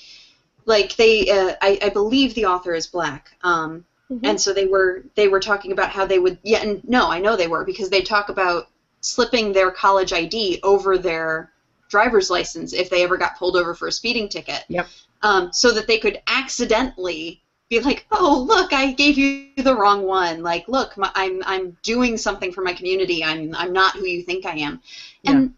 like 0.66 0.96
they, 0.96 1.28
uh, 1.30 1.54
I, 1.62 1.80
I 1.82 1.90
believe 1.90 2.34
the 2.34 2.46
author 2.46 2.74
is 2.74 2.88
black, 2.88 3.36
um, 3.44 3.84
Mhm. 4.12 4.20
and 4.24 4.40
so 4.40 4.54
they 4.54 4.66
were 4.66 5.04
they 5.16 5.28
were 5.28 5.40
talking 5.40 5.72
about 5.72 5.90
how 5.90 6.06
they 6.06 6.20
would 6.20 6.38
yeah, 6.44 6.62
and 6.62 6.82
no, 6.88 7.10
I 7.10 7.20
know 7.20 7.36
they 7.36 7.48
were 7.48 7.66
because 7.66 7.90
they 7.90 8.02
talk 8.02 8.30
about 8.30 8.68
slipping 9.02 9.52
their 9.52 9.72
college 9.72 10.14
ID 10.14 10.60
over 10.64 10.98
their 10.98 11.52
driver's 11.90 12.30
license 12.30 12.74
if 12.74 12.90
they 12.90 13.04
ever 13.04 13.18
got 13.18 13.38
pulled 13.38 13.56
over 13.56 13.74
for 13.74 13.88
a 13.88 13.92
speeding 13.92 14.30
ticket. 14.30 14.64
Yep. 14.70 14.88
Um, 15.24 15.50
so 15.52 15.72
that 15.72 15.86
they 15.86 16.00
could 16.00 16.20
accidentally 16.28 17.42
be 17.70 17.80
like, 17.80 18.06
oh 18.12 18.46
look, 18.48 18.74
I 18.74 18.92
gave 18.92 19.18
you 19.18 19.50
the 19.58 19.76
wrong 19.76 20.04
one. 20.04 20.42
Like, 20.42 20.68
look, 20.68 20.98
my, 20.98 21.12
I'm 21.16 21.44
I'm 21.46 21.78
doing 21.84 22.18
something 22.18 22.52
for 22.52 22.62
my 22.62 22.74
community. 22.74 23.24
I'm 23.24 23.54
I'm 23.56 23.74
not 23.74 23.96
who 23.96 24.06
you 24.06 24.24
think 24.24 24.46
I 24.46 24.56
am. 24.56 24.82
And 25.26 25.54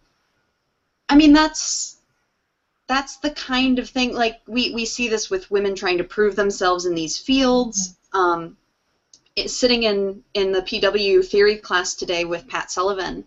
I 1.10 1.16
mean 1.16 1.34
that's 1.34 1.98
that's 2.88 3.18
the 3.18 3.32
kind 3.32 3.80
of 3.80 3.90
thing 3.90 4.14
like 4.14 4.42
we, 4.48 4.72
we 4.74 4.86
see 4.86 5.08
this 5.08 5.30
with 5.30 5.50
women 5.50 5.76
trying 5.76 5.98
to 5.98 6.04
prove 6.04 6.36
themselves 6.36 6.86
in 6.86 6.94
these 6.94 7.18
fields. 7.18 7.96
Um, 8.12 8.56
it, 8.56 8.58
sitting 9.46 9.84
in 9.84 10.22
in 10.34 10.52
the 10.52 10.62
PW 10.62 11.26
theory 11.26 11.58
class 11.58 11.94
today 11.94 12.26
with 12.26 12.48
Pat 12.48 12.72
Sullivan, 12.72 13.24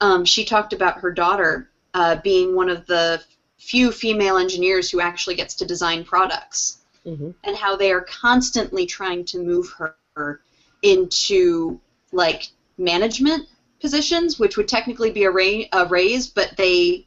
um, 0.00 0.24
she 0.24 0.44
talked 0.44 0.72
about 0.72 0.98
her 1.00 1.10
daughter 1.10 1.68
uh, 1.94 2.16
being 2.22 2.54
one 2.54 2.68
of 2.68 2.86
the 2.86 3.22
few 3.58 3.92
female 3.92 4.36
engineers 4.36 4.90
who 4.90 5.00
actually 5.00 5.34
gets 5.34 5.54
to 5.54 5.64
design 5.66 6.04
products 6.04 6.78
Mhm. 7.06 7.34
and 7.44 7.56
how 7.56 7.76
they 7.76 7.92
are 7.92 8.02
constantly 8.02 8.86
trying 8.86 9.24
to 9.24 9.38
move 9.38 9.74
her 10.16 10.38
into 10.82 11.78
like 12.12 12.48
management 12.78 13.46
positions, 13.80 14.38
which 14.38 14.56
would 14.56 14.68
technically 14.68 15.10
be 15.10 15.24
a, 15.24 15.30
ra- 15.30 15.64
a 15.72 15.86
raise, 15.86 16.26
but 16.26 16.56
they 16.56 17.04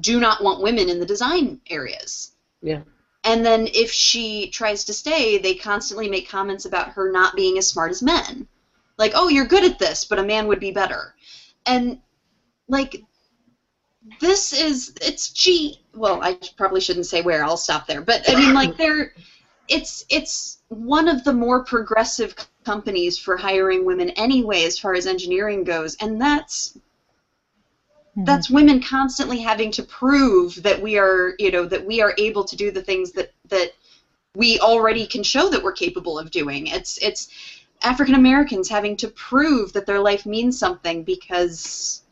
do 0.00 0.18
not 0.18 0.42
want 0.42 0.60
women 0.60 0.88
in 0.88 0.98
the 0.98 1.06
design 1.06 1.58
areas. 1.70 2.32
Yeah. 2.60 2.82
And 3.24 3.44
then 3.44 3.68
if 3.72 3.90
she 3.90 4.48
tries 4.50 4.84
to 4.84 4.94
stay, 4.94 5.38
they 5.38 5.54
constantly 5.54 6.08
make 6.08 6.28
comments 6.28 6.66
about 6.66 6.90
her 6.90 7.10
not 7.10 7.34
being 7.34 7.56
as 7.58 7.66
smart 7.66 7.90
as 7.90 8.02
men. 8.02 8.46
Like, 8.98 9.12
oh, 9.14 9.28
you're 9.28 9.46
good 9.46 9.64
at 9.64 9.78
this, 9.78 10.04
but 10.04 10.18
a 10.18 10.22
man 10.22 10.46
would 10.46 10.60
be 10.60 10.70
better. 10.70 11.14
And 11.66 12.00
like 12.68 13.02
this 14.20 14.52
is 14.52 14.94
it's 15.00 15.30
G 15.30 15.80
well, 15.94 16.22
I 16.22 16.38
probably 16.56 16.80
shouldn't 16.80 17.06
say 17.06 17.22
where, 17.22 17.44
I'll 17.44 17.56
stop 17.56 17.86
there. 17.86 18.02
But 18.02 18.28
I 18.28 18.34
mean 18.34 18.54
like 18.54 18.76
they're 18.78 19.12
it's 19.68 20.04
it's 20.10 20.58
one 20.68 21.08
of 21.08 21.24
the 21.24 21.32
more 21.32 21.64
progressive 21.64 22.34
companies 22.64 23.18
for 23.18 23.36
hiring 23.36 23.84
women 23.84 24.10
anyway 24.10 24.64
as 24.64 24.78
far 24.78 24.94
as 24.94 25.06
engineering 25.06 25.64
goes 25.64 25.96
and 26.00 26.20
that's 26.20 26.78
Mhm. 28.16 28.26
that's 28.26 28.50
women 28.50 28.80
constantly 28.80 29.40
having 29.40 29.70
to 29.72 29.82
prove 29.82 30.62
that 30.62 30.80
we 30.80 30.98
are 30.98 31.34
you 31.38 31.50
know 31.50 31.64
that 31.66 31.84
we 31.84 32.00
are 32.00 32.14
able 32.18 32.44
to 32.44 32.56
do 32.56 32.70
the 32.70 32.82
things 32.82 33.12
that 33.12 33.32
that 33.48 33.72
we 34.36 34.58
already 34.60 35.06
can 35.06 35.22
show 35.22 35.48
that 35.48 35.62
we're 35.62 35.72
capable 35.72 36.18
of 36.18 36.30
doing 36.30 36.66
it's 36.68 36.98
it's 36.98 37.28
african 37.82 38.14
americans 38.14 38.68
having 38.68 38.96
to 38.96 39.08
prove 39.08 39.72
that 39.72 39.86
their 39.86 40.00
life 40.00 40.26
means 40.26 40.58
something 40.58 41.02
because 41.02 42.02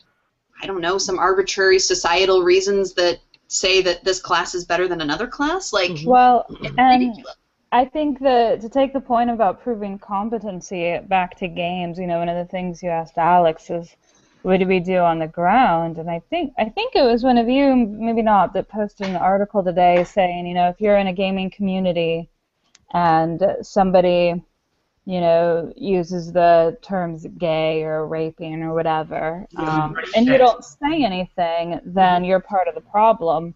i 0.61 0.67
don't 0.67 0.81
know 0.81 0.99
some 0.99 1.19
arbitrary 1.19 1.79
societal 1.79 2.43
reasons 2.43 2.95
that 2.95 3.21
say 3.49 3.83
that 3.83 4.03
this 4.03 4.21
class 4.21 4.55
is 4.55 4.65
better 4.65 4.89
than 4.89 5.01
another 5.01 5.27
class 5.27 5.73
like 5.73 5.91
Mhm. 5.91 6.07
Well, 6.07 6.47
and. 6.79 7.25
I 7.75 7.87
think 7.87 8.19
that 8.21 8.61
to 8.61 8.69
take 8.69 8.93
the 8.93 9.01
point 9.01 9.31
about 9.31 9.63
proving 9.63 9.99
competency 9.99 10.99
back 11.09 11.39
to 11.39 11.49
games, 11.49 11.99
you 11.99 12.07
know, 12.07 12.19
one 12.19 12.29
of 12.29 12.37
the 12.37 12.45
things 12.51 12.83
you 12.83 12.91
asked 12.91 13.17
Alex 13.17 13.71
is, 13.71 13.97
what 14.43 14.59
do 14.59 14.67
we 14.67 14.81
do 14.81 14.99
on 14.99 15.19
the 15.19 15.27
ground? 15.27 15.99
And 15.99 16.11
I 16.11 16.21
think 16.31 16.53
I 16.59 16.69
think 16.69 16.95
it 16.95 17.03
was 17.03 17.23
one 17.23 17.39
of 17.39 17.49
you, 17.49 17.75
maybe 17.75 18.23
not, 18.23 18.53
that 18.55 18.69
posted 18.69 19.09
an 19.09 19.17
article 19.17 19.63
today 19.63 20.05
saying, 20.05 20.47
you 20.47 20.55
know, 20.55 20.69
if 20.69 20.81
you're 20.81 20.99
in 20.99 21.07
a 21.07 21.13
gaming 21.13 21.51
community 21.51 22.29
and 22.93 23.43
somebody, 23.63 24.43
you 25.05 25.21
know, 25.21 25.73
uses 25.77 26.33
the 26.33 26.77
terms 26.83 27.27
gay 27.39 27.83
or 27.83 28.07
raping 28.07 28.63
or 28.63 28.75
whatever, 28.75 29.47
um, 29.57 29.97
and 30.17 30.27
you 30.27 30.39
don't 30.39 30.65
say 30.65 31.05
anything, 31.05 31.81
then 31.85 32.25
you're 32.25 32.41
part 32.41 32.69
of 32.69 32.75
the 32.75 32.81
problem. 32.81 33.55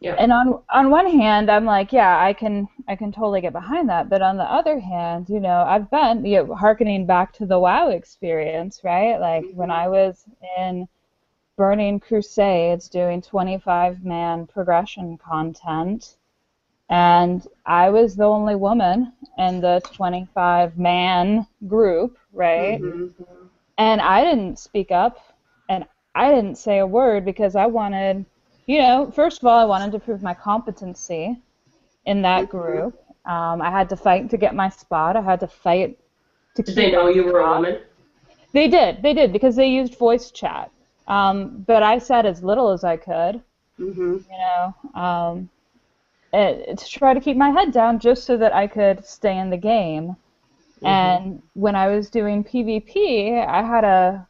Yeah. 0.00 0.16
And 0.18 0.32
on 0.32 0.62
on 0.70 0.90
one 0.90 1.06
hand, 1.10 1.50
I'm 1.50 1.64
like, 1.66 1.92
yeah, 1.92 2.18
I 2.22 2.32
can 2.32 2.68
I 2.88 2.96
can 2.96 3.12
totally 3.12 3.40
get 3.42 3.52
behind 3.52 3.88
that. 3.90 4.08
But 4.08 4.22
on 4.22 4.36
the 4.36 4.44
other 4.44 4.78
hand, 4.80 5.28
you 5.28 5.40
know, 5.40 5.62
I've 5.66 5.90
been 5.90 6.24
you 6.24 6.44
know, 6.44 6.54
harkening 6.54 7.06
back 7.06 7.32
to 7.34 7.46
the 7.46 7.58
WoW 7.58 7.90
experience, 7.90 8.82
right? 8.84 9.18
Like 9.20 9.46
when 9.52 9.70
I 9.70 9.88
was 9.88 10.24
in 10.58 10.88
Burning 11.56 12.00
Crusades 12.00 12.88
doing 12.88 13.22
25 13.22 14.04
man 14.04 14.46
progression 14.46 15.18
content, 15.18 16.16
and 16.90 17.46
I 17.66 17.90
was 17.90 18.16
the 18.16 18.24
only 18.24 18.56
woman 18.56 19.12
in 19.38 19.60
the 19.60 19.82
25 19.92 20.78
man 20.78 21.46
group, 21.68 22.18
right? 22.32 22.80
Mhm. 22.82 23.50
and 23.78 24.00
I 24.00 24.24
didn't 24.24 24.58
speak 24.58 24.90
up 24.90 25.18
and 25.68 25.86
I 26.14 26.32
didn't 26.34 26.56
say 26.58 26.78
a 26.78 26.86
word 26.86 27.24
because 27.24 27.56
I 27.56 27.66
wanted, 27.66 28.26
you 28.70 28.78
know, 28.78 29.10
first 29.10 29.42
of 29.42 29.46
all, 29.48 29.58
I 29.58 29.64
wanted 29.64 29.90
to 29.92 29.98
prove 29.98 30.22
my 30.22 30.34
competency 30.34 31.36
in 32.06 32.22
that 32.22 32.48
group. 32.48 32.94
Um, 33.26 33.60
I 33.60 33.70
had 33.70 33.88
to 33.90 33.96
fight 33.96 34.30
to 34.30 34.36
get 34.36 34.54
my 34.54 34.68
spot. 34.68 35.16
I 35.16 35.22
had 35.22 35.40
to 35.40 35.48
fight 35.48 35.98
to 36.54 36.62
Did 36.62 36.76
they 36.76 36.90
know 36.92 37.08
you 37.08 37.24
were 37.24 37.40
a 37.40 37.50
woman? 37.50 37.80
They 38.52 38.68
did. 38.68 39.02
They 39.02 39.12
did 39.12 39.32
because 39.32 39.56
they 39.56 39.68
used 39.68 39.98
voice 39.98 40.30
chat. 40.30 40.70
Um, 41.08 41.64
but 41.66 41.82
I 41.82 41.98
said 41.98 42.26
as 42.26 42.44
little 42.44 42.70
as 42.70 42.84
I 42.84 42.96
could, 42.96 43.42
Mhm. 43.78 44.24
you 44.30 44.38
know, 44.44 45.00
um, 45.00 45.50
eh, 46.32 46.74
to 46.74 46.88
try 46.88 47.14
to 47.14 47.20
keep 47.20 47.36
my 47.36 47.50
head 47.50 47.72
down 47.72 47.98
just 47.98 48.24
so 48.24 48.36
that 48.36 48.54
I 48.54 48.66
could 48.68 49.04
stay 49.04 49.36
in 49.38 49.50
the 49.50 49.56
game. 49.74 50.16
And 50.84 51.42
when 51.54 51.74
I 51.74 51.88
was 51.88 52.10
doing 52.10 52.44
PvP, 52.44 53.44
I 53.46 53.62
had 53.62 53.84
a, 53.84 54.28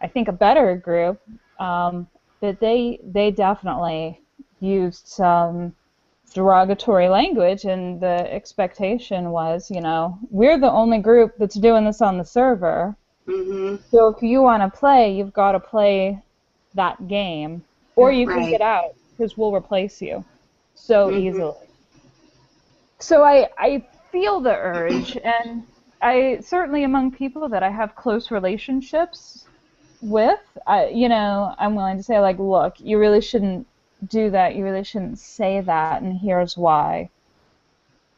I 0.00 0.08
think 0.08 0.28
a 0.28 0.32
better 0.32 0.76
group, 0.76 1.20
um, 1.60 2.08
but 2.44 2.60
they 2.60 3.00
they 3.02 3.30
definitely 3.30 4.20
used 4.60 5.08
some 5.08 5.72
derogatory 6.34 7.08
language, 7.08 7.64
and 7.64 8.02
the 8.02 8.30
expectation 8.30 9.30
was, 9.30 9.70
you 9.70 9.80
know, 9.80 10.18
we're 10.30 10.58
the 10.58 10.70
only 10.70 10.98
group 10.98 11.32
that's 11.38 11.54
doing 11.54 11.86
this 11.86 12.02
on 12.02 12.18
the 12.18 12.24
server. 12.24 12.94
Mhm. 13.26 13.80
So 13.90 14.08
if 14.08 14.22
you 14.22 14.42
want 14.42 14.62
to 14.62 14.78
play, 14.78 15.16
you've 15.16 15.32
got 15.32 15.52
to 15.52 15.60
play 15.60 16.22
that 16.74 17.08
game, 17.08 17.64
or 17.96 18.12
you 18.12 18.26
can 18.26 18.50
get 18.50 18.60
out 18.60 18.94
because 19.16 19.38
we'll 19.38 19.54
replace 19.54 20.02
you 20.02 20.22
so 20.74 21.08
Mhm. 21.08 21.26
easily. 21.26 21.66
So 22.98 23.24
I 23.24 23.48
I 23.56 23.82
feel 24.12 24.40
the 24.40 24.54
urge, 24.54 25.16
and 25.16 25.62
I 26.02 26.40
certainly 26.42 26.84
among 26.84 27.12
people 27.12 27.48
that 27.48 27.62
I 27.62 27.70
have 27.70 27.96
close 27.96 28.30
relationships 28.30 29.43
with, 30.04 30.40
I 30.66 30.88
you 30.88 31.08
know 31.08 31.54
I'm 31.58 31.74
willing 31.74 31.96
to 31.96 32.02
say 32.02 32.20
like, 32.20 32.38
look, 32.38 32.74
you 32.78 32.98
really 32.98 33.20
shouldn't 33.20 33.66
do 34.06 34.30
that. 34.30 34.54
You 34.54 34.64
really 34.64 34.84
shouldn't 34.84 35.18
say 35.18 35.60
that, 35.60 36.02
and 36.02 36.18
here's 36.18 36.56
why. 36.56 37.10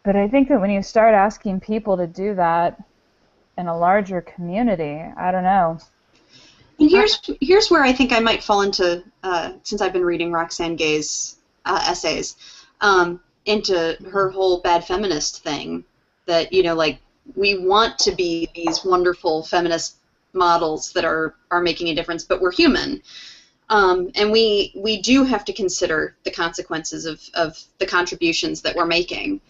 But 0.05 0.17
I 0.17 0.29
think 0.29 0.49
that 0.49 0.61
when 0.61 0.71
you 0.71 0.83
start 0.83 1.15
asking 1.15 1.61
people 1.61 1.97
to 1.97 2.07
do 2.07 2.35
that 2.37 2.83
in 3.59 3.67
a 3.67 3.77
larger 3.77 4.21
community, 4.21 5.03
I 5.17 5.33
don't 5.33 5.43
know. 5.43 5.79
And 6.79 6.91
here's 6.91 7.21
here's 7.41 7.71
where 7.71 7.83
I 7.83 7.93
think 7.93 8.13
I 8.13 8.21
might 8.21 8.43
fall 8.43 8.63
into 8.63 9.03
uh, 9.23 9.53
since 9.63 9.81
I've 9.81 9.93
been 9.93 10.05
reading 10.05 10.31
Roxane 10.31 10.77
Gay's 10.77 11.37
uh, 11.65 11.83
essays 11.89 12.37
um, 12.81 13.21
into 13.47 13.97
her 14.11 14.31
whole 14.31 14.61
bad 14.61 14.85
feminist 14.87 15.43
thing 15.43 15.85
that 16.27 16.53
you 16.53 16.63
know 16.63 16.75
like 16.75 16.99
we 17.35 17.59
want 17.59 17.99
to 18.01 18.13
be 18.13 18.49
these 18.55 18.85
wonderful 18.85 19.43
feminist 19.43 19.96
models 20.37 20.93
that 20.93 21.05
are 21.05 21.35
are 21.51 21.61
making 21.61 21.89
a 21.89 21.95
difference, 21.95 22.23
but 22.23 22.41
we're 22.41 22.53
human. 22.53 23.01
Um, 23.69 24.11
and 24.15 24.31
we 24.31 24.71
we 24.75 25.01
do 25.01 25.25
have 25.25 25.45
to 25.45 25.53
consider 25.53 26.15
the 26.25 26.31
consequences 26.31 27.05
of, 27.05 27.21
of 27.35 27.61
the 27.79 27.87
contributions 27.87 28.61
that 28.61 28.77
we're 28.77 28.87
making. 28.87 29.41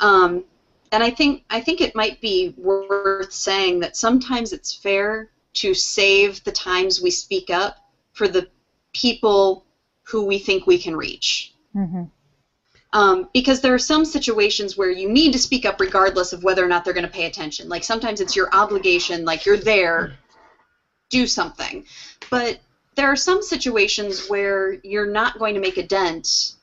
Um, 0.00 0.44
and 0.92 1.02
I 1.02 1.10
think 1.10 1.42
I 1.48 1.60
think 1.60 1.80
it 1.80 1.94
might 1.94 2.20
be 2.20 2.52
worth 2.56 3.32
saying 3.32 3.80
that 3.80 3.96
sometimes 3.96 4.52
it's 4.52 4.74
fair 4.74 5.28
to 5.54 5.72
save 5.72 6.42
the 6.44 6.52
times 6.52 7.00
we 7.00 7.10
speak 7.10 7.48
up 7.48 7.80
for 8.12 8.28
the 8.28 8.46
people 8.92 9.64
who 10.02 10.24
we 10.24 10.38
think 10.38 10.66
we 10.66 10.78
can 10.78 10.94
reach. 10.94 11.52
hmm 11.72 12.04
Um, 12.92 13.28
because 13.32 13.60
there 13.60 13.74
are 13.74 13.78
some 13.78 14.04
situations 14.04 14.76
where 14.76 14.90
you 14.90 15.08
need 15.08 15.32
to 15.32 15.38
speak 15.38 15.64
up 15.64 15.80
regardless 15.80 16.32
of 16.32 16.44
whether 16.44 16.64
or 16.64 16.68
not 16.68 16.84
they're 16.84 16.92
going 16.92 17.06
to 17.06 17.10
pay 17.10 17.26
attention. 17.26 17.68
Like 17.68 17.82
sometimes 17.82 18.20
it's 18.20 18.36
your 18.36 18.48
obligation, 18.52 19.24
like 19.24 19.44
you're 19.46 19.56
there, 19.56 20.16
do 21.14 21.26
something. 21.28 21.84
But 22.28 22.58
there 22.96 23.10
are 23.10 23.16
some 23.16 23.40
situations 23.40 24.26
where 24.28 24.78
you're 24.82 25.06
not 25.06 25.38
going 25.38 25.54
to 25.54 25.60
make 25.60 25.78
a 25.78 25.86
dent, 25.86 26.54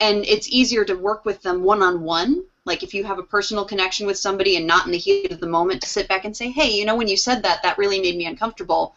and 0.00 0.24
it's 0.24 0.48
easier 0.48 0.84
to 0.86 0.94
work 0.94 1.26
with 1.26 1.42
them 1.42 1.62
one 1.62 1.82
on 1.82 2.00
one. 2.02 2.44
Like 2.64 2.82
if 2.82 2.94
you 2.94 3.04
have 3.04 3.18
a 3.18 3.22
personal 3.22 3.64
connection 3.64 4.06
with 4.06 4.16
somebody 4.16 4.56
and 4.56 4.66
not 4.66 4.86
in 4.86 4.92
the 4.92 4.98
heat 4.98 5.32
of 5.32 5.40
the 5.40 5.46
moment 5.46 5.82
to 5.82 5.88
sit 5.88 6.08
back 6.08 6.24
and 6.24 6.34
say, 6.34 6.48
hey, 6.50 6.70
you 6.70 6.84
know, 6.84 6.94
when 6.94 7.08
you 7.08 7.16
said 7.16 7.42
that, 7.42 7.62
that 7.62 7.76
really 7.76 8.00
made 8.00 8.16
me 8.16 8.26
uncomfortable. 8.26 8.94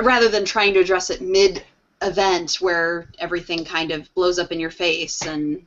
rather 0.00 0.28
than 0.28 0.44
trying 0.44 0.72
to 0.74 0.80
address 0.80 1.10
it 1.10 1.20
mid 1.20 1.64
event 2.00 2.54
where 2.60 3.08
everything 3.18 3.64
kind 3.64 3.90
of 3.90 4.08
blows 4.14 4.38
up 4.38 4.52
in 4.52 4.60
your 4.60 4.70
face 4.70 5.26
and 5.26 5.66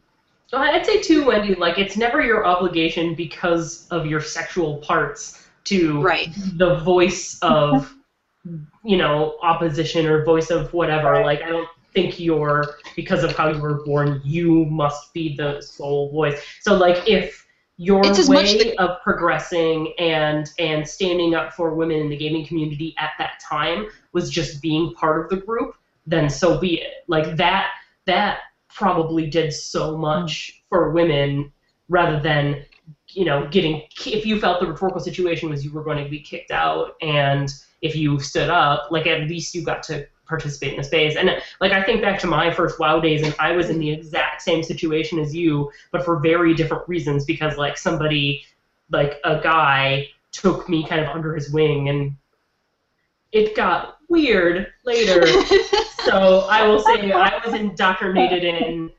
I'd 0.53 0.85
say 0.85 1.01
too, 1.01 1.25
Wendy, 1.25 1.55
like 1.55 1.77
it's 1.77 1.97
never 1.97 2.21
your 2.21 2.45
obligation 2.45 3.15
because 3.15 3.87
of 3.91 4.05
your 4.05 4.21
sexual 4.21 4.77
parts 4.77 5.40
to 5.65 6.01
right 6.01 6.29
the 6.55 6.79
voice 6.79 7.37
of 7.41 7.93
you 8.83 8.97
know 8.97 9.37
opposition 9.41 10.05
or 10.05 10.23
voice 10.23 10.49
of 10.49 10.73
whatever. 10.73 11.23
Like 11.23 11.41
I 11.41 11.49
don't 11.49 11.69
think 11.93 12.19
you're 12.19 12.75
because 12.95 13.23
of 13.23 13.35
how 13.35 13.49
you 13.49 13.61
were 13.61 13.83
born, 13.83 14.21
you 14.23 14.65
must 14.65 15.13
be 15.13 15.35
the 15.35 15.61
sole 15.61 16.11
voice. 16.11 16.41
So 16.61 16.75
like 16.75 17.07
if 17.07 17.45
your 17.77 18.05
It's 18.05 18.19
as 18.19 18.29
much 18.29 18.53
way 18.53 18.57
the- 18.57 18.79
of 18.79 19.01
progressing 19.01 19.93
and 19.97 20.49
and 20.59 20.87
standing 20.87 21.33
up 21.33 21.53
for 21.53 21.73
women 21.73 21.97
in 21.97 22.09
the 22.09 22.17
gaming 22.17 22.45
community 22.45 22.93
at 22.99 23.11
that 23.17 23.41
time 23.47 23.87
was 24.13 24.29
just 24.29 24.61
being 24.61 24.93
part 24.93 25.23
of 25.23 25.29
the 25.29 25.43
group, 25.45 25.75
then 26.05 26.29
so 26.29 26.59
be 26.59 26.81
it. 26.81 27.03
Like 27.07 27.35
that 27.37 27.71
that 28.05 28.39
probably 28.69 29.29
did 29.29 29.51
so 29.51 29.97
much 29.97 30.31
mm. 30.31 30.69
for 30.69 30.91
women 30.91 31.51
rather 31.89 32.19
than 32.19 32.63
you 33.15 33.25
know 33.25 33.47
getting 33.47 33.83
if 34.05 34.25
you 34.25 34.39
felt 34.39 34.59
the 34.59 34.67
rhetorical 34.67 34.99
situation 34.99 35.49
was 35.49 35.63
you 35.63 35.71
were 35.71 35.83
going 35.83 36.03
to 36.03 36.09
be 36.09 36.19
kicked 36.19 36.51
out 36.51 36.95
and 37.01 37.53
if 37.81 37.95
you 37.95 38.19
stood 38.19 38.49
up 38.49 38.89
like 38.91 39.07
at 39.07 39.27
least 39.27 39.53
you 39.55 39.63
got 39.63 39.83
to 39.83 40.05
participate 40.27 40.71
in 40.71 40.77
the 40.77 40.83
space. 40.83 41.17
And 41.17 41.29
like 41.59 41.73
i 41.73 41.83
think 41.83 42.01
back 42.01 42.19
to 42.19 42.27
my 42.27 42.53
first 42.53 42.79
wow 42.79 42.99
days 42.99 43.23
and 43.23 43.35
i 43.39 43.51
was 43.51 43.69
in 43.69 43.79
the 43.79 43.91
exact 43.91 44.41
same 44.41 44.63
situation 44.63 45.19
as 45.19 45.35
you 45.35 45.71
but 45.91 46.05
for 46.05 46.19
very 46.19 46.53
different 46.53 46.87
reasons 46.87 47.25
because 47.25 47.57
like 47.57 47.77
somebody 47.77 48.45
like 48.91 49.19
a 49.25 49.41
guy 49.41 50.07
took 50.31 50.69
me 50.69 50.85
kind 50.87 51.01
of 51.01 51.07
under 51.07 51.35
his 51.35 51.51
wing 51.51 51.89
and 51.89 52.15
it 53.31 53.55
got 53.55 53.97
weird 54.09 54.67
later. 54.85 55.25
So 56.05 56.47
I 56.49 56.67
will 56.67 56.79
say 56.79 57.11
I 57.11 57.39
was 57.45 57.53
indoctrinated 57.53 58.43
in 58.43 58.91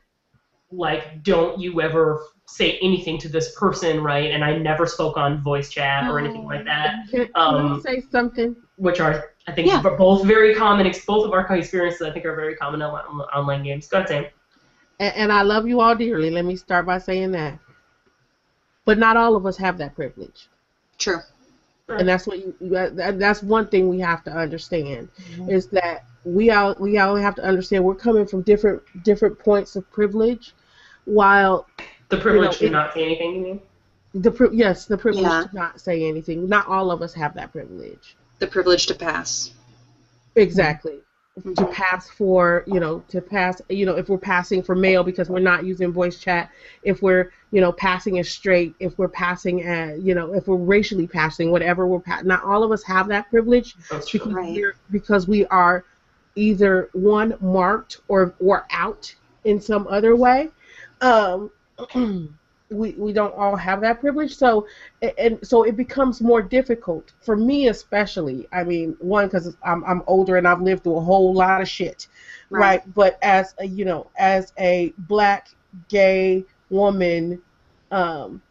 like 0.75 1.23
don't 1.23 1.59
you 1.59 1.81
ever 1.81 2.23
say 2.45 2.77
anything 2.81 3.17
to 3.19 3.29
this 3.29 3.55
person, 3.55 4.03
right? 4.03 4.31
And 4.31 4.43
I 4.43 4.57
never 4.57 4.85
spoke 4.85 5.17
on 5.17 5.41
voice 5.43 5.69
chat 5.69 6.09
or 6.09 6.19
anything 6.19 6.45
like 6.45 6.65
that, 6.65 6.95
Can, 7.09 7.25
can 7.27 7.31
I 7.35 7.39
Um, 7.39 7.81
say 7.81 8.01
something? 8.11 8.55
which 8.77 8.99
are 8.99 9.31
I 9.47 9.51
think 9.51 9.67
Yeah. 9.67 9.81
both 9.81 10.25
very 10.25 10.55
common. 10.55 10.91
Both 11.07 11.25
of 11.25 11.33
our 11.33 11.45
experiences 11.55 12.01
I 12.01 12.11
think 12.11 12.25
are 12.25 12.35
very 12.35 12.55
common 12.55 12.81
in 12.81 12.87
on- 12.87 13.21
online 13.33 13.63
games. 13.63 13.87
Go 13.87 13.97
ahead, 13.97 14.07
Sam. 14.09 14.25
And, 14.99 15.15
and 15.15 15.31
I 15.31 15.41
love 15.41 15.67
you 15.67 15.79
all 15.81 15.95
dearly. 15.95 16.29
Let 16.29 16.45
me 16.45 16.55
start 16.55 16.85
by 16.85 16.97
saying 16.97 17.31
that. 17.31 17.59
But 18.85 18.97
not 18.97 19.15
all 19.17 19.35
of 19.35 19.45
us 19.45 19.57
have 19.57 19.77
that 19.77 19.95
privilege, 19.95 20.49
true 20.97 21.19
and 21.89 22.07
that's 22.07 22.25
what 22.27 22.39
you. 22.39 22.55
That, 22.61 23.19
that's 23.19 23.43
one 23.43 23.67
thing 23.67 23.89
we 23.89 23.99
have 23.99 24.23
to 24.25 24.31
understand 24.31 25.09
is 25.47 25.67
that 25.67 26.05
we 26.23 26.51
all 26.51 26.75
we 26.79 26.97
all 26.97 27.15
have 27.15 27.35
to 27.35 27.43
understand 27.43 27.83
we're 27.83 27.95
coming 27.95 28.25
from 28.25 28.41
different 28.41 28.81
different 29.03 29.37
points 29.39 29.75
of 29.75 29.89
privilege, 29.91 30.53
while 31.05 31.67
The 32.09 32.17
privilege 32.17 32.61
You 32.61 32.69
know, 32.69 32.79
to 32.79 32.83
not 32.85 32.93
say 32.93 33.03
anything. 33.05 33.35
You 33.35 33.41
mean? 33.41 33.61
the 34.15 34.29
pri- 34.31 34.49
yes 34.53 34.85
the 34.85 34.97
privilege 34.97 35.23
Yeah. 35.25 35.45
to 35.49 35.55
not 35.55 35.81
say 35.81 36.07
anything. 36.07 36.47
Not 36.47 36.67
all 36.67 36.91
of 36.91 37.01
us 37.01 37.13
have 37.15 37.33
that 37.35 37.51
privilege. 37.51 38.15
the 38.39 38.47
privilege 38.47 38.85
to 38.87 38.95
pass 38.95 39.51
Exactly. 40.35 40.99
Mm-hmm. 41.39 41.53
To 41.53 41.65
pass 41.65 42.09
for, 42.09 42.63
you 42.67 42.79
know, 42.79 43.03
to 43.07 43.19
pass, 43.19 43.59
you 43.69 43.87
know, 43.87 43.95
if 43.95 44.07
we're 44.07 44.19
passing 44.19 44.61
for 44.61 44.75
male 44.75 45.03
because 45.03 45.29
we're 45.29 45.39
not 45.39 45.63
using 45.65 45.91
voice 45.91 46.19
chat, 46.19 46.51
if 46.83 47.01
we're, 47.01 47.31
you 47.49 47.59
know, 47.59 47.71
passing 47.71 48.19
as 48.19 48.29
straight, 48.29 48.75
if 48.79 48.95
we're 48.99 49.07
passing 49.07 49.63
as, 49.63 49.99
you 50.03 50.13
know, 50.13 50.33
if 50.35 50.47
we're 50.47 50.57
racially 50.57 51.07
passing, 51.07 51.49
whatever 51.49 51.87
we're 51.87 51.99
pa- 51.99 52.21
not 52.23 52.43
all 52.43 52.63
of 52.63 52.71
us 52.71 52.83
have 52.83 53.07
that 53.07 53.29
privilege 53.31 53.75
That's 53.89 54.11
because 54.11 54.31
Right. 54.31 54.53
we're 54.53 54.75
because 54.91 55.27
we 55.27 55.47
are 55.47 55.85
either 56.35 56.89
one 56.93 57.35
marked 57.41 58.01
or 58.07 58.35
or 58.39 58.67
out 58.69 59.13
in 59.43 59.59
some 59.59 59.87
other 59.87 60.15
way. 60.15 60.49
Um, 61.03 61.51
we 62.71 62.91
we 62.93 63.13
don't 63.13 63.33
all 63.35 63.55
have 63.55 63.81
that 63.81 63.99
privilege, 63.99 64.35
so 64.35 64.65
and 65.17 65.37
so 65.45 65.63
it 65.63 65.75
becomes 65.75 66.21
more 66.21 66.41
difficult 66.41 67.11
for 67.21 67.35
me, 67.35 67.67
especially. 67.67 68.47
I 68.53 68.63
mean, 68.63 68.95
one 68.99 69.27
because 69.27 69.55
I'm 69.63 69.83
I'm 69.83 70.01
older 70.07 70.37
and 70.37 70.47
I've 70.47 70.61
lived 70.61 70.83
through 70.83 70.97
a 70.97 71.01
whole 71.01 71.33
lot 71.33 71.61
of 71.61 71.67
shit, 71.67 72.07
Right. 72.49 72.59
right? 72.59 72.93
But 72.93 73.19
as 73.21 73.53
a 73.59 73.65
you 73.65 73.85
know, 73.85 74.07
as 74.17 74.53
a 74.57 74.93
black 74.99 75.49
gay 75.89 76.45
woman, 76.69 77.41
um, 77.91 78.41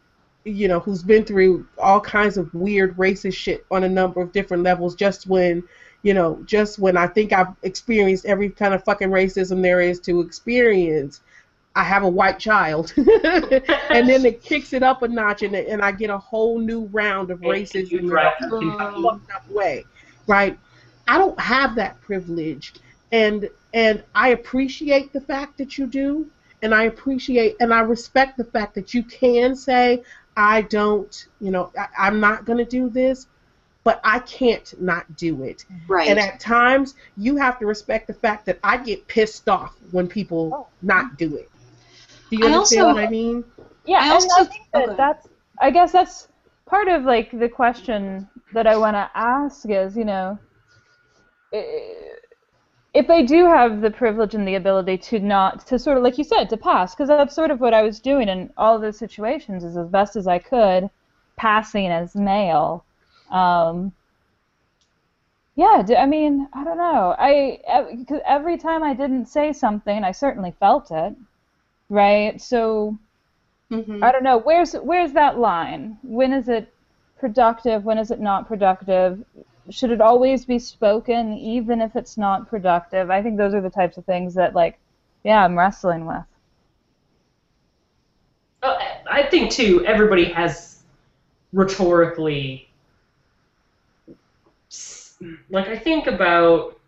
you 0.45 0.67
know, 0.67 0.79
who's 0.79 1.03
been 1.03 1.25
through 1.25 1.65
all 1.79 1.99
kinds 1.99 2.37
of 2.37 2.53
weird 2.53 2.95
racist 2.97 3.35
shit 3.35 3.65
on 3.71 3.83
a 3.83 3.89
number 3.89 4.21
of 4.21 4.31
different 4.31 4.63
levels, 4.63 4.95
just 4.95 5.25
when 5.27 5.63
you 6.03 6.13
know, 6.13 6.41
just 6.45 6.79
when 6.79 6.97
I 6.97 7.07
think 7.07 7.31
I've 7.33 7.55
experienced 7.63 8.25
every 8.25 8.49
kind 8.49 8.73
of 8.73 8.83
fucking 8.83 9.09
racism 9.09 9.61
there 9.61 9.81
is 9.81 9.99
to 10.01 10.19
experience, 10.21 11.21
I 11.75 11.83
have 11.83 12.03
a 12.03 12.09
white 12.09 12.39
child. 12.39 12.93
and 12.97 14.07
then 14.07 14.25
it 14.25 14.43
kicks 14.43 14.73
it 14.73 14.83
up 14.83 15.01
a 15.01 15.07
notch 15.07 15.41
and, 15.41 15.55
and 15.55 15.81
I 15.81 15.91
get 15.91 16.09
a 16.09 16.17
whole 16.17 16.59
new 16.59 16.85
round 16.85 17.31
of 17.31 17.39
racism 17.41 17.91
you 17.91 17.99
in 17.99 18.07
drive 18.07 18.33
a 18.41 19.01
fucked 19.01 19.31
up 19.31 19.49
way. 19.49 19.85
Right? 20.27 20.57
I 21.07 21.17
don't 21.17 21.39
have 21.39 21.75
that 21.75 21.99
privilege. 22.01 22.73
And 23.11 23.49
and 23.73 24.03
I 24.13 24.29
appreciate 24.29 25.13
the 25.13 25.21
fact 25.21 25.57
that 25.57 25.77
you 25.77 25.87
do 25.87 26.29
and 26.61 26.73
I 26.73 26.83
appreciate 26.83 27.55
and 27.59 27.73
I 27.73 27.79
respect 27.81 28.37
the 28.37 28.45
fact 28.45 28.75
that 28.75 28.93
you 28.93 29.03
can 29.03 29.55
say 29.55 30.03
I 30.37 30.63
don't, 30.63 31.27
you 31.39 31.51
know, 31.51 31.71
I, 31.77 31.87
I'm 31.97 32.19
not 32.19 32.45
going 32.45 32.57
to 32.57 32.65
do 32.65 32.89
this, 32.89 33.27
but 33.83 33.99
I 34.03 34.19
can't 34.19 34.73
not 34.81 35.15
do 35.15 35.43
it. 35.43 35.65
right 35.87 36.09
And 36.09 36.19
at 36.19 36.39
times, 36.39 36.95
you 37.17 37.35
have 37.35 37.59
to 37.59 37.65
respect 37.65 38.07
the 38.07 38.13
fact 38.13 38.45
that 38.45 38.59
I 38.63 38.77
get 38.77 39.07
pissed 39.07 39.49
off 39.49 39.75
when 39.91 40.07
people 40.07 40.51
oh. 40.53 40.67
not 40.81 41.17
do 41.17 41.35
it. 41.35 41.49
Do 42.33 42.39
you 42.39 42.51
I 42.51 42.55
understand 42.55 42.87
also- 42.87 42.95
what 42.95 43.03
I 43.07 43.09
mean? 43.09 43.43
Yeah, 43.85 43.97
I 43.99 44.03
and 44.05 44.13
also- 44.13 44.41
I 44.41 44.45
think 44.45 44.63
that 44.73 44.83
okay. 44.89 44.95
that's. 44.95 45.27
I 45.59 45.69
guess 45.69 45.91
that's 45.91 46.27
part 46.65 46.87
of 46.87 47.03
like 47.03 47.37
the 47.37 47.47
question 47.47 48.27
that 48.53 48.65
I 48.65 48.75
want 48.75 48.95
to 48.95 49.09
ask 49.13 49.69
is, 49.69 49.95
you 49.95 50.05
know, 50.05 50.39
if 51.51 53.07
they 53.07 53.23
do 53.23 53.45
have 53.45 53.81
the 53.81 53.91
privilege 53.91 54.33
and 54.33 54.47
the 54.47 54.55
ability 54.55 54.97
to 54.97 55.19
not 55.19 55.67
to 55.67 55.77
sort 55.77 55.97
of 55.97 56.03
like 56.03 56.17
you 56.17 56.23
said 56.23 56.49
to 56.49 56.57
pass, 56.57 56.95
because 56.95 57.07
that's 57.07 57.35
sort 57.35 57.51
of 57.51 57.59
what 57.59 57.73
I 57.73 57.83
was 57.83 57.99
doing 57.99 58.29
in 58.29 58.51
all 58.57 58.75
of 58.75 58.81
those 58.81 58.97
situations 58.97 59.63
is 59.63 59.77
as 59.77 59.87
best 59.87 60.15
as 60.15 60.27
I 60.27 60.39
could, 60.39 60.89
passing 61.35 61.87
as 61.87 62.15
male. 62.15 62.83
Um, 63.29 63.93
yeah, 65.55 65.83
I 65.97 66.05
mean, 66.07 66.47
I 66.53 66.63
don't 66.63 66.77
know. 66.77 67.15
I 67.17 67.59
every 68.25 68.57
time 68.57 68.81
I 68.81 68.95
didn't 68.95 69.27
say 69.27 69.53
something, 69.53 70.03
I 70.03 70.11
certainly 70.11 70.55
felt 70.59 70.89
it, 70.89 71.15
right? 71.93 72.41
So. 72.41 72.97
Mhm. 73.71 74.03
I 74.03 74.11
don't 74.11 74.23
know. 74.23 74.37
Where's 74.37 74.73
where's 74.73 75.13
that 75.13 75.39
line? 75.39 75.97
When 76.03 76.33
is 76.33 76.47
it 76.49 76.71
productive? 77.19 77.85
When 77.85 77.97
is 77.97 78.11
it 78.11 78.19
not 78.19 78.47
productive? 78.47 79.23
Should 79.69 79.91
it 79.91 80.01
always 80.01 80.45
be 80.45 80.59
spoken, 80.59 81.33
even 81.33 81.81
if 81.81 81.95
it's 81.95 82.17
not 82.17 82.49
productive? 82.49 83.09
I 83.09 83.21
think 83.23 83.37
those 83.37 83.53
are 83.53 83.61
the 83.61 83.69
types 83.69 83.97
of 83.97 84.05
things 84.05 84.33
that, 84.35 84.53
like, 84.53 84.77
yeah, 85.23 85.43
I'm 85.43 85.57
wrestling 85.57 86.05
with. 86.05 86.23
Uh, 88.61 88.77
I 89.09 89.23
think 89.23 89.51
too. 89.51 89.85
Everybody 89.85 90.25
has 90.25 90.83
rhetorically, 91.53 92.69
like 95.49 95.67
I 95.67 95.77
think 95.77 96.07
about, 96.07 96.79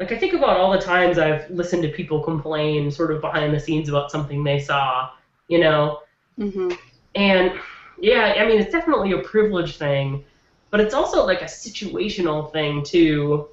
like 0.00 0.12
I 0.12 0.18
think 0.18 0.34
about 0.34 0.56
all 0.56 0.72
the 0.72 0.78
times 0.78 1.18
I've 1.18 1.48
listened 1.50 1.82
to 1.84 1.88
people 1.88 2.20
complain, 2.22 2.90
sort 2.90 3.12
of 3.12 3.20
behind 3.20 3.54
the 3.54 3.60
scenes 3.60 3.88
about 3.88 4.10
something 4.10 4.42
they 4.42 4.58
saw, 4.58 5.08
you 5.48 5.58
know, 5.58 6.00
Mhm. 6.38 6.76
and 7.14 7.52
yeah, 7.98 8.34
I 8.38 8.46
mean 8.46 8.58
it's 8.58 8.72
definitely 8.72 9.12
a 9.12 9.18
privilege 9.18 9.76
thing, 9.76 10.22
but 10.70 10.80
it's 10.80 10.94
also 10.94 11.24
like 11.24 11.42
a 11.42 11.46
situational 11.46 12.50
thing 12.52 12.82
too. 12.82 13.46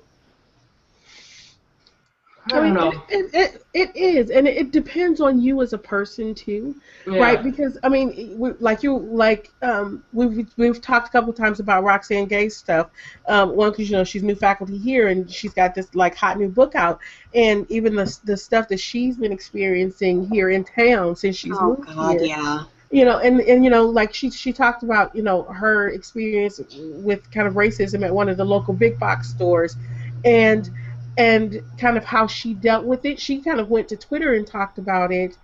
I 2.45 2.49
don't 2.49 2.63
mean, 2.63 2.73
know. 2.73 2.89
It, 3.07 3.30
it, 3.34 3.34
it, 3.34 3.65
it 3.73 3.95
is, 3.95 4.31
and 4.31 4.47
it, 4.47 4.57
it 4.57 4.72
depends 4.72 5.22
on 5.22 5.39
you 5.39 5.61
as 5.61 5.73
a 5.73 5.77
person 5.77 6.34
too, 6.34 6.76
Yeah. 7.05 7.19
right? 7.19 7.43
Because 7.43 7.77
I 7.84 7.89
mean, 7.89 8.38
we, 8.39 8.51
like 8.59 8.81
you, 8.81 8.97
like 8.97 9.51
um, 9.61 10.03
we've 10.11 10.49
we've 10.57 10.81
talked 10.81 11.09
a 11.09 11.11
couple 11.11 11.34
times 11.34 11.59
about 11.59 11.84
Roxane 11.84 12.27
Gay's 12.27 12.57
stuff. 12.57 12.89
Um, 13.27 13.55
one, 13.55 13.69
because 13.72 13.89
you 13.91 13.95
know 13.95 14.03
she's 14.03 14.23
new 14.23 14.35
faculty 14.35 14.77
here, 14.77 15.09
and 15.09 15.30
she's 15.31 15.53
got 15.53 15.76
this 15.76 15.93
like 15.93 16.15
hot 16.15 16.39
new 16.39 16.49
book 16.49 16.73
out, 16.73 16.99
and 17.35 17.69
even 17.69 17.95
the 17.95 18.19
the 18.23 18.35
stuff 18.35 18.68
that 18.69 18.80
she's 18.80 19.18
been 19.18 19.31
experiencing 19.31 20.27
here 20.27 20.49
in 20.49 20.63
town 20.63 21.15
since 21.15 21.35
she's 21.35 21.55
oh 21.55 21.76
moved 21.77 21.85
god 21.95 22.19
here. 22.19 22.30
yeah 22.30 22.63
you 22.91 23.05
know 23.05 23.19
and 23.19 23.39
and 23.41 23.63
you 23.63 23.69
know 23.69 23.85
like 23.85 24.13
she 24.13 24.30
she 24.30 24.51
talked 24.51 24.84
about 24.84 25.15
you 25.15 25.22
know 25.23 25.43
her 25.43 25.89
experience 25.89 26.59
with 26.76 27.30
kind 27.31 27.47
of 27.47 27.53
racism 27.53 28.05
at 28.05 28.13
one 28.13 28.27
of 28.27 28.35
the 28.35 28.43
local 28.43 28.73
big 28.73 28.99
box 28.99 29.30
stores 29.30 29.77
and 30.26 30.69
and 31.17 31.61
kind 31.77 31.97
of 31.97 32.05
how 32.05 32.27
she 32.27 32.53
dealt 32.53 32.85
with 32.85 33.05
it 33.05 33.19
she 33.19 33.41
kind 33.41 33.59
of 33.59 33.69
went 33.69 33.88
to 33.88 33.97
twitter 33.97 34.33
and 34.33 34.47
talked 34.47 34.77
about 34.77 35.11
it 35.11 35.38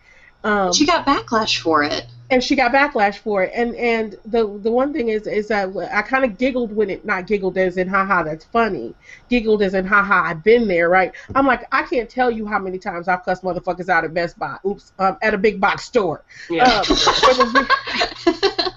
um 0.43 0.71
she 0.71 0.85
got 0.85 1.05
backlash 1.05 1.59
for 1.59 1.83
it 1.83 2.05
and 2.29 2.43
she 2.43 2.55
got 2.55 2.71
backlash 2.71 3.17
for 3.17 3.43
it. 3.43 3.51
And 3.53 3.75
and 3.75 4.17
the 4.25 4.47
the 4.59 4.71
one 4.71 4.93
thing 4.93 5.09
is 5.09 5.27
is 5.27 5.47
that 5.47 5.75
I 5.91 6.01
kind 6.01 6.25
of 6.25 6.37
giggled 6.37 6.75
when 6.75 6.89
it 6.89 7.05
not 7.05 7.27
giggled 7.27 7.57
as 7.57 7.77
in 7.77 7.87
haha 7.87 8.23
that's 8.23 8.45
funny, 8.45 8.93
giggled 9.29 9.61
as 9.61 9.73
in 9.73 9.85
haha 9.85 10.23
I've 10.23 10.43
been 10.43 10.67
there 10.67 10.89
right. 10.89 11.13
I'm 11.35 11.47
like 11.47 11.67
I 11.71 11.83
can't 11.83 12.09
tell 12.09 12.29
you 12.29 12.45
how 12.45 12.59
many 12.59 12.79
times 12.79 13.07
I've 13.07 13.23
cussed 13.23 13.43
motherfuckers 13.43 13.89
out 13.89 14.03
at 14.03 14.13
Best 14.13 14.37
Buy. 14.37 14.57
Oops, 14.65 14.91
um, 14.99 15.17
at 15.21 15.33
a 15.33 15.37
big 15.37 15.61
box 15.61 15.85
store. 15.85 16.23
Yeah. 16.49 16.63
Um, 16.65 16.83
for 16.83 16.95
the, 16.95 17.67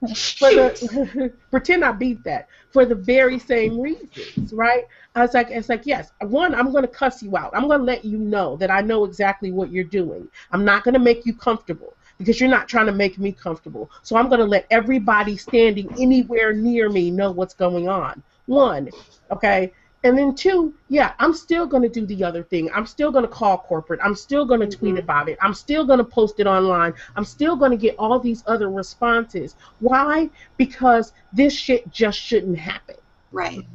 the, 0.00 1.32
pretend 1.50 1.84
I 1.84 1.92
beat 1.92 2.24
that 2.24 2.48
for 2.70 2.84
the 2.84 2.94
very 2.94 3.38
same 3.38 3.80
reasons, 3.80 4.52
right? 4.52 4.84
I 5.14 5.22
was 5.22 5.34
like, 5.34 5.48
it's 5.50 5.68
like, 5.68 5.86
yes, 5.86 6.12
one, 6.20 6.54
I'm 6.54 6.70
going 6.70 6.82
to 6.82 6.88
cuss 6.88 7.22
you 7.22 7.36
out. 7.36 7.50
I'm 7.54 7.66
going 7.66 7.80
to 7.80 7.84
let 7.84 8.04
you 8.04 8.18
know 8.18 8.56
that 8.56 8.70
I 8.70 8.80
know 8.80 9.04
exactly 9.04 9.52
what 9.52 9.70
you're 9.72 9.84
doing. 9.84 10.28
I'm 10.52 10.64
not 10.64 10.84
going 10.84 10.94
to 10.94 11.00
make 11.00 11.24
you 11.26 11.34
comfortable 11.34 11.94
because 12.18 12.40
you're 12.40 12.50
not 12.50 12.68
trying 12.68 12.86
to 12.86 12.92
make 12.92 13.18
me 13.18 13.32
comfortable. 13.32 13.90
So 14.02 14.16
I'm 14.16 14.28
going 14.28 14.40
to 14.40 14.46
let 14.46 14.66
everybody 14.70 15.36
standing 15.36 15.90
anywhere 15.98 16.52
near 16.52 16.90
me 16.90 17.10
know 17.10 17.30
what's 17.30 17.54
going 17.54 17.88
on. 17.88 18.22
One, 18.46 18.90
okay? 19.30 19.72
And 20.04 20.16
then 20.16 20.34
two, 20.34 20.74
yeah, 20.88 21.14
I'm 21.18 21.34
still 21.34 21.66
going 21.66 21.82
to 21.82 21.88
do 21.88 22.06
the 22.06 22.22
other 22.22 22.44
thing. 22.44 22.70
I'm 22.72 22.86
still 22.86 23.10
going 23.10 23.24
to 23.24 23.30
call 23.30 23.58
corporate. 23.58 23.98
I'm 24.02 24.14
still 24.14 24.44
going 24.44 24.60
to 24.60 24.66
mm-hmm. 24.66 24.78
tweet 24.78 24.98
about 24.98 25.28
it. 25.28 25.38
I'm 25.42 25.54
still 25.54 25.84
going 25.84 25.98
to 25.98 26.04
post 26.04 26.38
it 26.38 26.46
online. 26.46 26.94
I'm 27.16 27.24
still 27.24 27.56
going 27.56 27.72
to 27.72 27.76
get 27.76 27.96
all 27.98 28.20
these 28.20 28.44
other 28.46 28.70
responses. 28.70 29.56
Why? 29.80 30.30
Because 30.56 31.12
this 31.32 31.52
shit 31.52 31.90
just 31.90 32.18
shouldn't 32.18 32.58
happen. 32.58 32.96
Right. 33.32 33.66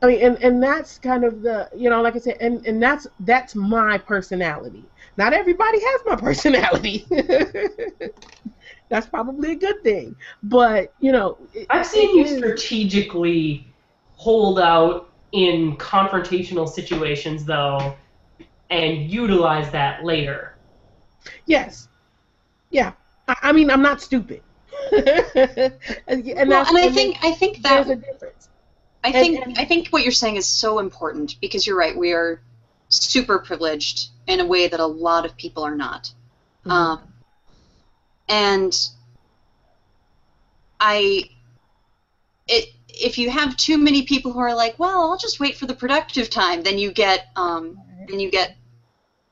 I 0.00 0.06
mean, 0.06 0.20
and, 0.20 0.36
and 0.42 0.62
that's 0.62 0.98
kind 0.98 1.24
of 1.24 1.42
the, 1.42 1.68
you 1.74 1.90
know, 1.90 2.00
like 2.00 2.14
I 2.14 2.18
said, 2.18 2.36
and, 2.40 2.64
and 2.66 2.80
that's 2.82 3.06
that's 3.20 3.54
my 3.54 3.98
personality. 3.98 4.84
Not 5.16 5.32
everybody 5.32 5.80
has 5.80 6.00
my 6.06 6.16
personality. 6.28 7.06
that's 8.88 9.06
probably 9.06 9.52
a 9.52 9.56
good 9.56 9.82
thing. 9.82 10.14
But, 10.42 10.92
you 11.00 11.10
know, 11.10 11.38
I've 11.70 11.86
seen 11.86 12.16
you 12.16 12.26
strategically 12.26 13.73
hold 14.16 14.58
out 14.58 15.10
in 15.32 15.76
confrontational 15.76 16.68
situations, 16.68 17.44
though, 17.44 17.94
and 18.70 19.10
utilize 19.10 19.70
that 19.72 20.04
later. 20.04 20.54
Yes. 21.46 21.88
Yeah. 22.70 22.92
I, 23.28 23.36
I 23.42 23.52
mean, 23.52 23.70
I'm 23.70 23.82
not 23.82 24.00
stupid. 24.00 24.42
and, 24.92 25.72
and, 26.06 26.50
well, 26.50 26.66
and 26.66 26.78
I 26.78 26.90
think 26.90 27.18
I 27.22 27.32
think 27.32 27.62
that 27.62 27.86
there's 27.86 27.98
a 27.98 28.00
difference. 28.00 28.48
I 29.02 29.12
think 29.12 29.36
and, 29.36 29.48
and, 29.48 29.58
I 29.58 29.64
think 29.64 29.88
what 29.88 30.02
you're 30.02 30.12
saying 30.12 30.36
is 30.36 30.46
so 30.46 30.78
important 30.78 31.36
because 31.40 31.66
you're 31.66 31.76
right. 31.76 31.96
We 31.96 32.12
are 32.12 32.40
super 32.88 33.38
privileged 33.38 34.08
in 34.26 34.40
a 34.40 34.46
way 34.46 34.68
that 34.68 34.80
a 34.80 34.86
lot 34.86 35.24
of 35.26 35.36
people 35.36 35.62
are 35.62 35.74
not. 35.74 36.12
Mm-hmm. 36.64 36.70
Um, 36.70 37.00
and 38.28 38.88
I, 40.80 41.30
it 42.46 42.73
if 43.00 43.18
you 43.18 43.30
have 43.30 43.56
too 43.56 43.78
many 43.78 44.04
people 44.04 44.32
who 44.32 44.40
are 44.40 44.54
like, 44.54 44.78
well, 44.78 45.10
I'll 45.10 45.18
just 45.18 45.40
wait 45.40 45.56
for 45.56 45.66
the 45.66 45.74
productive 45.74 46.30
time, 46.30 46.62
then 46.62 46.78
you 46.78 46.92
get 46.92 47.28
um, 47.36 47.78
then 48.08 48.20
you 48.20 48.30
get 48.30 48.56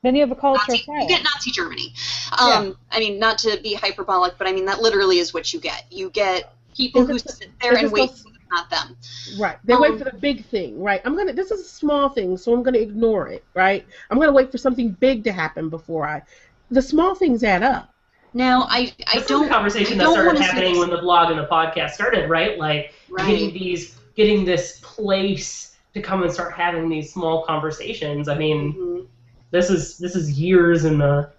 then 0.03 0.15
you 0.15 0.21
have 0.21 0.31
a 0.31 0.35
culture 0.35 0.63
Nazi, 0.67 0.85
You 0.87 1.07
get 1.07 1.23
Nazi 1.23 1.51
Germany. 1.51 1.93
Um, 2.37 2.67
yeah. 2.67 2.73
I 2.91 2.99
mean, 2.99 3.19
not 3.19 3.37
to 3.39 3.59
be 3.63 3.73
hyperbolic, 3.73 4.37
but 4.37 4.47
I 4.47 4.51
mean 4.51 4.65
that 4.65 4.81
literally 4.81 5.19
is 5.19 5.33
what 5.33 5.53
you 5.53 5.59
get. 5.59 5.85
You 5.89 6.09
get 6.09 6.53
people 6.75 7.05
who 7.05 7.17
sit 7.19 7.49
there 7.61 7.75
and 7.75 7.91
wait 7.91 8.11
for 8.11 8.29
not 8.51 8.69
them. 8.69 8.95
Right. 9.39 9.57
They 9.63 9.73
um, 9.73 9.81
wait 9.81 9.97
for 9.97 10.03
the 10.05 10.17
big 10.17 10.45
thing, 10.45 10.81
right? 10.81 11.01
I'm 11.05 11.15
gonna. 11.15 11.33
This 11.33 11.51
is 11.51 11.61
a 11.61 11.69
small 11.69 12.09
thing, 12.09 12.37
so 12.37 12.53
I'm 12.53 12.63
gonna 12.63 12.79
ignore 12.79 13.27
it, 13.27 13.43
right? 13.53 13.85
I'm 14.09 14.19
gonna 14.19 14.31
wait 14.31 14.51
for 14.51 14.57
something 14.57 14.91
big 14.91 15.23
to 15.23 15.31
happen 15.31 15.69
before 15.69 16.07
I. 16.07 16.21
The 16.69 16.81
small 16.81 17.15
things 17.15 17.43
add 17.43 17.63
up. 17.63 17.92
Now, 18.33 18.67
I 18.69 18.93
I 19.07 19.19
this 19.19 19.27
don't. 19.27 19.43
Is 19.43 19.49
a 19.49 19.53
conversation 19.53 19.97
that 19.97 20.09
started 20.11 20.41
happening 20.41 20.79
when 20.79 20.89
the 20.89 20.97
blog 20.97 21.29
and 21.29 21.39
the 21.39 21.47
podcast 21.47 21.91
started, 21.91 22.29
right? 22.29 22.57
Like 22.57 22.93
right. 23.09 23.27
getting 23.27 23.53
these, 23.53 23.95
getting 24.15 24.45
this 24.45 24.79
place 24.81 25.75
to 25.93 26.01
come 26.01 26.23
and 26.23 26.31
start 26.31 26.53
having 26.53 26.89
these 26.89 27.13
small 27.13 27.45
conversations. 27.45 28.27
I 28.27 28.37
mean, 28.37 28.73
mm-hmm. 28.73 29.05
this 29.51 29.69
is 29.69 29.97
this 29.97 30.15
is 30.15 30.39
years 30.39 30.85
in 30.85 30.97
the, 30.97 31.29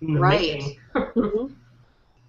in 0.00 0.14
the 0.14 0.20
right. 0.20 0.40
making. 0.40 0.78
Mm-hmm 0.94 1.54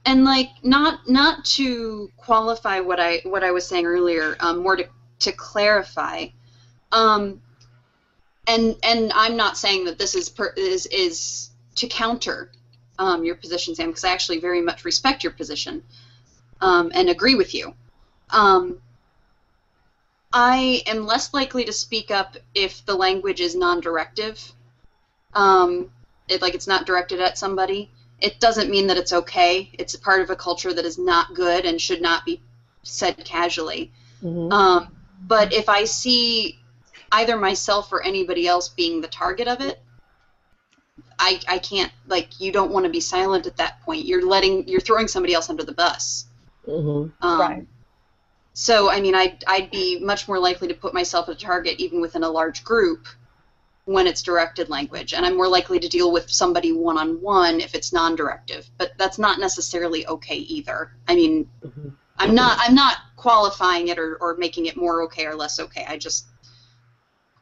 and 0.05 0.23
like 0.23 0.49
not 0.63 1.07
not 1.07 1.45
to 1.45 2.11
qualify 2.17 2.80
what 2.80 2.99
I 2.99 3.21
what 3.23 3.43
I 3.43 3.51
was 3.51 3.67
saying 3.67 3.85
earlier, 3.85 4.35
um, 4.39 4.59
more 4.59 4.76
to 4.76 4.88
to 5.19 5.31
clarify, 5.31 6.27
um, 6.91 7.41
and 8.47 8.76
and 8.84 9.11
I'm 9.13 9.35
not 9.35 9.57
saying 9.57 9.85
that 9.85 9.97
this 9.97 10.15
is 10.15 10.30
per, 10.30 10.53
is 10.57 10.85
is 10.88 11.49
to 11.76 11.88
counter 11.88 12.51
um, 12.99 13.23
your 13.23 13.35
position, 13.35 13.73
Sam, 13.73 13.88
because 13.88 14.03
I 14.03 14.11
actually 14.11 14.39
very 14.39 14.61
much 14.61 14.85
respect 14.85 15.23
your 15.23 15.34
position 15.34 15.81
um, 16.61 16.91
and 16.93 17.09
agree 17.09 17.35
with 17.35 17.55
you. 17.55 17.73
Um, 18.30 18.80
I 20.31 20.84
am 20.85 21.07
less 21.07 21.34
likely 21.34 21.65
to 21.65 21.73
speak 21.73 22.11
up 22.11 22.38
if 22.53 22.85
the 22.85 22.93
language 22.93 23.41
is 23.41 23.55
non-directive, 23.55 24.39
um, 25.34 25.89
it, 26.27 26.43
like 26.43 26.53
it's 26.53 26.67
not 26.67 26.85
directed 26.85 27.19
at 27.19 27.39
somebody 27.39 27.89
it 28.21 28.39
doesn't 28.39 28.69
mean 28.69 28.88
that 28.88 28.97
it's 28.97 29.13
okay. 29.13 29.69
It's 29.73 29.93
a 29.93 29.99
part 29.99 30.21
of 30.21 30.30
a 30.30 30.35
culture 30.35 30.73
that 30.73 30.85
is 30.85 30.97
not 30.97 31.34
good 31.34 31.65
and 31.65 31.80
should 31.80 32.01
not 32.01 32.26
be 32.26 32.41
said 32.84 33.23
casually. 33.23 33.91
Mm-hmm. 34.23 34.51
Um, 34.51 34.95
but 35.27 35.53
if 35.53 35.69
I 35.69 35.85
see 35.85 36.59
either 37.11 37.38
myself 37.38 37.91
or 37.91 38.03
anybody 38.03 38.47
else 38.47 38.69
being 38.69 39.01
the 39.01 39.07
target 39.07 39.47
of 39.47 39.61
it, 39.61 39.81
I, 41.19 41.39
I 41.47 41.59
can't 41.59 41.91
like 42.07 42.39
you 42.39 42.51
don't 42.51 42.71
want 42.71 42.85
to 42.85 42.89
be 42.89 43.01
silent 43.01 43.45
at 43.45 43.57
that 43.57 43.81
point. 43.81 44.05
You're 44.05 44.25
letting 44.25 44.67
you're 44.67 44.79
throwing 44.79 45.07
somebody 45.07 45.33
else 45.33 45.49
under 45.49 45.63
the 45.63 45.73
bus. 45.73 46.25
Mm-hmm. 46.67 47.25
Um, 47.25 47.39
right. 47.39 47.67
So 48.53 48.89
I 48.89 49.01
mean, 49.01 49.15
I'd 49.15 49.43
I'd 49.45 49.69
be 49.69 49.99
much 49.99 50.27
more 50.27 50.39
likely 50.39 50.69
to 50.69 50.73
put 50.73 50.93
myself 50.93 51.29
at 51.29 51.35
a 51.35 51.39
target 51.39 51.79
even 51.79 52.01
within 52.01 52.23
a 52.23 52.29
large 52.29 52.63
group 52.63 53.07
when 53.85 54.07
it's 54.07 54.21
directed 54.21 54.69
language, 54.69 55.13
and 55.13 55.25
I'm 55.25 55.35
more 55.35 55.47
likely 55.47 55.79
to 55.79 55.89
deal 55.89 56.11
with 56.11 56.29
somebody 56.29 56.71
one 56.71 56.97
on 56.97 57.21
one 57.21 57.59
if 57.59 57.75
it's 57.75 57.91
non-directive. 57.91 58.69
But 58.77 58.91
that's 58.97 59.19
not 59.19 59.39
necessarily 59.39 60.07
okay 60.07 60.37
either. 60.37 60.91
I 61.07 61.15
mean, 61.15 61.49
mm-hmm. 61.63 61.89
I'm 62.17 62.35
not 62.35 62.59
I'm 62.61 62.75
not 62.75 62.97
qualifying 63.17 63.89
it 63.89 63.99
or, 63.99 64.15
or 64.21 64.35
making 64.37 64.67
it 64.67 64.77
more 64.77 65.03
okay 65.03 65.25
or 65.25 65.35
less 65.35 65.59
okay. 65.59 65.85
I 65.87 65.97
just 65.97 66.27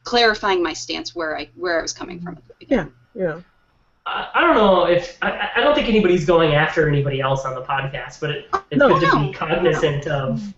clarifying 0.04 0.64
my 0.64 0.74
stance 0.74 1.14
where 1.14 1.38
I 1.38 1.50
where 1.56 1.80
I 1.80 1.82
was 1.82 1.94
coming 1.94 2.22
from 2.22 2.38
at 2.38 2.48
the 2.48 2.54
beginning. 2.60 2.94
Yeah, 3.14 3.24
yeah. 3.36 3.42
I, 4.08 4.42
don't 4.42 4.56
know 4.56 4.86
if 4.86 5.18
I, 5.22 5.50
I 5.58 5.62
don't 5.62 5.76
think 5.76 5.90
anybody's 5.90 6.26
going 6.26 6.54
after 6.54 6.88
anybody 6.88 7.20
else 7.20 7.46
on 7.46 7.56
the 7.56 7.62
podcast, 7.62 8.20
but 8.22 8.32
it, 8.32 8.50
it's 8.72 8.80
no, 8.80 9.00
good 9.00 9.12
to 9.12 9.20
be 9.20 9.34
cognizant 9.34 10.06
no. 10.06 10.30
of 10.30 10.54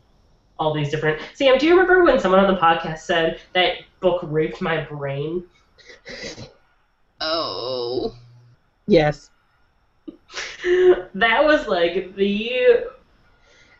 all 0.60 0.74
these 0.74 0.90
different. 0.90 1.20
Sam, 1.34 1.58
do 1.58 1.66
you 1.66 1.74
remember 1.74 2.04
when 2.04 2.20
someone 2.20 2.44
on 2.44 2.54
the 2.54 2.60
podcast 2.60 3.00
said 3.00 3.40
that 3.54 3.78
book 4.02 4.22
raped 4.24 4.62
my 4.62 4.82
brain? 4.82 5.44
Oh. 7.22 8.16
Yes. 8.88 9.32
That 11.14 11.44
was 11.44 11.68
like 11.68 12.16
the. 12.16 12.88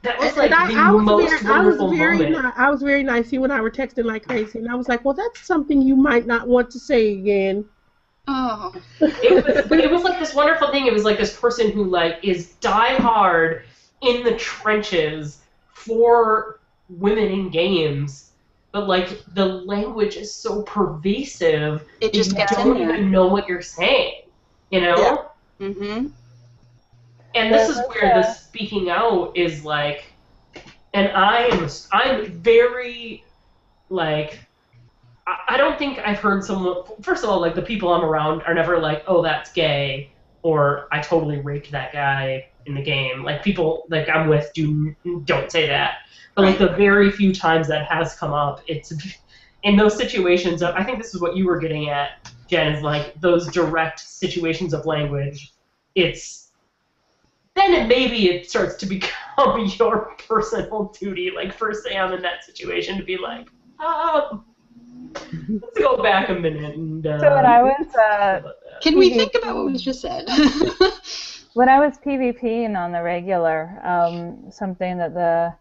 That 0.02 0.18
was 0.18 0.36
like 0.38 0.52
I, 0.52 0.72
the 0.72 0.80
I 0.80 0.92
was 0.92 1.04
most 1.04 1.30
very, 1.30 1.44
wonderful 1.44 1.88
I 1.88 1.90
was 1.90 1.98
very 1.98 2.18
moment. 2.18 2.46
Ni- 2.46 2.52
I 2.64 2.70
was 2.70 2.82
very 2.82 3.04
nice. 3.04 3.32
You 3.34 3.44
and 3.44 3.52
I 3.52 3.60
were 3.60 3.70
texting 3.70 4.06
like 4.06 4.26
crazy, 4.26 4.60
and 4.60 4.70
I 4.70 4.76
was 4.76 4.88
like, 4.88 5.04
"Well, 5.04 5.14
that's 5.14 5.46
something 5.46 5.82
you 5.82 5.96
might 5.98 6.26
not 6.26 6.48
want 6.48 6.72
to 6.72 6.80
say 6.80 7.14
again." 7.14 7.66
Oh. 8.32 8.74
it 9.00 9.46
was, 9.46 9.66
but 9.68 9.80
it 9.80 9.90
was 9.90 10.04
like 10.04 10.20
this 10.20 10.34
wonderful 10.34 10.72
thing. 10.72 10.86
It 10.86 10.94
was 10.94 11.04
like 11.04 11.18
this 11.18 11.36
person 11.36 11.72
who 11.72 11.86
like 11.86 12.20
is 12.24 12.54
die 12.56 12.96
hard 12.96 13.64
in 14.02 14.24
the 14.24 14.36
trenches 14.36 15.42
for 15.74 16.60
women 16.90 17.26
in 17.26 17.50
games 17.50 18.32
but 18.72 18.88
like 18.88 19.24
the 19.34 19.46
language 19.46 20.16
is 20.16 20.34
so 20.34 20.62
pervasive 20.64 21.86
it 22.02 22.14
just 22.14 22.32
you 22.38 22.46
don't 22.52 22.82
even 22.82 23.12
know 23.12 23.28
what 23.28 23.48
you're 23.48 23.62
saying 23.62 24.24
you 24.72 24.82
know 24.82 24.98
yeah. 24.98 25.68
mm-hmm 25.68 26.08
and 27.36 27.54
this 27.54 27.70
is 27.70 27.80
where 27.90 28.22
the 28.22 28.34
speaking 28.34 28.90
out 28.90 29.32
is 29.36 29.64
like 29.64 30.06
and 30.94 31.10
i 31.10 31.42
am 31.44 31.70
i'm 31.92 32.26
very 32.32 33.24
like 33.90 34.40
I 35.48 35.58
don't 35.58 35.78
think 35.78 36.00
I've 36.00 36.20
heard 36.20 36.44
someone. 36.44 36.84
First 37.02 37.24
of 37.24 37.30
all, 37.30 37.40
like 37.40 37.56
the 37.56 37.62
people 37.62 37.94
I'm 37.94 38.04
around 38.04 38.42
are 38.44 38.54
never 38.54 38.80
like, 38.80 39.04
"Oh, 39.08 39.22
that's 39.22 39.52
gay," 39.52 40.12
or 40.44 40.88
"I 40.92 41.00
totally 41.00 41.40
raped 41.40 41.72
that 41.72 41.94
guy 41.94 42.50
in 42.66 42.76
the 42.76 42.82
game." 42.82 43.24
Like 43.24 43.44
people 43.44 43.84
like 43.90 44.10
I'm 44.10 44.28
with 44.28 44.52
do 44.54 44.96
don't 45.26 45.52
say 45.52 45.68
that. 45.68 46.00
But 46.36 46.46
like 46.46 46.58
the 46.58 46.70
very 46.70 47.12
few 47.12 47.34
times 47.34 47.68
that 47.68 47.86
has 47.88 48.16
come 48.16 48.34
up, 48.34 48.62
it's 48.68 48.94
in 49.64 49.76
those 49.76 49.98
situations 49.98 50.62
of 50.62 50.76
I 50.76 50.84
think 50.84 50.98
this 50.98 51.14
is 51.14 51.22
what 51.22 51.36
you 51.36 51.46
were 51.46 51.60
getting 51.60 51.90
at, 51.90 52.32
Jen, 52.48 52.74
is 52.74 52.82
like 52.82 53.20
those 53.20 53.48
direct 53.52 54.00
situations 54.00 54.74
of 54.74 54.86
language. 54.86 55.54
It's 55.96 56.52
then 57.56 57.74
it 57.74 57.88
maybe 57.88 58.30
it 58.30 58.50
starts 58.50 58.76
to 58.76 58.86
become 58.98 59.66
your 59.78 60.16
personal 60.28 60.96
duty, 61.00 61.32
like 61.36 61.54
for 61.54 61.74
Sam 61.74 62.14
in 62.14 62.22
that 62.22 62.44
situation, 62.44 62.98
to 62.98 63.04
be 63.04 63.18
like, 63.18 63.50
oh, 63.80 64.44
let's 65.50 65.78
go 65.80 66.02
back 66.02 66.30
a 66.30 66.34
minute 66.34 66.76
and. 66.76 67.06
Uh, 67.06 67.20
so 67.20 67.36
when 67.36 67.46
I 67.46 67.62
was. 67.64 67.96
Uh, 67.96 68.42
Can 68.82 68.98
we 68.98 69.10
think 69.10 69.34
about 69.36 69.56
what 69.56 69.66
was 69.66 69.82
just 69.82 70.02
said? 70.02 70.28
when 71.54 71.70
I 71.70 71.80
was 71.80 71.98
PvPing 71.98 72.78
on 72.78 72.92
the 72.92 73.02
regular, 73.04 73.80
um, 73.84 74.52
something 74.52 74.98
that 74.98 75.14
the 75.14 75.54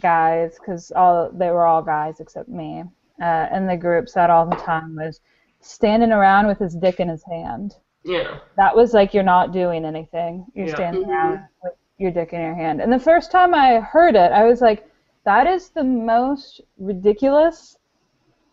guys, 0.00 0.58
because 0.58 0.92
all 0.94 1.30
they 1.32 1.50
were 1.50 1.66
all 1.66 1.82
guys 1.82 2.20
except 2.20 2.48
me, 2.48 2.84
uh, 3.22 3.46
in 3.52 3.66
the 3.66 3.76
group 3.76 4.08
said 4.08 4.30
all 4.30 4.46
the 4.48 4.56
time 4.56 4.96
was 4.96 5.20
standing 5.60 6.12
around 6.12 6.46
with 6.46 6.58
his 6.58 6.74
dick 6.74 7.00
in 7.00 7.08
his 7.08 7.22
hand. 7.24 7.74
Yeah. 8.04 8.38
That 8.56 8.74
was 8.74 8.92
like 8.94 9.14
you're 9.14 9.22
not 9.22 9.52
doing 9.52 9.84
anything. 9.84 10.46
You're 10.54 10.66
Yeah. 10.68 10.74
standing 10.74 11.04
Mhm. 11.04 11.08
around 11.10 11.48
with 11.62 11.74
your 11.98 12.10
dick 12.10 12.32
in 12.32 12.40
your 12.40 12.54
hand. 12.54 12.80
And 12.80 12.92
the 12.92 12.98
first 12.98 13.30
time 13.30 13.54
I 13.54 13.78
heard 13.80 14.16
it, 14.16 14.32
I 14.32 14.44
was 14.44 14.60
like, 14.60 14.88
that 15.24 15.46
is 15.46 15.70
the 15.70 15.84
most 15.84 16.60
ridiculous, 16.78 17.76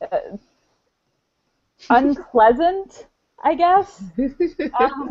uh, 0.01 0.38
unpleasant, 1.89 3.07
I 3.43 3.55
guess, 3.55 4.03
um, 4.80 5.09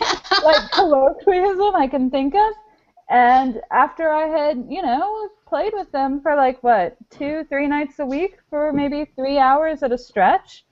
like 0.44 0.70
colloquialism 0.72 1.74
I 1.76 1.86
can 1.88 2.10
think 2.10 2.34
of. 2.34 2.54
And 3.10 3.60
after 3.70 4.08
I 4.08 4.26
had, 4.26 4.66
you 4.70 4.80
know, 4.80 5.28
played 5.46 5.72
with 5.74 5.92
them 5.92 6.20
for 6.22 6.34
like 6.34 6.62
what, 6.62 6.96
two, 7.10 7.44
three 7.48 7.66
nights 7.66 7.98
a 7.98 8.06
week 8.06 8.38
for 8.48 8.72
maybe 8.72 9.04
three 9.16 9.38
hours 9.38 9.82
at 9.82 9.92
a 9.92 9.98
stretch, 9.98 10.64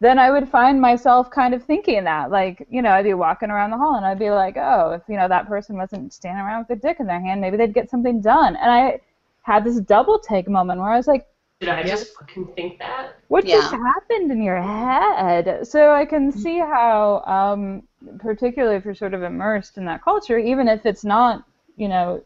then 0.00 0.18
I 0.18 0.30
would 0.30 0.48
find 0.48 0.78
myself 0.78 1.30
kind 1.30 1.54
of 1.54 1.64
thinking 1.64 2.04
that. 2.04 2.30
Like, 2.30 2.66
you 2.68 2.82
know, 2.82 2.90
I'd 2.90 3.04
be 3.04 3.14
walking 3.14 3.50
around 3.50 3.70
the 3.70 3.78
hall 3.78 3.94
and 3.94 4.04
I'd 4.04 4.18
be 4.18 4.30
like, 4.30 4.56
oh, 4.58 4.90
if, 4.92 5.02
you 5.08 5.16
know, 5.16 5.28
that 5.28 5.48
person 5.48 5.76
wasn't 5.76 6.12
standing 6.12 6.44
around 6.44 6.66
with 6.68 6.78
a 6.78 6.80
dick 6.80 6.98
in 7.00 7.06
their 7.06 7.20
hand, 7.20 7.40
maybe 7.40 7.56
they'd 7.56 7.72
get 7.72 7.88
something 7.88 8.20
done. 8.20 8.56
And 8.56 8.70
I 8.70 9.00
had 9.42 9.64
this 9.64 9.80
double 9.80 10.18
take 10.18 10.48
moment 10.48 10.80
where 10.80 10.90
I 10.90 10.98
was 10.98 11.06
like, 11.06 11.26
Did 11.60 11.70
I 11.70 11.80
Yeah. 11.80 11.86
just 11.86 12.14
fucking 12.16 12.48
think 12.54 12.78
that? 12.78 13.16
what 13.28 13.44
Yeah. 13.44 13.60
just 13.60 13.72
happened 13.72 14.30
in 14.30 14.40
your 14.42 14.60
head? 14.60 15.66
So 15.66 15.92
I 15.92 16.04
can 16.04 16.30
see 16.30 16.58
how, 16.58 17.22
um, 17.26 17.82
particularly 18.18 18.76
if 18.76 18.84
you're 18.84 18.94
sort 18.94 19.14
of 19.14 19.22
immersed 19.22 19.78
in 19.78 19.84
that 19.86 20.02
culture, 20.04 20.38
even 20.38 20.68
if 20.68 20.86
it's 20.86 21.04
not, 21.04 21.44
you 21.76 21.88
know, 21.88 22.22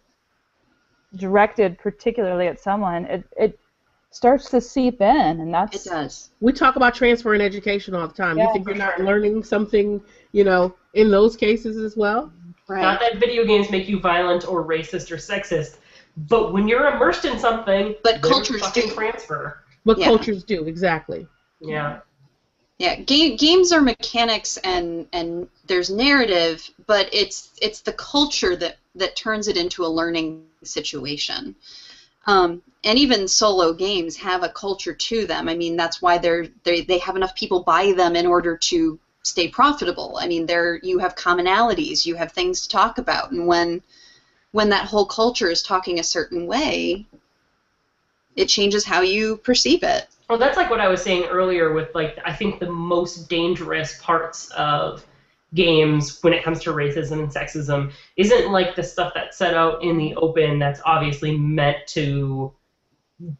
directed 1.14 1.78
particularly 1.78 2.48
at 2.48 2.60
someone, 2.60 3.04
it, 3.06 3.24
it 3.36 3.58
starts 4.10 4.50
to 4.50 4.60
seep 4.60 5.00
in, 5.00 5.40
and 5.40 5.54
that's 5.54 5.86
It 5.86 5.88
does. 5.90 6.30
we 6.40 6.52
talk 6.52 6.76
about 6.76 6.94
transfer 6.94 7.34
in 7.34 7.40
education 7.40 7.94
all 7.94 8.06
the 8.06 8.14
time. 8.14 8.36
Yeah, 8.36 8.46
you 8.48 8.52
think 8.52 8.64
for 8.64 8.70
you're 8.72 8.78
not 8.78 8.96
sure. 8.96 9.06
learning 9.06 9.42
something, 9.44 10.02
you 10.32 10.44
know, 10.44 10.74
in 10.94 11.10
those 11.10 11.36
cases 11.36 11.76
as 11.78 11.96
well? 11.96 12.32
Right. 12.68 12.82
Not 12.82 13.00
that 13.00 13.16
video 13.18 13.44
games 13.44 13.70
make 13.70 13.88
you 13.88 13.98
violent 14.00 14.46
or 14.46 14.64
racist 14.64 15.10
or 15.10 15.16
sexist, 15.16 15.78
but 16.16 16.52
when 16.52 16.68
you're 16.68 16.86
immersed 16.88 17.24
in 17.24 17.38
something, 17.38 17.94
But 18.02 18.22
cultures 18.22 18.60
fucking 18.60 18.88
do. 18.88 18.94
transfer. 18.94 19.58
What 19.84 19.98
Yeah. 19.98 20.06
cultures 20.06 20.44
do 20.44 20.64
exactly? 20.64 21.26
Yeah. 21.60 22.00
Yeah, 22.78 22.94
game, 22.96 23.36
games 23.36 23.72
are 23.72 23.82
mechanics 23.82 24.56
and 24.64 25.06
and 25.12 25.46
there's 25.66 25.90
narrative, 25.90 26.70
but 26.86 27.08
it's 27.12 27.50
it's 27.60 27.80
the 27.80 27.92
culture 27.92 28.56
that 28.56 28.76
that 28.94 29.16
turns 29.16 29.48
it 29.48 29.56
into 29.56 29.84
a 29.84 29.88
learning 29.88 30.44
situation. 30.62 31.54
Um, 32.26 32.62
and 32.84 32.98
even 32.98 33.28
solo 33.28 33.72
games 33.72 34.16
have 34.16 34.42
a 34.42 34.48
culture 34.48 34.94
to 34.94 35.26
them. 35.26 35.48
I 35.48 35.54
mean, 35.54 35.76
that's 35.76 36.00
why 36.00 36.16
they're 36.18 36.46
they 36.64 36.80
they 36.80 36.98
have 36.98 37.16
enough 37.16 37.34
people 37.34 37.60
buy 37.60 37.92
them 37.92 38.16
in 38.16 38.26
order 38.26 38.56
to 38.56 38.98
stay 39.22 39.48
profitable. 39.48 40.16
I 40.18 40.26
mean, 40.26 40.46
there 40.46 40.80
you 40.82 40.98
have 40.98 41.14
commonalities, 41.16 42.06
you 42.06 42.14
have 42.14 42.32
things 42.32 42.62
to 42.62 42.68
talk 42.68 42.98
about, 42.98 43.30
and 43.30 43.46
when 43.46 43.82
when 44.52 44.68
that 44.70 44.86
whole 44.86 45.06
culture 45.06 45.48
is 45.48 45.62
talking 45.62 45.98
a 45.98 46.04
certain 46.04 46.46
way, 46.46 47.06
it 48.36 48.48
changes 48.48 48.84
how 48.84 49.00
you 49.00 49.36
perceive 49.38 49.82
it. 49.82 50.06
Well, 50.28 50.38
that's 50.38 50.56
like 50.56 50.70
what 50.70 50.80
I 50.80 50.88
was 50.88 51.02
saying 51.02 51.24
earlier 51.24 51.72
with 51.72 51.94
like 51.94 52.18
I 52.24 52.32
think 52.32 52.60
the 52.60 52.70
most 52.70 53.28
dangerous 53.28 54.00
parts 54.00 54.48
of 54.50 55.04
games 55.54 56.22
when 56.22 56.32
it 56.32 56.44
comes 56.44 56.62
to 56.62 56.70
racism 56.70 57.18
and 57.18 57.28
sexism 57.28 57.90
isn't 58.16 58.52
like 58.52 58.76
the 58.76 58.82
stuff 58.82 59.12
that's 59.14 59.36
set 59.36 59.54
out 59.54 59.82
in 59.82 59.98
the 59.98 60.14
open 60.14 60.60
that's 60.60 60.80
obviously 60.84 61.36
meant 61.36 61.78
to 61.88 62.52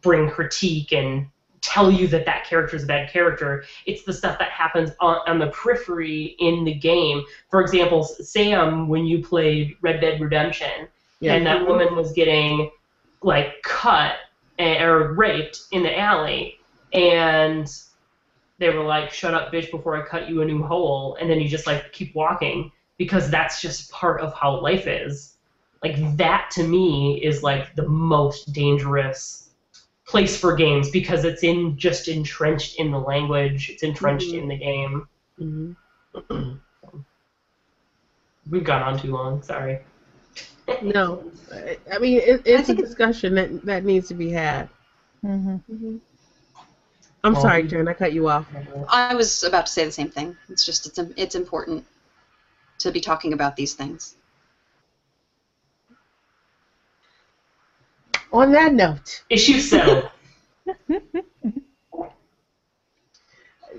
bring 0.01 0.29
critique 0.29 0.91
and 0.91 1.27
tell 1.61 1.91
you 1.91 2.07
that 2.07 2.25
that 2.25 2.45
character 2.45 2.75
is 2.75 2.83
a 2.83 2.87
bad 2.87 3.09
character. 3.09 3.63
It's 3.85 4.03
the 4.03 4.13
stuff 4.13 4.39
that 4.39 4.49
happens 4.49 4.91
on, 4.99 5.19
on 5.27 5.39
the 5.39 5.47
periphery 5.47 6.35
in 6.39 6.65
the 6.65 6.73
game. 6.73 7.23
For 7.49 7.61
example, 7.61 8.03
Sam, 8.03 8.87
when 8.87 9.05
you 9.05 9.23
played 9.23 9.75
Red 9.81 10.01
Dead 10.01 10.19
Redemption, 10.19 10.87
Yeah. 11.21 11.35
and 11.35 11.45
that 11.45 11.65
woman 11.67 11.95
was 11.95 12.11
getting 12.13 12.69
like 13.21 13.61
cut 13.63 14.15
eh, 14.59 14.83
or 14.83 15.13
raped 15.13 15.61
in 15.71 15.83
the 15.83 15.97
alley, 15.97 16.59
and 16.93 17.71
they 18.57 18.69
were 18.69 18.83
like, 18.83 19.11
"Shut 19.11 19.33
up, 19.33 19.51
bitch!" 19.53 19.69
Before 19.71 19.95
I 19.95 20.05
cut 20.05 20.27
you 20.29 20.41
a 20.41 20.45
new 20.45 20.61
hole, 20.63 21.15
and 21.21 21.29
then 21.29 21.39
you 21.39 21.47
just 21.47 21.67
like 21.67 21.93
keep 21.93 22.13
walking 22.15 22.71
because 22.97 23.29
that's 23.31 23.61
just 23.61 23.91
part 23.91 24.19
of 24.21 24.33
how 24.33 24.59
life 24.61 24.87
is. 24.87 25.37
Like 25.83 25.95
that 26.17 26.49
to 26.51 26.63
me 26.67 27.21
is 27.23 27.41
like 27.43 27.75
the 27.75 27.87
most 27.87 28.51
dangerous 28.53 29.49
place 30.05 30.37
for 30.39 30.55
games 30.55 30.89
because 30.89 31.23
it's 31.23 31.43
in 31.43 31.77
just 31.77 32.07
entrenched 32.07 32.75
in 32.79 32.91
the 32.91 32.99
language, 32.99 33.69
it's 33.69 33.83
entrenched 33.83 34.31
Mhm. 34.33 34.41
in 34.41 34.47
the 34.47 34.57
game. 34.57 35.07
hmm 35.37 35.71
We've 38.49 38.63
gone 38.63 38.81
on 38.81 38.99
too 38.99 39.11
long. 39.11 39.41
Sorry. 39.43 39.79
No, 40.81 41.23
I- 41.53 41.77
I 41.93 41.99
mean 41.99 42.19
it, 42.19 42.41
it's 42.45 42.63
a 42.63 42.65
think 42.67 42.79
it- 42.79 42.85
discussion 42.85 43.35
that 43.35 43.65
that 43.65 43.83
needs 43.83 44.07
to 44.09 44.13
be 44.13 44.29
had. 44.31 44.69
hmm 45.21 45.57
I'm 47.23 47.33
Well- 47.33 47.41
sorry, 47.41 47.63
Jen, 47.67 47.87
I 47.87 47.93
cut 47.93 48.13
you 48.13 48.27
off. 48.29 48.47
I 48.89 49.13
was 49.13 49.43
about 49.43 49.67
to 49.67 49.71
say 49.71 49.85
the 49.85 49.91
same 49.91 50.09
thing. 50.09 50.35
It's 50.49 50.65
just 50.65 50.87
it's 50.87 50.99
it's 51.17 51.35
important 51.35 51.85
to 52.79 52.91
be 52.91 52.99
talking 52.99 53.33
about 53.33 53.55
these 53.55 53.73
things. 53.75 54.15
On 58.33 58.51
that 58.53 58.73
note, 58.73 59.23
Issue 59.29 59.59
settled. 59.59 60.09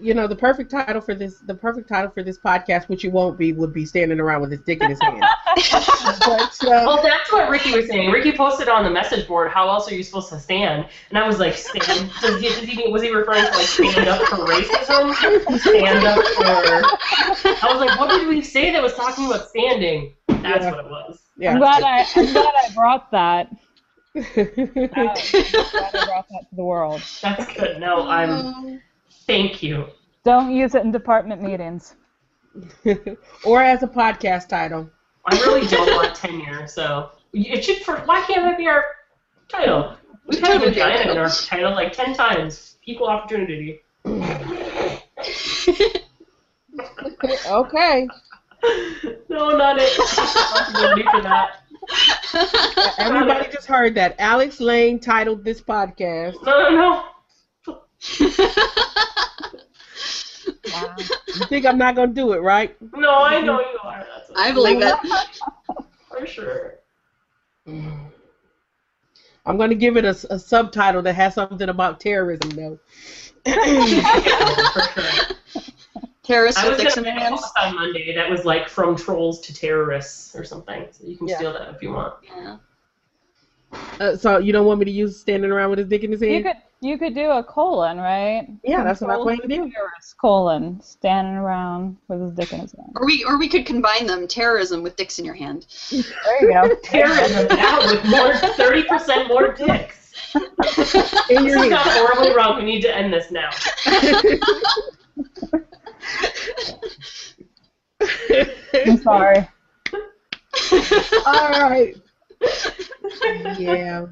you 0.02 0.14
know 0.14 0.26
the 0.26 0.36
perfect 0.36 0.70
title 0.70 1.00
for 1.00 1.14
this 1.14 1.38
the 1.40 1.54
perfect 1.54 1.88
title 1.88 2.10
for 2.10 2.22
this 2.22 2.38
podcast, 2.38 2.88
which 2.88 3.04
you 3.04 3.10
won't 3.10 3.38
be, 3.38 3.52
would 3.52 3.72
be 3.72 3.86
standing 3.86 4.18
around 4.20 4.40
with 4.40 4.50
his 4.50 4.60
dick 4.60 4.82
in 4.82 4.90
his 4.90 5.00
hand. 5.00 5.20
but 5.56 6.30
uh, 6.64 6.84
Well, 6.86 7.00
that's 7.02 7.32
what 7.32 7.48
Ricky 7.48 7.72
was 7.74 7.86
saying. 7.88 8.10
Ricky 8.10 8.32
posted 8.32 8.68
on 8.68 8.84
the 8.84 8.90
message 8.90 9.26
board, 9.28 9.50
"How 9.50 9.68
else 9.68 9.90
are 9.90 9.94
you 9.94 10.02
supposed 10.02 10.28
to 10.30 10.40
stand?" 10.40 10.86
And 11.10 11.18
I 11.18 11.26
was 11.26 11.38
like, 11.38 11.54
"Stand? 11.54 12.10
Does 12.20 12.40
he, 12.40 12.48
does 12.48 12.58
he, 12.60 12.88
was 12.90 13.02
he 13.02 13.10
referring 13.10 13.44
to 13.44 13.50
like 13.52 13.66
stand 13.66 14.08
up 14.08 14.20
for 14.28 14.36
racism? 14.36 15.58
Stand 15.60 16.06
up 16.06 16.18
for?" 16.18 16.44
I 17.64 17.72
was 17.72 17.80
like, 17.80 17.98
"What 17.98 18.10
did 18.10 18.26
we 18.28 18.42
say 18.42 18.72
that 18.72 18.82
was 18.82 18.94
talking 18.94 19.26
about 19.26 19.48
standing?" 19.48 20.14
That's 20.28 20.64
Yeah. 20.64 20.70
what 20.72 20.84
it 20.84 20.90
was. 20.90 21.20
yeah. 21.38 21.52
I'm 21.52 21.58
glad 21.58 21.82
I 21.82 22.04
I'm 22.16 22.32
glad 22.32 22.54
I 22.56 22.74
brought 22.74 23.10
that. 23.12 23.48
I'm 24.14 24.22
glad 24.34 25.16
I 25.94 26.04
brought 26.06 26.28
that 26.30 26.46
to 26.50 26.56
the 26.56 26.64
world. 26.64 27.02
That's 27.22 27.46
good. 27.54 27.78
No, 27.80 28.08
I'm. 28.08 28.80
Thank 29.26 29.62
you. 29.62 29.86
Don't 30.24 30.54
use 30.54 30.74
it 30.74 30.84
in 30.84 30.92
department 30.92 31.42
meetings. 31.42 31.94
or 33.44 33.62
as 33.62 33.82
a 33.82 33.86
podcast 33.86 34.48
title. 34.48 34.88
I 35.26 35.36
really 35.40 35.66
don't 35.66 35.90
want 35.94 36.14
tenure, 36.14 36.66
so 36.66 37.10
it 37.32 37.64
should. 37.64 37.78
For 37.78 37.96
why 38.00 38.20
can't 38.26 38.42
that 38.42 38.58
be 38.58 38.66
our 38.66 38.84
title? 39.48 39.96
We've 40.26 40.38
had 40.40 40.48
Totally 40.58 40.74
be 40.74 40.80
our 40.82 40.90
vagina 40.90 41.00
in 41.02 41.16
title. 41.16 41.22
our 41.24 41.30
title 41.30 41.72
like 41.72 41.92
ten 41.92 42.14
times. 42.14 42.76
Equal 42.84 43.08
opportunity. 43.08 43.80
Okay. 47.46 48.08
no, 49.28 49.56
not 49.56 49.76
it. 49.78 49.98
Responsibility 49.98 51.04
for 51.10 51.20
that. 51.22 51.60
Everybody 52.98 53.50
just 53.52 53.66
heard 53.66 53.94
that. 53.96 54.16
Alex 54.18 54.60
Lane 54.60 54.98
titled 55.00 55.44
this 55.44 55.60
podcast. 55.60 56.34
No, 56.44 56.62
no, 56.62 56.70
no. 56.70 57.04
Wow. 60.72 60.94
You 61.34 61.44
think 61.44 61.66
I'm 61.66 61.78
not 61.78 61.94
gonna 61.94 62.12
do 62.12 62.32
it, 62.32 62.38
right? 62.38 62.74
No, 62.94 63.10
I 63.22 63.40
know 63.40 63.60
you 63.60 63.78
are. 63.82 64.04
That's 64.14 64.28
what 64.30 64.38
I 64.38 64.52
believe 64.52 64.80
it. 64.80 64.94
for 66.08 66.26
sure. 66.26 66.74
I'm 69.44 69.56
gonna 69.58 69.74
give 69.74 69.96
it 69.96 70.04
a, 70.04 70.16
a 70.30 70.38
subtitle 70.38 71.02
that 71.02 71.14
has 71.14 71.34
something 71.34 71.68
about 71.68 72.00
terrorism, 72.00 72.50
though. 72.50 72.78
for 73.44 73.52
sure. 74.94 75.26
Terrorists 76.22 76.62
I 76.62 76.68
with 76.68 76.78
was 76.78 76.82
dicks 76.82 76.94
gonna 76.96 77.08
in 77.08 77.14
their 77.14 77.14
make 77.14 77.22
a 77.22 77.24
hands. 77.24 77.40
post 77.40 77.52
on 77.60 77.74
Monday 77.74 78.14
that 78.14 78.30
was 78.30 78.44
like 78.44 78.68
from 78.68 78.94
trolls 78.96 79.40
to 79.40 79.54
terrorists 79.54 80.36
or 80.36 80.44
something. 80.44 80.86
So 80.92 81.04
you 81.04 81.16
can 81.16 81.26
Yeah. 81.26 81.36
steal 81.36 81.52
that 81.52 81.74
if 81.74 81.82
you 81.82 81.90
want. 81.92 82.14
Yeah. 82.22 82.56
Uh, 84.00 84.16
so 84.16 84.38
you 84.38 84.52
don't 84.52 84.66
want 84.66 84.78
me 84.78 84.84
to 84.84 84.90
use 84.90 85.18
standing 85.18 85.50
around 85.50 85.70
with 85.70 85.78
his 85.78 85.88
dick 85.88 86.04
in 86.04 86.12
his 86.12 86.20
hand? 86.20 86.32
You 86.32 86.42
hand? 86.44 86.56
could 86.56 86.88
you 86.88 86.98
could 86.98 87.14
do 87.14 87.30
a 87.30 87.44
colon, 87.44 87.98
right? 87.98 88.48
Yeah, 88.64 88.82
that's 88.82 89.00
what 89.00 89.10
I 89.10 89.14
Control 89.14 89.36
plan 89.36 89.48
to 89.48 89.48
do. 89.48 89.70
terrorist 89.70 90.16
colon, 90.20 90.80
standing 90.82 91.34
around 91.34 91.96
with 92.08 92.20
his 92.20 92.32
dick 92.32 92.52
in 92.52 92.60
his 92.60 92.72
hand. 92.72 92.92
Or 92.96 93.06
we 93.06 93.24
or 93.24 93.38
we 93.38 93.48
could 93.48 93.64
combine 93.64 94.06
them: 94.06 94.26
terrorism 94.26 94.82
with 94.82 94.96
dicks 94.96 95.18
in 95.18 95.24
your 95.24 95.34
hand. 95.34 95.66
There 95.90 96.02
you 96.42 96.52
go. 96.52 96.74
Terrorism 96.82 97.46
now 97.56 97.78
with 97.86 98.04
more 98.06 98.34
thirty 98.56 98.82
percent 98.82 99.28
more 99.28 99.52
dicks. 99.54 100.12
In 100.34 100.42
This 100.58 100.94
your 101.28 101.58
has 101.58 101.68
got 101.68 101.86
horribly 101.86 102.34
wrong. 102.34 102.58
We 102.58 102.64
need 102.64 102.82
to 102.82 102.94
end 102.94 103.12
this 103.12 103.30
now. 103.30 103.50
I'm 108.74 108.96
sorry. 108.98 109.48
All 111.26 111.50
right. 111.50 111.94
Yeah. 113.58 114.06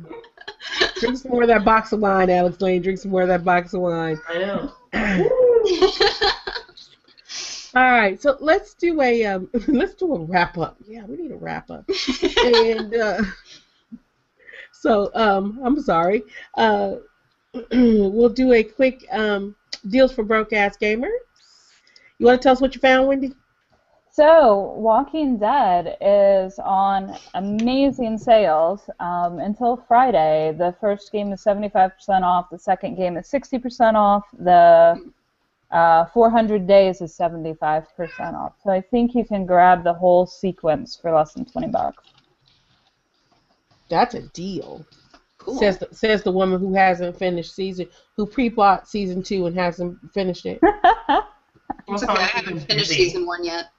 Drink 0.99 1.19
some 1.19 1.33
more 1.33 1.43
of 1.43 1.49
that 1.49 1.65
box 1.65 1.93
of 1.93 2.01
wine, 2.01 2.31
Alex 2.31 2.61
Lane. 2.61 2.83
Drink 2.83 2.99
some 2.99 3.11
more 3.11 3.23
of 3.23 3.29
that 3.29 3.45
box 3.45 3.75
of 3.75 3.81
wine. 3.81 4.19
I 4.29 4.39
know. 4.39 4.73
All 7.73 7.83
right, 7.83 8.21
so 8.21 8.37
let's 8.41 8.75
do 8.75 9.01
a 9.01 9.25
um, 9.27 9.49
let's 9.69 9.95
do 9.95 10.13
a 10.13 10.25
wrap 10.25 10.59
up. 10.59 10.77
Yeah, 10.87 11.05
we 11.05 11.17
need 11.17 11.31
a 11.31 11.37
wrap 11.37 11.71
up. 11.71 11.89
and 12.45 12.95
uh, 12.95 13.23
so 14.73 15.11
um, 15.15 15.61
I'm 15.63 15.81
sorry. 15.81 16.25
Uh, 16.55 16.97
we'll 17.73 18.29
do 18.29 18.53
a 18.55 18.65
quick 18.65 19.05
um, 19.13 19.55
deals 19.89 20.13
for 20.13 20.25
broke 20.25 20.53
ass 20.53 20.77
gamers. 20.77 21.11
You 22.19 22.27
want 22.27 22.41
to 22.41 22.43
tell 22.43 22.53
us 22.53 22.61
what 22.61 22.75
you 22.75 22.81
found, 22.81 23.07
Wendy? 23.07 23.35
So, 24.21 24.75
Walking 24.77 25.39
Dead 25.39 25.97
is 25.99 26.59
on 26.59 27.17
amazing 27.33 28.19
sales 28.19 28.91
um, 29.01 29.39
until 29.39 29.79
Friday. 29.89 30.55
The 30.59 30.75
first 30.79 31.11
game 31.11 31.33
is 31.33 31.43
75% 31.43 31.93
off, 32.21 32.51
the 32.51 32.59
second 32.59 32.97
game 32.97 33.17
is 33.17 33.31
60% 33.31 33.95
off, 33.95 34.25
the 34.39 35.11
uh, 35.71 36.05
400 36.05 36.67
days 36.67 37.01
is 37.01 37.17
75% 37.17 37.87
off. 38.35 38.53
So, 38.63 38.71
I 38.71 38.83
think 38.83 39.15
you 39.15 39.25
can 39.25 39.47
grab 39.47 39.85
the 39.85 39.95
whole 39.95 40.27
sequence 40.27 40.95
for 40.95 41.11
less 41.11 41.33
than 41.33 41.47
20 41.47 41.69
bucks. 41.69 42.05
That's 43.89 44.15
a 44.15 44.29
deal. 44.35 44.85
Cool. 45.39 45.59
Says 45.59 45.79
the, 45.79 45.89
says 45.93 46.23
the 46.23 46.33
woman 46.33 46.61
who 46.61 46.75
hasn't 46.75 47.19
finished 47.19 47.55
season, 47.55 47.89
who 48.19 48.27
pre-bought 48.27 48.87
season 48.87 49.23
two 49.23 49.47
and 49.47 49.57
hasn't 49.57 49.97
finished 50.13 50.45
it. 50.45 50.61
It's 51.89 52.05
okay, 52.05 52.13
I 52.13 52.27
haven't 52.27 52.61
finished 52.61 52.91
season 52.91 53.27
one 53.27 53.45
yet. 53.45 53.71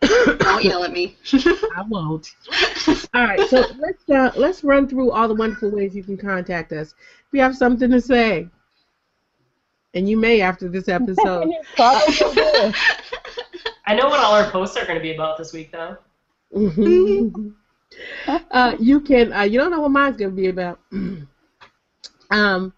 Don't 0.00 0.64
yell 0.64 0.84
at 0.84 0.92
me. 0.92 1.16
I 1.32 1.84
won't. 1.88 2.34
All 3.14 3.24
right, 3.24 3.48
so 3.48 3.64
let's 3.78 4.08
uh, 4.08 4.32
let's 4.36 4.64
run 4.64 4.88
through 4.88 5.10
all 5.10 5.28
the 5.28 5.34
wonderful 5.34 5.70
ways 5.70 5.94
you 5.94 6.02
can 6.02 6.16
contact 6.16 6.72
us. 6.72 6.92
If 6.92 7.32
you 7.32 7.40
have 7.40 7.56
something 7.56 7.90
to 7.90 8.00
say, 8.00 8.48
and 9.94 10.08
you 10.08 10.16
may 10.16 10.40
after 10.40 10.68
this 10.68 10.88
episode. 10.88 11.48
You 11.48 11.60
probably 11.76 12.14
do. 12.14 12.72
I 13.86 13.94
know 13.94 14.08
what 14.08 14.20
all 14.20 14.34
our 14.34 14.50
posts 14.50 14.76
are 14.76 14.84
going 14.84 14.98
to 14.98 15.02
be 15.02 15.14
about 15.14 15.36
this 15.36 15.52
week, 15.52 15.72
though. 15.72 15.96
uh, 18.50 18.76
you 18.78 19.00
can. 19.00 19.32
Uh, 19.32 19.42
you 19.42 19.58
don't 19.58 19.70
know 19.70 19.80
what 19.80 19.90
mine's 19.90 20.16
gonna 20.16 20.30
be 20.30 20.48
about. 20.48 20.80
um, 22.30 22.72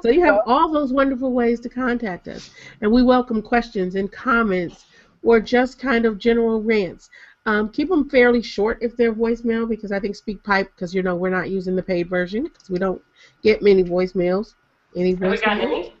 so 0.00 0.08
you 0.08 0.24
have 0.24 0.40
all 0.46 0.72
those 0.72 0.94
wonderful 0.94 1.30
ways 1.32 1.60
to 1.60 1.68
contact 1.68 2.26
us. 2.26 2.48
And 2.80 2.90
we 2.90 3.02
welcome 3.02 3.42
questions 3.42 3.96
and 3.96 4.10
comments 4.10 4.86
or 5.22 5.40
just 5.40 5.78
kind 5.78 6.04
of 6.06 6.18
general 6.18 6.62
rants. 6.62 7.10
Um, 7.46 7.70
keep 7.70 7.88
them 7.88 8.08
fairly 8.08 8.42
short 8.42 8.78
if 8.80 8.96
they're 8.96 9.14
voicemail 9.14 9.68
because 9.68 9.90
I 9.92 9.98
think 9.98 10.16
SpeakPipe, 10.16 10.68
because 10.74 10.94
you 10.94 11.02
know 11.02 11.16
we're 11.16 11.30
not 11.30 11.50
using 11.50 11.74
the 11.76 11.82
paid 11.82 12.08
version 12.08 12.44
because 12.44 12.70
we 12.70 12.78
don't 12.78 13.02
get 13.42 13.62
many 13.62 13.82
voicemails. 13.82 14.54
Any 14.96 15.14
Have 15.22 15.30
we 15.30 15.38
got 15.38 15.58
voicemails? 15.58 15.58
any? 15.58 15.94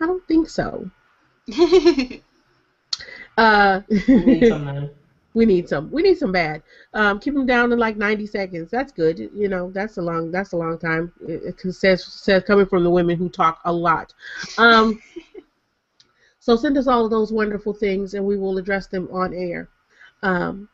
I 0.00 0.06
don't 0.06 0.26
think 0.28 0.48
so. 0.48 0.90
Uh, 3.36 3.80
We 4.16 4.24
need 4.24 4.46
some 4.46 4.64
then. 4.66 4.90
We 5.34 5.46
need 5.46 5.68
some. 5.68 5.90
We 5.90 6.02
need 6.02 6.18
some 6.18 6.32
bad. 6.32 6.62
Um, 6.92 7.18
keep 7.18 7.32
them 7.34 7.46
down 7.46 7.70
to 7.70 7.76
like 7.76 7.96
90 7.96 8.26
seconds. 8.26 8.70
That's 8.70 8.92
good. 8.92 9.18
You 9.18 9.48
know, 9.48 9.70
that's 9.70 9.96
a 9.96 10.02
long. 10.02 10.30
That's 10.30 10.52
a 10.52 10.56
long 10.56 10.78
time. 10.78 11.10
It, 11.26 11.56
it 11.64 11.74
says 11.74 12.04
says 12.04 12.42
coming 12.44 12.66
from 12.66 12.84
the 12.84 12.90
women 12.90 13.16
who 13.16 13.30
talk 13.30 13.60
a 13.64 13.72
lot. 13.72 14.12
Um, 14.58 15.00
so 16.42 16.56
send 16.56 16.76
us 16.76 16.88
all 16.88 17.04
of 17.04 17.12
those 17.12 17.32
wonderful 17.32 17.72
things, 17.72 18.14
and 18.14 18.26
we 18.26 18.36
will 18.36 18.58
address 18.58 18.88
them 18.88 19.08
on 19.12 19.32
air. 19.32 19.68
Um, 20.24 20.68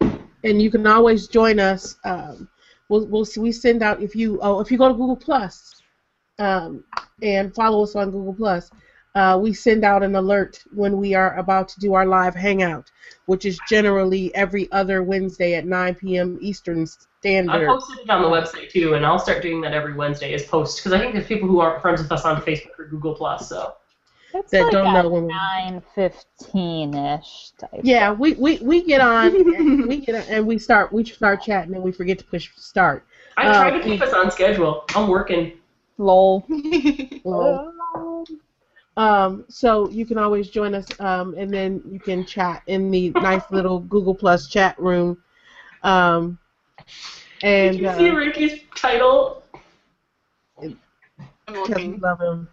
and 0.00 0.62
you 0.62 0.70
can 0.70 0.86
always 0.86 1.26
join 1.26 1.58
us. 1.58 1.96
Um, 2.04 2.48
we'll, 2.88 3.04
we'll 3.08 3.26
we 3.36 3.50
send 3.50 3.82
out 3.82 4.00
if 4.00 4.14
you 4.14 4.38
oh 4.42 4.60
if 4.60 4.70
you 4.70 4.78
go 4.78 4.86
to 4.86 4.94
Google 4.94 5.16
Plus, 5.16 5.82
um, 6.38 6.84
and 7.20 7.52
follow 7.52 7.82
us 7.82 7.96
on 7.96 8.12
Google 8.12 8.32
Plus. 8.32 8.70
Uh, 9.16 9.36
we 9.42 9.52
send 9.52 9.84
out 9.84 10.04
an 10.04 10.14
alert 10.14 10.62
when 10.72 10.98
we 10.98 11.14
are 11.14 11.36
about 11.36 11.66
to 11.70 11.80
do 11.80 11.94
our 11.94 12.06
live 12.06 12.36
hangout, 12.36 12.92
which 13.26 13.44
is 13.44 13.58
generally 13.68 14.32
every 14.36 14.70
other 14.70 15.02
Wednesday 15.02 15.54
at 15.54 15.66
9 15.66 15.96
p.m. 15.96 16.38
Eastern 16.40 16.86
Standard. 16.86 17.64
I 17.64 17.66
posted 17.66 17.98
it 17.98 18.08
on 18.08 18.22
the 18.22 18.28
website 18.28 18.70
too, 18.70 18.94
and 18.94 19.04
I'll 19.04 19.18
start 19.18 19.42
doing 19.42 19.60
that 19.62 19.72
every 19.72 19.94
Wednesday 19.94 20.32
as 20.32 20.44
post 20.44 20.78
because 20.78 20.92
I 20.92 21.00
think 21.00 21.14
there's 21.14 21.26
people 21.26 21.48
who 21.48 21.58
aren't 21.58 21.82
friends 21.82 22.00
with 22.00 22.12
us 22.12 22.24
on 22.24 22.40
Facebook 22.42 22.78
or 22.78 22.86
Google 22.86 23.16
Plus. 23.16 23.48
So 23.48 23.74
It's 24.34 24.50
That 24.52 24.64
like 24.64 24.72
don't 24.72 24.92
know 24.92 25.08
when 25.08 25.26
we- 25.26 25.32
9.15ish 25.32 27.56
type. 27.58 27.80
Yeah, 27.82 28.12
we, 28.12 28.34
we, 28.34 28.58
we 28.58 28.82
get 28.84 29.00
on 29.00 29.34
and 29.56 29.88
we 29.88 30.04
get 30.04 30.14
on, 30.14 30.22
and 30.28 30.46
we 30.46 30.58
start 30.58 30.92
we 30.92 31.04
start 31.04 31.42
chatting 31.42 31.74
and 31.74 31.82
we 31.82 31.90
forget 31.92 32.18
to 32.18 32.24
push 32.24 32.50
start. 32.56 33.04
I 33.36 33.48
Uh, 33.48 33.70
try 33.70 33.78
to 33.78 33.84
keep 33.84 34.00
us 34.02 34.12
on 34.12 34.30
schedule. 34.30 34.84
I'm 34.94 35.08
working. 35.08 35.52
Lol. 35.98 36.44
Well, 37.22 38.24
um, 38.96 39.44
so 39.48 39.88
you 39.90 40.06
can 40.06 40.16
always 40.18 40.48
join 40.48 40.74
us, 40.74 40.86
um, 41.00 41.34
and 41.36 41.52
then 41.52 41.82
you 41.90 42.00
can 42.00 42.24
chat 42.24 42.62
in 42.66 42.90
the 42.90 43.10
nice 43.10 43.42
little 43.50 43.80
Google 43.80 44.14
Plus 44.14 44.48
chat 44.48 44.78
room. 44.80 45.22
Um, 45.82 46.38
and 47.42 47.72
Did 47.78 47.82
you 47.82 47.92
see 47.94 48.08
uh, 48.10 48.14
Ricky's 48.14 48.60
title? 48.74 49.42
I'm 50.62 50.78
because 51.48 51.68
we 51.68 51.74
looking. 51.74 52.00
love 52.00 52.20
him. 52.20 52.48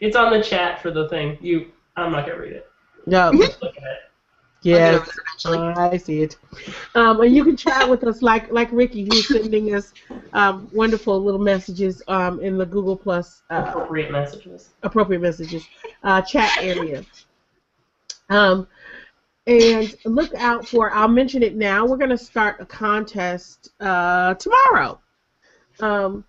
It's 0.00 0.16
on 0.16 0.32
the 0.32 0.42
chat 0.42 0.80
for 0.82 0.90
the 0.90 1.08
thing. 1.08 1.38
You, 1.40 1.72
I'm 1.96 2.12
not 2.12 2.26
gonna 2.26 2.40
read 2.40 2.52
it. 2.52 2.70
No, 3.06 3.30
Look 3.30 3.76
at 3.76 3.82
it. 3.82 3.98
I'll 4.70 4.70
yes. 4.70 4.96
over 4.96 5.06
there 5.06 5.14
eventually. 5.26 5.58
Uh, 5.58 5.90
I 5.90 5.96
see 5.96 6.22
it. 6.22 6.36
Um, 6.94 7.20
and 7.20 7.34
you 7.34 7.44
can 7.44 7.56
chat 7.56 7.88
with 7.88 8.04
us 8.04 8.22
like 8.22 8.50
like 8.52 8.68
Ricky, 8.72 9.04
who's 9.04 9.28
sending 9.28 9.74
us 9.74 9.92
um, 10.32 10.68
wonderful 10.72 11.22
little 11.22 11.40
messages 11.40 12.02
um, 12.08 12.40
in 12.40 12.58
the 12.58 12.66
Google 12.66 12.96
Plus 12.96 13.42
uh, 13.50 13.64
Appropriate 13.68 14.10
messages. 14.10 14.70
appropriate 14.82 15.20
messages 15.20 15.66
uh, 16.02 16.20
chat 16.22 16.50
area. 16.60 17.04
Um, 18.30 18.66
and 19.46 19.94
look 20.04 20.34
out 20.34 20.66
for. 20.68 20.90
I'll 20.92 21.08
mention 21.08 21.42
it 21.42 21.56
now. 21.56 21.86
We're 21.86 21.96
going 21.96 22.10
to 22.10 22.18
start 22.18 22.56
a 22.60 22.66
contest 22.66 23.70
uh, 23.80 24.34
tomorrow. 24.34 25.00
Um, 25.80 26.24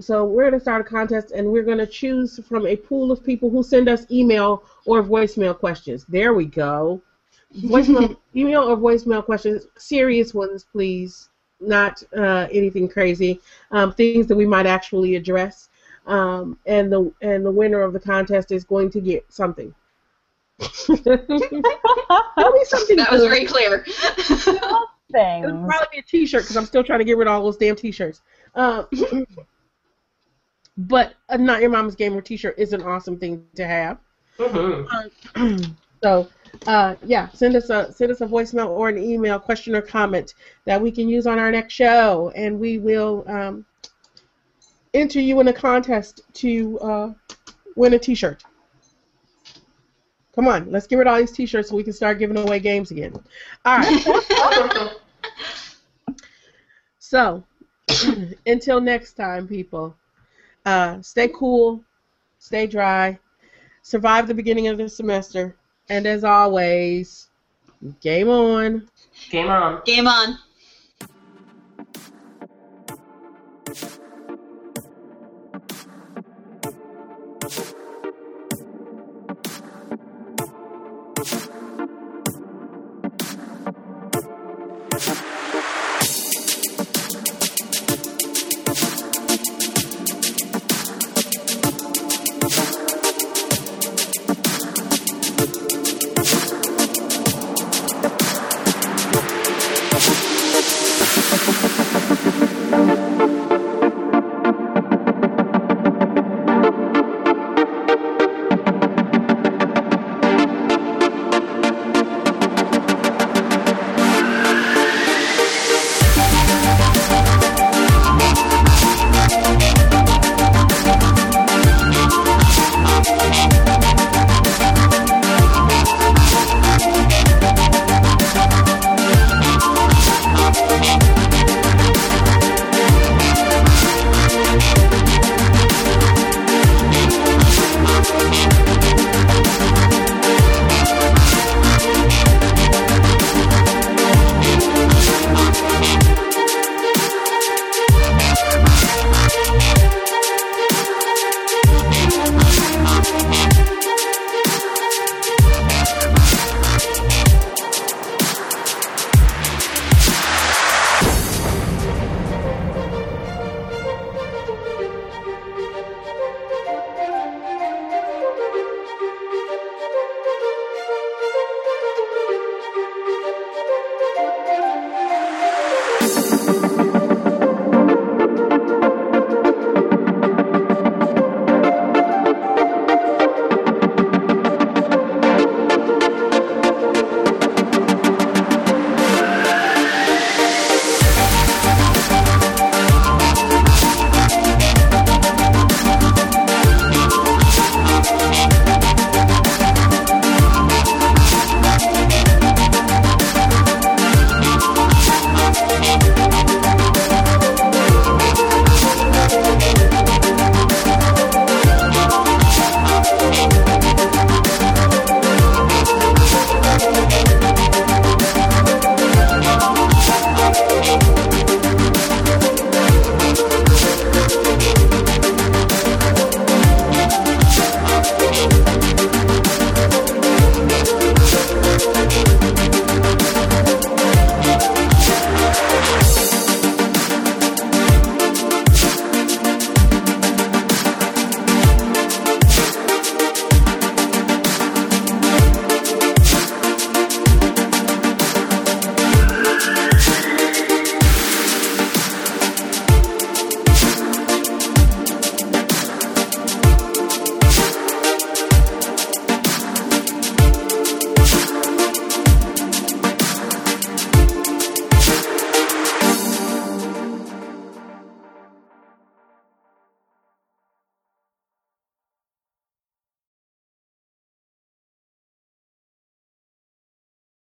so 0.00 0.24
we're 0.24 0.42
going 0.42 0.54
to 0.54 0.60
start 0.60 0.80
a 0.80 0.84
contest, 0.84 1.32
and 1.32 1.50
we're 1.50 1.62
going 1.62 1.78
to 1.78 1.86
choose 1.86 2.38
from 2.48 2.66
a 2.66 2.76
pool 2.76 3.10
of 3.10 3.24
people 3.24 3.50
who 3.50 3.62
send 3.62 3.88
us 3.88 4.04
email 4.10 4.64
or 4.86 5.02
voicemail 5.02 5.58
questions. 5.58 6.04
There 6.06 6.34
we 6.34 6.44
go. 6.46 7.00
Voicemail, 7.56 8.16
email 8.36 8.62
or 8.62 8.76
voicemail 8.76 9.24
questions, 9.24 9.66
serious 9.78 10.34
ones, 10.34 10.64
please. 10.70 11.28
Not 11.62 12.02
uh, 12.16 12.46
anything 12.50 12.88
crazy. 12.88 13.40
Um, 13.70 13.92
things 13.92 14.26
that 14.28 14.36
we 14.36 14.46
might 14.46 14.66
actually 14.66 15.16
address. 15.16 15.68
Um, 16.06 16.58
and 16.64 16.90
the 16.90 17.12
and 17.20 17.44
the 17.44 17.50
winner 17.50 17.82
of 17.82 17.92
the 17.92 18.00
contest 18.00 18.50
is 18.50 18.64
going 18.64 18.90
to 18.92 19.00
get 19.00 19.30
something. 19.30 19.74
It'll 20.88 20.96
be 20.98 22.64
something 22.64 22.96
That 22.96 23.08
was 23.10 23.20
good. 23.20 23.28
very 23.30 23.44
clear. 23.44 23.84
It'll 25.44 25.64
probably 25.66 25.86
be 25.92 25.98
a 25.98 26.02
T-shirt 26.02 26.42
because 26.44 26.56
I'm 26.56 26.64
still 26.66 26.84
trying 26.84 27.00
to 27.00 27.04
get 27.04 27.16
rid 27.18 27.28
of 27.28 27.34
all 27.34 27.44
those 27.44 27.56
damn 27.56 27.76
T-shirts. 27.76 28.22
Um, 28.54 28.86
but 30.88 31.14
a 31.28 31.36
not 31.36 31.60
your 31.60 31.70
mama's 31.70 31.94
gamer 31.94 32.20
T-shirt 32.20 32.54
is 32.58 32.72
an 32.72 32.82
awesome 32.82 33.18
thing 33.18 33.44
to 33.56 33.66
have. 33.66 33.98
Mm-hmm. 34.38 35.72
So, 36.02 36.28
uh, 36.66 36.94
yeah, 37.04 37.28
send 37.28 37.56
us 37.56 37.68
a 37.68 37.92
send 37.92 38.10
us 38.10 38.22
a 38.22 38.26
voicemail 38.26 38.68
or 38.68 38.88
an 38.88 38.96
email, 38.96 39.38
question 39.38 39.76
or 39.76 39.82
comment 39.82 40.32
that 40.64 40.80
we 40.80 40.90
can 40.90 41.10
use 41.10 41.26
on 41.26 41.38
our 41.38 41.50
next 41.50 41.74
show, 41.74 42.32
and 42.34 42.58
we 42.58 42.78
will 42.78 43.22
um, 43.26 43.66
enter 44.94 45.20
you 45.20 45.38
in 45.40 45.48
a 45.48 45.52
contest 45.52 46.22
to 46.32 46.78
uh, 46.80 47.12
win 47.76 47.92
a 47.92 47.98
T-shirt. 47.98 48.42
Come 50.34 50.48
on, 50.48 50.70
let's 50.70 50.86
get 50.86 50.96
rid 50.96 51.06
of 51.06 51.12
all 51.12 51.20
these 51.20 51.32
T-shirts 51.32 51.68
so 51.68 51.76
we 51.76 51.84
can 51.84 51.92
start 51.92 52.18
giving 52.18 52.38
away 52.38 52.60
games 52.60 52.90
again. 52.90 53.12
All 53.66 53.76
right. 53.76 54.96
so, 56.98 57.44
until 58.46 58.80
next 58.80 59.14
time, 59.14 59.46
people, 59.46 59.94
uh, 60.70 61.02
stay 61.02 61.28
cool, 61.28 61.82
stay 62.38 62.66
dry, 62.66 63.18
survive 63.82 64.28
the 64.28 64.34
beginning 64.34 64.68
of 64.68 64.78
the 64.78 64.88
semester, 64.88 65.56
and 65.88 66.06
as 66.06 66.22
always, 66.22 67.28
game 68.00 68.28
on. 68.28 68.88
Game 69.30 69.48
on. 69.48 69.82
Game 69.84 70.06
on. 70.06 70.38